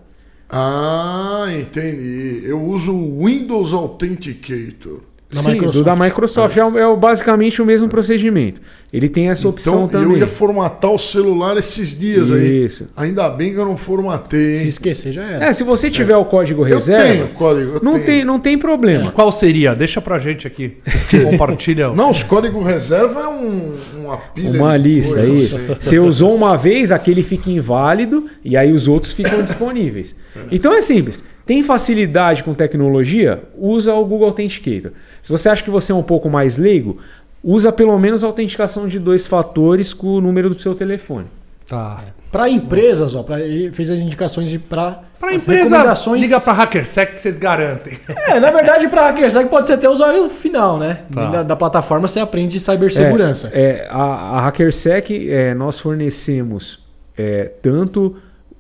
ah, 0.51 1.47
entendi. 1.51 2.43
Eu 2.45 2.63
uso 2.63 2.95
o 2.95 3.27
Windows 3.27 3.73
Authenticator. 3.75 5.01
Da 5.31 5.43
Sim, 5.43 5.51
Microsoft. 5.51 5.79
do 5.79 5.85
da 5.85 5.95
Microsoft 5.95 6.57
é, 6.57 6.65
o- 6.65 6.79
é 6.79 6.87
o- 6.87 6.97
basicamente 6.97 7.61
o 7.61 7.67
mesmo 7.67 7.87
procedimento. 7.87 8.63
Ele 8.91 9.11
tem 9.11 9.29
essa 9.29 9.47
opção 9.47 9.85
Então 9.85 9.89
também. 10.01 10.15
eu 10.15 10.19
ia 10.21 10.27
formatar 10.27 10.91
o 10.91 10.99
celular 10.99 11.59
esses 11.59 11.95
dias 11.95 12.33
aí. 12.33 12.65
Isso. 12.65 12.89
Ainda 12.97 13.29
bem 13.29 13.53
que 13.53 13.59
eu 13.59 13.67
não 13.67 13.77
formatei. 13.77 14.57
Se 14.57 14.63
hein? 14.63 14.69
esquecer, 14.71 15.13
já 15.13 15.23
era. 15.25 15.45
É, 15.45 15.53
se 15.53 15.63
você 15.65 15.91
tiver 15.91 16.17
o 16.17 16.25
código 16.25 16.63
Eu 16.63 16.65
reserva, 16.65 17.05
tenho 17.13 17.29
código. 17.29 17.73
eu 17.75 17.81
não, 17.83 17.93
tenho. 17.93 18.05
tem, 18.07 18.25
não 18.25 18.41
tem 18.41 18.57
problema. 18.57 19.13
Qual 19.13 19.31
seria? 19.31 19.75
Deixa 19.75 20.01
pra 20.01 20.19
gente 20.19 20.47
aqui. 20.47 20.79
Compartilha. 21.31 21.89
Não, 21.93 22.11
os 22.11 22.23
códigos 22.23 22.65
reserva 22.67 23.21
é 23.21 23.29
um, 23.29 23.75
uma 23.99 24.17
pilha. 24.17 24.59
Uma 24.59 24.77
lista, 24.79 25.21
é 25.21 25.27
coisa, 25.27 25.43
isso. 25.61 25.77
Você 25.79 25.99
usou 25.99 26.35
uma 26.35 26.57
vez, 26.57 26.91
aquele 26.91 27.23
fica 27.23 27.51
inválido 27.51 28.25
e 28.43 28.57
aí 28.57 28.73
os 28.73 28.89
outros 28.89 29.13
ficam 29.13 29.43
disponíveis. 29.43 30.17
Então 30.51 30.73
é 30.73 30.81
simples. 30.81 31.23
Tem 31.49 31.63
facilidade 31.63 32.45
com 32.45 32.53
tecnologia? 32.53 33.43
Usa 33.57 33.95
o 33.95 34.05
Google 34.05 34.27
Authenticator. 34.27 34.93
Se 35.23 35.33
você 35.33 35.49
acha 35.49 35.65
que 35.65 35.71
você 35.71 35.93
é 35.93 35.95
um 35.95 36.03
pouco 36.03 36.29
mais 36.29 36.59
leigo, 36.59 36.99
usa 37.43 37.73
pelo 37.73 37.99
menos 37.99 38.23
a 38.23 38.27
autenticação 38.27 38.87
de 38.87 38.99
dois 38.99 39.27
fatores 39.27 39.95
com 39.95 40.09
o 40.09 40.21
número 40.21 40.51
do 40.51 40.55
seu 40.55 40.75
telefone. 40.75 41.25
Tá. 41.67 42.05
Para 42.31 42.51
empresas, 42.51 43.15
ó, 43.15 43.23
pra, 43.23 43.41
ele 43.41 43.73
fez 43.73 43.91
as 43.91 43.99
indicações 43.99 44.51
de 44.51 44.59
para 44.59 45.05
Pra 45.19 45.33
empresa, 45.33 45.95
liga 46.17 46.39
pra 46.39 46.53
HackerSec 46.53 47.15
que 47.15 47.21
vocês 47.21 47.39
garantem. 47.39 47.99
É, 48.29 48.39
na 48.39 48.51
verdade, 48.51 48.87
para 48.87 49.09
HackerSec 49.09 49.49
pode 49.49 49.67
ser 49.67 49.73
até 49.73 49.89
o 49.89 49.93
usuário 49.93 50.29
final, 50.29 50.79
né? 50.79 51.01
Tá. 51.11 51.31
Da, 51.31 51.43
da 51.45 51.57
plataforma 51.57 52.07
você 52.07 52.21
aprende 52.21 52.61
cibersegurança. 52.61 53.51
É, 53.55 53.63
é, 53.63 53.89
a, 53.89 54.03
a 54.03 54.47
HackerSec, 54.49 55.31
é, 55.31 55.55
nós 55.55 55.81
fornecemos 55.81 56.87
é, 57.17 57.51
tanto 57.63 58.17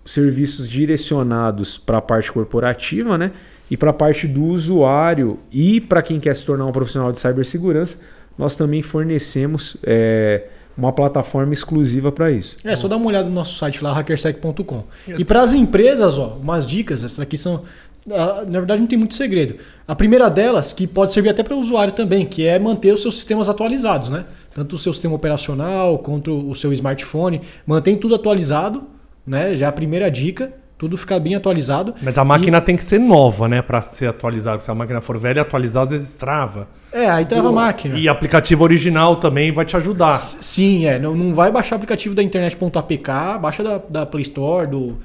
serviços 0.08 0.66
direcionados 0.66 1.76
para 1.76 1.98
a 1.98 2.00
parte 2.00 2.32
corporativa, 2.32 3.18
né? 3.18 3.30
E 3.70 3.76
para 3.76 3.90
a 3.90 3.92
parte 3.92 4.26
do 4.26 4.42
usuário 4.44 5.38
e 5.52 5.82
para 5.82 6.00
quem 6.00 6.18
quer 6.18 6.34
se 6.34 6.46
tornar 6.46 6.64
um 6.64 6.72
profissional 6.72 7.12
de 7.12 7.20
cibersegurança, 7.20 8.04
nós 8.38 8.56
também 8.56 8.80
fornecemos 8.80 9.76
é, 9.84 10.46
uma 10.74 10.92
plataforma 10.92 11.52
exclusiva 11.52 12.10
para 12.10 12.30
isso. 12.30 12.56
É, 12.64 12.74
só 12.74 12.88
dá 12.88 12.96
uma 12.96 13.06
olhada 13.06 13.28
no 13.28 13.34
nosso 13.34 13.58
site 13.58 13.84
lá, 13.84 13.92
hackersec.com. 13.92 14.84
E 15.18 15.24
para 15.26 15.42
as 15.42 15.52
empresas, 15.52 16.16
ó, 16.16 16.38
umas 16.40 16.66
dicas, 16.66 17.04
essas 17.04 17.20
aqui 17.20 17.36
são 17.36 17.64
ah, 18.10 18.44
na 18.46 18.60
verdade, 18.60 18.80
não 18.80 18.88
tem 18.88 18.98
muito 18.98 19.14
segredo. 19.14 19.56
A 19.86 19.94
primeira 19.94 20.30
delas, 20.30 20.72
que 20.72 20.86
pode 20.86 21.12
servir 21.12 21.28
até 21.28 21.42
para 21.42 21.54
o 21.54 21.58
usuário 21.58 21.92
também, 21.92 22.24
que 22.24 22.46
é 22.46 22.58
manter 22.58 22.94
os 22.94 23.02
seus 23.02 23.16
sistemas 23.16 23.50
atualizados, 23.50 24.08
né? 24.08 24.24
Tanto 24.54 24.76
o 24.76 24.78
seu 24.78 24.94
sistema 24.94 25.14
operacional 25.14 25.98
quanto 25.98 26.48
o 26.48 26.54
seu 26.54 26.72
smartphone. 26.72 27.42
Mantém 27.66 27.98
tudo 27.98 28.14
atualizado, 28.14 28.84
né? 29.28 29.54
Já 29.54 29.68
a 29.68 29.72
primeira 29.72 30.10
dica, 30.10 30.52
tudo 30.76 30.96
ficar 30.96 31.18
bem 31.18 31.34
atualizado. 31.34 31.94
Mas 32.02 32.16
a 32.18 32.24
máquina 32.24 32.60
tem 32.60 32.76
que 32.76 32.84
ser 32.84 32.98
nova, 33.00 33.48
né? 33.48 33.60
Pra 33.62 33.82
ser 33.82 34.06
atualizada. 34.08 34.60
Se 34.62 34.70
a 34.70 34.74
máquina 34.74 35.00
for 35.00 35.18
velha, 35.18 35.42
atualizar 35.42 35.82
às 35.82 35.90
vezes 35.90 36.16
trava. 36.16 36.68
É, 36.92 37.10
aí 37.10 37.24
trava 37.26 37.48
a 37.48 37.52
máquina. 37.52 37.98
E 37.98 38.08
aplicativo 38.08 38.62
original 38.64 39.16
também 39.16 39.52
vai 39.52 39.64
te 39.64 39.76
ajudar. 39.76 40.14
S- 40.14 40.38
Sim, 40.40 40.86
é. 40.86 40.98
Não, 40.98 41.14
não 41.14 41.34
vai 41.34 41.50
baixar 41.50 41.74
o 41.74 41.76
aplicativo 41.76 42.14
da 42.14 42.22
internet.apk, 42.22 43.38
baixa 43.40 43.62
da, 43.62 43.80
da 43.90 44.06
Play 44.06 44.22
Store, 44.22 44.66
do, 44.66 44.96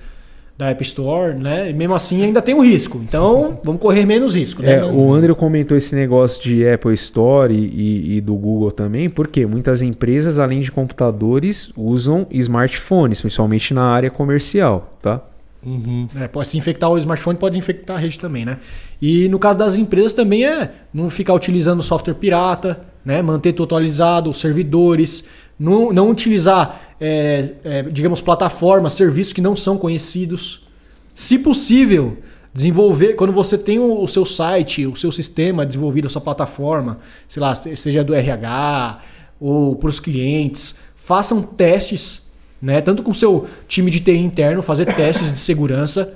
da 0.63 0.69
App 0.69 0.81
Store, 0.83 1.33
né? 1.35 1.69
E 1.69 1.73
mesmo 1.73 1.93
assim 1.93 2.23
ainda 2.23 2.41
tem 2.41 2.55
um 2.55 2.61
risco. 2.61 3.01
Então, 3.03 3.59
vamos 3.65 3.81
correr 3.81 4.05
menos 4.05 4.35
risco, 4.35 4.61
né? 4.61 4.75
É, 4.75 4.83
o 4.85 5.13
André 5.13 5.33
comentou 5.33 5.75
esse 5.75 5.93
negócio 5.95 6.41
de 6.41 6.67
Apple 6.67 6.93
Store 6.93 7.53
e, 7.53 7.57
e- 7.57 8.17
e 8.17 8.21
do 8.21 8.33
Google 8.35 8.71
também, 8.71 9.09
porque 9.09 9.45
muitas 9.45 9.81
empresas, 9.81 10.39
além 10.39 10.61
de 10.61 10.71
computadores, 10.71 11.71
usam 11.75 12.25
smartphones, 12.31 13.19
principalmente 13.21 13.73
na 13.73 13.83
área 13.83 14.09
comercial, 14.09 14.97
tá? 15.01 15.21
É, 16.19 16.27
pode 16.27 16.49
se 16.49 16.57
infectar 16.57 16.89
o 16.89 16.97
smartphone, 16.97 17.37
pode 17.37 17.57
infectar 17.57 17.95
a 17.95 17.99
rede 17.99 18.19
também, 18.19 18.43
né? 18.43 18.57
E 19.01 19.29
no 19.29 19.39
caso 19.39 19.57
das 19.59 19.77
empresas 19.77 20.11
também 20.11 20.45
é 20.45 20.69
não 20.93 21.09
ficar 21.09 21.33
utilizando 21.33 21.81
software 21.81 22.15
pirata, 22.15 22.81
né? 23.05 23.21
Manter 23.21 23.53
tudo 23.53 23.65
atualizado, 23.67 24.29
os 24.29 24.41
servidores, 24.41 25.23
não, 25.57 25.93
não 25.93 26.09
utilizar, 26.09 26.92
é, 26.99 27.53
é, 27.63 27.83
digamos, 27.83 28.21
plataformas, 28.21 28.93
serviços 28.93 29.33
que 29.33 29.41
não 29.41 29.55
são 29.55 29.77
conhecidos. 29.77 30.67
Se 31.13 31.37
possível, 31.37 32.17
desenvolver, 32.53 33.13
quando 33.13 33.33
você 33.33 33.57
tem 33.57 33.79
o, 33.79 34.07
seu 34.07 34.25
site, 34.25 34.85
o 34.85 34.95
seu 34.95 35.11
sistema 35.11 35.65
desenvolvido, 35.65 36.07
a 36.07 36.09
sua 36.09 36.21
plataforma, 36.21 36.99
sei 37.27 37.41
lá, 37.41 37.53
se- 37.55 37.75
seja 37.75 38.03
do 38.03 38.13
RH 38.13 39.01
ou 39.39 39.75
para 39.75 39.89
os 39.89 39.99
clientes, 39.99 40.75
façam 40.95 41.41
testes 41.41 42.23
né? 42.61 42.79
Tanto 42.79 43.03
com 43.03 43.11
o 43.11 43.13
seu 43.13 43.45
time 43.67 43.91
de 43.91 43.99
TI 43.99 44.15
interno, 44.19 44.61
fazer 44.61 44.85
testes 44.85 45.33
de 45.33 45.37
segurança. 45.37 46.13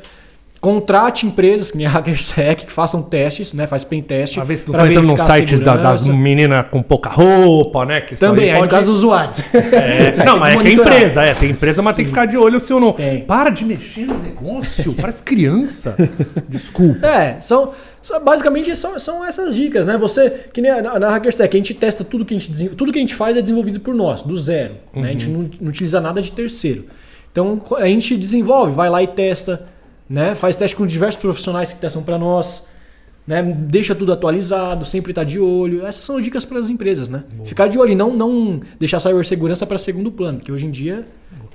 Contrate 0.60 1.28
empresas, 1.28 1.70
que 1.70 1.78
nem 1.78 1.86
a 1.86 1.90
HackerSec, 1.92 2.66
que 2.66 2.72
façam 2.74 3.04
testes, 3.04 3.54
né? 3.54 3.68
Faz 3.68 3.84
pen 3.84 4.02
test. 4.02 4.34
Pra 4.36 4.44
ver 4.44 4.58
se 4.58 4.68
não 4.68 4.76
tá 4.78 4.88
entrando 4.88 5.08
nos 5.08 5.22
sites 5.22 5.62
da- 5.62 5.78
das 5.78 6.08
meninas 6.08 6.66
com 6.70 6.82
pouca 6.82 7.10
roupa, 7.10 7.86
né? 7.86 8.02
Que 8.02 8.16
Também, 8.16 8.52
no 8.52 8.60
pode- 8.60 8.72
caso 8.72 8.86
dos 8.88 8.98
usuários. 8.98 9.40
É, 9.54 10.16
não, 10.26 10.40
mas 10.40 10.56
é 10.56 10.58
que 10.58 10.68
é 10.68 10.72
empresa, 10.74 11.24
é. 11.24 11.34
Tem 11.36 11.52
empresa, 11.52 11.82
mas 11.84 11.96
tem 11.96 12.06
que 12.06 12.10
Sim. 12.10 12.16
ficar 12.16 12.26
de 12.26 12.38
olho 12.38 12.60
se 12.60 12.74
eu 12.74 12.80
não. 12.80 12.92
Tem. 12.94 13.22
Para 13.22 13.52
de 13.52 13.64
mexer 13.64 14.08
no 14.08 14.18
negócio, 14.18 14.94
parece 14.96 15.22
criança. 15.22 15.96
Desculpa. 16.50 17.06
É, 17.06 17.40
são, 17.40 17.72
basicamente 18.26 18.76
são, 18.76 18.98
são 18.98 19.24
essas 19.24 19.56
dicas, 19.56 19.86
né? 19.86 19.96
Você, 19.98 20.30
que 20.52 20.60
nem 20.62 20.82
na, 20.82 20.98
na 21.00 21.10
HackerSec, 21.16 21.56
a 21.56 21.60
gente 21.60 21.74
testa 21.76 22.04
tudo 22.04 22.26
que 22.26 22.34
a 22.36 22.40
gente 22.40 22.70
tudo 22.70 22.92
que 22.92 22.98
a 22.98 23.02
gente 23.02 23.14
faz 23.16 23.38
é 23.38 23.42
desenvolvido 23.42 23.80
por 23.80 23.94
nós, 23.94 24.24
do 24.24 24.36
zero. 24.36 24.74
né? 24.96 25.10
A 25.10 25.12
gente 25.12 25.28
não, 25.28 25.50
não 25.62 25.70
utiliza 25.70 26.02
nada 26.02 26.20
de 26.22 26.32
terceiro. 26.32 26.86
Então 27.32 27.62
a 27.78 27.86
gente 27.86 28.18
desenvolve, 28.18 28.74
vai 28.74 28.90
lá 28.90 29.04
e 29.04 29.08
testa, 29.08 29.68
né? 30.10 30.36
Faz 30.36 30.56
teste 30.56 30.76
com 30.76 30.86
diversos 30.86 31.22
profissionais 31.22 31.74
que 31.74 31.80
testam 31.80 32.04
para 32.04 32.18
nós, 32.18 32.68
né? 33.28 33.44
Deixa 33.44 33.94
tudo 33.94 34.14
atualizado, 34.14 34.86
sempre 34.86 35.14
tá 35.14 35.24
de 35.24 35.40
olho. 35.40 35.86
Essas 35.86 36.06
são 36.06 36.20
dicas 36.22 36.46
para 36.46 36.60
as 36.60 36.70
empresas, 36.70 37.10
né? 37.10 37.24
Ficar 37.46 37.68
de 37.68 37.78
olho 37.78 37.92
e 37.92 37.96
não, 37.96 38.16
não 38.16 38.62
deixar 38.80 38.98
a 38.98 39.00
cibersegurança 39.02 39.66
para 39.66 39.78
segundo 39.78 40.12
plano, 40.12 40.40
porque 40.40 40.52
hoje 40.52 40.66
em 40.66 40.72
dia 40.72 41.06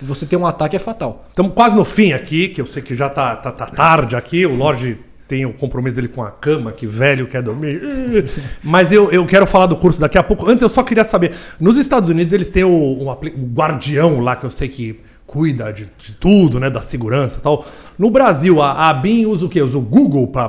você 0.00 0.26
ter 0.26 0.36
um 0.36 0.46
ataque 0.46 0.76
é 0.76 0.78
fatal. 0.78 1.26
Estamos 1.28 1.52
quase 1.54 1.74
no 1.74 1.84
fim 1.84 2.12
aqui, 2.12 2.48
que 2.48 2.60
eu 2.60 2.66
sei 2.66 2.82
que 2.82 2.94
já 2.94 3.08
tá, 3.08 3.36
tá, 3.36 3.50
tá 3.50 3.66
tarde 3.66 4.16
aqui. 4.16 4.44
O 4.44 4.54
Lorde 4.54 4.98
tem 5.26 5.46
o 5.46 5.52
compromisso 5.52 5.96
dele 5.96 6.08
com 6.08 6.22
a 6.22 6.30
cama, 6.30 6.72
que 6.72 6.86
velho 6.86 7.26
quer 7.26 7.42
dormir. 7.42 7.80
Mas 8.62 8.92
eu, 8.92 9.10
eu 9.10 9.24
quero 9.24 9.46
falar 9.46 9.66
do 9.66 9.76
curso 9.76 10.00
daqui 10.00 10.18
a 10.18 10.22
pouco. 10.22 10.46
Antes, 10.48 10.60
eu 10.60 10.68
só 10.68 10.82
queria 10.82 11.04
saber: 11.04 11.32
nos 11.58 11.76
Estados 11.76 12.10
Unidos, 12.10 12.32
eles 12.32 12.50
têm 12.50 12.64
o, 12.64 12.68
um 12.68 13.08
o 13.08 13.50
guardião 13.54 14.20
lá, 14.20 14.36
que 14.36 14.44
eu 14.44 14.50
sei 14.50 14.68
que 14.68 15.00
cuida 15.26 15.72
de, 15.72 15.88
de 15.98 16.12
tudo, 16.12 16.60
né? 16.60 16.68
Da 16.70 16.80
segurança 16.80 17.38
e 17.38 17.42
tal. 17.42 17.64
No 17.98 18.10
Brasil, 18.10 18.60
a, 18.60 18.90
a 18.90 18.94
BIM 18.94 19.26
usa 19.26 19.46
o 19.46 19.48
quê? 19.48 19.62
Usa 19.62 19.78
o 19.78 19.80
Google 19.80 20.26
pra 20.28 20.48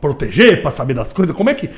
proteger, 0.00 0.60
pra 0.60 0.70
saber 0.70 0.94
das 0.94 1.12
coisas? 1.12 1.34
Como 1.34 1.50
é 1.50 1.54
que. 1.54 1.70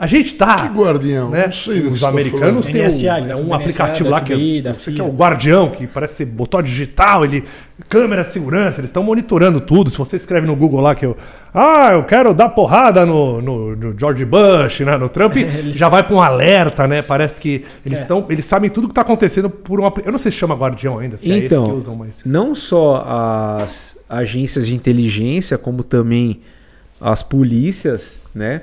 A 0.00 0.06
gente 0.06 0.34
tá. 0.34 0.66
Que 0.68 0.78
guardião? 0.78 1.28
né? 1.28 1.44
Não 1.46 1.52
sei 1.52 1.80
Os 1.86 2.00
tá 2.00 2.08
americanos 2.08 2.64
têm 2.64 2.82
um, 2.82 3.30
é 3.30 3.36
um 3.36 3.44
do 3.48 3.54
aplicativo 3.54 4.08
lá 4.08 4.20
que, 4.22 4.32
FBI, 4.62 4.74
CIA. 4.74 5.02
é 5.02 5.02
o 5.06 5.10
Guardião, 5.12 5.68
que 5.70 5.86
parece 5.86 6.24
que 6.24 6.30
botou 6.32 6.62
digital, 6.62 7.22
ele. 7.24 7.44
Câmera 7.88 8.22
de 8.24 8.32
segurança, 8.32 8.80
eles 8.80 8.90
estão 8.90 9.02
monitorando 9.02 9.60
tudo. 9.60 9.90
Se 9.90 9.96
você 9.98 10.16
escreve 10.16 10.46
no 10.46 10.54
Google 10.56 10.80
lá 10.80 10.94
que 10.94 11.04
eu. 11.04 11.16
Ah, 11.52 11.90
eu 11.92 12.04
quero 12.04 12.32
dar 12.34 12.48
porrada 12.50 13.04
no, 13.06 13.40
no, 13.42 13.74
no 13.76 13.98
George 13.98 14.24
Bush, 14.24 14.80
né, 14.80 14.96
no 14.96 15.08
Trump, 15.08 15.34
Eles- 15.38 15.76
já 15.76 15.88
vai 15.88 16.02
para 16.02 16.14
um 16.14 16.20
alerta, 16.20 16.86
né? 16.86 17.02
Parece 17.02 17.40
que 17.40 17.64
eles 17.84 17.98
É. 17.98 18.02
estão. 18.02 18.24
Eles 18.28 18.44
sabem 18.44 18.68
tudo 18.70 18.86
que 18.86 18.92
está 18.92 19.00
acontecendo 19.02 19.48
por 19.50 19.80
um 19.80 19.90
Eu 20.04 20.12
não 20.12 20.18
sei 20.18 20.30
se 20.30 20.38
chama 20.38 20.54
Guardião 20.54 20.98
ainda, 20.98 21.16
se 21.18 21.30
é 21.30 21.36
esse 21.36 21.46
Então, 21.46 21.64
que 21.66 21.72
usam, 21.72 21.94
mas. 21.96 22.24
não 22.26 22.54
só 22.54 23.04
as 23.62 24.04
agências 24.08 24.66
de 24.66 24.74
inteligência, 24.74 25.58
como 25.58 25.82
também 25.82 26.40
as 27.00 27.22
polícias, 27.22 28.22
né, 28.34 28.62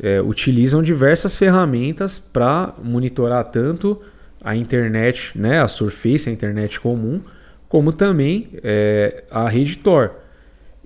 é, 0.00 0.20
utilizam 0.20 0.82
diversas 0.82 1.36
ferramentas 1.36 2.18
para 2.18 2.74
monitorar 2.82 3.44
tanto 3.44 4.00
a 4.40 4.54
internet, 4.54 5.32
né, 5.38 5.60
a 5.60 5.68
Surface, 5.68 6.28
a 6.28 6.32
internet 6.32 6.78
comum, 6.78 7.20
como 7.68 7.92
também 7.92 8.50
é, 8.62 9.24
a 9.30 9.48
rede 9.48 9.76
Tor. 9.76 10.12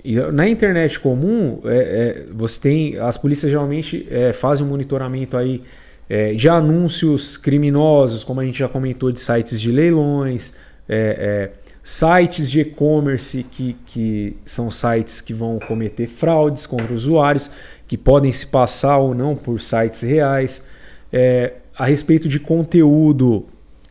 E 0.05 0.15
na 0.33 0.49
internet 0.49 0.99
comum, 1.01 1.61
é, 1.65 1.77
é, 1.77 2.33
você 2.33 2.61
tem 2.61 2.99
as 2.99 3.17
polícias 3.17 3.51
geralmente 3.51 4.07
é, 4.11 4.33
fazem 4.33 4.65
um 4.65 4.69
monitoramento 4.69 5.37
aí 5.37 5.63
é, 6.09 6.33
de 6.33 6.49
anúncios 6.49 7.37
criminosos, 7.37 8.23
como 8.23 8.41
a 8.41 8.45
gente 8.45 8.59
já 8.61 8.69
comentou, 8.69 9.11
de 9.11 9.21
sites 9.21 9.61
de 9.61 9.71
leilões, 9.71 10.55
sites 11.83 12.51
de 12.51 12.61
e-commerce 12.61 13.45
que, 13.45 13.77
que 13.85 14.37
são 14.47 14.71
sites 14.71 15.21
que 15.21 15.35
vão 15.35 15.59
cometer 15.59 16.07
fraudes 16.07 16.65
contra 16.65 16.95
usuários, 16.95 17.51
que 17.89 17.97
podem 17.97 18.31
se 18.31 18.47
passar 18.47 18.98
ou 18.98 19.15
não 19.15 19.35
por 19.35 19.60
sites 19.62 20.02
reais, 20.02 20.69
é, 21.10 21.55
a 21.77 21.86
respeito 21.86 22.28
de 22.28 22.39
conteúdo 22.39 23.47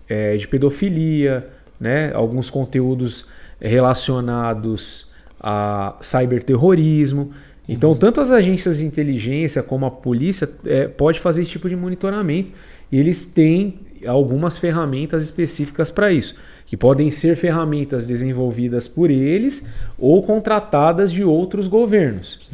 é, 0.08 0.38
de 0.38 0.48
pedofilia, 0.48 1.50
né? 1.80 2.12
alguns 2.14 2.50
conteúdos 2.50 3.28
relacionados 3.60 5.12
a 5.40 5.96
cyberterrorismo. 6.00 7.32
Então, 7.68 7.96
tanto 7.96 8.22
as 8.22 8.32
agências 8.32 8.78
de 8.78 8.86
inteligência 8.86 9.64
como 9.64 9.86
a 9.86 9.92
polícia 9.92 10.48
é, 10.66 10.88
pode 10.88 11.20
fazer 11.20 11.42
esse 11.42 11.52
tipo 11.52 11.68
de 11.68 11.76
monitoramento 11.76 12.52
e 12.92 13.00
eles 13.00 13.26
têm 13.26 13.80
algumas 14.06 14.60
ferramentas 14.60 15.24
específicas 15.24 15.90
para 15.90 16.12
isso, 16.12 16.36
que 16.68 16.76
podem 16.76 17.10
ser 17.10 17.36
ferramentas 17.38 18.06
desenvolvidas 18.06 18.88
por 18.90 19.10
eles 19.10 19.68
ou 19.98 20.22
contratadas 20.22 21.12
de 21.12 21.24
outros 21.24 21.68
governos. 21.68 22.52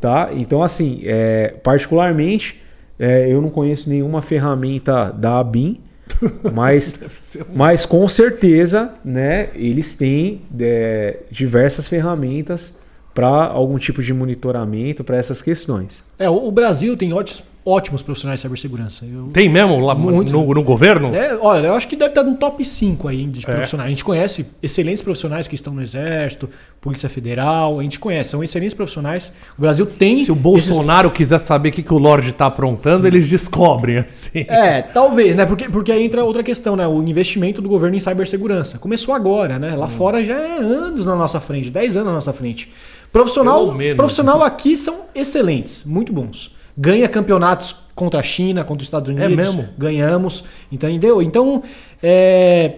Tá? 0.00 0.30
Então, 0.32 0.62
assim, 0.62 1.00
é, 1.04 1.54
particularmente, 1.62 2.60
é, 2.98 3.32
eu 3.32 3.40
não 3.40 3.48
conheço 3.48 3.88
nenhuma 3.88 4.20
ferramenta 4.20 5.10
da 5.12 5.38
ABIN, 5.38 5.80
mas, 6.52 7.38
mas 7.54 7.86
com 7.86 8.06
certeza 8.08 8.94
né, 9.04 9.50
eles 9.54 9.94
têm 9.94 10.42
é, 10.58 11.20
diversas 11.30 11.86
ferramentas 11.86 12.80
para 13.14 13.46
algum 13.46 13.78
tipo 13.78 14.02
de 14.02 14.12
monitoramento 14.12 15.04
para 15.04 15.16
essas 15.16 15.40
questões. 15.40 16.02
É, 16.18 16.28
o, 16.28 16.48
o 16.48 16.50
Brasil 16.50 16.96
tem 16.96 17.12
ótimos, 17.12 17.44
ótimos 17.64 18.02
profissionais 18.02 18.40
de 18.40 18.42
cibersegurança. 18.42 19.04
Eu, 19.04 19.28
Tem 19.32 19.48
mesmo 19.48 19.78
lá 19.80 19.94
Muito. 19.94 20.32
no, 20.32 20.46
no 20.52 20.62
governo? 20.62 21.14
É, 21.14 21.36
olha, 21.40 21.68
eu 21.68 21.74
acho 21.74 21.86
que 21.86 21.94
deve 21.96 22.10
estar 22.10 22.22
no 22.24 22.34
top 22.34 22.64
5 22.64 23.06
aí 23.08 23.24
de 23.24 23.44
É. 23.48 23.52
profissionais. 23.52 23.86
A 23.86 23.90
gente 23.90 24.04
conhece 24.04 24.46
excelentes 24.62 25.02
profissionais 25.02 25.46
que 25.46 25.54
estão 25.54 25.72
no 25.72 25.80
Exército, 25.82 26.48
Polícia 26.80 27.08
Federal, 27.08 27.78
a 27.78 27.82
gente 27.82 27.98
conhece, 28.00 28.30
são 28.30 28.42
excelentes 28.42 28.74
profissionais. 28.74 29.32
O 29.56 29.60
Brasil 29.60 29.86
tem. 29.86 30.24
Se 30.24 30.30
o 30.30 30.34
esses- 30.34 30.42
Bolsonaro 30.42 31.10
quiser 31.10 31.38
saber 31.38 31.68
o 31.68 31.72
que, 31.72 31.82
que 31.82 31.94
o 31.94 31.98
Lorde 31.98 32.30
está 32.30 32.46
aprontando, 32.46 33.06
eles 33.06 33.28
descobrem, 33.28 33.98
assim. 33.98 34.40
É, 34.48 34.82
talvez, 34.82 35.36
né? 35.36 35.46
Porque, 35.46 35.68
porque 35.68 35.92
aí 35.92 36.02
entra 36.04 36.24
outra 36.24 36.42
questão, 36.42 36.74
né? 36.74 36.86
O 36.88 37.00
investimento 37.02 37.62
do 37.62 37.68
governo 37.68 37.96
em 37.96 38.00
cibersegurança. 38.00 38.78
Começou 38.78 39.14
agora, 39.14 39.58
né? 39.58 39.74
Hum. 39.74 39.78
Lá 39.78 39.88
fora 39.88 40.24
já 40.24 40.36
é 40.38 40.58
anos 40.58 41.06
na 41.06 41.14
nossa 41.14 41.38
frente, 41.38 41.70
10 41.70 41.96
anos 41.96 42.08
na 42.08 42.14
nossa 42.14 42.32
frente. 42.32 42.70
Profissional, 43.12 43.74
profissional 43.96 44.42
aqui 44.42 44.76
são 44.76 45.02
excelentes, 45.14 45.84
muito 45.84 46.12
bons. 46.12 46.54
Ganha 46.76 47.08
campeonatos 47.08 47.76
contra 47.94 48.20
a 48.20 48.22
China, 48.22 48.64
contra 48.64 48.82
os 48.82 48.86
Estados 48.86 49.08
Unidos. 49.10 49.30
É 49.30 49.34
mesmo? 49.36 49.68
Ganhamos, 49.76 50.44
entendeu? 50.70 51.20
Então, 51.20 51.62
é, 52.02 52.76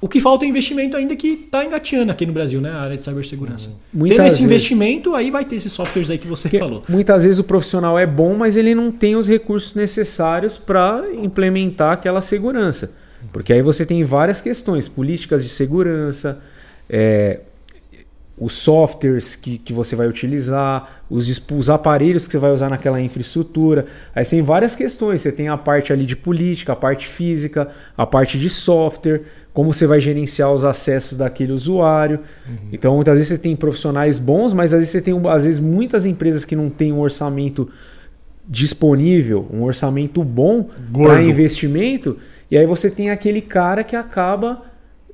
o 0.00 0.08
que 0.08 0.20
falta 0.20 0.44
é 0.44 0.48
investimento 0.48 0.96
ainda 0.96 1.16
que 1.16 1.28
está 1.46 1.64
engateando 1.64 2.12
aqui 2.12 2.24
no 2.24 2.32
Brasil, 2.32 2.60
né? 2.60 2.70
A 2.70 2.80
área 2.82 2.96
de 2.96 3.02
cibersegurança. 3.02 3.70
Muitas 3.92 4.16
Tendo 4.16 4.26
esse 4.26 4.34
vezes- 4.36 4.46
investimento, 4.46 5.14
aí 5.16 5.30
vai 5.30 5.44
ter 5.44 5.56
esses 5.56 5.72
softwares 5.72 6.10
aí 6.10 6.18
que 6.18 6.28
você 6.28 6.48
falou. 6.48 6.84
Muitas 6.88 7.24
vezes 7.24 7.40
o 7.40 7.44
profissional 7.44 7.98
é 7.98 8.06
bom, 8.06 8.34
mas 8.36 8.56
ele 8.56 8.74
não 8.74 8.92
tem 8.92 9.16
os 9.16 9.26
recursos 9.26 9.74
necessários 9.74 10.56
para 10.56 11.04
implementar 11.12 11.92
aquela 11.94 12.20
segurança. 12.20 12.96
Porque 13.32 13.52
aí 13.52 13.62
você 13.62 13.84
tem 13.84 14.04
várias 14.04 14.40
questões, 14.40 14.86
políticas 14.86 15.42
de 15.42 15.48
segurança, 15.48 16.40
é, 16.88 17.40
os 18.40 18.52
softwares 18.54 19.34
que, 19.34 19.58
que 19.58 19.72
você 19.72 19.96
vai 19.96 20.06
utilizar, 20.06 21.02
os, 21.10 21.42
os 21.50 21.70
aparelhos 21.70 22.26
que 22.26 22.32
você 22.32 22.38
vai 22.38 22.52
usar 22.52 22.68
naquela 22.68 23.00
infraestrutura. 23.00 23.86
Aí 24.14 24.24
você 24.24 24.36
tem 24.36 24.42
várias 24.42 24.76
questões. 24.76 25.20
Você 25.20 25.32
tem 25.32 25.48
a 25.48 25.56
parte 25.56 25.92
ali 25.92 26.06
de 26.06 26.16
política, 26.16 26.72
a 26.72 26.76
parte 26.76 27.06
física, 27.06 27.68
a 27.96 28.06
parte 28.06 28.38
de 28.38 28.48
software, 28.48 29.22
como 29.52 29.74
você 29.74 29.86
vai 29.86 29.98
gerenciar 29.98 30.52
os 30.52 30.64
acessos 30.64 31.18
daquele 31.18 31.52
usuário. 31.52 32.20
Então, 32.72 32.94
muitas 32.94 33.18
vezes 33.18 33.28
você 33.28 33.38
tem 33.38 33.56
profissionais 33.56 34.18
bons, 34.18 34.52
mas 34.52 34.72
às 34.72 34.80
vezes 34.80 34.92
você 34.92 35.02
tem 35.02 35.20
às 35.28 35.46
vezes, 35.46 35.58
muitas 35.60 36.06
empresas 36.06 36.44
que 36.44 36.54
não 36.54 36.70
têm 36.70 36.92
um 36.92 37.00
orçamento 37.00 37.68
disponível, 38.48 39.46
um 39.52 39.62
orçamento 39.62 40.22
bom 40.24 40.70
para 40.92 41.22
investimento, 41.22 42.16
e 42.50 42.56
aí 42.56 42.64
você 42.64 42.90
tem 42.90 43.10
aquele 43.10 43.42
cara 43.42 43.84
que 43.84 43.94
acaba 43.94 44.62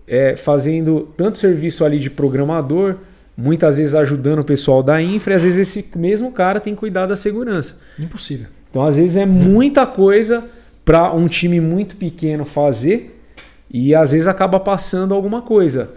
é, 0.07 0.37
fazendo 0.37 1.09
tanto 1.17 1.39
serviço 1.39 1.85
ali 1.85 1.99
de 1.99 2.11
programador, 2.11 2.97
muitas 3.37 3.79
vezes 3.79 3.95
ajudando 3.95 4.41
o 4.41 4.45
pessoal 4.45 4.83
da 4.83 5.01
infra, 5.03 5.33
e 5.33 5.37
às 5.37 5.45
vezes 5.45 5.59
esse 5.59 5.97
mesmo 5.97 6.33
cara 6.33 6.61
tem 6.61 6.75
que 6.75 6.81
cuidar 6.81 7.07
da 7.07 7.17
segurança. 7.17 7.81
Impossível. 7.99 8.47
Então, 8.71 8.83
às 8.83 8.97
vezes, 8.97 9.17
é 9.17 9.25
muita 9.25 9.87
coisa 9.87 10.45
para 10.85 11.13
um 11.13 11.29
time 11.29 11.61
muito 11.61 11.97
pequeno 11.97 12.45
fazer 12.45 13.23
e 13.71 13.95
às 13.95 14.13
vezes 14.13 14.29
acaba 14.29 14.61
passando 14.61 15.15
alguma 15.15 15.43
coisa. 15.43 15.93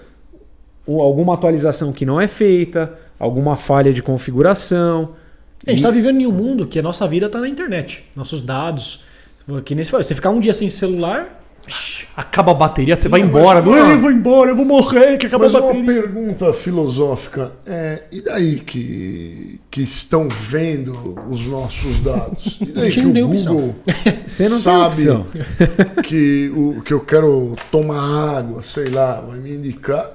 Ou 0.85 1.01
alguma 1.01 1.33
atualização 1.33 1.91
que 1.91 2.05
não 2.05 2.21
é 2.21 2.27
feita, 2.27 2.93
alguma 3.19 3.57
falha 3.57 3.91
de 3.91 4.01
configuração. 4.01 5.15
A 5.65 5.71
gente 5.71 5.79
está 5.79 5.91
vivendo 5.91 6.21
em 6.21 6.27
um 6.27 6.31
mundo 6.31 6.65
que 6.65 6.79
a 6.79 6.81
nossa 6.81 7.07
vida 7.07 7.25
está 7.25 7.39
na 7.41 7.49
internet. 7.49 8.05
Nossos 8.15 8.41
dados. 8.41 9.03
Que 9.65 9.75
nem 9.75 9.83
se 9.83 9.91
fala, 9.91 10.03
você 10.03 10.15
ficar 10.15 10.29
um 10.29 10.39
dia 10.39 10.53
sem 10.53 10.69
celular, 10.69 11.36
Acaba 12.15 12.51
a 12.51 12.55
bateria, 12.55 12.95
você 12.95 13.07
vai 13.07 13.21
mas 13.21 13.29
embora. 13.29 13.61
uma- 13.61 13.77
Não, 13.77 13.91
eu 13.91 13.99
vou 13.99 14.11
embora, 14.11 14.49
eu 14.51 14.55
vou 14.55 14.65
morrer, 14.65 15.17
que 15.17 15.27
acabou 15.27 15.45
Mas 15.47 15.55
a 15.55 15.59
uma 15.59 15.67
bateria. 15.73 16.01
pergunta 16.01 16.51
filosófica. 16.53 17.51
É, 17.65 18.03
e 18.11 18.21
daí 18.21 18.59
que, 18.59 19.59
que 19.69 19.81
estão 19.81 20.27
vendo 20.29 21.15
os 21.29 21.45
nossos 21.47 21.99
dados? 21.99 22.57
E 22.61 22.65
daí 22.67 22.89
gente 22.89 23.01
que 23.01 23.01
não 23.03 23.11
o 23.11 23.13
tem 23.13 23.23
opção. 23.23 23.53
Google 23.55 23.75
Você 24.27 24.43
não 24.43 24.51
tem 24.55 24.61
sabe 24.63 24.85
opção. 24.85 25.27
que, 26.03 26.51
o, 26.55 26.81
que 26.81 26.93
eu 26.93 26.99
quero 27.01 27.55
tomar 27.71 28.37
água, 28.37 28.63
sei 28.63 28.85
lá, 28.93 29.21
vai 29.21 29.37
me 29.37 29.51
indicar. 29.53 30.09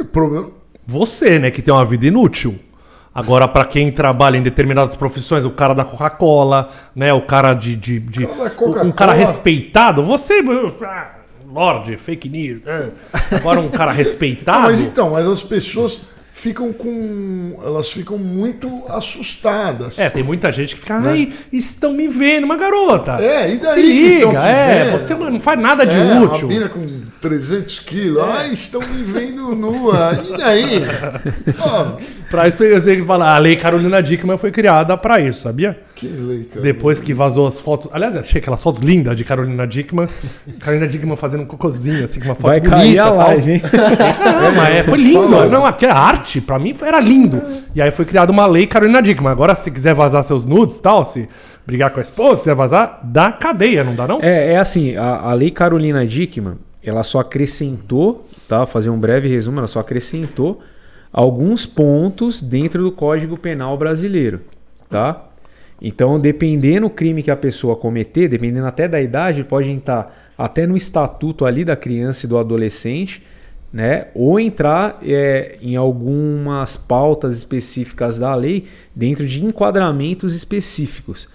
O 0.00 0.04
problema. 0.04 0.50
Você, 0.86 1.38
né, 1.38 1.50
que 1.50 1.62
tem 1.62 1.72
uma 1.74 1.84
vida 1.84 2.06
inútil. 2.06 2.58
Agora, 3.16 3.48
pra 3.48 3.64
quem 3.64 3.90
trabalha 3.90 4.36
em 4.36 4.42
determinadas 4.42 4.94
profissões, 4.94 5.44
o 5.46 5.50
cara 5.50 5.74
da 5.74 5.84
Coca-Cola, 5.84 6.68
né, 6.94 7.12
o 7.14 7.22
cara 7.22 7.54
de. 7.54 7.74
de, 7.74 7.98
de- 7.98 8.26
cara 8.26 8.84
um 8.84 8.92
cara 8.92 9.12
respeitado, 9.14 10.04
você. 10.04 10.40
ah, 10.84 11.12
Lorde, 11.50 11.96
fake 11.96 12.28
news. 12.28 12.66
é. 12.66 12.88
Agora, 13.36 13.60
um 13.60 13.68
cara 13.70 13.90
respeitado. 13.92 14.58
Ah, 14.58 14.62
mas 14.62 14.80
então, 14.80 15.10
mas 15.10 15.26
as 15.26 15.42
pessoas 15.42 16.02
ficam 16.36 16.70
com. 16.72 17.58
Elas 17.64 17.90
ficam 17.90 18.18
muito 18.18 18.70
assustadas. 18.88 19.98
É, 19.98 20.10
tem 20.10 20.22
muita 20.22 20.52
gente 20.52 20.74
que 20.74 20.80
fica, 20.80 20.96
ai, 20.98 21.32
estão 21.50 21.92
me 21.94 22.06
vendo, 22.06 22.46
mas 22.46 22.60
garota. 22.60 23.12
É, 23.20 23.52
e 23.52 23.56
daí 23.56 23.80
Se 23.82 23.86
liga, 23.92 24.38
é, 24.38 24.84
vendo? 24.84 25.00
você 25.00 25.14
não 25.14 25.40
faz 25.40 25.58
nada 25.60 25.86
de 25.86 25.96
É, 25.96 26.20
útil. 26.20 26.46
Uma 26.46 26.54
mina 26.54 26.68
com 26.68 26.84
300 27.20 27.80
quilos. 27.80 28.22
Ai, 28.22 28.52
estão 28.52 28.80
me 28.82 29.02
vendo 29.02 29.54
nua. 29.54 30.20
E 30.28 30.36
daí? 30.36 30.82
Ó, 31.58 31.96
Pra 32.30 32.48
isso, 32.48 32.62
eu 32.64 32.80
sei 32.82 32.96
que 32.96 33.04
fala, 33.04 33.34
a 33.34 33.38
lei 33.38 33.54
Carolina 33.56 34.02
Dickman 34.02 34.36
foi 34.36 34.50
criada 34.50 34.96
pra 34.96 35.20
isso, 35.20 35.42
sabia? 35.42 35.78
Que 35.96 36.06
lei, 36.06 36.44
cara. 36.44 36.60
Depois 36.60 37.00
que 37.00 37.14
vazou 37.14 37.46
as 37.48 37.58
fotos. 37.58 37.88
Aliás, 37.90 38.14
achei 38.14 38.38
aquelas 38.38 38.62
fotos 38.62 38.80
lindas 38.80 39.16
de 39.16 39.24
Carolina 39.24 39.66
Dickman. 39.66 40.08
Carolina 40.60 40.86
Dickman 40.86 41.16
fazendo 41.16 41.42
um 41.44 41.46
cocôzinho, 41.46 42.04
assim, 42.04 42.20
com 42.20 42.26
uma 42.26 42.34
foto 42.34 42.46
Vai 42.48 42.60
bonita. 42.60 42.76
cair 42.76 42.98
a 42.98 43.10
live, 43.10 43.52
hein? 43.52 43.62
Não, 43.62 44.54
mas 44.54 44.76
é, 44.76 44.82
foi 44.82 44.98
lindo. 44.98 45.28
Fala. 45.30 45.46
Não, 45.46 45.64
aqui 45.64 45.86
é 45.86 45.90
arte, 45.90 46.40
pra 46.40 46.58
mim 46.58 46.76
era 46.82 47.00
lindo. 47.00 47.42
E 47.74 47.80
aí 47.80 47.90
foi 47.90 48.04
criada 48.04 48.30
uma 48.30 48.46
lei 48.46 48.66
Carolina 48.66 49.00
Dickman. 49.00 49.32
Agora, 49.32 49.54
se 49.54 49.70
quiser 49.70 49.94
vazar 49.94 50.22
seus 50.22 50.44
nudes 50.44 50.76
e 50.76 50.82
tal, 50.82 51.04
se 51.06 51.28
brigar 51.66 51.90
com 51.90 51.98
a 51.98 52.02
esposa, 52.02 52.36
se 52.36 52.40
quiser 52.42 52.54
vazar, 52.54 53.00
dá 53.02 53.32
cadeia, 53.32 53.82
não 53.82 53.94
dá 53.94 54.06
não? 54.06 54.20
É, 54.20 54.52
é 54.52 54.58
assim, 54.58 54.94
a, 54.96 55.30
a 55.30 55.32
lei 55.32 55.50
Carolina 55.50 56.06
Dickman, 56.06 56.58
ela 56.84 57.02
só 57.02 57.20
acrescentou, 57.20 58.26
tá? 58.46 58.58
Vou 58.58 58.66
fazer 58.66 58.90
um 58.90 58.98
breve 58.98 59.28
resumo, 59.28 59.58
ela 59.58 59.66
só 59.66 59.80
acrescentou 59.80 60.60
alguns 61.12 61.64
pontos 61.64 62.42
dentro 62.42 62.82
do 62.82 62.92
Código 62.92 63.38
Penal 63.38 63.76
brasileiro, 63.78 64.42
tá? 64.90 65.25
Então, 65.80 66.18
dependendo 66.18 66.88
do 66.88 66.90
crime 66.90 67.22
que 67.22 67.30
a 67.30 67.36
pessoa 67.36 67.76
cometer, 67.76 68.28
dependendo 68.28 68.66
até 68.66 68.88
da 68.88 69.00
idade, 69.00 69.44
pode 69.44 69.70
entrar 69.70 70.32
até 70.36 70.66
no 70.66 70.76
estatuto 70.76 71.44
ali 71.44 71.64
da 71.64 71.76
criança 71.76 72.26
e 72.26 72.28
do 72.28 72.38
adolescente, 72.38 73.22
né? 73.72 74.08
Ou 74.14 74.40
entrar 74.40 74.98
é, 75.02 75.58
em 75.60 75.76
algumas 75.76 76.76
pautas 76.76 77.36
específicas 77.36 78.18
da 78.18 78.34
lei 78.34 78.66
dentro 78.94 79.26
de 79.26 79.44
enquadramentos 79.44 80.34
específicos. 80.34 81.28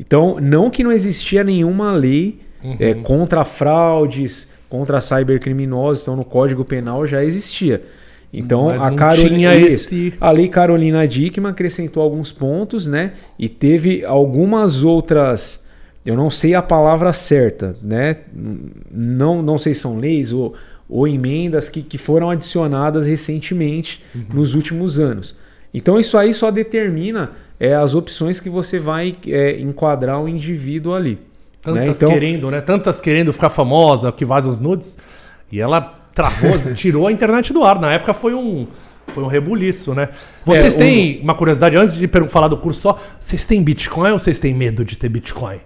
Então, 0.00 0.38
não 0.40 0.70
que 0.70 0.82
não 0.82 0.90
existia 0.90 1.44
nenhuma 1.44 1.92
lei 1.92 2.40
é, 2.78 2.94
contra 2.94 3.44
fraudes, 3.44 4.54
contra 4.68 5.00
cybercriminosos, 5.00 6.02
então 6.02 6.16
no 6.16 6.24
Código 6.24 6.64
Penal 6.64 7.06
já 7.06 7.22
existia. 7.22 7.82
Então, 8.32 8.66
Mas 8.68 8.82
a 8.82 8.90
Carolina, 8.92 9.54
esse- 9.54 10.14
a 10.20 10.30
lei 10.30 10.48
Carolina 10.48 11.06
Dickman 11.06 11.50
acrescentou 11.50 12.02
alguns 12.02 12.32
pontos, 12.32 12.86
né? 12.86 13.12
E 13.38 13.48
teve 13.48 14.04
algumas 14.04 14.82
outras, 14.82 15.66
eu 16.06 16.16
não 16.16 16.30
sei 16.30 16.54
a 16.54 16.62
palavra 16.62 17.12
certa, 17.12 17.76
né? 17.82 18.16
Não, 18.90 19.42
não 19.42 19.58
sei 19.58 19.74
se 19.74 19.80
são 19.80 19.98
leis 19.98 20.32
ou, 20.32 20.54
ou 20.88 21.06
emendas 21.06 21.68
que, 21.68 21.82
que 21.82 21.98
foram 21.98 22.30
adicionadas 22.30 23.06
recentemente 23.06 24.02
Uhum. 24.14 24.24
nos 24.34 24.54
últimos 24.54 24.98
anos. 24.98 25.38
Então 25.74 25.98
isso 25.98 26.16
aí 26.18 26.32
só 26.34 26.50
determina 26.50 27.32
é, 27.60 27.74
as 27.74 27.94
opções 27.94 28.40
que 28.40 28.48
você 28.50 28.78
vai 28.78 29.14
é, 29.26 29.60
enquadrar 29.60 30.20
o 30.22 30.28
indivíduo 30.28 30.94
ali. 30.94 31.18
Tantas 31.62 31.84
né? 31.84 31.90
Então, 31.90 32.08
querendo, 32.10 32.50
né? 32.50 32.60
Tantas 32.60 33.00
querendo 33.00 33.32
ficar 33.32 33.50
famosa, 33.50 34.10
que 34.10 34.24
vazam 34.24 34.50
os 34.50 34.58
nudes. 34.60 34.98
E 35.50 35.60
ela 35.60 35.98
travou, 36.14 36.58
tirou 36.74 37.06
a 37.06 37.12
internet 37.12 37.52
do 37.52 37.62
ar. 37.64 37.80
Na 37.80 37.92
época 37.92 38.12
foi 38.14 38.34
um. 38.34 38.66
Foi 39.08 39.22
um 39.24 39.26
rebuliço, 39.26 39.94
né? 39.94 40.08
Vocês 40.46 40.74
É, 40.76 40.78
têm 40.78 41.20
uma 41.22 41.34
curiosidade, 41.34 41.76
antes 41.76 41.96
de 41.96 42.08
falar 42.28 42.48
do 42.48 42.56
curso 42.56 42.80
só, 42.80 42.98
vocês 43.20 43.44
têm 43.46 43.62
Bitcoin 43.62 44.12
ou 44.12 44.18
vocês 44.18 44.38
têm 44.38 44.54
medo 44.54 44.84
de 44.84 44.96
ter 44.96 45.08
Bitcoin? 45.08 45.58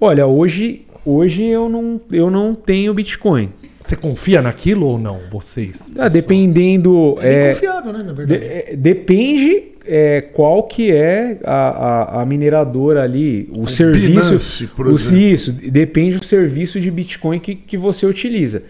olha, 0.00 0.26
hoje, 0.26 0.84
hoje 1.04 1.44
eu, 1.44 1.68
não, 1.68 2.00
eu 2.10 2.30
não 2.30 2.54
tenho 2.54 2.92
Bitcoin. 2.92 3.52
Você 3.80 3.94
confia 3.96 4.40
naquilo 4.42 4.86
ou 4.86 4.98
não, 4.98 5.20
vocês? 5.30 5.90
Ah, 5.98 6.08
dependendo. 6.08 7.16
é, 7.20 7.50
é, 7.50 7.54
confiável, 7.54 7.92
né? 7.92 7.98
Na 8.02 8.12
De- 8.12 8.24
verdade. 8.26 8.44
é, 8.44 8.76
depende 8.76 9.62
é, 9.86 10.20
qual 10.32 10.64
que 10.64 10.90
é 10.92 11.38
a, 11.44 12.18
a, 12.18 12.22
a 12.22 12.26
mineradora 12.26 13.02
ali, 13.02 13.48
o 13.56 13.68
serviço. 13.68 14.08
Binance, 14.28 14.66
por 14.68 14.86
o, 14.86 14.94
exemplo. 14.94 15.18
isso, 15.22 15.52
depende 15.52 16.18
do 16.18 16.24
serviço 16.24 16.80
de 16.80 16.90
Bitcoin 16.90 17.38
que, 17.38 17.54
que 17.54 17.76
você 17.76 18.06
utiliza. 18.06 18.62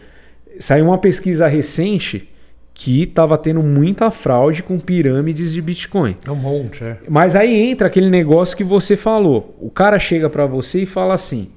Saiu 0.58 0.86
uma 0.86 0.98
pesquisa 0.98 1.46
recente 1.46 2.28
que 2.74 3.02
estava 3.02 3.36
tendo 3.36 3.62
muita 3.62 4.10
fraude 4.10 4.62
com 4.62 4.78
pirâmides 4.78 5.52
de 5.52 5.60
Bitcoin. 5.60 6.16
É 6.26 6.30
um 6.30 6.36
monte, 6.36 6.82
é. 6.82 6.98
Mas 7.08 7.36
aí 7.36 7.54
entra 7.54 7.86
aquele 7.86 8.08
negócio 8.08 8.56
que 8.56 8.64
você 8.64 8.96
falou. 8.96 9.56
O 9.60 9.70
cara 9.70 9.98
chega 9.98 10.28
para 10.28 10.46
você 10.46 10.82
e 10.82 10.86
fala 10.86 11.14
assim: 11.14 11.50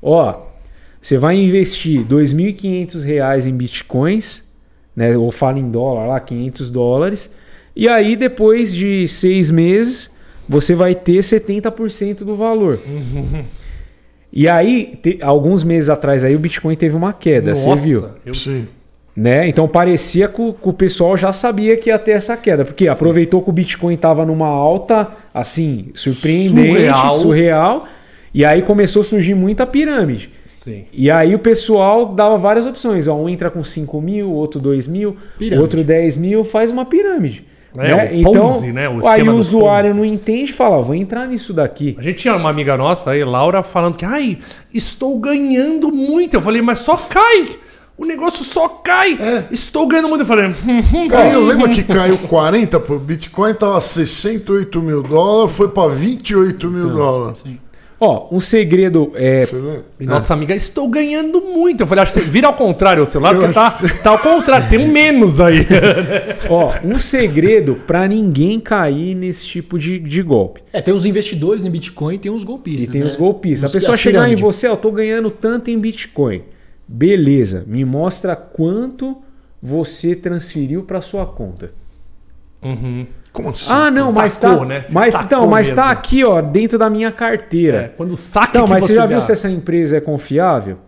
ó, 0.00 0.46
você 1.00 1.18
vai 1.18 1.36
investir 1.36 2.04
2.500 2.04 3.04
reais 3.04 3.46
em 3.46 3.56
bitcoins, 3.56 4.44
né? 4.94 5.16
Ou 5.16 5.30
fala 5.30 5.58
em 5.58 5.70
dólar 5.70 6.06
lá, 6.06 6.20
500 6.20 6.70
dólares. 6.70 7.34
E 7.74 7.88
aí 7.88 8.16
depois 8.16 8.74
de 8.74 9.08
seis 9.08 9.50
meses 9.50 10.14
você 10.48 10.74
vai 10.74 10.94
ter 10.94 11.20
70% 11.20 12.18
do 12.18 12.36
valor. 12.36 12.78
E 14.32 14.48
aí, 14.48 14.98
te- 15.02 15.18
alguns 15.20 15.62
meses 15.62 15.90
atrás 15.90 16.24
aí 16.24 16.34
o 16.34 16.38
Bitcoin 16.38 16.74
teve 16.74 16.96
uma 16.96 17.12
queda, 17.12 17.54
você 17.54 17.74
viu? 17.76 18.06
eu- 18.24 18.34
Sim. 18.34 18.66
Né? 19.14 19.46
Então 19.46 19.68
parecia 19.68 20.26
que 20.26 20.40
o, 20.40 20.54
que 20.54 20.68
o 20.70 20.72
pessoal 20.72 21.14
já 21.18 21.30
sabia 21.32 21.76
que 21.76 21.90
ia 21.90 21.98
ter 21.98 22.12
essa 22.12 22.34
queda, 22.34 22.64
porque 22.64 22.88
aproveitou 22.88 23.42
que 23.42 23.50
o 23.50 23.52
Bitcoin 23.52 23.92
estava 23.94 24.24
numa 24.24 24.46
alta, 24.46 25.06
assim, 25.34 25.90
surpreendente, 25.94 26.76
Surreal. 26.78 27.12
surreal. 27.14 27.88
e 28.32 28.42
aí 28.42 28.62
começou 28.62 29.02
a 29.02 29.04
surgir 29.04 29.34
muita 29.34 29.66
pirâmide. 29.66 30.30
Sim. 30.48 30.84
E 30.94 31.10
aí 31.10 31.34
o 31.34 31.38
pessoal 31.38 32.14
dava 32.14 32.38
várias 32.38 32.66
opções. 32.66 33.06
Ó, 33.06 33.14
um 33.16 33.28
entra 33.28 33.50
com 33.50 33.62
5 33.62 34.00
mil, 34.00 34.30
outro 34.30 34.58
2 34.58 34.86
mil, 34.86 35.14
Pirâmide. 35.36 35.60
outro 35.60 35.84
10 35.84 36.16
mil, 36.16 36.42
faz 36.42 36.70
uma 36.70 36.86
pirâmide. 36.86 37.44
É, 37.76 37.88
né? 37.88 38.10
o 38.12 38.14
Então, 38.30 38.52
Ponzi, 38.52 38.72
né? 38.72 38.88
O 38.88 39.06
aí 39.06 39.22
o 39.22 39.26
do 39.26 39.36
usuário 39.36 39.90
Ponzi. 39.90 39.98
não 39.98 40.04
entende 40.04 40.50
e 40.50 40.54
fala, 40.54 40.82
vou 40.82 40.94
entrar 40.94 41.26
nisso 41.26 41.52
daqui. 41.52 41.96
A 41.98 42.02
gente 42.02 42.18
tinha 42.18 42.36
uma 42.36 42.50
amiga 42.50 42.76
nossa 42.76 43.10
aí, 43.10 43.24
Laura, 43.24 43.62
falando 43.62 43.96
que, 43.96 44.04
ai, 44.04 44.38
estou 44.72 45.18
ganhando 45.18 45.90
muito. 45.90 46.34
Eu 46.34 46.40
falei, 46.40 46.60
mas 46.60 46.80
só 46.80 46.96
cai. 46.96 47.58
O 47.96 48.04
negócio 48.04 48.44
só 48.44 48.68
cai. 48.68 49.18
É. 49.20 49.44
Estou 49.50 49.86
ganhando 49.86 50.08
muito. 50.08 50.22
Eu 50.22 50.26
falei, 50.26 50.52
Caiu, 51.08 51.44
lembra 51.44 51.68
que 51.68 51.82
caiu 51.82 52.18
40 52.18 52.80
pro 52.80 52.98
Bitcoin, 52.98 53.54
tava 53.54 53.80
68 53.80 54.80
mil 54.80 55.02
dólares, 55.02 55.54
foi 55.54 55.68
para 55.68 55.88
28 55.88 56.68
mil 56.68 56.90
dólares. 56.90 57.44
Ó, 58.04 58.26
um 58.32 58.40
segredo 58.40 59.12
é. 59.14 59.46
E 60.00 60.04
nossa 60.04 60.34
amiga, 60.34 60.52
estou 60.56 60.88
ganhando 60.88 61.40
muito. 61.40 61.82
Eu 61.82 61.86
falei, 61.86 62.02
acho 62.02 62.14
que 62.14 62.18
você 62.18 62.26
vira 62.26 62.48
ao 62.48 62.54
contrário 62.54 63.00
o 63.00 63.06
celular, 63.06 63.32
porque 63.32 63.54
tá, 63.54 63.70
tá 64.02 64.10
ao 64.10 64.18
contrário, 64.18 64.68
tem 64.68 64.80
um 64.80 64.88
menos 64.90 65.40
aí. 65.40 65.64
Ó, 66.50 66.72
um 66.82 66.98
segredo 66.98 67.76
pra 67.86 68.08
ninguém 68.08 68.58
cair 68.58 69.14
nesse 69.14 69.46
tipo 69.46 69.78
de, 69.78 70.00
de 70.00 70.20
golpe. 70.20 70.62
É, 70.72 70.82
tem 70.82 70.92
os 70.92 71.06
investidores 71.06 71.64
em 71.64 71.70
Bitcoin 71.70 72.16
e 72.16 72.18
tem 72.18 72.32
os 72.32 72.42
golpistas. 72.42 72.88
E 72.88 72.90
tem 72.90 73.02
né? 73.02 73.06
os 73.06 73.14
golpistas. 73.14 73.62
A 73.62 73.66
Os- 73.68 73.72
pessoa 73.72 73.94
as 73.94 74.00
chegar 74.00 74.28
em 74.28 74.34
você, 74.34 74.66
ó, 74.66 74.74
tô 74.74 74.90
ganhando 74.90 75.30
tanto 75.30 75.70
em 75.70 75.78
Bitcoin. 75.78 76.42
Beleza, 76.88 77.62
me 77.68 77.84
mostra 77.84 78.34
quanto 78.34 79.16
você 79.62 80.16
transferiu 80.16 80.82
pra 80.82 81.00
sua 81.00 81.24
conta. 81.24 81.70
Como 83.32 83.48
assim? 83.48 83.66
Ah, 83.70 83.90
não, 83.90 84.12
mas 84.12 84.34
Sacou, 84.34 84.58
tá. 84.60 84.64
né? 84.66 84.82
Você 84.82 84.92
Mas 84.92 85.20
então, 85.22 85.46
mas 85.46 85.72
tá 85.72 85.86
mesmo. 85.86 85.92
aqui, 85.98 86.24
ó, 86.24 86.40
dentro 86.42 86.78
da 86.78 86.90
minha 86.90 87.08
É, 87.08 87.12
carteira. 87.12 87.94
quando 87.96 88.16
saca 88.16 88.48
Então, 88.50 88.64
mas 88.68 88.84
você 88.84 88.94
já 88.94 89.06
viu 89.06 89.16
dá. 89.16 89.20
se 89.22 89.32
essa 89.32 89.48
empresa 89.50 89.96
é 89.96 90.00
confiável? 90.00 90.78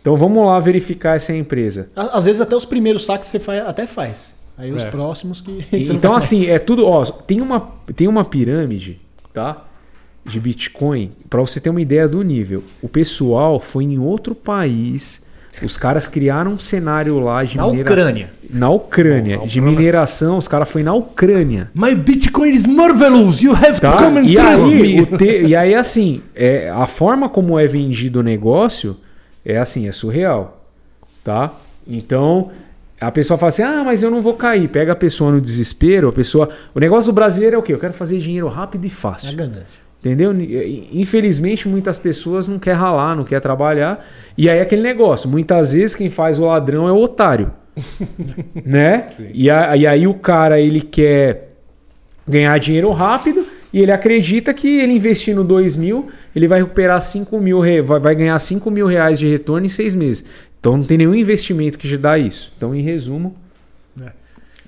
Então 0.00 0.16
vamos 0.16 0.44
lá 0.44 0.58
verificar 0.58 1.14
essa 1.14 1.32
empresa. 1.32 1.90
Às 1.94 2.24
vezes 2.24 2.40
até 2.40 2.56
os 2.56 2.64
primeiros 2.64 3.06
saques 3.06 3.28
você 3.30 3.38
faz, 3.38 3.64
até 3.66 3.86
faz. 3.86 4.34
Aí 4.58 4.72
os 4.72 4.82
É. 4.82 4.90
próximos 4.90 5.40
que. 5.40 5.64
Então, 5.72 6.14
assim, 6.14 6.46
é 6.46 6.58
tudo. 6.58 6.86
Ó, 6.86 7.04
tem 7.04 7.40
uma, 7.40 7.60
tem 7.94 8.08
uma 8.08 8.24
pirâmide, 8.24 9.00
tá? 9.32 9.64
De 10.24 10.38
Bitcoin, 10.40 11.12
pra 11.30 11.40
você 11.40 11.60
ter 11.60 11.70
uma 11.70 11.80
ideia 11.80 12.08
do 12.08 12.22
nível. 12.22 12.62
O 12.82 12.88
pessoal 12.88 13.58
foi 13.60 13.84
em 13.84 13.98
outro 13.98 14.34
país. 14.34 15.22
Os 15.64 15.76
caras 15.76 16.08
criaram 16.08 16.52
um 16.52 16.58
cenário 16.58 17.18
lá 17.20 17.44
de 17.44 17.56
Na 17.56 17.66
minera- 17.66 17.82
Ucrânia. 17.90 18.30
Na 18.50 18.70
Ucrânia. 18.70 19.36
Na 19.38 19.44
De 19.44 19.58
Ucrânia. 19.60 19.78
mineração, 19.78 20.38
os 20.38 20.48
caras 20.48 20.68
foram 20.68 20.84
na 20.86 20.94
Ucrânia. 20.94 21.70
My 21.74 21.94
Bitcoin 21.94 22.50
is 22.50 22.66
marvelous, 22.66 23.40
you 23.42 23.52
have 23.54 23.80
Tá? 23.80 23.92
to 23.96 24.02
come 24.04 24.18
and 24.20 24.24
E, 24.24 24.34
trust 24.34 24.64
aí, 24.74 25.06
te- 25.18 25.42
e 25.46 25.54
aí, 25.56 25.74
assim, 25.74 26.22
é, 26.34 26.70
a 26.70 26.86
forma 26.86 27.28
como 27.28 27.58
é 27.58 27.66
vendido 27.66 28.20
o 28.20 28.22
negócio 28.22 28.96
é 29.44 29.58
assim, 29.58 29.86
é 29.88 29.92
surreal. 29.92 30.64
Tá? 31.22 31.52
Então, 31.86 32.50
a 33.00 33.10
pessoa 33.12 33.36
fala 33.38 33.50
assim: 33.50 33.62
ah, 33.62 33.82
mas 33.84 34.02
eu 34.02 34.10
não 34.10 34.20
vou 34.22 34.34
cair. 34.34 34.68
Pega 34.68 34.92
a 34.92 34.96
pessoa 34.96 35.30
no 35.30 35.40
desespero, 35.40 36.08
a 36.08 36.12
pessoa. 36.12 36.48
O 36.74 36.80
negócio 36.80 37.12
do 37.12 37.14
brasileiro 37.14 37.56
é 37.56 37.58
o 37.58 37.62
quê? 37.62 37.72
Eu 37.74 37.78
quero 37.78 37.92
fazer 37.92 38.18
dinheiro 38.18 38.48
rápido 38.48 38.84
e 38.84 38.88
É 38.88 38.90
fácil. 38.90 39.36
ganância. 39.36 39.80
Entendeu? 40.04 40.32
Infelizmente, 40.92 41.68
muitas 41.68 41.96
pessoas 41.96 42.48
não 42.48 42.58
querem 42.58 42.76
ralar, 42.80 43.14
não 43.14 43.22
querem 43.22 43.40
trabalhar. 43.40 44.04
E 44.36 44.50
aí 44.50 44.60
aquele 44.60 44.82
negócio. 44.82 45.28
Muitas 45.30 45.74
vezes 45.74 45.94
quem 45.94 46.10
faz 46.10 46.40
o 46.40 46.44
ladrão 46.44 46.88
é 46.88 46.92
o 46.92 46.96
otário. 46.96 47.52
né? 48.66 49.06
E, 49.32 49.48
a- 49.48 49.76
e 49.76 49.86
aí 49.86 50.06
o 50.06 50.14
cara 50.14 50.58
ele 50.60 50.80
quer 50.80 51.52
ganhar 52.26 52.58
dinheiro 52.58 52.90
rápido 52.90 53.46
e 53.72 53.80
ele 53.80 53.92
acredita 53.92 54.52
que 54.52 54.80
ele 54.80 54.92
investindo 54.92 55.42
2 55.44 55.76
mil, 55.76 56.08
ele 56.34 56.46
vai 56.48 56.58
recuperar 56.60 57.00
5 57.00 57.38
mil, 57.40 57.60
vai, 57.84 57.98
vai 58.00 58.14
ganhar 58.14 58.38
5 58.38 58.70
mil 58.70 58.86
reais 58.86 59.18
de 59.20 59.28
retorno 59.28 59.64
em 59.64 59.68
seis 59.68 59.94
meses. 59.94 60.24
Então 60.60 60.76
não 60.76 60.84
tem 60.84 60.98
nenhum 60.98 61.14
investimento 61.14 61.78
que 61.78 61.88
te 61.88 61.96
dá 61.96 62.18
isso. 62.18 62.52
Então, 62.56 62.74
em 62.74 62.82
resumo, 62.82 63.36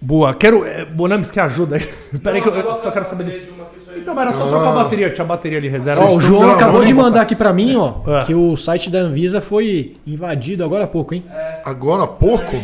Boa, 0.01 0.35
quero. 0.35 0.67
É, 0.67 0.85
Bonames, 0.85 1.31
que 1.31 1.41
ajuda 1.41 1.77
aí. 1.77 1.89
Peraí 2.23 2.43
que 2.43 2.49
eu, 2.49 2.55
eu 2.55 2.75
só 2.75 2.91
quero 2.91 3.07
saber. 3.09 3.25
do- 3.25 3.64
Então, 3.97 4.15
mas 4.15 4.29
era 4.29 4.37
só 4.37 4.47
trocar 4.49 4.69
a 4.71 4.75
bateria, 4.75 5.11
tinha 5.11 5.25
a 5.25 5.29
bateria 5.29 5.59
ali 5.59 5.69
reserva. 5.69 6.05
Ó, 6.05 6.17
o 6.17 6.21
João 6.21 6.41
gravando, 6.43 6.57
acabou 6.65 6.85
de 6.85 6.95
mandar 6.95 7.21
aqui 7.23 7.35
pra 7.37 7.53
mim, 7.53 7.77
ó, 7.77 7.95
É. 8.07 8.25
que 8.25 8.35
o 8.35 8.57
site 8.57 8.91
da 8.91 8.99
Anvisa 8.99 9.41
foi 9.41 9.97
invadido 10.07 10.65
agora 10.65 10.85
há 10.85 10.87
pouco, 10.89 11.15
hein? 11.15 11.25
Agora 11.65 12.05
há 12.05 12.07
pouco? 12.07 12.57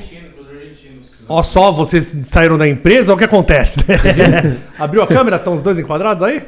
Ó, 1.28 1.43
só 1.43 1.70
vocês 1.70 2.16
saíram 2.24 2.59
da 2.59 2.66
empresa, 2.69 3.15
o 3.15 3.16
que 3.16 3.24
acontece? 3.24 3.78
né? 3.86 4.57
Abriu 4.78 5.02
a 5.02 5.07
câmera, 5.07 5.36
estão 5.36 5.55
os 5.55 5.62
dois 5.62 5.78
enquadrados 5.78 6.23
aí? 6.24 6.43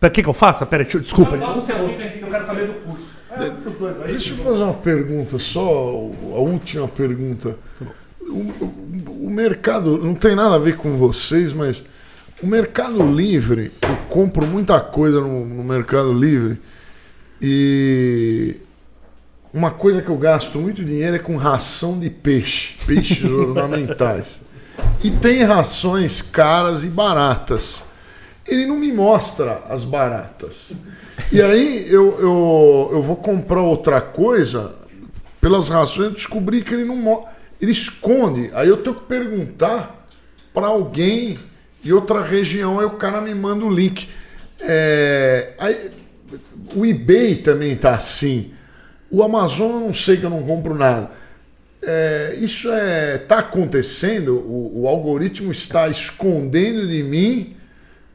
Pera, 0.00 0.10
o 0.10 0.10
que, 0.10 0.22
que 0.24 0.28
eu 0.28 0.34
faço? 0.34 0.66
Pera, 0.66 0.82
deixa 0.82 0.98
eu- 0.98 1.02
desculpa. 1.02 1.36
eu 1.36 2.28
quero 2.28 2.46
saber 2.46 2.66
do 2.66 2.74
curso. 2.84 3.04
É, 3.36 3.68
os 3.68 3.74
dois 3.76 4.00
aí. 4.02 4.12
Deixa 4.12 4.32
eu 4.32 4.36
fazer 4.38 4.62
uma 4.62 4.74
pergunta, 4.74 5.38
só 5.38 5.60
a 5.60 6.38
última 6.40 6.88
pergunta. 6.88 7.56
O, 8.20 8.24
o- 8.64 9.26
o 9.26 9.30
mercado, 9.30 9.98
não 9.98 10.14
tem 10.14 10.34
nada 10.34 10.56
a 10.56 10.58
ver 10.58 10.76
com 10.76 10.96
vocês, 10.96 11.52
mas 11.52 11.82
o 12.42 12.46
Mercado 12.46 13.02
Livre, 13.06 13.72
eu 13.82 13.96
compro 14.08 14.46
muita 14.46 14.80
coisa 14.80 15.20
no, 15.20 15.44
no 15.44 15.64
Mercado 15.64 16.12
Livre 16.12 16.60
e 17.40 18.56
uma 19.52 19.70
coisa 19.70 20.02
que 20.02 20.08
eu 20.08 20.16
gasto 20.16 20.58
muito 20.58 20.84
dinheiro 20.84 21.16
é 21.16 21.18
com 21.18 21.36
ração 21.36 21.98
de 21.98 22.10
peixe, 22.10 22.76
peixes 22.86 23.24
ornamentais. 23.30 24.40
E 25.02 25.10
tem 25.10 25.44
rações 25.44 26.20
caras 26.20 26.82
e 26.82 26.88
baratas. 26.88 27.84
Ele 28.46 28.66
não 28.66 28.78
me 28.78 28.92
mostra 28.92 29.62
as 29.68 29.84
baratas. 29.84 30.72
E 31.30 31.40
aí 31.40 31.86
eu, 31.88 32.18
eu, 32.18 32.90
eu 32.92 33.02
vou 33.02 33.16
comprar 33.16 33.62
outra 33.62 34.00
coisa, 34.00 34.74
pelas 35.40 35.68
rações 35.68 36.08
eu 36.08 36.14
descobri 36.14 36.62
que 36.62 36.74
ele 36.74 36.84
não 36.84 37.26
ele 37.60 37.70
esconde. 37.70 38.50
Aí 38.54 38.68
eu 38.68 38.78
tenho 38.78 38.96
que 38.96 39.06
perguntar 39.06 40.08
para 40.52 40.66
alguém 40.66 41.38
de 41.84 41.92
outra 41.92 42.22
região, 42.22 42.80
aí 42.80 42.86
o 42.86 42.92
cara 42.92 43.20
me 43.20 43.34
manda 43.34 43.64
o 43.64 43.72
link. 43.72 44.08
É, 44.58 45.52
aí, 45.58 45.90
o 46.74 46.86
eBay 46.86 47.36
também 47.36 47.76
tá 47.76 47.90
assim. 47.90 48.52
O 49.10 49.22
Amazon 49.22 49.70
eu 49.70 49.80
não 49.80 49.94
sei 49.94 50.16
que 50.16 50.24
eu 50.24 50.30
não 50.30 50.42
compro 50.42 50.74
nada. 50.74 51.10
É, 51.86 52.38
isso 52.40 52.72
é 52.72 53.18
tá 53.18 53.40
acontecendo? 53.40 54.36
O, 54.36 54.82
o 54.82 54.88
algoritmo 54.88 55.52
está 55.52 55.86
escondendo 55.88 56.88
de 56.88 57.02
mim 57.02 57.54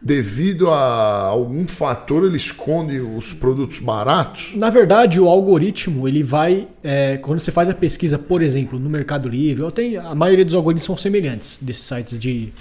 devido 0.02 0.72
a 0.72 1.26
algum 1.26 1.68
fator? 1.68 2.26
Ele 2.26 2.38
esconde 2.38 3.00
os 3.00 3.34
produtos 3.34 3.78
baratos? 3.78 4.54
Na 4.56 4.72
verdade, 4.72 5.20
o 5.20 5.28
algoritmo, 5.28 6.08
ele 6.08 6.24
vai. 6.24 6.68
é, 6.84 7.18
quando 7.18 7.38
você 7.38 7.52
faz 7.52 7.70
a 7.70 7.74
pesquisa, 7.76 8.18
por 8.18 8.42
exemplo, 8.42 8.80
no 8.80 8.90
Mercado 8.90 9.30
Livre, 9.30 9.62
ou 9.62 9.72
tem, 9.72 9.96
a 9.98 10.16
maioria 10.16 10.44
dos 10.44 10.56
algoritmos 10.56 10.86
são 10.86 10.98
semelhantes 10.98 11.60
desses 11.62 11.84
sites 11.84 12.18
de 12.18 12.52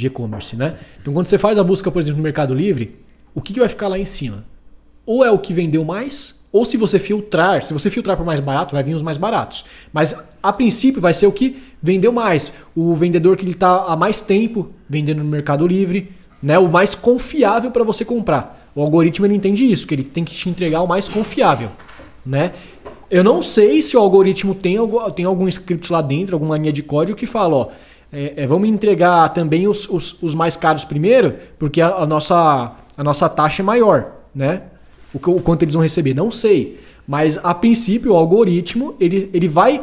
de 0.00 0.06
e-commerce, 0.08 0.56
né? 0.56 0.76
Então, 1.00 1.12
quando 1.12 1.26
você 1.26 1.38
faz 1.38 1.58
a 1.58 1.64
busca, 1.64 1.90
por 1.90 2.00
exemplo, 2.00 2.18
no 2.18 2.22
Mercado 2.22 2.54
Livre, 2.54 2.96
o 3.34 3.40
que, 3.40 3.52
que 3.52 3.60
vai 3.60 3.68
ficar 3.68 3.88
lá 3.88 3.98
em 3.98 4.04
cima? 4.04 4.44
Ou 5.06 5.24
é 5.24 5.30
o 5.30 5.38
que 5.38 5.52
vendeu 5.52 5.84
mais, 5.84 6.40
ou 6.52 6.64
se 6.64 6.76
você 6.76 6.98
filtrar, 6.98 7.62
se 7.62 7.72
você 7.72 7.88
filtrar 7.88 8.16
para 8.16 8.24
mais 8.24 8.40
barato, 8.40 8.74
vai 8.74 8.82
vir 8.82 8.94
os 8.94 9.02
mais 9.02 9.16
baratos. 9.16 9.64
Mas 9.92 10.14
a 10.42 10.52
princípio 10.52 11.00
vai 11.00 11.14
ser 11.14 11.26
o 11.26 11.32
que 11.32 11.62
vendeu 11.80 12.12
mais. 12.12 12.52
O 12.74 12.94
vendedor 12.94 13.36
que 13.36 13.48
está 13.48 13.84
há 13.84 13.96
mais 13.96 14.20
tempo 14.20 14.70
vendendo 14.88 15.18
no 15.18 15.30
Mercado 15.30 15.66
Livre, 15.66 16.10
né? 16.42 16.58
O 16.58 16.68
mais 16.68 16.94
confiável 16.94 17.70
para 17.70 17.84
você 17.84 18.04
comprar. 18.04 18.70
O 18.74 18.82
algoritmo 18.82 19.26
ele 19.26 19.34
entende 19.34 19.70
isso, 19.70 19.86
que 19.86 19.94
ele 19.94 20.04
tem 20.04 20.24
que 20.24 20.34
te 20.34 20.48
entregar 20.48 20.82
o 20.82 20.86
mais 20.86 21.08
confiável, 21.08 21.70
né? 22.24 22.52
Eu 23.10 23.24
não 23.24 23.42
sei 23.42 23.82
se 23.82 23.96
o 23.96 24.00
algoritmo 24.00 24.54
tem, 24.54 24.76
tem 25.16 25.24
algum 25.24 25.48
script 25.48 25.92
lá 25.92 26.00
dentro, 26.00 26.36
alguma 26.36 26.56
linha 26.56 26.72
de 26.72 26.82
código 26.82 27.18
que 27.18 27.26
fala, 27.26 27.56
ó, 27.56 27.68
é, 28.12 28.34
é, 28.42 28.46
vamos 28.46 28.68
entregar 28.68 29.28
também 29.30 29.68
os, 29.68 29.88
os, 29.88 30.16
os 30.22 30.34
mais 30.34 30.56
caros 30.56 30.84
primeiro, 30.84 31.34
porque 31.58 31.80
a, 31.80 31.88
a 31.96 32.06
nossa, 32.06 32.72
a 32.96 33.04
nossa 33.04 33.28
taxa 33.28 33.62
é 33.62 33.64
maior, 33.64 34.12
né? 34.34 34.62
O, 35.14 35.18
o 35.30 35.40
quanto 35.42 35.62
eles 35.62 35.74
vão 35.74 35.82
receber, 35.82 36.14
não 36.14 36.30
sei. 36.30 36.80
Mas 37.06 37.38
a 37.42 37.54
princípio 37.54 38.12
o 38.12 38.16
algoritmo 38.16 38.94
ele, 39.00 39.28
ele 39.32 39.48
vai 39.48 39.80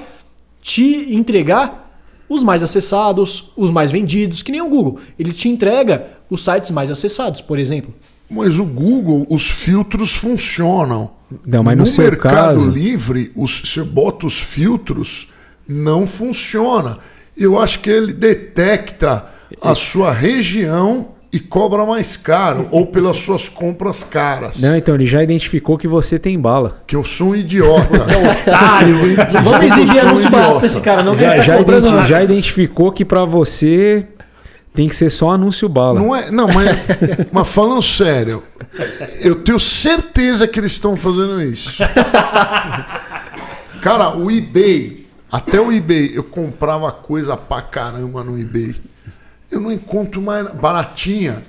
te 0.61 1.13
entregar 1.13 1.85
os 2.29 2.43
mais 2.43 2.61
acessados, 2.61 3.51
os 3.55 3.71
mais 3.71 3.91
vendidos, 3.91 4.41
que 4.41 4.51
nem 4.51 4.61
o 4.61 4.69
Google. 4.69 4.99
Ele 5.17 5.31
te 5.31 5.47
entrega 5.47 6.07
os 6.29 6.43
sites 6.43 6.71
mais 6.71 6.91
acessados, 6.91 7.39
por 7.41 7.57
exemplo. 7.57 7.93
Mas 8.29 8.59
o 8.59 8.65
Google, 8.65 9.25
os 9.29 9.49
filtros 9.49 10.13
funcionam. 10.15 11.11
Não, 11.45 11.63
mas 11.63 11.77
no 11.77 11.87
seu 11.87 12.03
Mercado 12.03 12.35
caso- 12.35 12.69
Livre, 12.69 13.31
os, 13.35 13.61
você 13.61 13.81
bota 13.83 14.25
os 14.25 14.37
filtros, 14.37 15.29
não 15.67 16.05
funciona. 16.05 16.97
Eu 17.37 17.59
acho 17.59 17.79
que 17.79 17.89
ele 17.89 18.13
detecta 18.13 19.25
a 19.61 19.75
sua 19.75 20.11
região 20.11 21.09
e 21.31 21.39
cobra 21.39 21.85
mais 21.85 22.15
caro, 22.17 22.67
ou 22.71 22.87
pelas 22.87 23.17
suas 23.17 23.47
compras 23.49 24.03
caras. 24.03 24.59
Não, 24.61 24.75
então 24.77 24.95
ele 24.95 25.05
já 25.05 25.21
identificou 25.21 25.77
que 25.77 25.87
você 25.87 26.17
tem 26.17 26.39
bala. 26.39 26.81
Que 26.87 26.95
eu 26.95 27.03
sou 27.03 27.29
um 27.31 27.35
idiota. 27.35 27.89
Vamos 29.43 29.65
exibir 29.65 29.97
Eu 29.97 30.01
sou 30.01 30.05
um 30.05 30.09
anúncio 30.09 30.29
barato 30.31 30.57
pra 30.57 30.65
esse 30.65 30.81
cara, 30.81 31.03
não 31.03 31.15
que 31.15 31.23
ele 31.23 31.31
Já, 31.31 31.35
tá 31.37 31.41
já, 31.43 31.59
identi- 31.59 31.91
nada. 31.91 32.05
já 32.07 32.23
identificou 32.23 32.91
que 32.91 33.05
pra 33.05 33.25
você 33.25 34.05
tem 34.73 34.87
que 34.87 34.95
ser 34.95 35.09
só 35.09 35.31
anúncio 35.31 35.67
bala. 35.67 35.99
Não 35.99 36.15
é, 36.15 36.31
não, 36.31 36.47
mas, 36.47 36.77
mas 37.31 37.47
falando 37.47 37.81
sério, 37.81 38.41
eu 39.19 39.35
tenho 39.35 39.59
certeza 39.59 40.47
que 40.47 40.59
eles 40.59 40.71
estão 40.71 40.95
fazendo 40.95 41.41
isso. 41.43 41.71
Cara, 43.81 44.15
o 44.17 44.31
eBay, 44.31 45.05
até 45.31 45.59
o 45.59 45.71
eBay, 45.71 46.11
eu 46.15 46.23
comprava 46.23 46.91
coisa 46.91 47.35
pra 47.35 47.61
caramba 47.61 48.23
no 48.23 48.39
eBay. 48.39 48.75
Eu 49.51 49.59
não 49.59 49.71
encontro 49.71 50.21
mais 50.21 50.49
baratinha. 50.53 51.43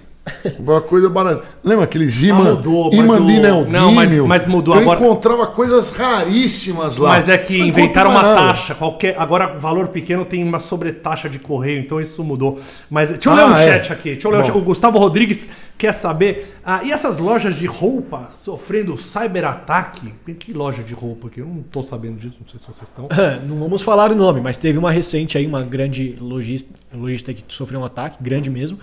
Uma 0.59 0.81
coisa 0.81 1.09
barata. 1.09 1.43
Lembra 1.65 1.85
aqueles 1.85 2.23
imã, 2.23 2.41
Ah, 2.41 2.55
mudou, 2.55 2.85
mas 2.87 2.95
imã 2.95 3.17
o- 3.17 3.25
neodímio? 3.25 3.67
Não, 3.73 3.93
mas- 3.93 4.19
mas 4.21 4.47
mudou 4.47 4.75
Eu 4.75 4.83
agora. 4.83 5.01
encontrava 5.01 5.47
coisas 5.47 5.91
raríssimas 5.91 6.99
lá. 6.99 7.11
Mas 7.11 7.29
é 7.29 7.39
que 7.39 7.59
Não 7.59 7.67
inventaram 7.67 8.11
uma 8.11 8.23
nada. 8.23 8.35
taxa. 8.41 8.75
Qualquer, 8.75 9.17
agora, 9.19 9.47
valor 9.47 9.89
pequeno 9.89 10.25
tem 10.25 10.43
uma 10.45 10.59
sobretaxa 10.61 11.29
de 11.29 11.39
correio, 11.39 11.81
então 11.81 12.01
isso 12.01 12.23
mudou. 12.25 12.61
Mas 12.91 13.09
deixa 13.11 13.29
eu 13.29 13.35
ler 13.35 13.43
Ah, 13.43 13.47
um 13.47 13.57
é. 13.57 13.67
chat 13.67 13.93
aqui. 13.93 14.11
Deixa 14.13 14.27
eu 14.29 14.33
ler 14.33 14.39
um 14.41 14.45
chat. 14.45 14.57
O 14.57 14.61
Gustavo 14.61 14.99
Rodrigues 14.99 15.49
quer 15.77 15.93
saber. 15.93 16.55
Ah, 16.65 16.81
e 16.85 16.93
essas 16.93 17.19
lojas 17.19 17.57
de 17.57 17.67
roupa 17.67 18.29
sofrendo 18.33 18.97
cyberataque? 18.99 20.13
Que 20.39 20.53
loja 20.53 20.83
de 20.83 20.93
roupa 20.95 21.29
aqui? 21.29 21.41
Eu 21.41 21.47
não 21.47 21.63
tô 21.63 21.83
sabendo 21.83 22.17
disso, 22.17 22.37
não 22.41 22.47
sei 22.47 22.59
se 22.61 22.67
vocês 22.67 22.89
estão. 22.89 23.09
Não 23.47 23.59
vamos 23.59 23.83
falar 23.83 24.11
o 24.13 24.15
nome, 24.15 24.41
mas 24.41 24.57
teve 24.59 24.79
uma 24.79 24.91
recente 24.91 25.39
aí, 25.39 25.47
uma 25.47 25.63
grande 25.63 26.17
logista, 26.21 26.69
logista 26.93 27.33
que 27.33 27.43
sofreu 27.49 27.81
um 27.81 27.85
ataque, 27.85 28.17
grande 28.21 28.51
mesmo. 28.51 28.79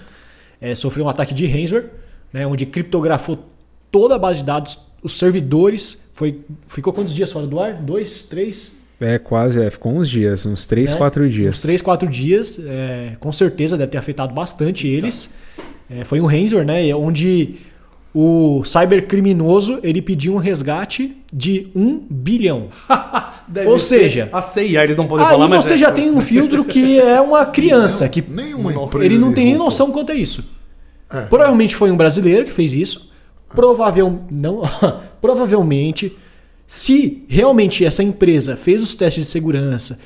É, 0.66 0.74
sofreu 0.74 1.06
um 1.06 1.10
ataque 1.10 1.34
de 1.34 1.46
ransomware, 1.46 1.90
né, 2.34 2.48
onde 2.48 2.66
criptografou 2.66 3.38
toda 3.92 4.16
a 4.16 4.18
base 4.18 4.40
de 4.40 4.46
dados, 4.46 4.80
os 5.04 5.18
servidores. 5.20 6.10
Foi, 6.14 6.40
ficou 6.68 6.92
quantos 6.92 7.14
dias 7.14 7.32
fora 7.32 7.46
do 7.46 7.60
ar? 7.60 7.74
Dois, 7.76 8.24
três? 8.24 8.72
É, 9.00 9.20
quase, 9.20 9.62
é, 9.62 9.70
ficou 9.70 9.92
uns 9.94 10.10
dias, 10.10 10.46
uns 10.46 10.66
3, 10.66 10.94
né? 10.94 10.98
4 10.98 11.24
Uns 11.26 11.34
dias. 11.34 11.60
três, 11.60 11.82
quatro 11.82 12.10
dias. 12.10 12.60
é, 12.66 13.12
com 13.20 13.32
certeza 13.32 13.78
deve 13.78 13.92
ter 13.92 13.98
afetado 13.98 14.34
bastante 14.34 14.88
eles. 14.88 15.32
É, 15.90 16.04
foi 16.04 16.20
um 16.20 16.26
ransomware, 16.26 16.66
né, 16.66 16.96
onde 16.96 17.56
o 18.18 18.64
cybercriminoso 18.64 19.80
ele 19.84 20.02
pediu 20.02 20.34
um 20.34 20.38
resgate 20.38 21.16
de 21.34 21.68
um 21.76 22.02
bilhão. 22.10 22.70
Deve 23.48 23.68
Ou 23.70 23.78
seja, 23.78 24.30
A 24.32 24.42
CIA, 24.42 24.84
eles 24.86 24.98
não 24.98 25.06
podem 25.06 25.26
Aí 25.26 25.32
falar, 25.34 25.48
mas. 25.48 25.66
você 25.66 25.74
é- 25.74 25.78
já 25.78 25.92
tem 25.92 26.10
um 26.10 26.22
filtro 26.22 26.64
que 26.64 26.98
é 27.00 27.20
uma 27.22 27.46
criança, 27.52 28.08
que 28.10 28.24
Nenhuma 28.28 28.74
ele 29.04 29.18
não 29.20 29.34
tem 29.34 29.46
nem 29.46 29.58
noção 29.58 29.92
quanto 29.92 30.12
é 30.12 30.16
isso. 30.16 30.44
É. 31.10 31.22
Provavelmente 31.24 31.76
foi 31.76 31.92
um 31.92 31.98
brasileiro 31.98 32.46
que 32.46 32.52
fez 32.52 32.74
isso. 32.74 33.12
Provavel, 33.50 34.22
não, 34.36 34.62
provavelmente, 35.22 36.16
se 36.68 37.24
realmente 37.28 37.86
essa 37.86 38.04
empresa 38.04 38.56
fez 38.58 38.82
os 38.82 38.94
testes 38.96 39.26
de 39.26 39.30
segurança, 39.32 40.00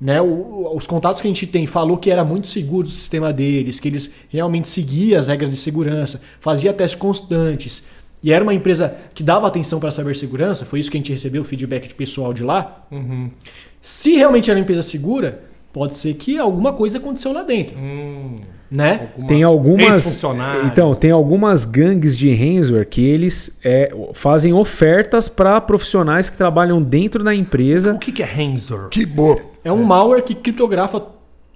né, 0.00 0.20
o- 0.20 0.72
os 0.74 0.86
contatos 0.86 1.20
que 1.20 1.28
a 1.28 1.30
gente 1.30 1.46
tem 1.46 1.66
falou 1.66 1.98
que 1.98 2.10
era 2.10 2.24
muito 2.24 2.46
seguro 2.46 2.86
o 2.86 2.90
sistema 2.90 3.32
deles, 3.32 3.78
que 3.78 3.86
eles 3.88 4.12
realmente 4.30 4.66
seguiam 4.68 5.20
as 5.20 5.28
regras 5.28 5.50
de 5.50 5.56
segurança, 5.56 6.22
fazia 6.40 6.72
testes 6.72 6.98
constantes. 6.98 7.84
E 8.22 8.32
era 8.32 8.42
uma 8.42 8.52
empresa 8.54 8.96
que 9.14 9.22
dava 9.22 9.46
atenção 9.46 9.78
para 9.78 9.90
cibersegurança, 9.90 10.64
foi 10.66 10.80
isso 10.80 10.90
que 10.90 10.96
a 10.96 11.00
gente 11.00 11.12
recebeu 11.12 11.42
o 11.42 11.44
feedback 11.44 11.86
de 11.88 11.94
pessoal 11.94 12.32
de 12.34 12.42
lá. 12.42 12.86
Se 13.80 14.14
realmente 14.16 14.50
era 14.50 14.58
uma 14.58 14.62
empresa 14.62 14.82
segura, 14.82 15.42
pode 15.72 15.96
ser 15.96 16.14
que 16.14 16.38
alguma 16.38 16.72
coisa 16.72 16.98
aconteceu 16.98 17.32
lá 17.32 17.42
dentro, 17.42 17.78
Hum, 17.78 18.36
né? 18.70 19.08
alguma- 19.14 19.28
Tem 19.28 19.42
algumas. 19.42 20.24
Então, 20.64 20.94
tem 20.94 21.10
algumas 21.10 21.64
gangues 21.64 22.16
de 22.16 22.32
ransomware 22.32 22.86
que 22.88 23.04
eles 23.04 23.58
é, 23.64 23.92
fazem 24.14 24.52
ofertas 24.52 25.28
para 25.28 25.60
profissionais 25.60 26.30
que 26.30 26.36
trabalham 26.36 26.80
dentro 26.80 27.24
da 27.24 27.34
empresa. 27.34 27.94
O 27.94 27.98
que, 27.98 28.12
que 28.12 28.22
é 28.22 28.26
Hanser? 28.26 28.88
Que 28.90 29.04
boa. 29.04 29.38
É 29.64 29.72
um 29.72 29.82
malware 29.82 30.22
que 30.22 30.34
criptografa 30.34 31.02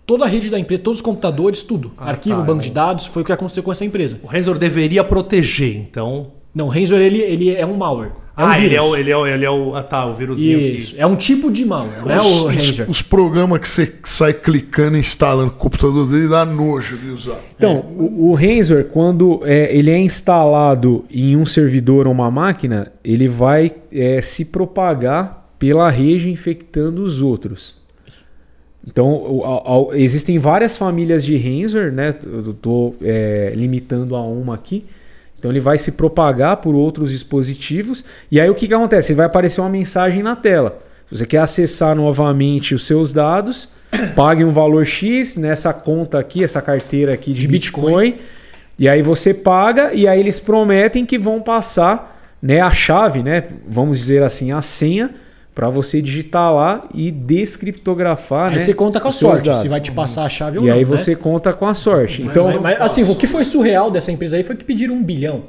toda 0.06 0.24
a 0.24 0.28
rede 0.28 0.50
da 0.50 0.58
empresa, 0.58 0.82
todos 0.82 0.98
os 0.98 1.04
computadores, 1.04 1.62
tudo. 1.62 1.92
Ah, 1.96 2.10
Arquivo, 2.10 2.36
tá, 2.40 2.42
banco 2.42 2.60
é. 2.60 2.64
de 2.64 2.70
dados, 2.70 3.06
foi 3.06 3.22
o 3.22 3.24
que 3.24 3.32
aconteceu 3.32 3.62
com 3.62 3.72
essa 3.72 3.84
empresa. 3.84 4.18
O 4.22 4.28
Hanser 4.28 4.58
deveria 4.58 5.02
proteger, 5.04 5.76
então. 5.76 6.32
Não, 6.54 6.68
ransomware 6.68 7.04
ele, 7.06 7.20
ele 7.22 7.54
é 7.54 7.64
um 7.64 7.76
malware. 7.76 8.12
É 8.36 8.42
um 8.42 8.46
ah, 8.48 8.58
ele 8.58 8.74
é, 8.74 8.82
o, 8.82 8.96
ele, 8.96 9.10
é 9.12 9.16
o, 9.16 9.26
ele 9.26 9.44
é 9.44 9.50
o. 9.50 9.76
Ah, 9.76 9.82
tá, 9.84 10.04
o 10.06 10.14
vírusinho 10.14 10.58
Isso, 10.60 10.92
aqui. 10.94 11.00
é 11.00 11.06
um 11.06 11.14
tipo 11.14 11.52
de 11.52 11.64
não 11.64 11.84
é 12.10 12.18
Os, 12.18 12.26
o 12.26 12.46
os, 12.48 12.54
ransomware. 12.56 12.90
os 12.90 13.00
programas 13.02 13.60
que 13.60 13.68
você 13.68 13.92
sai 14.02 14.34
clicando 14.34 14.96
e 14.96 15.00
instalando 15.00 15.52
no 15.52 15.56
computador 15.56 16.08
dele 16.08 16.26
dá 16.26 16.44
nojo 16.44 16.96
de 16.96 17.10
usar. 17.10 17.38
Então, 17.56 17.78
o, 17.96 18.30
o 18.30 18.34
ransomware, 18.34 18.86
quando 18.88 19.40
é, 19.44 19.72
ele 19.76 19.88
é 19.88 19.98
instalado 19.98 21.04
em 21.08 21.36
um 21.36 21.46
servidor 21.46 22.08
ou 22.08 22.12
uma 22.12 22.28
máquina, 22.28 22.90
ele 23.04 23.28
vai 23.28 23.72
é, 23.92 24.20
se 24.20 24.46
propagar 24.46 25.54
pela 25.56 25.88
rede 25.88 26.28
infectando 26.28 27.04
os 27.04 27.22
outros. 27.22 27.78
Então, 28.86 29.06
o- 29.12 29.90
existem 29.94 30.38
várias 30.38 30.76
famílias 30.76 31.24
de 31.24 31.36
ransomware, 31.36 31.92
né? 31.92 32.12
Eu 32.22 32.50
estou 32.50 32.96
limitando 33.54 34.14
a 34.16 34.22
uma 34.22 34.54
aqui. 34.56 34.84
Então, 35.44 35.52
ele 35.52 35.60
vai 35.60 35.76
se 35.76 35.92
propagar 35.92 36.56
por 36.56 36.74
outros 36.74 37.10
dispositivos. 37.10 38.02
E 38.30 38.40
aí, 38.40 38.48
o 38.48 38.54
que, 38.54 38.66
que 38.66 38.72
acontece? 38.72 39.12
Vai 39.12 39.26
aparecer 39.26 39.60
uma 39.60 39.68
mensagem 39.68 40.22
na 40.22 40.34
tela. 40.34 40.78
Se 41.06 41.18
você 41.18 41.26
quer 41.26 41.40
acessar 41.40 41.94
novamente 41.94 42.74
os 42.74 42.86
seus 42.86 43.12
dados, 43.12 43.68
pague 44.16 44.42
um 44.42 44.50
valor 44.50 44.86
X 44.86 45.36
nessa 45.36 45.74
conta 45.74 46.18
aqui, 46.18 46.42
essa 46.42 46.62
carteira 46.62 47.12
aqui 47.12 47.34
de, 47.34 47.40
De 47.40 47.48
Bitcoin. 47.48 48.12
Bitcoin. 48.12 48.26
E 48.78 48.88
aí 48.88 49.02
você 49.02 49.34
paga 49.34 49.92
e 49.92 50.08
aí 50.08 50.18
eles 50.18 50.38
prometem 50.40 51.04
que 51.04 51.18
vão 51.18 51.42
passar 51.42 52.34
né, 52.40 52.62
a 52.62 52.70
chave, 52.70 53.22
né? 53.22 53.44
Vamos 53.68 53.98
dizer 53.98 54.22
assim, 54.22 54.50
a 54.50 54.62
senha 54.62 55.14
para 55.54 55.68
você 55.68 56.02
digitar 56.02 56.52
lá 56.52 56.82
e 56.92 57.10
descriptografar. 57.10 58.46
Aí 58.46 58.52
né, 58.52 58.58
você 58.58 58.74
conta 58.74 59.00
com 59.00 59.08
a 59.08 59.12
sorte, 59.12 59.44
dados. 59.44 59.62
se 59.62 59.68
vai 59.68 59.80
te 59.80 59.92
passar 59.92 60.24
a 60.24 60.28
chave 60.28 60.58
ou 60.58 60.64
E 60.64 60.68
não. 60.68 60.74
aí 60.74 60.80
né? 60.80 60.84
você 60.84 61.14
conta 61.14 61.52
com 61.52 61.66
a 61.66 61.74
sorte. 61.74 62.22
Então, 62.22 62.46
Mas, 62.46 62.60
mas, 62.60 62.80
assim, 62.80 63.02
o 63.10 63.14
que 63.14 63.26
foi 63.26 63.44
surreal 63.44 63.90
dessa 63.90 64.10
empresa 64.10 64.36
aí 64.36 64.42
foi 64.42 64.56
que 64.56 64.64
pediram 64.64 64.94
um 64.94 65.02
bilhão. 65.02 65.42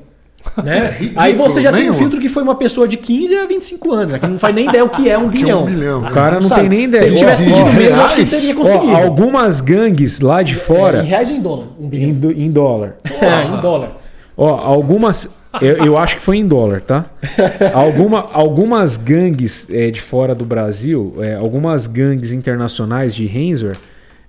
Né? 0.63 0.91
ridículo, 0.99 1.19
aí 1.21 1.33
você 1.33 1.59
já 1.59 1.71
tem 1.73 1.89
um 1.89 1.93
filtro 1.95 2.19
que 2.19 2.29
foi 2.29 2.43
uma 2.43 2.53
pessoa 2.53 2.87
de 2.87 2.97
15 2.97 3.35
a 3.35 3.47
25 3.47 3.91
anos, 3.91 4.19
que 4.19 4.27
não 4.27 4.37
faz 4.37 4.53
nem 4.53 4.67
ideia 4.69 4.85
o 4.85 4.89
que 4.89 5.09
é 5.09 5.17
um 5.17 5.27
Que 5.31 5.39
é 5.39 5.41
bilhão. 5.41 5.63
um 5.63 5.65
bilhão. 5.65 6.01
o 6.03 6.11
cara 6.11 6.35
não 6.35 6.41
Sabe? 6.47 6.61
tem 6.61 6.69
nem 6.69 6.83
ideia. 6.83 6.99
Se 6.99 7.05
ele 7.07 7.15
tivesse 7.17 7.43
pedido 7.43 7.73
menos, 7.73 7.97
eu 7.97 8.03
acho 8.03 8.15
que 8.15 8.25
teria 8.25 8.53
Ó, 8.53 8.57
conseguido. 8.57 8.95
algumas 8.95 9.59
gangues 9.59 10.19
lá 10.19 10.43
de 10.43 10.53
É, 10.53 10.55
em 10.55 10.59
fora, 10.59 11.01
reais 11.01 11.29
ou 11.29 11.35
em 11.35 11.41
dólar? 11.41 11.67
Um 11.79 11.85
em, 11.85 11.89
bilhão. 11.89 12.13
do- 12.13 12.31
em 12.31 12.51
dólar. 12.51 12.95
É, 13.09 13.57
em 13.57 13.59
dólar. 13.59 13.97
Ó, 14.37 14.49
algumas. 14.53 15.29
Eu, 15.61 15.77
eu 15.85 15.97
acho 15.97 16.15
que 16.17 16.21
foi 16.21 16.37
em 16.37 16.47
dólar, 16.47 16.81
tá? 16.81 17.05
Alguma, 17.73 18.29
algumas 18.31 18.97
gangues 18.97 19.69
é, 19.69 19.89
de 19.91 20.01
fora 20.01 20.33
do 20.35 20.45
Brasil, 20.45 21.15
é, 21.19 21.35
algumas 21.35 21.87
gangues 21.87 22.31
internacionais 22.31 23.13
de 23.15 23.25
ransomware, 23.25 23.77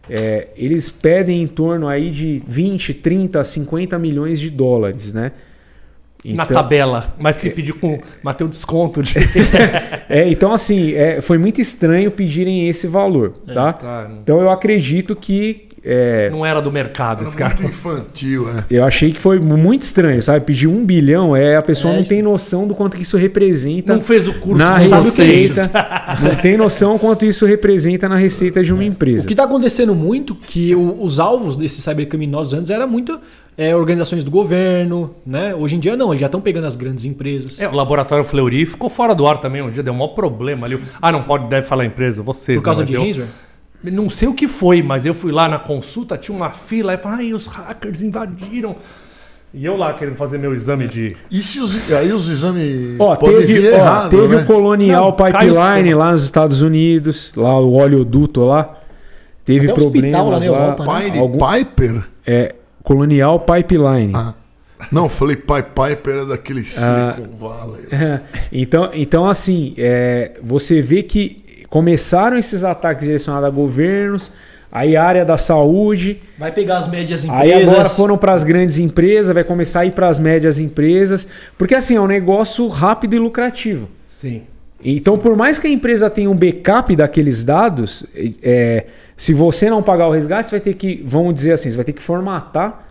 é, 0.09 0.49
eles 0.57 0.89
pedem 0.89 1.43
em 1.43 1.47
torno 1.47 1.89
aí 1.89 2.11
de 2.11 2.43
20, 2.47 2.95
30, 2.95 3.43
50 3.43 3.99
milhões 3.99 4.39
de 4.39 4.51
dólares, 4.51 5.13
né? 5.13 5.33
Na 6.25 6.43
Então- 6.45 6.57
tabela. 6.57 7.15
Mas 7.19 7.37
se 7.37 7.51
pedir 7.51 7.73
com. 7.75 8.01
Matei 8.23 8.45
o 8.45 8.51
desconto 8.51 9.03
de. 9.03 9.15
É, 10.09 10.29
então, 10.29 10.53
assim, 10.53 10.93
é, 10.95 11.21
foi 11.21 11.37
muito 11.39 11.61
estranho 11.61 12.11
pedirem 12.11 12.69
esse 12.69 12.87
valor, 12.87 13.35
tá? 13.53 13.73
Tá, 13.73 14.11
Então 14.23 14.41
eu 14.41 14.51
acredito 14.51 15.15
que. 15.17 15.66
É, 15.89 16.29
Não 16.31 16.45
era 16.45 16.61
do 16.61 16.73
mercado 16.73 17.23
esse 17.23 17.37
cara. 17.37 17.55
Muito 17.55 17.69
infantil, 17.71 18.49
é. 18.51 18.65
eu 18.69 18.85
achei 18.85 19.13
que 19.13 19.21
foi 19.21 19.39
muito 19.39 19.83
estranho, 19.83 20.21
sabe? 20.21 20.45
Pedir 20.45 20.67
um 20.67 20.85
bilhão, 20.85 21.37
é, 21.37 21.57
a 21.57 21.63
pessoa 21.63 21.95
É, 21.95 21.99
não 21.99 22.05
tem 22.05 22.21
noção 22.21 22.67
do 22.67 22.75
quanto 22.75 22.97
que 22.97 23.05
isso 23.05 23.17
representa. 23.17 23.95
Não 23.95 24.03
fez 24.03 24.27
o 24.27 24.35
curso, 24.35 24.59
na 24.59 24.79
não 24.79 24.85
o 24.85 24.85
é 24.85 24.95
receita. 24.95 25.71
não 26.23 26.35
tem 26.35 26.57
noção 26.57 26.99
quanto 26.99 27.25
isso 27.25 27.47
representa 27.47 28.09
na 28.09 28.17
receita 28.17 28.65
de 28.65 28.73
uma 28.73 28.83
O 28.83 28.85
empresa. 28.85 29.27
que 29.27 29.33
está 29.33 29.45
acontecendo 29.45 29.95
muito 29.95 30.35
que 30.35 30.75
o- 30.75 31.01
os 31.03 31.21
alvos 31.21 31.55
desses 31.57 31.83
cybercriminosos 31.85 32.53
antes 32.53 32.71
eram 32.71 32.89
muito 32.89 33.21
é, 33.59 33.75
organizações 33.75 34.23
do 34.23 34.31
governo, 34.31 35.15
né? 35.25 35.55
Hoje 35.55 35.77
em 35.77 35.79
dia 35.79 35.97
não, 35.97 36.11
eles 36.11 36.21
já 36.21 36.27
estão 36.27 36.43
pegando 36.43 36.67
as 36.67 36.77
grandes 36.77 37.07
empresas. 37.07 37.59
É, 37.59 37.67
o 37.67 37.75
laboratório 37.75 38.23
Fleury 38.23 38.67
ficou 38.67 38.91
fora 38.91 39.15
do 39.15 39.27
ar 39.27 39.39
também 39.39 39.63
um 39.63 39.71
dia, 39.71 39.83
deu 39.83 39.95
um 39.95 39.97
maior 39.97 40.09
problema 40.09 40.67
ali. 40.67 40.79
Ah, 41.01 41.11
não 41.11 41.23
pode, 41.23 41.49
deve 41.49 41.67
falar 41.67 41.87
empresa, 41.87 42.23
vocês. 42.23 42.59
por 42.59 42.65
causa 42.65 42.83
né, 42.83 42.87
de 42.87 42.99
mas 42.99 43.17
eu-. 43.17 43.25
Não 43.83 44.11
sei 44.11 44.27
o 44.29 44.35
que 44.35 44.49
foi, 44.49 44.83
mas 44.83 45.07
eu 45.07 45.15
fui 45.15 45.31
lá 45.31 45.49
na 45.49 45.59
consulta, 45.59 46.17
tinha 46.19 46.37
uma 46.37 46.51
fila, 46.51 46.95
e 46.95 46.97
falei, 46.99 47.27
ai, 47.29 47.33
os 47.35 47.47
hackers 47.47 48.01
invadiram. 48.03 48.77
E 49.55 49.65
eu 49.65 49.77
lá 49.77 49.93
querendo 49.95 50.17
fazer 50.17 50.39
meu 50.39 50.55
exame 50.55 50.87
de. 50.89 51.17
E 51.31 51.43
se 51.43 51.61
os, 51.61 51.91
aí 51.93 52.13
os 52.13 52.29
exames 52.29 52.97
Ó, 52.99 53.15
teve, 53.17 53.47
vir 53.47 53.73
ó, 53.73 53.77
errado, 53.77 54.11
teve 54.11 54.37
né? 54.37 54.43
o 54.43 54.47
Colonial 54.47 55.05
Não, 55.07 55.13
Pipeline 55.13 55.95
lá 55.95 56.13
nos 56.13 56.25
Estados 56.25 56.61
Unidos, 56.61 57.33
lá 57.37 57.59
o 57.59 57.73
oleoduto 57.73 58.43
lá. 58.45 58.75
Teve 59.45 59.71
Até 59.71 59.81
problemas 59.81 60.13
lá 60.13 60.31
na 60.31 60.37
lá. 60.39 60.45
Europa, 60.45 60.83
né? 60.83 60.87
Pai 60.87 61.11
de 61.11 61.19
Algum- 61.19 61.39
Piper? 61.39 62.05
É, 62.27 62.55
Colonial 62.83 63.39
Pipeline. 63.41 64.13
Ah. 64.15 64.35
Não, 64.93 65.09
falei 65.09 65.37
Pai 65.37 65.63
Piper 65.63 66.17
é 66.17 66.25
daquele 66.27 66.61
Ah. 66.79 67.15
Silicon 67.15 67.37
Valley. 67.39 67.85
então, 68.53 68.91
então, 68.93 69.27
assim, 69.27 69.75
é, 69.79 70.33
você 70.43 70.83
vê 70.83 71.03
que 71.03 71.37
começaram 71.69 72.37
esses 72.37 72.65
ataques 72.65 73.05
direcionados 73.05 73.47
a 73.49 73.51
governos, 73.51 74.33
aí 74.71 74.97
a 74.97 75.05
área 75.05 75.25
da 75.25 75.37
saúde, 75.37 76.21
Vai 76.39 76.53
pegar 76.53 76.79
as 76.79 76.89
médias 76.89 77.25
aí 77.29 77.49
empresas. 77.51 77.73
agora 77.73 77.89
foram 77.89 78.19
para 78.19 78.33
as 78.33 78.45
grandes 78.45 78.79
empresas, 78.79 79.33
vai 79.35 79.45
começar 79.45 79.81
a 79.81 79.87
ir 79.87 79.93
para 79.93 80.09
as 80.09 80.19
médias 80.19 80.59
empresas, 80.59 81.29
porque 81.57 81.75
assim 81.75 81.97
é 81.97 82.01
um 82.01 82.07
negócio 82.07 82.67
rápido 82.69 83.15
e 83.15 83.19
lucrativo. 83.19 83.89
Sim. 84.05 84.43
Então, 84.85 85.19
por 85.19 85.37
mais 85.37 85.59
que 85.59 85.67
a 85.67 85.71
empresa 85.71 86.09
tenha 86.11 86.31
um 86.31 86.37
backup 86.37 86.95
daqueles 86.95 87.43
dados, 87.43 88.05
é, 88.43 88.87
se 89.17 89.33
você 89.33 89.71
não 89.71 89.83
pagar 89.83 90.07
o 90.07 90.13
resgate, 90.13 90.49
você 90.49 90.57
vai 90.57 90.61
ter 90.61 90.75
que, 90.75 91.03
vamos 91.07 91.35
dizer 91.35 91.53
assim, 91.53 91.71
você 91.71 91.77
vai 91.77 91.85
ter 91.85 91.95
que 91.95 92.03
formatar 92.03 92.86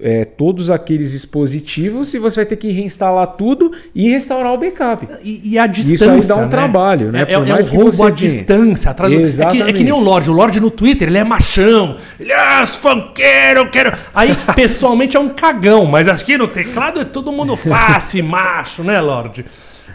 é, 0.00 0.24
todos 0.24 0.70
aqueles 0.70 1.12
dispositivos 1.12 2.12
e 2.14 2.18
você 2.18 2.36
vai 2.36 2.46
ter 2.46 2.56
que 2.56 2.70
reinstalar 2.70 3.26
tudo 3.28 3.70
e 3.94 4.10
restaurar 4.10 4.52
o 4.52 4.58
backup. 4.58 5.06
E, 5.22 5.52
e 5.52 5.58
a 5.58 5.66
distância. 5.66 5.94
Isso 5.94 6.10
aí 6.10 6.22
dá 6.22 6.36
um 6.36 6.42
né? 6.42 6.48
trabalho, 6.48 7.12
né? 7.12 7.20
É, 7.20 7.32
é, 7.34 7.38
Por 7.38 7.48
é 7.48 7.52
mais 7.52 7.68
um 7.68 7.70
que 7.70 7.76
roubo 7.76 8.04
à 8.04 8.10
distância. 8.10 8.90
Atrás 8.90 9.12
do... 9.12 9.16
é, 9.16 9.20
que, 9.20 9.24
é 9.24 9.28
Exatamente. 9.28 9.72
que 9.74 9.84
nem 9.84 9.92
o 9.92 10.00
Lorde. 10.00 10.30
O 10.30 10.32
Lorde 10.32 10.60
no 10.60 10.70
Twitter, 10.70 11.08
ele 11.08 11.18
é 11.18 11.24
machão. 11.24 11.96
Ele 12.18 12.32
é 12.32 12.62
os 12.64 12.76
funkeiro, 12.76 13.60
eu 13.60 13.70
quero. 13.70 13.96
Aí, 14.12 14.36
pessoalmente, 14.56 15.16
é 15.16 15.20
um 15.20 15.28
cagão. 15.28 15.86
Mas 15.86 16.08
aqui 16.08 16.36
no 16.36 16.48
teclado 16.48 17.00
é 17.00 17.04
todo 17.04 17.30
mundo 17.30 17.56
fácil 17.56 18.18
e 18.18 18.22
macho, 18.22 18.82
né, 18.82 19.00
Lorde? 19.00 19.44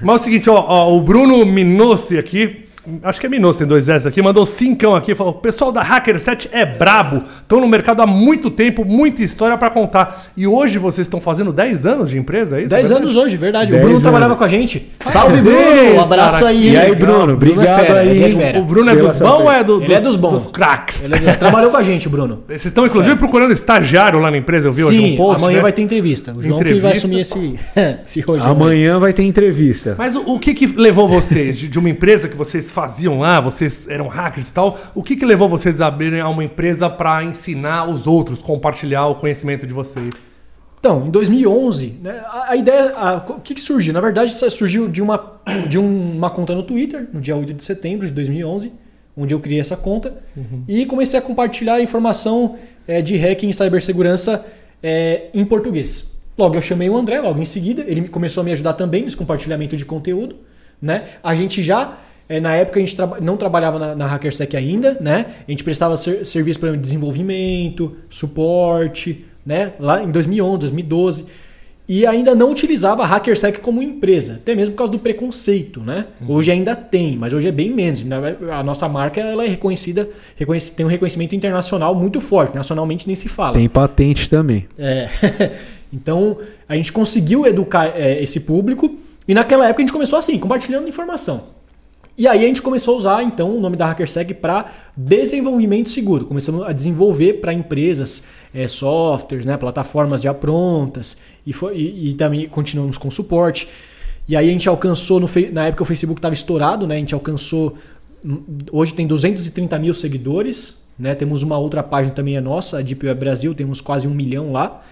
Mas 0.02 0.18
é 0.18 0.22
o 0.22 0.24
seguinte, 0.24 0.50
ó, 0.50 0.64
ó, 0.66 0.96
o 0.96 1.02
Bruno 1.02 1.46
Minossi 1.46 2.18
aqui. 2.18 2.69
Acho 3.04 3.20
que 3.20 3.26
é 3.26 3.30
Minossi, 3.30 3.60
tem 3.60 3.68
dois 3.68 3.88
S 3.90 4.08
aqui, 4.08 4.22
mandou 4.22 4.46
cincão 4.46 4.96
aqui, 4.96 5.14
falou: 5.16 5.34
o 5.34 5.38
pessoal 5.38 5.72
da 5.72 5.82
Hacker 5.82 6.20
7 6.20 6.50
é 6.52 6.66
brabo, 6.66 7.24
estão 7.42 7.60
no 7.60 7.68
mercado 7.68 8.02
há 8.02 8.08
muito 8.08 8.50
tempo, 8.50 8.84
muita 8.86 9.22
história 9.24 9.58
pra 9.58 9.70
contar. 9.70 10.26
E 10.36 10.46
hoje 10.48 10.78
vocês 10.78 11.06
estão 11.08 11.20
fazendo 11.22 11.52
10 11.54 11.86
anos 11.86 12.10
de 12.10 12.18
empresa, 12.18 12.58
é 12.58 12.62
isso? 12.62 12.70
10 12.70 12.92
É 12.92 12.96
anos 12.96 13.16
hoje, 13.16 13.38
verdade. 13.38 13.68
O 13.72 13.76
10 13.76 13.80
Bruno 13.82 13.90
anos. 13.94 14.02
trabalhava 14.04 14.36
com 14.36 14.44
a 14.44 14.48
gente. 14.48 14.90
Salve, 15.04 15.42
Parabéns, 15.42 15.56
Bruno! 15.76 15.96
Um 15.96 16.02
abraço 16.02 16.40
cara. 16.40 16.52
aí. 16.52 16.70
E 16.72 16.78
aí? 16.78 16.96
Bruno, 16.96 17.34
obrigado 17.34 17.66
é 17.66 17.86
fera, 17.86 18.00
aí. 18.02 18.42
é. 18.42 18.60
O 18.60 18.64
Bruno 18.64 18.90
é 18.90 18.96
dos 18.96 19.20
bons 19.20 19.22
ou 19.40 19.52
é, 19.52 19.64
do, 19.64 19.78
Ele 19.78 19.86
dos, 19.86 19.96
é 19.96 20.02
dos 20.02 20.16
bons. 20.16 20.32
dos 20.44 20.48
craques? 20.52 21.04
Ele 21.04 21.16
é- 21.16 21.34
trabalhou 21.34 21.72
com 21.72 21.78
a 21.78 21.84
gente, 21.84 22.08
o 22.08 22.10
Bruno. 22.10 22.44
Vocês 22.48 22.66
estão, 22.66 22.86
inclusive, 22.86 23.16
procurando 23.16 23.52
estagiário 23.54 24.20
lá 24.20 24.30
na 24.32 24.38
empresa, 24.38 24.68
eu 24.68 24.74
vi 24.74 24.84
hoje 24.84 24.98
Sim, 24.98 25.14
um 25.14 25.18
post. 25.18 25.44
amanhã 25.44 25.58
né? 25.58 25.62
vai 25.64 25.72
ter 25.74 25.82
entrevista. 25.82 26.34
O 26.36 26.42
João 26.42 26.60
que 26.60 26.66
vai 26.66 26.74
Entrevista. 26.94 26.98
assumir 26.98 27.20
esse, 27.22 27.60
esse 28.06 28.22
rojão. 28.22 28.52
Amanhã 28.52 29.00
vai 29.00 29.14
ter 29.14 29.24
entrevista. 29.24 29.96
Mas 29.98 30.16
o, 30.16 30.22
o 30.36 30.40
que 30.40 30.54
que 30.54 30.68
levou 30.68 31.08
vocês, 31.08 31.58
de, 31.58 31.68
de 31.68 31.80
uma 31.80 31.90
empresa 31.90 32.28
que 32.28 32.36
vocês 32.36 32.70
faziam 32.80 33.20
lá, 33.20 33.42
vocês 33.42 33.88
eram 33.90 34.08
hackers 34.08 34.48
e 34.50 34.54
tal, 34.54 34.80
o 34.96 35.04
que 35.04 35.16
que 35.18 35.26
levou 35.26 35.50
vocês 35.50 35.82
a 35.82 35.88
abrirem 35.88 36.22
uma 36.24 36.44
empresa 36.44 36.90
para 36.90 37.22
ensinar 37.24 37.90
os 37.90 38.08
outros, 38.08 38.42
compartilhar 38.42 39.08
o 39.08 39.16
conhecimento 39.16 39.68
de 39.68 39.74
vocês? 39.74 40.40
Então, 40.80 41.06
em 41.06 41.10
2011, 41.12 41.98
né, 42.02 42.22
a, 42.26 42.52
a 42.52 42.56
ideia, 42.56 42.94
a- 42.96 43.18
o 43.38 43.42
que, 43.42 43.54
que 43.54 43.60
surgiu? 43.60 43.92
Na 43.94 44.00
verdade, 44.00 44.32
surgiu 44.34 44.88
de 44.88 45.02
uma, 45.02 45.34
de 45.68 45.78
um- 45.78 46.16
uma 46.16 46.30
conta 46.30 46.56
no 46.56 46.64
Twitter, 46.64 47.06
no 47.12 47.20
dia 47.20 47.36
8 47.36 47.54
de 47.54 47.62
setembro 47.62 48.08
de 48.08 48.14
2011, 48.14 48.72
onde 49.18 49.34
eu 49.34 49.42
criei 49.42 49.60
essa 49.60 49.76
conta 49.76 50.14
e 50.66 50.86
comecei 50.86 51.20
a 51.20 51.22
compartilhar 51.22 51.82
informação 51.82 52.56
eh, 52.88 53.02
de 53.02 53.18
hacking 53.18 53.50
e 53.50 53.54
cibersegurança 53.54 54.46
eh, 54.82 55.24
em 55.34 55.44
português. 55.44 56.18
Logo, 56.38 56.56
eu 56.56 56.62
chamei 56.62 56.90
o 56.90 56.96
André, 56.96 57.20
logo 57.20 57.42
em 57.42 57.46
seguida, 57.46 57.84
ele 57.86 58.00
me- 58.00 58.08
começou 58.08 58.40
a 58.40 58.44
me 58.46 58.54
ajudar 58.54 58.72
também 58.74 59.04
nesse 59.04 59.18
compartilhamento 59.18 59.76
de 59.76 59.84
conteúdo. 59.84 60.38
Né? 60.82 61.04
A 61.22 61.36
gente 61.36 61.62
já, 61.62 61.98
eh, 62.30 62.40
na 62.40 62.54
época, 62.56 62.80
a 62.80 62.86
gente 62.86 62.96
não 63.22 63.36
trabalhava 63.36 63.78
na, 63.80 63.96
na 63.96 64.06
HackerSec 64.06 64.56
ainda, 64.56 64.98
né? 65.02 65.26
a 65.48 65.52
gente 65.52 65.64
prestava 65.64 65.98
ser- 65.98 66.26
serviço 66.26 66.60
para 66.60 66.78
desenvolvimento, 66.78 67.96
suporte, 68.10 69.26
né? 69.46 69.74
lá 69.80 70.04
em 70.04 70.12
2011, 70.12 70.60
2012. 70.60 71.26
E 71.92 72.06
ainda 72.06 72.36
não 72.36 72.52
utilizava 72.52 73.02
a 73.02 73.08
HackerSec 73.08 73.62
como 73.62 73.82
empresa, 73.82 74.34
até 74.36 74.54
mesmo 74.54 74.74
por 74.76 74.78
causa 74.78 74.92
do 74.92 75.00
preconceito, 75.00 75.80
né? 75.80 76.06
Hoje 76.28 76.52
ainda 76.52 76.76
tem, 76.76 77.18
mas 77.18 77.34
hoje 77.34 77.48
é 77.48 77.52
bem 77.52 77.74
menos. 77.74 78.06
A 78.52 78.62
nossa 78.62 78.88
marca 78.88 79.20
ela 79.20 79.44
é 79.44 79.48
reconhecida, 79.48 80.08
reconhece- 80.36 80.72
tem 80.74 80.86
um 80.86 80.90
reconhecimento 80.90 81.36
internacional 81.36 81.96
muito 81.96 82.22
forte, 82.22 82.54
nacionalmente 82.54 83.08
nem 83.08 83.16
se 83.16 83.28
fala. 83.28 83.54
Tem 83.54 83.68
patente 83.68 84.30
também. 84.30 84.68
É. 84.78 85.10
então, 85.92 86.38
a 86.68 86.76
gente 86.76 86.94
conseguiu 86.94 87.48
educar 87.48 87.88
é, 87.96 88.22
esse 88.22 88.42
público 88.42 88.96
e 89.28 89.34
naquela 89.34 89.66
época 89.66 89.82
a 89.82 89.84
gente 89.88 89.94
começou 89.94 90.20
assim, 90.20 90.38
compartilhando 90.38 90.88
informação. 90.88 91.46
E 92.20 92.28
aí 92.28 92.44
a 92.44 92.48
gente 92.48 92.62
começou 92.62 92.96
a 92.96 92.98
usar 92.98 93.24
então 93.24 93.56
o 93.56 93.62
nome 93.62 93.78
da 93.78 93.90
HackerSec 93.92 94.34
para 94.34 94.66
desenvolvimento 94.96 95.90
seguro. 95.90 96.26
Começamos 96.26 96.64
a 96.68 96.74
desenvolver 96.74 97.36
para 97.36 97.54
empresas 97.54 98.24
é, 98.54 98.68
softwares, 98.68 99.46
né, 99.46 99.56
plataformas 99.56 100.22
já 100.22 100.34
prontas 100.34 101.16
e, 101.48 101.54
foi- 101.54 101.78
e- 101.78 102.10
e 102.10 102.14
também 102.16 102.50
continuamos 102.50 102.98
com 102.98 103.10
suporte. 103.10 103.70
E 104.28 104.36
aí 104.36 104.50
a 104.50 104.52
gente 104.52 104.68
alcançou, 104.68 105.18
no, 105.22 105.30
na 105.54 105.68
época 105.68 105.84
o 105.84 105.86
Facebook 105.86 106.20
estava 106.20 106.34
estourado, 106.34 106.86
né, 106.86 106.96
a 106.96 107.00
gente 107.00 107.14
alcançou, 107.14 107.78
hum, 108.24 108.44
hoje 108.70 108.94
tem 108.94 109.08
230 109.08 109.80
mil 109.80 109.94
seguidores, 109.94 110.76
né, 111.00 111.16
temos 111.16 111.42
uma 111.42 111.58
outra 111.58 111.82
página 111.82 112.14
também 112.14 112.36
é 112.36 112.42
nossa, 112.42 112.80
a 112.80 112.82
Deep 112.82 113.08
Web 113.08 113.18
Brasil, 113.18 113.56
temos 113.56 113.80
quase 113.80 114.10
um 114.10 114.14
milhão 114.14 114.52
lá. 114.52 114.84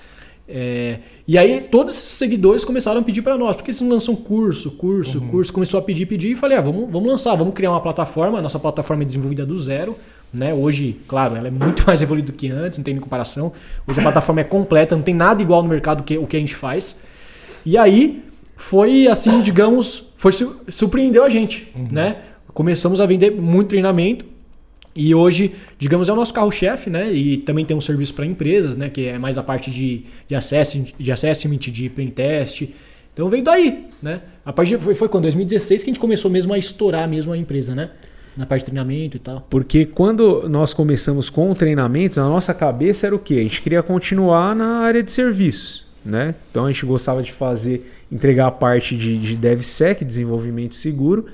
É, 0.49 0.99
e 1.27 1.37
aí 1.37 1.59
todos 1.61 1.93
esses 1.93 2.09
seguidores 2.11 2.63
começaram 2.63 3.01
a 3.01 3.03
pedir 3.03 3.21
para 3.21 3.37
nós, 3.37 3.55
porque 3.57 3.73
vocês 3.73 3.81
não 3.81 3.93
lançam 3.95 4.15
curso, 4.15 4.71
curso, 4.71 5.19
curso, 5.21 5.51
começou 5.51 5.77
a 5.77 5.83
pedir, 5.83 6.05
pedir 6.05 6.31
e 6.31 6.35
falei, 6.35 6.57
ah, 6.57 6.61
vamos, 6.61 6.89
vamos 6.89 7.09
lançar, 7.09 7.35
vamos 7.35 7.53
criar 7.53 7.71
uma 7.71 7.81
plataforma, 7.81 8.41
nossa 8.41 8.57
plataforma 8.57 9.03
é 9.03 9.05
desenvolvida 9.05 9.45
do 9.45 9.61
zero, 9.61 9.97
né? 10.33 10.53
Hoje, 10.53 10.95
claro, 11.07 11.35
ela 11.35 11.49
é 11.49 11.51
muito 11.51 11.83
mais 11.87 12.01
evoluída 12.01 12.31
do 12.31 12.33
que 12.37 12.49
antes, 12.49 12.77
não 12.77 12.83
tem 12.85 12.93
nem 12.93 13.01
comparação. 13.01 13.51
Hoje 13.85 13.99
a 13.99 14.03
plataforma 14.03 14.39
é 14.39 14.43
completa, 14.45 14.95
não 14.95 15.03
tem 15.03 15.13
nada 15.13 15.41
igual 15.41 15.61
no 15.61 15.67
mercado 15.67 16.03
que 16.03 16.17
o 16.17 16.25
que 16.25 16.37
a 16.37 16.39
gente 16.39 16.55
faz. 16.55 17.01
E 17.65 17.77
aí 17.77 18.23
foi 18.55 19.07
assim, 19.07 19.41
digamos, 19.41 20.05
foi 20.15 20.31
su- 20.31 20.55
surpreendeu 20.69 21.25
a 21.25 21.29
gente, 21.29 21.71
né? 21.91 22.17
Começamos 22.53 23.01
a 23.01 23.05
vender 23.05 23.31
muito 23.31 23.67
treinamento 23.69 24.25
e 24.97 25.13
hoje, 25.13 25.53
digamos, 25.77 26.09
é 26.09 26.13
o 26.13 26.15
nosso 26.15 26.33
carro-chefe, 26.33 26.89
né? 26.89 27.13
E 27.13 27.37
também 27.37 27.63
tem 27.63 27.77
um 27.77 27.81
serviço 27.81 28.15
para 28.15 28.25
empresas, 28.25 28.75
né? 28.75 28.89
Que 28.89 29.05
é 29.05 29.19
mais 29.19 29.37
a 29.37 29.43
parte 29.43 29.69
de, 29.69 30.05
de, 30.27 30.33
assessment, 30.33 30.87
de 30.97 31.11
assessment, 31.11 31.59
de 31.59 31.87
pentest. 31.87 32.67
Então 33.13 33.29
veio 33.29 33.43
daí, 33.43 33.85
né? 34.01 34.21
A 34.43 34.51
partir 34.51 34.79
foi, 34.79 34.95
foi 34.95 35.07
quando 35.07 35.23
2016 35.23 35.83
que 35.83 35.89
a 35.89 35.93
gente 35.93 35.99
começou 35.99 36.31
mesmo 36.31 36.51
a 36.51 36.57
estourar 36.57 37.07
mesmo 37.07 37.31
a 37.31 37.37
empresa, 37.37 37.75
né? 37.75 37.91
Na 38.35 38.45
parte 38.45 38.61
de 38.61 38.65
treinamento 38.65 39.17
e 39.17 39.19
tal. 39.19 39.45
Porque 39.49 39.85
quando 39.85 40.49
nós 40.49 40.73
começamos 40.73 41.29
com 41.29 41.49
o 41.51 41.55
treinamento, 41.55 42.19
na 42.19 42.27
nossa 42.27 42.53
cabeça 42.53 43.05
era 43.05 43.15
o 43.15 43.19
quê? 43.19 43.35
A 43.35 43.43
gente 43.43 43.61
queria 43.61 43.83
continuar 43.83 44.55
na 44.55 44.79
área 44.79 45.03
de 45.03 45.11
serviços, 45.11 45.85
né? 46.03 46.33
Então 46.49 46.65
a 46.65 46.71
gente 46.71 46.85
gostava 46.87 47.21
de 47.21 47.31
fazer, 47.31 47.87
entregar 48.11 48.47
a 48.47 48.51
parte 48.51 48.97
de, 48.97 49.17
de 49.19 49.35
DevSec, 49.35 50.03
desenvolvimento 50.03 50.75
seguro. 50.75 51.27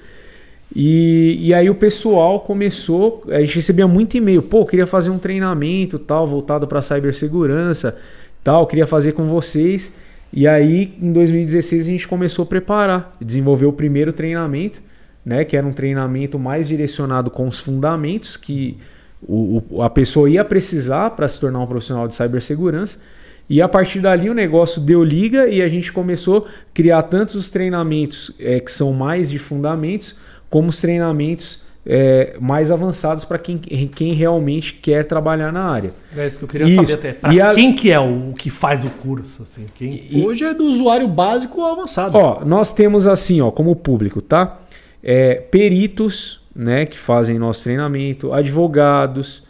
E, 0.75 1.37
e 1.39 1.53
aí 1.53 1.69
o 1.69 1.75
pessoal 1.75 2.39
começou, 2.39 3.23
a 3.29 3.39
gente 3.41 3.55
recebia 3.55 3.87
muito 3.87 4.17
e-mail, 4.17 4.41
pô, 4.41 4.65
queria 4.65 4.87
fazer 4.87 5.11
um 5.11 5.19
treinamento 5.19 5.99
tal, 5.99 6.25
voltado 6.25 6.65
para 6.67 6.81
cibersegurança, 6.81 7.97
tal, 8.43 8.65
queria 8.65 8.87
fazer 8.87 9.11
com 9.11 9.27
vocês. 9.27 9.97
E 10.31 10.47
aí 10.47 10.93
em 10.99 11.11
2016 11.13 11.83
a 11.87 11.91
gente 11.91 12.07
começou 12.07 12.43
a 12.43 12.45
preparar, 12.47 13.11
desenvolver 13.21 13.67
o 13.67 13.73
primeiro 13.73 14.11
treinamento, 14.11 14.81
né, 15.23 15.45
que 15.45 15.55
era 15.55 15.65
um 15.65 15.71
treinamento 15.71 16.39
mais 16.39 16.67
direcionado 16.67 17.29
com 17.29 17.47
os 17.47 17.59
fundamentos 17.59 18.35
que 18.35 18.75
o, 19.21 19.61
o- 19.69 19.81
a 19.83 19.89
pessoa 19.89 20.27
ia 20.29 20.43
precisar 20.43 21.11
para 21.11 21.27
se 21.27 21.39
tornar 21.39 21.59
um 21.59 21.67
profissional 21.67 22.07
de 22.07 22.15
cibersegurança. 22.15 23.03
E 23.49 23.61
a 23.61 23.67
partir 23.69 23.99
dali 23.99 24.29
o 24.29 24.33
negócio 24.33 24.81
deu 24.81 25.03
liga 25.03 25.47
e 25.47 25.61
a 25.61 25.67
gente 25.67 25.91
começou 25.93 26.47
a 26.47 26.49
criar 26.73 27.03
tantos 27.03 27.35
os 27.35 27.49
treinamentos 27.49 28.31
eh, 28.39 28.59
que 28.59 28.71
são 28.71 28.91
mais 28.93 29.29
de 29.29 29.37
fundamentos, 29.37 30.17
como 30.53 30.69
os 30.69 30.79
treinamentos 30.79 31.63
eh, 31.83 32.37
mais 32.39 32.69
avançados 32.69 33.25
para 33.25 33.39
quem, 33.39 33.57
quem 33.57 34.13
realmente 34.13 34.75
quer 34.75 35.03
trabalhar 35.03 35.51
na 35.51 35.63
área. 35.63 35.95
É 36.15 36.27
isso 36.27 36.37
que 36.37 36.43
eu 36.43 36.47
queria 36.47 36.67
Isso. 36.67 36.85
saber 36.91 36.93
até. 36.93 37.13
Pra 37.13 37.33
E 37.33 37.41
a- 37.41 37.51
quem 37.55 37.73
que 37.73 37.91
é 37.91 37.99
o, 37.99 38.29
o 38.29 38.33
que 38.35 38.51
faz 38.51 38.85
o 38.85 38.89
curso, 38.91 39.41
assim? 39.41 39.65
Quem... 39.73 40.23
Hoje 40.23 40.45
é 40.45 40.53
do 40.53 40.65
usuário 40.65 41.07
básico 41.07 41.59
ao 41.59 41.71
avançado. 41.71 42.15
Ó, 42.15 42.45
nós 42.45 42.71
temos 42.71 43.07
assim, 43.07 43.41
ó, 43.41 43.49
como 43.49 43.75
público, 43.75 44.21
tá? 44.21 44.59
É, 45.01 45.33
peritos, 45.33 46.39
né, 46.55 46.85
que 46.85 46.99
fazem 46.99 47.39
nosso 47.39 47.63
treinamento, 47.63 48.31
advogados, 48.31 49.41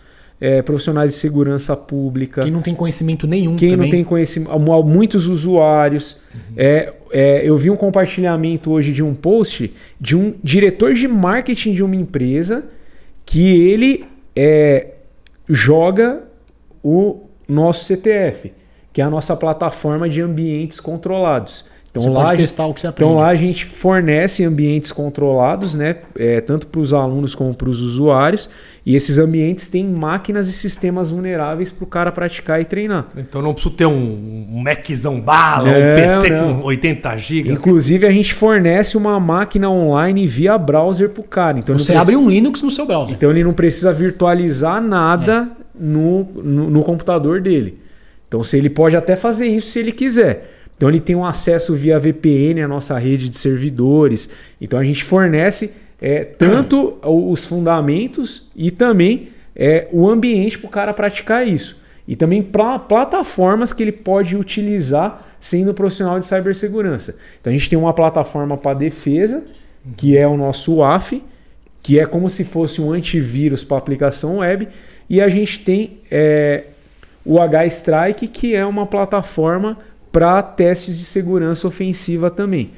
é, 0.46 0.62
profissionais 0.62 1.12
de 1.12 1.16
segurança 1.18 1.76
pública. 1.78 2.42
Quem 2.44 2.52
não 2.52 2.62
tem 2.62 2.76
conhecimento 2.76 3.26
nenhum 3.26 3.56
Quem 3.56 3.70
também. 3.72 3.88
não 3.88 3.92
tem 3.96 4.04
conhecimento, 4.04 4.60
mu- 4.60 4.84
muitos 4.84 5.26
usuários. 5.28 6.18
É, 6.58 6.92
é, 7.12 7.42
eu 7.48 7.56
vi 7.56 7.70
um 7.70 7.76
compartilhamento 7.78 8.70
hoje 8.72 8.92
de 8.92 9.02
um 9.02 9.14
post 9.14 9.72
de 10.02 10.18
um 10.18 10.34
diretor 10.44 10.94
de 10.96 11.08
marketing 11.08 11.72
de 11.74 11.82
uma 11.84 11.96
empresa 11.96 12.66
que 13.26 13.70
ele 13.72 14.04
é, 14.36 14.88
joga 15.48 16.24
o 16.84 17.22
nosso 17.48 17.86
CTF, 17.86 18.52
que 18.92 19.02
é 19.02 19.04
a 19.06 19.10
nossa 19.10 19.36
plataforma 19.36 20.10
de 20.10 20.22
ambientes 20.22 20.80
controlados. 20.80 21.66
Então 21.92 22.02
Você 22.02 22.10
lá, 22.10 22.16
pode 22.16 22.26
a 22.28 22.36
gente- 22.38 22.40
testar 22.48 22.66
o 22.66 22.74
que 22.74 22.82
você 22.82 22.88
aprende. 22.88 23.12
então 23.12 23.22
lá 23.22 23.30
a 23.30 23.36
gente 23.36 23.66
fornece 23.66 24.44
ambientes 24.44 24.92
controlados, 24.92 25.76
né? 25.76 25.98
É, 26.18 26.42
tanto 26.42 26.66
para 26.66 26.82
os 26.82 26.92
alunos 26.92 27.36
como 27.36 27.54
para 27.54 27.70
os 27.70 27.82
usuários. 27.82 28.50
E 28.86 28.98
esses 28.98 29.18
ambientes 29.18 29.70
têm 29.70 29.86
máquinas 29.86 30.50
e 30.50 30.52
sistemas 30.52 31.10
vulneráveis 31.10 31.72
para 31.72 31.84
o 31.86 31.88
cara 31.88 32.12
praticar 32.12 32.60
e 32.60 32.66
treinar. 32.66 33.08
Então 33.16 33.42
não 33.42 33.54
preciso 33.54 33.74
ter 33.76 33.86
um, 33.86 34.46
um 34.52 34.62
Maczão 34.62 35.22
bala, 35.22 35.70
um 35.70 35.72
Não, 35.72 36.22
PC 36.22 36.30
não. 36.30 36.60
com 36.60 36.66
80 36.68 37.18
GB. 37.18 37.52
Inclusive 37.54 38.06
a 38.06 38.12
gente 38.12 38.34
fornece 38.34 38.98
uma 38.98 39.18
máquina 39.22 39.70
online 39.70 40.28
via 40.28 40.58
browser 40.58 41.10
para 41.12 41.22
o 41.22 41.24
cara. 41.24 41.60
Então, 41.60 41.74
ele 41.76 41.82
Você 41.84 41.94
não 41.94 42.02
abre 42.02 42.14
precisa- 42.14 42.28
um 42.28 42.30
Linux 42.30 42.62
no 42.62 42.70
seu 42.70 42.86
browser. 42.86 43.16
então 43.16 43.30
ele 43.32 43.42
não 43.44 43.54
precisa 43.54 43.94
virtualizar 43.94 44.82
nada 44.82 45.50
no, 45.74 46.26
no, 46.44 46.70
no 46.70 46.84
computador 46.84 47.40
dele. 47.40 47.80
Então 48.28 48.44
se 48.44 48.58
ele 48.58 48.70
pode 48.70 48.98
até 48.98 49.16
fazer 49.16 49.46
isso 49.48 49.68
se 49.68 49.80
ele 49.80 49.94
quiser. 49.94 50.50
Então 50.76 50.90
ele 50.90 51.00
tem 51.00 51.16
um 51.16 51.24
acesso 51.24 51.74
via 51.74 51.98
VPN 51.98 52.62
à 52.64 52.68
nossa 52.68 52.98
rede 52.98 53.30
de 53.30 53.38
servidores. 53.38 54.30
Então 54.60 54.78
a 54.78 54.84
gente 54.84 55.06
fornece 55.06 55.74
é, 56.06 56.26
tanto 56.26 56.98
os 57.02 57.46
fundamentos 57.46 58.52
e 58.54 58.70
também 58.70 59.30
é, 59.56 59.88
o 59.94 60.10
ambiente 60.10 60.60
para 60.60 60.68
o 60.68 60.70
cara 60.70 60.94
praticar 60.94 61.48
isso. 61.48 61.82
e 62.06 62.18
também 62.18 62.44
para 62.44 62.78
plataformas 62.78 63.72
que 63.72 63.82
ele 63.82 63.94
pode 63.94 64.36
utilizar 64.36 65.26
sendo 65.40 65.74
profissional 65.74 66.20
de 66.20 66.26
cibersegurança. 66.26 67.18
Então 67.40 67.50
a 67.50 67.56
gente 67.56 67.70
tem 67.70 67.80
uma 67.80 67.94
plataforma 67.94 68.58
para 68.58 68.78
defesa, 68.78 69.46
que 69.96 70.18
é 70.18 70.28
o 70.28 70.36
nosso 70.36 70.76
WAF, 70.76 71.24
que 71.82 71.98
é 71.98 72.06
como 72.06 72.30
se 72.30 72.44
fosse 72.44 72.82
um 72.82 72.92
antivírus 72.92 73.64
para 73.64 73.78
aplicação 73.78 74.40
web, 74.40 74.68
e 75.10 75.22
a 75.22 75.30
gente 75.30 75.60
tem 75.60 76.00
é, 76.12 76.66
o 77.24 77.40
H-Strike, 77.40 78.28
que 78.28 78.54
é 78.54 78.66
uma 78.66 78.86
plataforma 78.86 79.78
para 80.12 80.44
testes 80.44 81.00
de 81.00 81.06
segurança 81.06 81.66
ofensiva 81.66 82.30
também. 82.30 82.72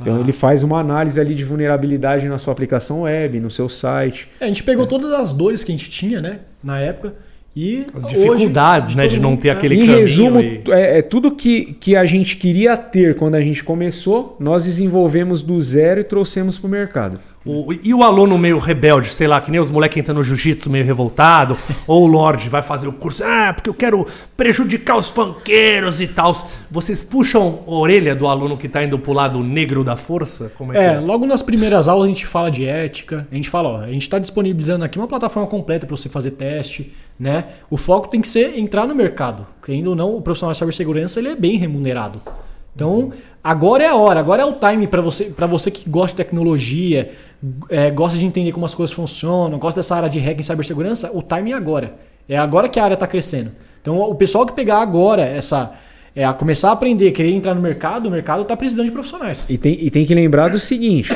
Então 0.00 0.20
ele 0.20 0.32
faz 0.32 0.62
uma 0.62 0.80
análise 0.80 1.20
ali 1.20 1.34
de 1.34 1.44
vulnerabilidade 1.44 2.28
na 2.28 2.38
sua 2.38 2.52
aplicação 2.52 3.02
web, 3.02 3.38
no 3.40 3.50
seu 3.50 3.68
site. 3.68 4.28
É, 4.40 4.44
a 4.44 4.48
gente 4.48 4.62
pegou 4.62 4.86
todas 4.86 5.12
as 5.12 5.32
dores 5.32 5.62
que 5.62 5.72
a 5.72 5.76
gente 5.76 5.88
tinha, 5.88 6.20
né, 6.20 6.40
na 6.62 6.80
época, 6.80 7.14
e 7.56 7.86
As 7.94 8.08
dificuldades, 8.08 8.88
hoje, 8.90 8.96
né, 8.96 9.06
de 9.06 9.20
não 9.20 9.36
ter 9.36 9.48
é. 9.48 9.50
aquele 9.52 9.76
Em 9.76 9.78
caminho 9.86 9.98
resumo, 9.98 10.40
e- 10.40 10.62
é, 10.70 10.98
é 10.98 11.02
tudo 11.02 11.30
que, 11.30 11.74
que 11.74 11.94
a 11.94 12.04
gente 12.04 12.36
queria 12.36 12.76
ter 12.76 13.14
quando 13.14 13.36
a 13.36 13.40
gente 13.40 13.62
começou, 13.62 14.36
nós 14.40 14.64
desenvolvemos 14.64 15.40
do 15.40 15.60
zero 15.60 16.00
e 16.00 16.04
trouxemos 16.04 16.58
para 16.58 16.66
o 16.66 16.70
mercado. 16.70 17.20
O- 17.46 17.72
e 17.82 17.92
o 17.92 18.02
aluno 18.02 18.38
meio 18.38 18.58
rebelde, 18.58 19.10
sei 19.10 19.26
lá, 19.26 19.38
que 19.40 19.50
nem 19.50 19.60
os 19.60 19.70
moleques 19.70 19.98
entram 19.98 20.14
no 20.14 20.22
jiu-jitsu 20.24 20.70
meio 20.70 20.84
revoltado, 20.84 21.56
ou 21.86 22.04
o 22.04 22.06
Lorde 22.06 22.48
vai 22.48 22.62
fazer 22.62 22.88
o 22.88 22.92
curso, 22.92 23.22
ah, 23.22 23.52
porque 23.52 23.68
eu 23.68 23.74
quero 23.74 24.06
prejudicar 24.36 24.96
os 24.96 25.08
funkeiros 25.10 26.00
e 26.00 26.06
tal. 26.08 26.34
Vocês 26.70 27.04
puxam 27.04 27.60
a 27.66 27.70
orelha 27.70 28.14
do 28.14 28.26
aluno 28.26 28.56
que 28.56 28.68
tá 28.68 28.82
indo 28.82 28.98
pro 28.98 29.12
lado 29.12 29.38
negro 29.44 29.84
da 29.84 29.94
força? 29.96 30.50
Como 30.56 30.72
é, 30.72 30.76
É, 30.76 30.88
que 30.90 30.94
é? 30.96 31.00
logo 31.00 31.26
nas 31.26 31.42
primeiras 31.42 31.86
aulas 31.86 32.06
a 32.06 32.08
gente 32.08 32.26
fala 32.26 32.50
de 32.50 32.64
ética, 32.64 33.28
a 33.30 33.34
gente 33.34 33.50
fala, 33.50 33.68
ó, 33.68 33.80
a 33.82 33.88
gente 33.88 34.02
está 34.02 34.18
disponibilizando 34.18 34.84
aqui 34.84 34.98
uma 34.98 35.06
plataforma 35.06 35.48
completa 35.48 35.86
para 35.86 35.96
você 35.96 36.08
fazer 36.08 36.30
teste, 36.32 36.92
né? 37.20 37.44
O 37.68 37.76
foco 37.76 38.08
tem 38.08 38.20
que 38.20 38.28
ser 38.28 38.58
entrar 38.58 38.86
no 38.86 38.94
mercado. 38.94 39.46
Querendo 39.64 39.88
ou 39.90 39.96
não, 39.96 40.16
o 40.16 40.22
profissional 40.22 40.52
de 40.52 40.58
cibersegurança 40.58 41.20
ele 41.20 41.28
é 41.28 41.36
bem 41.36 41.56
remunerado. 41.58 42.20
Então, 42.74 43.12
agora 43.42 43.84
é 43.84 43.88
a 43.88 43.94
hora, 43.94 44.18
agora 44.18 44.42
é 44.42 44.44
o 44.44 44.54
time 44.54 44.86
para 44.86 45.00
você, 45.00 45.26
para 45.26 45.46
você 45.46 45.70
que 45.70 45.88
gosta 45.88 46.16
de 46.16 46.24
tecnologia, 46.24 47.12
é, 47.68 47.90
gosta 47.90 48.18
de 48.18 48.24
entender 48.24 48.52
como 48.52 48.66
as 48.66 48.74
coisas 48.74 48.94
funcionam, 48.94 49.58
gosta 49.58 49.78
dessa 49.80 49.94
área 49.94 50.08
de 50.08 50.18
hack 50.18 50.38
em 50.38 50.42
cibersegurança, 50.42 51.10
o 51.12 51.22
time 51.22 51.52
é 51.52 51.54
agora. 51.54 51.94
É 52.28 52.36
agora 52.36 52.68
que 52.68 52.80
a 52.80 52.84
área 52.84 52.94
está 52.94 53.06
crescendo. 53.06 53.52
Então, 53.80 54.00
o 54.00 54.14
pessoal 54.14 54.46
que 54.46 54.52
pegar 54.54 54.78
agora 54.78 55.22
essa 55.22 55.74
é, 56.16 56.24
a 56.24 56.32
começar 56.32 56.70
a 56.70 56.72
aprender, 56.72 57.10
querer 57.12 57.32
entrar 57.32 57.54
no 57.54 57.60
mercado, 57.60 58.06
o 58.06 58.10
mercado 58.10 58.42
está 58.42 58.56
precisando 58.56 58.86
de 58.86 58.92
profissionais. 58.92 59.46
E 59.48 59.58
tem, 59.58 59.76
e 59.80 59.90
tem 59.90 60.06
que 60.06 60.14
lembrar 60.14 60.48
do 60.48 60.58
seguinte: 60.58 61.12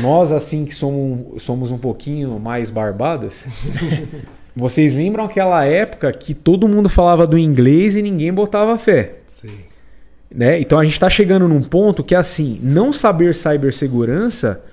nós, 0.00 0.32
assim 0.32 0.64
que 0.64 0.74
somos, 0.74 1.42
somos 1.42 1.70
um 1.70 1.78
pouquinho 1.78 2.40
mais 2.40 2.70
barbadas, 2.70 3.44
vocês 4.56 4.94
lembram 4.94 5.24
aquela 5.24 5.64
época 5.64 6.10
que 6.12 6.34
todo 6.34 6.66
mundo 6.66 6.88
falava 6.88 7.26
do 7.26 7.38
inglês 7.38 7.94
e 7.94 8.02
ninguém 8.02 8.32
botava 8.32 8.76
fé? 8.78 9.18
Sim. 9.26 9.58
Né? 10.34 10.60
Então 10.60 10.78
a 10.78 10.84
gente 10.84 10.94
está 10.94 11.08
chegando 11.08 11.48
num 11.48 11.62
ponto 11.62 12.02
que 12.02 12.14
assim, 12.14 12.58
não 12.62 12.92
saber 12.92 13.34
cibersegurança 13.34 14.64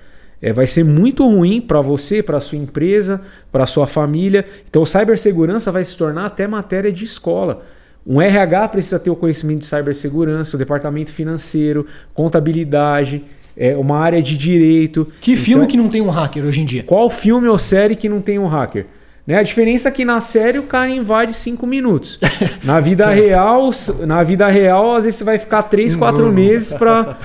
é, 0.42 0.52
vai 0.52 0.66
ser 0.66 0.84
muito 0.84 1.26
ruim 1.26 1.60
para 1.60 1.80
você, 1.80 2.22
para 2.22 2.38
sua 2.40 2.58
empresa, 2.58 3.22
para 3.50 3.66
sua 3.66 3.86
família. 3.86 4.44
Então 4.68 4.84
cibersegurança 4.84 5.72
vai 5.72 5.84
se 5.84 5.96
tornar 5.96 6.26
até 6.26 6.46
matéria 6.46 6.92
de 6.92 7.04
escola. 7.04 7.64
Um 8.06 8.20
RH 8.20 8.68
precisa 8.68 9.00
ter 9.00 9.08
o 9.08 9.16
conhecimento 9.16 9.60
de 9.60 9.66
cibersegurança, 9.66 10.56
o 10.56 10.58
departamento 10.58 11.10
financeiro, 11.12 11.86
contabilidade, 12.12 13.24
é, 13.56 13.74
uma 13.76 13.98
área 13.98 14.22
de 14.22 14.36
direito. 14.36 15.06
Que 15.20 15.36
filme 15.36 15.64
Então, 15.64 15.70
que 15.70 15.76
não 15.78 15.88
tem 15.88 16.02
um 16.02 16.10
hacker 16.10 16.44
hoje 16.44 16.60
em 16.60 16.66
dia? 16.66 16.82
qual 16.82 17.08
filme 17.08 17.48
ou 17.48 17.58
série 17.58 17.96
que 17.96 18.08
não 18.08 18.20
tem 18.20 18.38
um 18.38 18.46
hacker? 18.46 18.86
Né? 19.26 19.36
A 19.36 19.42
diferença 19.42 19.88
é 19.88 19.92
que 19.92 20.04
na 20.04 20.20
série 20.20 20.58
o 20.58 20.64
cara 20.64 20.90
invade 20.90 21.32
5 21.32 21.66
minutos. 21.66 22.18
Na 22.62 22.80
vida 22.80 23.08
real, 23.10 23.70
na 24.06 24.22
vida 24.22 24.48
real, 24.48 24.96
às 24.96 25.04
vezes 25.04 25.18
você 25.18 25.24
vai 25.24 25.38
ficar 25.38 25.62
3, 25.64 25.96
4 25.96 26.32
meses 26.32 26.72
para 26.72 27.16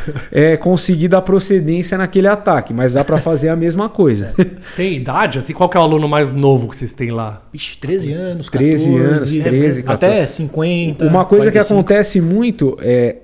conseguir 0.60 1.08
dar 1.08 1.22
procedência 1.22 1.98
naquele 1.98 2.28
ataque, 2.28 2.74
mas 2.74 2.94
dá 2.94 3.04
para 3.04 3.18
fazer 3.18 3.50
a 3.50 3.56
mesma 3.56 3.90
coisa. 3.90 4.34
Tem 4.76 4.96
idade, 4.96 5.40
assim? 5.40 5.54
Qual 5.54 5.70
que 5.70 5.78
é 5.78 5.80
o 5.80 5.84
aluno 5.84 6.08
mais 6.08 6.32
novo 6.32 6.68
que 6.68 6.76
vocês 6.76 6.94
têm 6.94 7.12
lá? 7.12 7.42
Ixi, 7.54 7.78
13 7.78 8.14
anos, 8.14 8.50
14, 8.50 8.86
13 8.90 8.98
anos, 8.98 9.32
13, 9.32 9.84
até 9.88 10.26
50. 10.26 11.06
Uma 11.06 11.26
coisa 11.26 11.52
que 11.52 11.58
45. 11.58 11.74
acontece 11.74 12.22
muito 12.22 12.78
é 12.82 13.18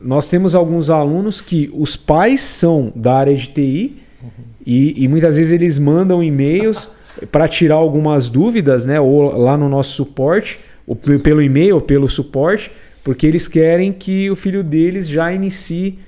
nós 0.00 0.28
temos 0.28 0.54
alguns 0.54 0.88
alunos 0.88 1.40
que 1.40 1.70
os 1.74 1.94
pais 1.96 2.40
são 2.40 2.92
da 2.96 3.14
área 3.14 3.34
de 3.36 3.48
TI 3.48 3.96
e, 4.64 5.04
e 5.04 5.08
muitas 5.08 5.36
vezes 5.36 5.52
eles 5.52 5.78
mandam 5.78 6.22
e-mails 6.22 6.88
para 7.30 7.46
tirar 7.48 7.74
algumas 7.76 8.28
dúvidas, 8.28 8.84
né? 8.84 9.00
Ou 9.00 9.36
lá 9.36 9.56
no 9.56 9.68
nosso 9.68 9.92
suporte, 9.94 10.58
ou 10.86 10.94
pe- 10.96 11.18
pelo 11.18 11.40
e-mail, 11.42 11.76
ou 11.76 11.80
pelo 11.80 12.08
suporte, 12.08 12.70
porque 13.04 13.26
eles 13.26 13.46
querem 13.48 13.92
que 13.92 14.30
o 14.30 14.36
filho 14.36 14.62
deles 14.62 15.08
já 15.08 15.32
inicie, 15.32 15.98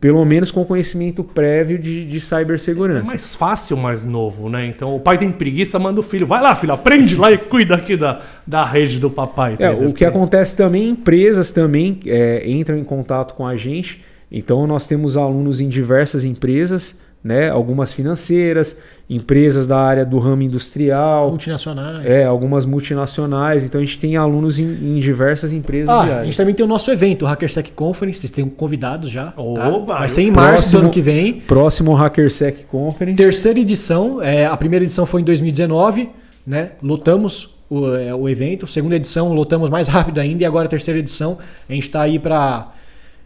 pelo 0.00 0.24
menos 0.24 0.50
com 0.50 0.64
conhecimento 0.64 1.22
prévio 1.22 1.78
de, 1.78 2.04
de 2.06 2.16
É 2.16 2.20
cibersegurança. 2.20 3.06
mais 3.06 3.34
fácil, 3.36 3.76
mais 3.76 4.04
novo, 4.04 4.48
né? 4.48 4.66
Então 4.66 4.94
o 4.96 5.00
pai 5.00 5.18
tem 5.18 5.30
preguiça, 5.30 5.78
manda 5.78 6.00
o 6.00 6.02
filho. 6.02 6.26
Vai 6.26 6.40
lá, 6.42 6.54
filho, 6.54 6.72
aprende 6.72 7.14
lá 7.16 7.30
e 7.30 7.36
cuida 7.38 7.74
aqui 7.74 7.96
da, 7.96 8.20
da 8.46 8.64
rede 8.64 8.98
do 8.98 9.10
papai. 9.10 9.56
É, 9.58 9.70
o 9.70 9.92
que 9.92 10.04
acontece 10.04 10.56
também, 10.56 10.88
empresas 10.90 11.50
também 11.50 12.00
é, 12.06 12.42
entram 12.50 12.78
em 12.78 12.84
contato 12.84 13.34
com 13.34 13.46
a 13.46 13.54
gente. 13.54 14.02
Então 14.30 14.66
nós 14.66 14.86
temos 14.86 15.16
alunos 15.18 15.60
em 15.60 15.68
diversas 15.68 16.24
empresas, 16.24 17.00
né? 17.24 17.48
Algumas 17.50 17.92
financeiras, 17.92 18.78
empresas 19.08 19.66
da 19.66 19.78
área 19.78 20.04
do 20.04 20.18
ramo 20.18 20.42
industrial, 20.42 21.28
multinacionais. 21.30 22.04
é, 22.06 22.24
algumas 22.24 22.64
multinacionais. 22.66 23.62
Então 23.64 23.80
a 23.80 23.84
gente 23.84 23.98
tem 23.98 24.16
alunos 24.16 24.58
em, 24.58 24.64
em 24.64 24.98
diversas 24.98 25.52
empresas 25.52 25.88
Ah, 25.88 26.04
de 26.04 26.10
a 26.12 26.24
gente 26.24 26.36
também 26.36 26.54
tem 26.54 26.64
o 26.64 26.68
nosso 26.68 26.90
evento, 26.90 27.24
o 27.24 27.28
HackerSec 27.28 27.72
Conference, 27.72 28.18
vocês 28.20 28.30
têm 28.30 28.48
convidados 28.48 29.08
já. 29.10 29.26
tá? 29.32 29.40
Oba, 29.42 29.98
Vai 29.98 30.08
ser 30.08 30.22
em 30.22 30.30
março 30.30 30.54
próximo- 30.72 30.80
do 30.80 30.84
ano 30.84 30.92
que 30.92 31.00
vem. 31.00 31.34
Próximo 31.40 31.96
HackerSec 31.96 32.64
Conference. 32.64 33.16
Terceira 33.16 33.60
edição, 33.60 34.20
é, 34.22 34.46
a 34.46 34.56
primeira 34.56 34.84
edição 34.84 35.06
foi 35.06 35.20
em 35.20 35.24
2019, 35.24 36.10
né? 36.46 36.72
Lotamos 36.82 37.50
o, 37.70 37.94
é, 37.94 38.12
o 38.14 38.28
evento. 38.28 38.66
Segunda 38.66 38.96
edição, 38.96 39.32
lotamos 39.32 39.70
mais 39.70 39.86
rápido 39.88 40.18
ainda. 40.18 40.42
E 40.42 40.46
agora 40.46 40.66
a 40.66 40.68
terceira 40.68 40.98
edição, 40.98 41.38
a 41.68 41.72
gente 41.72 41.84
está 41.84 42.02
aí 42.02 42.18
para. 42.18 42.72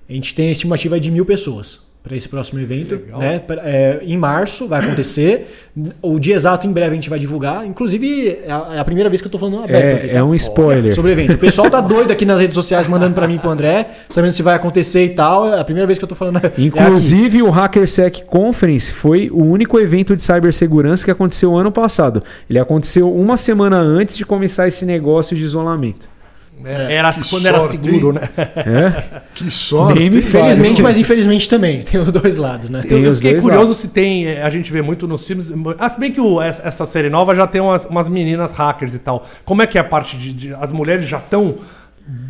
A 0.09 0.13
gente 0.13 0.35
tem 0.35 0.49
a 0.49 0.53
estimativa 0.53 1.01
de 1.01 1.11
mil 1.11 1.25
pessoas 1.27 1.81
para 2.07 2.17
esse 2.17 2.29
próximo 2.29 2.61
evento. 2.61 2.95
Legal. 2.95 3.19
Né? 3.19 3.39
Pra- 3.41 3.63
é, 3.65 3.99
em 4.03 4.17
março 4.17 4.69
vai 4.69 4.81
acontecer. 4.81 5.49
O 6.01 6.21
dia 6.21 6.37
exato 6.37 6.67
em 6.67 6.73
breve 6.73 6.93
a 6.93 6.95
gente 6.95 7.11
vai 7.11 7.19
divulgar. 7.19 7.67
Inclusive, 7.67 8.39
é 8.47 8.51
a, 8.51 8.75
é 8.77 8.79
a 8.79 8.85
primeira 8.85 9.11
vez 9.11 9.21
que 9.21 9.27
eu 9.27 9.29
estou 9.29 9.41
falando 9.41 9.65
aberto 9.65 9.97
aqui. 9.97 10.07
É, 10.07 10.13
tá? 10.13 10.19
é 10.21 10.23
um 10.23 10.35
spoiler. 10.35 10.95
Sobre 10.95 11.11
o 11.11 11.13
evento. 11.13 11.35
O 11.35 11.39
pessoal 11.39 11.69
tá 11.69 11.81
doido 11.81 12.13
aqui 12.13 12.25
nas 12.25 12.41
redes 12.41 12.55
sociais 12.55 12.87
mandando 12.87 13.15
para 13.15 13.27
mim 13.27 13.35
e 13.35 13.39
pro 13.41 13.51
André, 13.51 13.89
sabendo 14.09 14.33
se 14.33 14.43
vai 14.43 14.55
acontecer 14.55 15.05
e 15.05 15.11
tal. 15.11 15.53
É 15.53 15.61
a 15.61 15.65
primeira 15.65 15.87
vez 15.87 15.99
que 15.99 16.05
eu 16.05 16.09
tô 16.09 16.15
falando. 16.15 16.37
é 16.43 16.47
aqui. 16.47 16.67
Inclusive, 16.67 17.43
o 17.43 17.51
HackerSec 17.51 18.25
Conference 18.25 18.93
foi 18.93 19.29
o 19.31 19.45
único 19.45 19.79
evento 19.81 20.15
de 20.15 20.23
cibersegurança 20.23 21.05
que 21.05 21.11
aconteceu 21.11 21.57
ano 21.57 21.73
passado. 21.73 22.23
Ele 22.49 22.59
aconteceu 22.59 23.13
uma 23.13 23.37
semana 23.37 23.79
antes 23.79 24.17
de 24.17 24.25
começar 24.25 24.69
esse 24.69 24.85
negócio 24.85 25.37
de 25.37 25.43
isolamento. 25.43 26.09
É, 26.65 26.95
era 26.95 27.13
que 27.13 27.29
quando 27.29 27.47
era 27.47 27.61
sorte, 27.61 27.79
seguro, 27.85 28.17
hein? 28.17 28.23
né? 28.37 28.49
É? 28.57 29.21
Que 29.35 29.51
sorte. 29.51 30.03
Infelizmente, 30.03 30.83
mas 30.83 30.99
infelizmente 30.99 31.49
também. 31.49 31.83
Tem 31.85 32.01
os 32.01 32.11
dois 32.11 32.39
lados, 32.39 32.71
né? 32.71 32.83
Tem 32.83 33.03
eu, 33.03 33.15
fiquei 33.15 33.33
dois 33.33 33.43
curioso 33.45 33.65
lados. 33.67 33.79
se 33.81 33.89
tem. 33.89 34.27
é, 34.27 34.43
A 34.43 34.51
gente 34.51 34.73
vê 34.73 34.81
muito 34.83 35.07
nos 35.07 35.27
filmes. 35.27 35.53
Ah, 35.79 35.89
se 35.89 36.01
bem 36.01 36.11
que 36.11 36.21
o- 36.21 36.41
essa 36.41 36.87
série 36.87 37.09
nova 37.11 37.35
já 37.35 37.47
tem 37.47 37.61
umas, 37.61 37.85
umas 37.85 38.09
meninas 38.09 38.53
hackers 38.53 38.95
e 38.95 38.99
tal. 38.99 39.25
Como 39.45 39.63
é 39.63 39.67
que 39.67 39.77
é 39.79 39.81
a 39.81 39.85
parte 39.85 40.17
de. 40.17 40.33
de- 40.33 40.55
as 40.55 40.73
mulheres 40.73 41.07
já 41.07 41.19
estão 41.19 41.57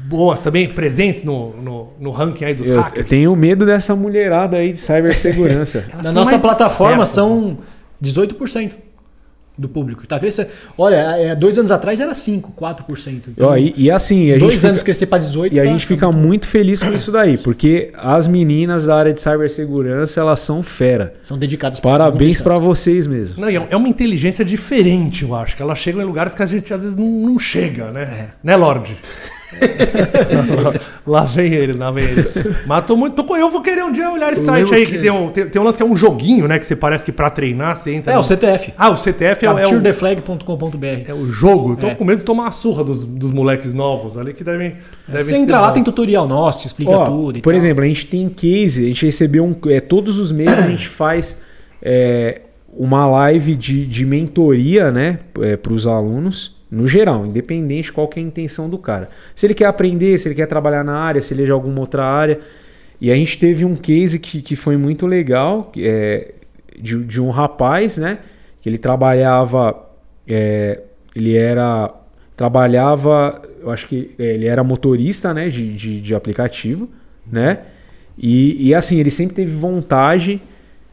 boas 0.08 0.42
também, 0.42 0.66
presentes 0.68 1.22
no, 1.22 1.50
no, 1.62 1.92
no 2.00 2.10
ranking 2.10 2.44
aí 2.46 2.54
dos 2.54 2.68
Eu, 2.68 2.80
hackers? 2.80 2.98
eu 3.04 3.04
tenho 3.08 3.36
medo 3.36 3.66
dessa 3.66 3.94
mulherada 3.94 4.56
aí 4.56 4.72
de 4.72 4.80
cibersegurança. 4.80 5.84
Na 6.02 6.12
nossa 6.12 6.38
plataforma 6.38 7.02
espertas, 7.04 7.08
são 7.10 7.58
18% 8.02 8.72
do 9.58 9.68
público. 9.68 10.06
Tá 10.06 10.18
crescendo. 10.18 10.48
Olha, 10.76 10.96
é, 11.16 11.34
dois 11.34 11.58
anos 11.58 11.70
atrás 11.72 12.00
era 12.00 12.12
5%, 12.12 12.42
4%. 12.54 13.22
Então, 13.28 13.48
Ó, 13.48 13.56
e, 13.56 13.74
e 13.76 13.90
assim, 13.90 14.32
a 14.32 14.38
dois 14.38 14.54
gente 14.54 14.66
anos 14.66 14.80
fica, 14.80 14.84
crescer 14.92 15.06
para 15.06 15.22
18%. 15.22 15.52
e 15.52 15.60
a 15.60 15.62
tá- 15.64 15.68
gente 15.70 15.86
fica 15.86 16.10
muito 16.12 16.46
feliz 16.46 16.82
com 16.82 16.92
isso 16.92 17.10
daí, 17.10 17.38
porque 17.38 17.90
as 17.96 18.28
meninas 18.28 18.84
da 18.86 18.96
área 18.96 19.12
de 19.12 19.20
cibersegurança, 19.20 20.20
elas 20.20 20.40
são 20.40 20.62
fera. 20.62 21.14
São 21.22 21.38
dedicados 21.38 21.80
Parabéns 21.80 22.40
para 22.40 22.58
vocês 22.58 23.06
mesmo. 23.06 23.40
Não, 23.40 23.48
é 23.48 23.66
é 23.70 23.76
uma 23.76 23.88
inteligência 23.88 24.44
diferente, 24.44 25.22
eu 25.24 25.34
acho. 25.34 25.56
Que 25.56 25.62
elas 25.62 25.78
chegam 25.78 26.00
em 26.00 26.04
lugares 26.04 26.34
que 26.34 26.42
a 26.42 26.46
gente 26.46 26.72
às 26.72 26.82
vezes 26.82 26.96
não, 26.96 27.06
não 27.06 27.38
chega, 27.38 27.90
né? 27.90 28.28
Né, 28.42 28.56
Lorde? 28.56 28.96
lá 31.06 31.22
vem 31.24 31.52
ele, 31.52 31.72
lá 31.72 31.90
vem 31.90 32.04
ele. 32.04 32.24
Mas 32.66 32.84
tô 32.86 32.96
muito. 32.96 33.22
Tô, 33.22 33.36
eu 33.36 33.48
vou 33.50 33.60
querer 33.60 33.84
um 33.84 33.92
dia 33.92 34.10
olhar 34.10 34.32
esse 34.32 34.42
Eu 34.42 34.46
site 34.46 34.74
aí 34.74 34.86
que, 34.86 34.92
que- 34.92 34.98
tem, 34.98 35.10
um, 35.10 35.28
tem, 35.30 35.48
tem 35.48 35.60
um 35.60 35.64
lance 35.64 35.76
que 35.78 35.82
é 35.82 35.86
um 35.86 35.96
joguinho, 35.96 36.46
né? 36.48 36.58
Que 36.58 36.66
você 36.66 36.76
parece 36.76 37.04
que 37.04 37.12
pra 37.12 37.30
treinar 37.30 37.76
você 37.76 37.92
entra. 37.92 38.12
É, 38.12 38.14
no- 38.14 38.20
o 38.20 38.24
CTF. 38.24 38.72
Ah, 38.76 38.90
o 38.90 38.96
CTF 38.96 39.44
é, 39.44 39.48
é, 39.48 39.52
o, 39.52 39.56
CaptureTheFlag.com.br. 39.56 40.86
é 41.08 41.14
o 41.14 41.30
jogo. 41.30 41.72
Eu 41.72 41.76
tô 41.76 41.86
É. 41.88 41.94
com 41.94 42.04
medo 42.04 42.18
de 42.18 42.24
tomar 42.24 42.44
uma 42.44 42.50
surra 42.52 42.84
dos, 42.84 43.04
dos 43.04 43.30
moleques 43.30 43.72
novos 43.72 44.16
ali 44.16 44.32
que 44.34 44.44
devem. 44.44 44.74
devem 45.06 45.22
Você 45.22 45.36
entra 45.36 45.60
lá, 45.60 45.70
tem 45.72 45.82
tutorial 45.82 46.26
nosso, 46.26 46.60
te 46.60 46.66
explica 46.66 46.92
Ó, 46.92 47.06
tudo. 47.06 47.38
e 47.38 47.42
por 47.42 47.50
tal. 47.50 47.56
exemplo, 47.56 47.82
a 47.84 47.86
gente 47.86 48.06
tem 48.06 48.28
case, 48.28 48.84
a 48.84 48.88
gente 48.88 49.04
recebeu 49.06 49.44
um. 49.44 49.54
é, 49.70 49.80
todos 49.80 50.18
os 50.18 50.32
meses 50.32 50.58
a 50.58 50.68
gente 50.68 50.88
faz 50.88 51.42
é, 51.82 52.42
uma 52.76 53.06
live 53.06 53.54
de, 53.54 53.86
de 53.86 54.04
mentoria 54.04 54.90
né, 54.90 55.18
para 55.62 55.72
os 55.72 55.86
alunos. 55.86 56.55
No 56.76 56.86
geral, 56.86 57.24
independente 57.24 57.84
de 57.84 57.92
qual 57.92 58.06
que 58.06 58.20
é 58.20 58.22
a 58.22 58.26
intenção 58.26 58.68
do 58.68 58.76
cara. 58.76 59.08
Se 59.34 59.46
ele 59.46 59.54
quer 59.54 59.64
aprender, 59.64 60.18
se 60.18 60.28
ele 60.28 60.34
quer 60.34 60.46
trabalhar 60.46 60.84
na 60.84 60.98
área, 60.98 61.22
se 61.22 61.32
ele 61.32 61.42
é 61.42 61.46
de 61.46 61.52
alguma 61.52 61.80
outra 61.80 62.04
área. 62.04 62.38
E 63.00 63.10
a 63.10 63.14
gente 63.14 63.38
teve 63.38 63.64
um 63.64 63.74
case 63.74 64.18
que, 64.18 64.42
que 64.42 64.54
foi 64.54 64.76
muito 64.76 65.06
legal, 65.06 65.72
é, 65.78 66.34
de, 66.78 67.02
de 67.04 67.20
um 67.20 67.30
rapaz, 67.30 67.96
né? 67.96 68.18
Que 68.60 68.68
ele 68.68 68.78
trabalhava. 68.78 69.88
é, 70.28 70.82
ele 71.14 71.34
era. 71.34 71.94
Trabalhava. 72.36 73.40
Eu 73.62 73.70
acho 73.70 73.88
que 73.88 74.10
é, 74.18 74.34
ele 74.34 74.46
era 74.46 74.62
motorista, 74.62 75.32
né? 75.32 75.48
De, 75.48 75.74
de, 75.74 76.00
de 76.00 76.14
aplicativo, 76.14 76.90
né? 77.26 77.60
E, 78.18 78.68
e 78.68 78.74
assim, 78.74 79.00
ele 79.00 79.10
sempre 79.10 79.34
teve 79.34 79.50
vontade 79.50 80.40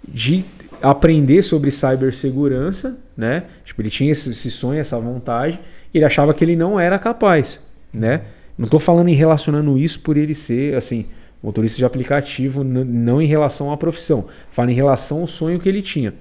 de 0.08 0.46
aprender 0.84 1.42
sobre 1.42 1.72
cibersegurança, 1.72 3.02
né? 3.16 3.44
Tipo, 3.64 3.82
ele 3.82 3.90
tinha 3.90 4.12
esse, 4.12 4.30
esse 4.30 4.52
sonho, 4.52 4.80
essa 4.80 5.00
vontade, 5.00 5.60
e 5.94 5.98
ele 5.98 6.06
achava 6.06 6.34
que 6.34 6.44
ele 6.44 6.58
não 6.58 6.78
era 6.78 7.00
capaz, 7.00 7.60
né? 7.92 8.24
Não 8.58 8.66
estou 8.66 8.80
falando 8.80 9.08
em 9.08 9.16
relacionando 9.16 9.78
isso 9.78 10.02
por 10.02 10.18
ele 10.18 10.36
ser, 10.36 10.76
assim, 10.76 11.06
motorista 11.42 11.78
de 11.78 11.86
aplicativo, 11.86 12.64
não 12.64 13.22
em 13.22 13.26
relação 13.26 13.72
à 13.72 13.78
profissão. 13.78 14.26
Fala 14.52 14.72
em 14.72 14.76
relação 14.76 15.22
ao 15.22 15.28
sonho 15.28 15.60
que 15.60 15.68
ele 15.68 15.82
tinha. 15.82 16.14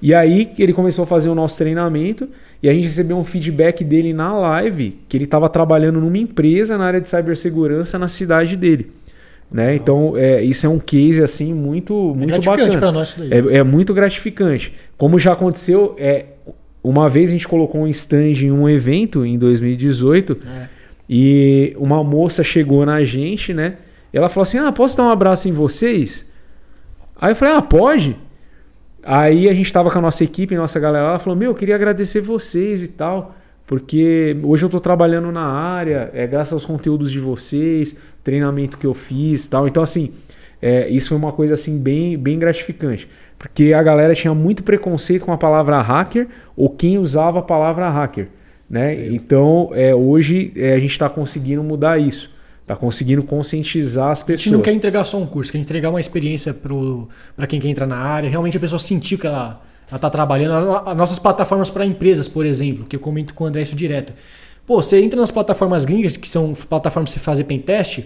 E 0.00 0.14
aí 0.14 0.52
ele 0.58 0.72
começou 0.72 1.02
a 1.02 1.06
fazer 1.06 1.28
o 1.28 1.34
nosso 1.34 1.56
treinamento 1.56 2.28
e 2.62 2.68
a 2.68 2.72
gente 2.72 2.84
recebeu 2.84 3.16
um 3.16 3.24
feedback 3.24 3.82
dele 3.82 4.12
na 4.12 4.32
live 4.32 4.98
que 5.08 5.16
ele 5.16 5.24
estava 5.24 5.48
trabalhando 5.48 6.00
numa 6.00 6.18
empresa 6.18 6.78
na 6.78 6.84
área 6.84 7.00
de 7.00 7.08
cibersegurança 7.08 7.98
na 7.98 8.06
cidade 8.06 8.56
dele. 8.56 8.92
Né? 9.54 9.76
Então, 9.76 10.16
é, 10.16 10.42
isso 10.42 10.66
é 10.66 10.68
um 10.68 10.80
case 10.80 11.22
assim 11.22 11.54
muito, 11.54 11.94
muito 11.94 12.26
gratificante 12.26 12.74
bacana. 12.74 12.80
pra 12.80 12.90
nós 12.90 13.10
isso 13.10 13.20
daí. 13.20 13.54
É, 13.54 13.58
é 13.58 13.62
muito 13.62 13.94
gratificante. 13.94 14.72
Como 14.98 15.16
já 15.16 15.30
aconteceu, 15.32 15.94
é, 15.96 16.24
uma 16.82 17.08
vez 17.08 17.30
a 17.30 17.34
gente 17.34 17.46
colocou 17.46 17.82
um 17.82 17.86
stand 17.86 18.32
em 18.42 18.50
um 18.50 18.68
evento 18.68 19.24
em 19.24 19.38
2018 19.38 20.36
É. 20.44 20.68
e 21.08 21.72
uma 21.78 22.02
moça 22.02 22.42
chegou 22.42 22.84
na 22.84 23.04
gente, 23.04 23.54
né? 23.54 23.76
Ela 24.12 24.28
falou 24.28 24.42
assim: 24.42 24.58
Ah, 24.58 24.72
posso 24.72 24.96
dar 24.96 25.04
um 25.04 25.10
abraço 25.10 25.48
em 25.48 25.52
vocês? 25.52 26.32
Aí 27.20 27.30
eu 27.30 27.36
falei: 27.36 27.54
Ah, 27.54 27.62
pode. 27.62 28.16
Aí 29.04 29.48
a 29.48 29.54
gente 29.54 29.72
tava 29.72 29.88
com 29.88 29.98
a 29.98 30.02
nossa 30.02 30.24
equipe, 30.24 30.56
nossa 30.56 30.80
galera, 30.80 31.06
ela 31.10 31.18
falou: 31.20 31.38
Meu, 31.38 31.52
eu 31.52 31.54
queria 31.54 31.76
agradecer 31.76 32.20
vocês 32.20 32.82
e 32.82 32.88
tal, 32.88 33.36
porque 33.66 34.36
hoje 34.42 34.64
eu 34.64 34.68
tô 34.68 34.78
trabalhando 34.78 35.32
na 35.32 35.44
área, 35.44 36.10
é 36.12 36.26
graças 36.26 36.52
aos 36.52 36.64
conteúdos 36.66 37.10
de 37.10 37.18
vocês, 37.18 37.96
treinamento 38.22 38.76
que 38.76 38.86
eu 38.86 38.94
fiz 38.94 39.46
tal. 39.46 39.66
Então, 39.66 39.82
assim, 39.82 40.12
é, 40.60 40.88
isso 40.88 41.08
foi 41.08 41.18
uma 41.18 41.32
coisa 41.32 41.54
assim 41.54 41.82
bem, 41.82 42.16
bem 42.18 42.38
gratificante. 42.38 43.08
Porque 43.38 43.72
a 43.72 43.82
galera 43.82 44.14
tinha 44.14 44.34
muito 44.34 44.62
preconceito 44.62 45.24
com 45.24 45.32
a 45.32 45.36
palavra 45.36 45.80
hacker 45.80 46.28
ou 46.56 46.70
quem 46.70 46.98
usava 46.98 47.40
a 47.40 47.42
palavra 47.42 47.88
hacker. 47.90 48.28
Né? 48.68 49.08
Então, 49.08 49.70
é, 49.72 49.94
hoje 49.94 50.52
é, 50.56 50.72
a 50.72 50.78
gente 50.78 50.92
está 50.92 51.08
conseguindo 51.08 51.62
mudar 51.62 51.98
isso. 51.98 52.30
Está 52.62 52.74
conseguindo 52.74 53.22
conscientizar 53.22 54.10
as 54.10 54.22
A 54.22 54.24
pessoas. 54.24 54.44
gente 54.44 54.52
não 54.54 54.62
quer 54.62 54.72
entregar 54.72 55.04
só 55.04 55.18
um 55.18 55.26
curso, 55.26 55.52
quer 55.52 55.58
entregar 55.58 55.90
uma 55.90 56.00
experiência 56.00 56.54
para 57.36 57.46
quem 57.46 57.60
quer 57.60 57.68
entrar 57.68 57.86
na 57.86 57.98
área, 57.98 58.28
realmente 58.30 58.56
a 58.56 58.60
pessoa 58.60 58.78
sentir 58.78 59.18
que 59.18 59.26
ela 59.26 59.62
está 59.92 60.10
trabalhando. 60.10 60.82
As 60.86 60.96
nossas 60.96 61.18
plataformas 61.18 61.70
para 61.70 61.84
empresas, 61.84 62.28
por 62.28 62.46
exemplo, 62.46 62.84
que 62.84 62.96
eu 62.96 63.00
comento 63.00 63.34
com 63.34 63.44
o 63.44 63.46
André 63.46 63.62
isso 63.62 63.74
direto. 63.74 64.12
Pô, 64.66 64.80
você 64.80 65.00
entra 65.00 65.20
nas 65.20 65.30
plataformas 65.30 65.84
gringas, 65.84 66.16
que 66.16 66.26
são 66.26 66.52
plataformas 66.52 67.10
para 67.10 67.20
você 67.20 67.24
fazer 67.24 67.44
pentest. 67.44 67.98
O 67.98 68.04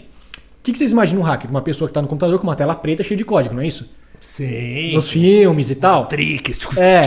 que, 0.62 0.72
que 0.72 0.78
vocês 0.78 0.90
imaginam 0.90 1.22
um 1.22 1.24
hacker? 1.24 1.48
Uma 1.50 1.62
pessoa 1.62 1.88
que 1.88 1.92
está 1.92 2.02
no 2.02 2.08
computador 2.08 2.38
com 2.38 2.46
uma 2.46 2.56
tela 2.56 2.74
preta 2.74 3.02
cheia 3.02 3.16
de 3.16 3.24
código, 3.24 3.54
não 3.54 3.62
é 3.62 3.66
isso? 3.66 3.88
Sim. 4.20 4.94
Nos 4.94 5.08
filmes 5.08 5.70
e 5.70 5.76
tal. 5.76 6.06
Tricks. 6.06 6.58
É. 6.76 7.02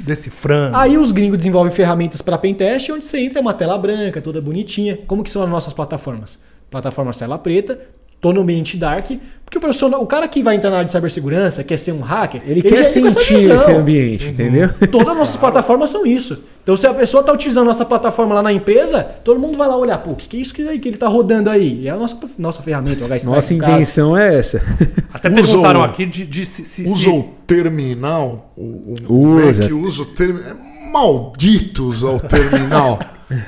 Decifrando. 0.00 0.76
Aí 0.76 0.96
os 0.96 1.12
gringos 1.12 1.38
desenvolvem 1.38 1.72
ferramentas 1.72 2.22
para 2.22 2.38
pentest, 2.38 2.90
onde 2.90 3.04
você 3.04 3.18
entra 3.20 3.38
é 3.38 3.42
uma 3.42 3.52
tela 3.52 3.76
branca, 3.76 4.22
toda 4.22 4.40
bonitinha. 4.40 4.98
Como 5.06 5.22
que 5.22 5.30
são 5.30 5.42
as 5.42 5.48
nossas 5.48 5.72
plataformas? 5.72 6.38
Plataformas 6.70 7.16
tela 7.16 7.38
preta, 7.38 7.78
tô 8.20 8.32
no 8.32 8.40
ambiente 8.42 8.76
dark, 8.76 9.10
porque 9.44 9.56
o 9.56 9.60
profissional, 9.60 10.02
o 10.02 10.06
cara 10.06 10.28
que 10.28 10.42
vai 10.42 10.56
entrar 10.56 10.68
na 10.68 10.76
área 10.76 10.84
de 10.86 10.92
cibersegurança, 10.92 11.64
quer 11.64 11.78
ser 11.78 11.92
um 11.92 12.00
hacker, 12.00 12.42
Ele, 12.44 12.60
quer 12.60 12.74
com 12.74 12.80
essa 12.80 13.10
sentir 13.10 13.50
esse 13.50 13.70
ambiente, 13.72 14.26
entendeu? 14.28 14.68
Todas 14.92 15.08
as 15.08 15.16
nossas 15.16 15.36
plataformas 15.38 15.88
são 15.88 16.04
isso. 16.04 16.42
Então, 16.62 16.76
se 16.76 16.86
a 16.86 16.92
pessoa 16.92 17.22
está 17.22 17.32
utilizando 17.32 17.64
nossa 17.64 17.84
plataforma 17.84 18.34
lá 18.34 18.42
na 18.42 18.52
empresa, 18.52 19.02
todo 19.24 19.40
mundo 19.40 19.56
vai 19.56 19.66
lá 19.66 19.74
olhar, 19.76 19.96
pô, 19.98 20.10
o 20.10 20.16
que, 20.16 20.28
que 20.28 20.36
é 20.36 20.40
isso 20.40 20.52
que, 20.52 20.78
que 20.78 20.88
ele 20.88 20.96
está 20.96 21.08
rodando 21.08 21.48
aí? 21.48 21.80
E 21.84 21.88
é 21.88 21.90
a 21.92 21.96
nossa, 21.96 22.18
nossa 22.36 22.60
ferramenta, 22.62 23.02
o 23.02 23.06
H-Strike, 23.06 23.34
Nossa 23.34 23.54
no 23.54 23.60
caso. 23.60 23.72
intenção 23.72 24.16
é 24.18 24.38
essa. 24.38 24.58
Até 25.14 25.28
Usa 25.30 25.36
perguntaram 25.42 25.82
aqui 25.82 26.04
de, 26.04 26.26
de 26.26 26.44
se, 26.44 26.62
se- 26.64 26.84
se- 26.84 26.90
Usa 26.92 27.08
o 27.10 27.22
terminal, 27.46 28.52
o, 28.54 28.96
o 29.08 29.26
Usa. 29.36 29.62
Mac 29.62 29.72
usa 29.72 30.02
o 30.02 30.06
terminal. 30.06 30.56
É 30.88 30.90
maldito 30.90 31.84
usar 31.86 32.08
o 32.12 32.18
terminal. 32.20 32.98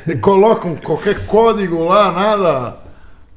e 0.07 0.15
colocam 0.17 0.77
qualquer 0.77 1.25
código 1.25 1.85
lá, 1.85 2.13
nada, 2.13 2.77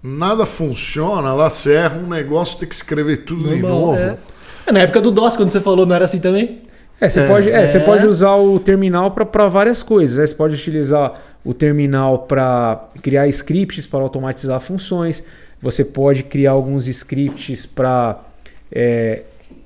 nada 0.03 0.45
funciona. 0.45 1.34
Lá 1.34 1.49
você 1.49 1.73
erra 1.75 1.97
um 1.97 2.07
negócio, 2.07 2.59
tem 2.59 2.67
que 2.67 2.75
escrever 2.75 3.17
tudo 3.25 3.47
de 3.49 3.61
novo. 3.61 3.95
é. 3.97 4.17
É, 4.65 4.71
Na 4.71 4.80
época 4.81 5.01
do 5.01 5.11
DOS, 5.11 5.35
quando 5.38 5.49
você 5.49 5.59
falou, 5.61 5.85
não 5.85 5.95
era 5.95 6.05
assim 6.05 6.19
também? 6.19 6.61
É, 7.01 7.09
você, 7.09 7.21
É. 7.21 7.27
Pode, 7.27 7.49
é, 7.51 7.65
você 7.65 7.77
É. 7.77 7.80
pode 7.81 8.05
usar 8.07 8.35
o 8.35 8.59
terminal 8.59 9.11
para 9.11 9.47
várias 9.47 9.81
coisas. 9.81 10.17
né? 10.17 10.25
Você 10.25 10.35
pode 10.35 10.55
utilizar 10.55 11.21
o 11.43 11.53
terminal 11.53 12.19
para 12.19 12.85
criar 13.01 13.27
scripts 13.27 13.88
para 13.88 13.99
automatizar 13.99 14.59
funções. 14.61 15.23
Você 15.61 15.84
pode 15.84 16.23
criar 16.23 16.51
alguns 16.51 16.88
scripts 16.88 17.65
para 17.65 18.19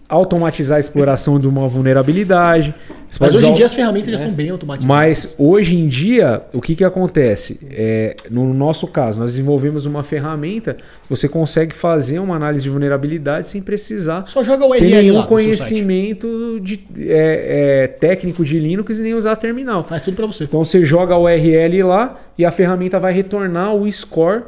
automatizar 0.09 0.77
a 0.77 0.79
exploração 0.79 1.39
de 1.39 1.47
uma 1.47 1.67
vulnerabilidade. 1.67 2.73
Você 3.09 3.17
Mas 3.21 3.33
hoje 3.33 3.37
usar 3.37 3.47
em 3.47 3.51
o- 3.51 3.55
dia 3.55 3.65
as 3.65 3.73
ferramentas 3.73 4.11
já 4.11 4.17
são 4.17 4.31
bem 4.31 4.49
automatizadas. 4.49 4.87
Mas 4.87 5.35
hoje 5.37 5.75
em 5.75 5.87
dia, 5.87 6.41
o 6.53 6.61
que, 6.61 6.75
que 6.75 6.83
acontece? 6.83 7.59
É, 7.71 8.15
no 8.29 8.53
nosso 8.53 8.87
caso, 8.87 9.19
nós 9.19 9.31
desenvolvemos 9.31 9.85
uma 9.85 10.03
ferramenta 10.03 10.75
que 10.75 11.09
você 11.09 11.27
consegue 11.27 11.75
fazer 11.75 12.19
uma 12.19 12.35
análise 12.35 12.63
de 12.63 12.69
vulnerabilidade 12.69 13.49
sem 13.49 13.61
precisar 13.61 14.25
Só 14.27 14.43
joga 14.43 14.65
o 14.65 14.71
ter 14.71 14.81
nenhum 14.89 15.23
conhecimento 15.23 16.59
de, 16.61 16.79
é, 16.99 17.83
é, 17.83 17.87
técnico 17.87 18.43
de 18.45 18.59
Linux 18.59 18.97
e 18.97 19.01
nem 19.01 19.13
usar 19.13 19.35
terminal. 19.35 19.83
Faz 19.83 20.01
tudo 20.01 20.15
para 20.15 20.25
você. 20.25 20.45
Então 20.45 20.63
você 20.63 20.85
joga 20.85 21.13
a 21.15 21.19
URL 21.19 21.83
lá 21.83 22.19
e 22.37 22.45
a 22.45 22.51
ferramenta 22.51 22.99
vai 22.99 23.13
retornar 23.13 23.73
o 23.75 23.89
score 23.91 24.43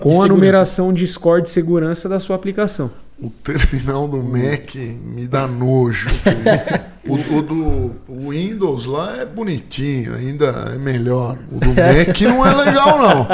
com 0.00 0.22
a 0.22 0.26
numeração 0.26 0.92
de 0.92 1.06
score 1.06 1.42
de 1.42 1.50
segurança 1.50 2.08
da 2.08 2.20
sua 2.20 2.36
aplicação. 2.36 2.90
O 3.22 3.28
terminal 3.28 4.08
do 4.08 4.16
Mac 4.22 4.74
me 4.74 5.26
dá 5.26 5.46
nojo. 5.46 6.08
o, 7.06 7.14
o 7.36 7.42
do 7.42 7.90
o 8.08 8.30
Windows 8.30 8.86
lá 8.86 9.16
é 9.20 9.26
bonitinho, 9.26 10.14
ainda 10.14 10.72
é 10.74 10.78
melhor. 10.78 11.36
O 11.52 11.58
do 11.60 11.68
Mac 11.68 12.18
não 12.22 12.46
é 12.46 12.54
legal, 12.54 12.98
não. 12.98 13.28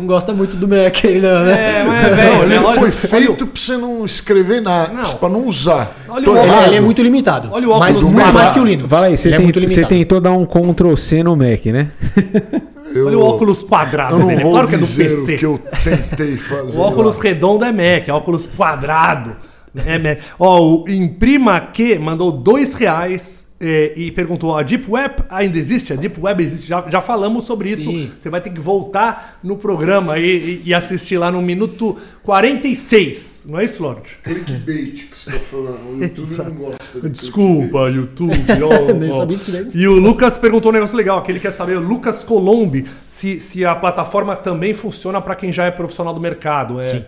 Não 0.00 0.06
gosta 0.06 0.32
muito 0.32 0.56
do 0.56 0.66
Mac, 0.66 1.04
ele 1.04 1.20
não, 1.20 1.44
né? 1.44 1.80
É, 1.80 1.84
mas 1.84 2.06
é 2.06 2.08
Não, 2.08 2.16
velho. 2.16 2.42
ele 2.44 2.54
né? 2.54 2.60
Olha- 2.60 2.80
foi 2.80 2.90
feito 2.90 3.46
pra 3.46 3.60
você 3.60 3.76
não 3.76 4.06
escrever 4.06 4.62
nada, 4.62 4.94
Não. 4.94 5.14
pra 5.16 5.28
não 5.28 5.46
usar. 5.46 5.94
Olha 6.08 6.30
o 6.30 6.64
Ele, 6.66 6.76
é 6.76 6.80
muito 6.80 7.02
limitado. 7.02 7.48
Olha 7.52 7.68
o 7.68 7.70
óculos 7.72 8.00
mas 8.00 8.10
muito 8.10 8.32
mais 8.32 8.50
que 8.50 8.60
o 8.60 8.64
Linux. 8.64 8.88
Vai 8.88 9.14
você, 9.14 9.28
Ele 9.28 9.34
é 9.34 9.38
tem- 9.38 9.46
muito 9.46 9.60
você 9.60 9.84
tentou 9.84 10.20
dar 10.22 10.32
um 10.32 10.46
Ctrl 10.46 10.94
C 10.96 11.22
no 11.22 11.36
Mac, 11.36 11.66
né? 11.66 11.88
Eu, 12.94 13.06
Olha 13.06 13.18
o 13.18 13.24
óculos 13.24 13.62
quadrado 13.62 14.24
dele. 14.26 14.42
vou 14.42 14.52
Claro 14.52 14.68
que 14.68 14.74
é 14.74 14.78
do 14.78 14.86
PC. 14.86 15.34
o 15.34 15.38
que 15.38 15.46
eu 15.46 15.58
tentei 15.84 16.36
fazer. 16.36 16.76
O 16.76 16.80
óculos 16.80 17.16
lá. 17.16 17.22
redondo 17.22 17.64
é 17.64 17.72
Mac, 17.72 18.08
é 18.08 18.12
óculos 18.12 18.46
quadrado. 18.46 19.36
É 19.86 19.98
Mac. 19.98 20.18
Ó, 20.38 20.60
o 20.82 20.88
Imprima 20.88 21.60
Q 21.60 21.98
mandou 21.98 22.32
dois 22.32 22.74
reais 22.74 23.47
eh, 23.60 23.92
e 23.96 24.10
perguntou: 24.12 24.56
a 24.56 24.62
Deep 24.62 24.84
Web 24.90 25.24
ainda 25.28 25.58
existe? 25.58 25.92
A 25.92 25.96
Deep 25.96 26.20
Web 26.20 26.42
existe? 26.42 26.66
Já, 26.66 26.84
já 26.88 27.00
falamos 27.00 27.44
sobre 27.44 27.70
isso. 27.70 27.84
Sim. 27.84 28.10
Você 28.18 28.30
vai 28.30 28.40
ter 28.40 28.50
que 28.50 28.60
voltar 28.60 29.38
no 29.42 29.56
programa 29.56 30.18
e, 30.18 30.24
e- 30.26 30.62
e 30.66 30.74
assistir 30.74 31.18
lá 31.18 31.30
no 31.30 31.40
minuto 31.42 31.96
46. 32.22 33.42
Não 33.46 33.58
é 33.58 33.64
isso, 33.64 33.82
Lorde? 33.82 34.10
Clickbait 34.22 35.08
que 35.10 35.16
você 35.16 35.30
tá 35.30 35.38
falando. 35.38 35.78
O 35.98 36.02
YouTube 36.02 36.36
não 36.44 36.54
gosta 36.54 37.00
de 37.00 37.08
Desculpa, 37.08 37.78
YouTube. 37.88 38.34
ó, 38.62 38.92
Nem 38.92 39.10
sabia 39.10 39.36
disso 39.38 39.50
daí. 39.52 39.66
E 39.74 39.88
o 39.88 39.94
Lucas 39.94 40.36
perguntou 40.36 40.70
um 40.70 40.74
negócio 40.74 40.96
legal, 40.96 41.22
que 41.22 41.32
ele 41.32 41.40
quer 41.40 41.52
saber, 41.52 41.78
o 41.78 41.80
Lucas 41.80 42.22
Colombi, 42.22 42.84
se, 43.06 43.40
se 43.40 43.64
a 43.64 43.74
plataforma 43.74 44.36
também 44.36 44.74
funciona 44.74 45.20
para 45.20 45.34
quem 45.34 45.50
já 45.52 45.64
é 45.64 45.70
profissional 45.70 46.12
do 46.12 46.20
mercado. 46.20 46.78
É, 46.78 46.82
Sim. 46.82 47.04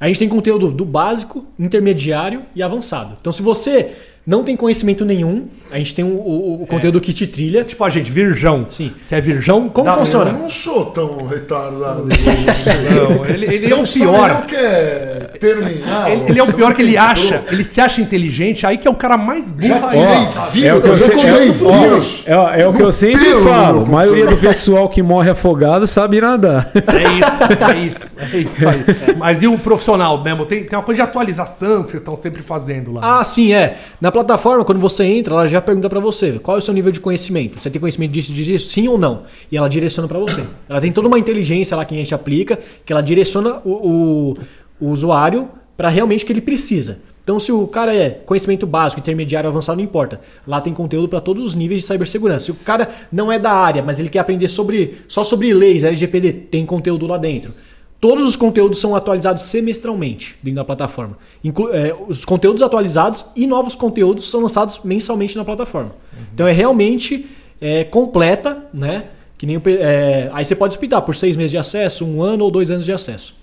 A 0.00 0.06
gente 0.06 0.20
tem 0.20 0.28
conteúdo 0.28 0.70
do 0.70 0.84
básico, 0.86 1.44
intermediário 1.58 2.44
e 2.54 2.62
avançado. 2.62 3.16
Então, 3.20 3.32
se 3.32 3.42
você 3.42 3.90
não 4.28 4.44
tem 4.44 4.54
conhecimento 4.54 5.06
nenhum, 5.06 5.46
a 5.70 5.78
gente 5.78 5.94
tem 5.94 6.04
o, 6.04 6.08
o- 6.08 6.62
o 6.62 6.66
conteúdo 6.66 7.00
que 7.00 7.12
te 7.12 7.26
trilha. 7.26 7.64
Tipo 7.64 7.82
a 7.84 7.90
gente, 7.90 8.10
virgão. 8.10 8.64
Sim. 8.68 8.92
Se 9.02 9.14
é 9.14 9.20
virgão, 9.20 9.68
Como 9.68 9.86
dá- 9.86 9.96
funciona? 9.98 10.30
Eu 10.30 10.38
não 10.38 10.50
sou 10.50 10.86
tão 10.86 11.26
retardado 11.26 12.04
você. 12.04 12.18
Não, 12.94 13.24
ele, 13.26 13.46
ele 13.46 13.66
Você 13.68 13.72
é 13.72 13.76
o 13.76 14.06
pior. 14.06 14.46
é 14.52 15.30
terminal. 15.40 16.08
Ele, 16.08 16.22
ele 16.30 16.38
é 16.38 16.42
o 16.42 16.46
você 16.46 16.52
pior 16.54 16.74
que 16.74 16.82
ele 16.82 16.96
acha, 16.96 17.42
ele 17.50 17.62
se 17.64 17.80
acha 17.80 18.00
inteligente, 18.00 18.66
aí 18.66 18.76
que 18.78 18.86
é 18.88 18.90
o 18.90 18.94
cara 18.94 19.16
mais 19.16 19.50
burro 19.50 19.68
Já 19.68 19.88
tirei 19.88 20.26
vírus, 20.52 20.64
É 20.64 20.74
o 20.74 20.80
que 20.82 20.88
eu, 20.88 20.96
já 20.96 21.04
se- 21.06 21.16
tirei 21.16 21.48
é- 21.48 22.58
é- 22.58 22.62
é 22.62 22.68
o 22.68 22.72
que 22.72 22.82
eu 22.82 22.92
sempre 22.92 23.24
pelo 23.24 23.42
falo. 23.44 23.82
A 23.82 23.86
maioria 23.86 24.26
do 24.26 24.36
pessoal 24.36 24.88
que 24.88 25.02
morre 25.02 25.30
afogado 25.30 25.86
sabe 25.86 26.20
nadar. 26.20 26.70
É 26.74 26.80
isso, 27.12 27.62
é 27.72 27.78
isso, 27.78 28.16
é 28.34 28.38
isso 28.38 28.68
aí. 28.68 28.84
Mas 29.16 29.42
e 29.42 29.46
o 29.48 29.58
profissional 29.58 30.22
mesmo? 30.22 30.44
Tem, 30.46 30.64
tem 30.64 30.78
uma 30.78 30.84
coisa 30.84 31.02
de 31.02 31.08
atualização 31.08 31.82
que 31.82 31.90
vocês 31.90 32.00
estão 32.00 32.16
sempre 32.16 32.42
fazendo 32.42 32.92
lá. 32.92 33.20
Ah, 33.20 33.24
sim, 33.24 33.52
é. 33.52 33.76
Na 34.00 34.10
plataforma, 34.24 34.64
quando 34.64 34.80
você 34.80 35.04
entra, 35.04 35.34
ela 35.34 35.46
já 35.46 35.60
pergunta 35.60 35.88
pra 35.88 36.00
você 36.00 36.38
qual 36.38 36.56
é 36.56 36.58
o 36.58 36.62
seu 36.62 36.74
nível 36.74 36.90
de 36.92 37.00
conhecimento. 37.00 37.58
Você 37.60 37.70
tem 37.70 37.80
conhecimento 37.80 38.10
disso, 38.12 38.32
disso, 38.32 38.68
sim 38.70 38.88
ou 38.88 38.98
não? 38.98 39.22
E 39.50 39.56
ela 39.56 39.68
direciona 39.68 40.08
pra 40.08 40.18
você. 40.18 40.42
Ela 40.68 40.80
tem 40.80 40.92
toda 40.92 41.08
uma 41.08 41.18
inteligência 41.18 41.76
lá 41.76 41.84
que 41.84 41.94
a 41.94 41.98
gente 41.98 42.14
aplica, 42.14 42.58
que 42.84 42.92
ela 42.92 43.02
direciona 43.02 43.60
o, 43.64 43.70
o- 43.70 44.36
o 44.80 44.88
usuário 44.90 45.48
pra 45.76 45.88
realmente 45.88 46.24
o 46.24 46.26
que 46.26 46.32
ele 46.32 46.40
precisa. 46.40 47.00
Então, 47.22 47.38
se 47.38 47.52
o 47.52 47.66
cara 47.66 47.94
é 47.94 48.08
conhecimento 48.08 48.66
básico, 48.66 49.00
intermediário, 49.00 49.50
avançado, 49.50 49.76
não 49.76 49.84
importa. 49.84 50.18
Lá 50.46 50.60
tem 50.62 50.72
conteúdo 50.72 51.08
para 51.08 51.20
todos 51.20 51.44
os 51.44 51.54
níveis 51.54 51.82
de 51.82 51.86
cibersegurança. 51.86 52.46
Se 52.46 52.50
o 52.50 52.54
cara 52.54 52.88
não 53.12 53.30
é 53.30 53.38
da 53.38 53.52
área, 53.52 53.82
mas 53.82 54.00
ele 54.00 54.08
quer 54.08 54.20
aprender 54.20 54.48
sobre 54.48 54.96
só 55.06 55.22
sobre 55.22 55.52
leis, 55.52 55.84
LGPD, 55.84 56.32
tem 56.32 56.64
conteúdo 56.64 57.06
lá 57.06 57.18
dentro. 57.18 57.52
Todos 58.00 58.24
os 58.24 58.36
conteúdos 58.36 58.78
são 58.78 58.94
atualizados 58.94 59.42
semestralmente 59.42 60.36
dentro 60.42 60.56
da 60.56 60.64
plataforma. 60.64 61.16
Inclu- 61.42 61.74
é, 61.74 61.94
os 62.08 62.24
conteúdos 62.24 62.62
atualizados 62.62 63.24
e 63.34 63.46
novos 63.46 63.74
conteúdos 63.74 64.30
são 64.30 64.40
lançados 64.40 64.80
mensalmente 64.84 65.36
na 65.36 65.44
plataforma. 65.44 65.90
Então 66.32 66.46
é 66.46 66.52
realmente 66.52 67.26
é, 67.60 67.82
completa, 67.84 68.64
né? 68.72 69.06
Que 69.36 69.46
nem 69.46 69.60
é, 69.66 70.30
aí 70.32 70.44
você 70.44 70.54
pode 70.54 70.76
optar 70.76 71.00
por 71.02 71.14
seis 71.16 71.36
meses 71.36 71.50
de 71.50 71.58
acesso, 71.58 72.04
um 72.04 72.22
ano 72.22 72.44
ou 72.44 72.50
dois 72.50 72.70
anos 72.70 72.84
de 72.84 72.92
acesso. 72.92 73.34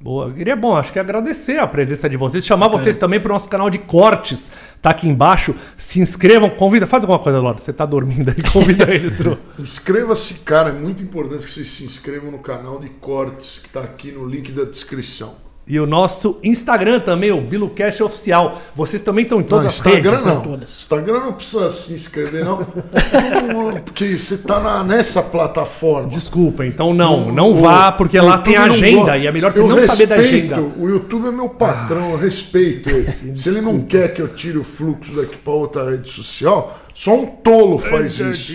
Boa, 0.00 0.32
queria 0.32 0.54
bom, 0.54 0.76
acho 0.76 0.92
que 0.92 0.98
agradecer 0.98 1.58
a 1.58 1.66
presença 1.66 2.08
de 2.08 2.16
vocês, 2.16 2.46
chamar 2.46 2.68
vocês 2.68 2.98
também 2.98 3.18
para 3.18 3.30
o 3.30 3.32
nosso 3.32 3.48
canal 3.48 3.68
de 3.68 3.78
cortes, 3.78 4.48
tá 4.80 4.90
aqui 4.90 5.08
embaixo. 5.08 5.52
Se 5.76 6.00
inscrevam, 6.00 6.48
convida, 6.48 6.86
faz 6.86 7.02
alguma 7.02 7.18
coisa, 7.18 7.40
Lorde, 7.40 7.62
você 7.62 7.72
tá 7.72 7.84
dormindo 7.84 8.30
aí, 8.30 8.40
convida 8.52 8.84
eles. 8.94 9.18
Inscreva-se, 9.58 10.34
cara. 10.34 10.70
É 10.70 10.72
muito 10.72 11.02
importante 11.02 11.44
que 11.44 11.50
vocês 11.50 11.68
se 11.68 11.84
inscrevam 11.84 12.30
no 12.30 12.38
canal 12.38 12.78
de 12.78 12.88
cortes 12.88 13.58
que 13.58 13.68
tá 13.70 13.80
aqui 13.80 14.12
no 14.12 14.24
link 14.24 14.52
da 14.52 14.62
descrição. 14.62 15.47
E 15.68 15.78
o 15.78 15.86
nosso 15.86 16.38
Instagram 16.42 17.00
também, 17.00 17.30
o 17.30 17.40
BiluCast 17.42 18.02
Oficial. 18.02 18.58
Vocês 18.74 19.02
também 19.02 19.24
estão 19.24 19.38
em 19.40 19.44
todas 19.44 19.64
Não, 19.64 19.68
as 19.68 19.74
Instagram 19.76 20.10
redes. 20.12 20.26
né? 20.26 20.34
não. 20.34 20.40
todas. 20.40 20.70
Instagram 20.80 21.20
não 21.20 21.32
precisa 21.34 21.70
se 21.70 21.92
inscrever, 21.92 22.44
não. 22.44 22.58
Porque 23.84 24.18
você 24.18 24.38
tá 24.38 24.60
na- 24.60 24.82
nessa 24.82 25.22
plataforma. 25.22 26.08
Desculpa, 26.08 26.64
então 26.64 26.94
não, 26.94 27.30
não 27.32 27.52
O- 27.52 27.56
vá, 27.56 27.92
porque 27.92 28.18
lá 28.20 28.38
tem 28.38 28.56
agenda 28.56 29.16
e 29.16 29.26
é 29.26 29.32
melhor 29.32 29.52
você 29.52 29.60
Eu 29.60 29.68
não 29.68 29.86
saber 29.86 30.06
da 30.06 30.16
respeito, 30.16 30.54
agenda. 30.54 30.72
O 30.78 30.88
YouTube 30.88 31.26
é 31.28 31.30
meu 31.30 31.48
patrão, 31.48 32.10
eu 32.12 32.16
respeito 32.16 32.88
ele. 32.88 33.04
Se 33.36 33.48
ele 33.48 33.60
não 33.60 33.80
quer 33.80 34.14
que 34.14 34.22
eu 34.22 34.28
tire 34.28 34.58
o 34.58 34.64
fluxo 34.64 35.12
daqui 35.12 35.36
para 35.36 35.52
outra 35.52 35.90
rede 35.90 36.10
social, 36.10 36.78
só 36.98 37.14
um 37.14 37.26
tolo 37.26 37.78
faz 37.78 38.18
isso. 38.18 38.54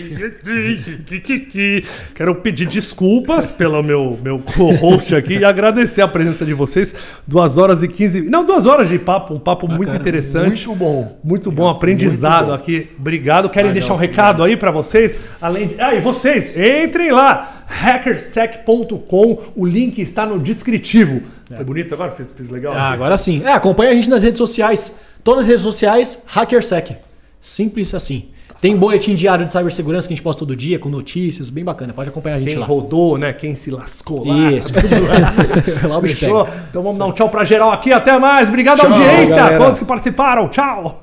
Quero 2.14 2.34
pedir 2.34 2.66
desculpas 2.66 3.50
pelo 3.50 3.82
meu, 3.82 4.18
meu 4.22 4.38
co-host 4.38 5.14
aqui 5.14 5.38
e 5.38 5.44
agradecer 5.46 6.02
a 6.02 6.08
presença 6.08 6.44
de 6.44 6.52
vocês. 6.52 6.94
Duas 7.26 7.56
horas 7.56 7.82
e 7.82 7.88
15. 7.88 8.20
Não, 8.28 8.44
duas 8.44 8.66
horas 8.66 8.90
de 8.90 8.98
papo, 8.98 9.32
um 9.32 9.38
papo 9.38 9.66
muito 9.66 9.96
interessante. 9.96 10.68
Muito 10.68 10.78
bom. 10.78 11.18
Muito 11.24 11.50
bom 11.50 11.70
aprendizado 11.70 12.48
Muito 12.48 12.58
bom. 12.58 12.62
aqui. 12.62 12.90
Obrigado. 12.98 13.48
Querem 13.48 13.72
deixar 13.72 13.94
um 13.94 13.96
recado 13.96 14.42
aí 14.42 14.58
pra 14.58 14.70
vocês? 14.70 15.18
Além 15.40 15.68
de. 15.68 15.80
Ah, 15.80 15.94
e 15.94 16.02
vocês, 16.02 16.54
entrem 16.54 17.12
lá, 17.12 17.64
hackersec.com. 17.66 19.42
O 19.56 19.64
link 19.64 20.02
está 20.02 20.26
no 20.26 20.38
descritivo. 20.38 21.22
Foi 21.48 21.64
bonito 21.64 21.94
agora? 21.94 22.12
Fiz, 22.12 22.30
fiz 22.30 22.50
legal? 22.50 22.74
Ah, 22.74 22.90
agora 22.90 23.16
sim. 23.16 23.42
É, 23.42 23.52
acompanha 23.52 23.92
a 23.92 23.94
gente 23.94 24.10
nas 24.10 24.22
redes 24.22 24.36
sociais. 24.36 24.96
Todas 25.24 25.46
as 25.46 25.48
redes 25.48 25.62
sociais, 25.62 26.22
HackerSec. 26.26 26.94
Simples 27.40 27.94
assim. 27.94 28.33
Tem 28.64 28.74
boletim 28.74 29.14
diário 29.14 29.44
de 29.44 29.52
cibersegurança 29.52 30.08
que 30.08 30.14
a 30.14 30.16
gente 30.16 30.24
posta 30.24 30.38
todo 30.38 30.56
dia, 30.56 30.78
com 30.78 30.88
notícias, 30.88 31.50
bem 31.50 31.62
bacana. 31.62 31.92
Pode 31.92 32.08
acompanhar 32.08 32.36
a 32.36 32.40
gente 32.40 32.48
Quem 32.52 32.58
lá. 32.58 32.64
rodou, 32.64 33.18
né? 33.18 33.30
Quem 33.34 33.54
se 33.54 33.70
lascou 33.70 34.26
lá. 34.26 34.50
Isso. 34.52 34.72
Tudo 34.72 35.86
lá 35.86 35.98
o 35.98 36.00
bicho. 36.00 36.24
Então 36.24 36.82
vamos 36.82 36.96
dar 36.96 37.04
um 37.04 37.12
tchau 37.12 37.28
pra 37.28 37.44
geral 37.44 37.70
aqui. 37.70 37.92
Até 37.92 38.18
mais. 38.18 38.48
Obrigado 38.48 38.78
Tchau, 38.78 38.90
audiência. 38.90 39.36
galera. 39.36 39.58
Todos 39.58 39.78
que 39.80 39.84
participaram. 39.84 40.48
Tchau. 40.48 41.02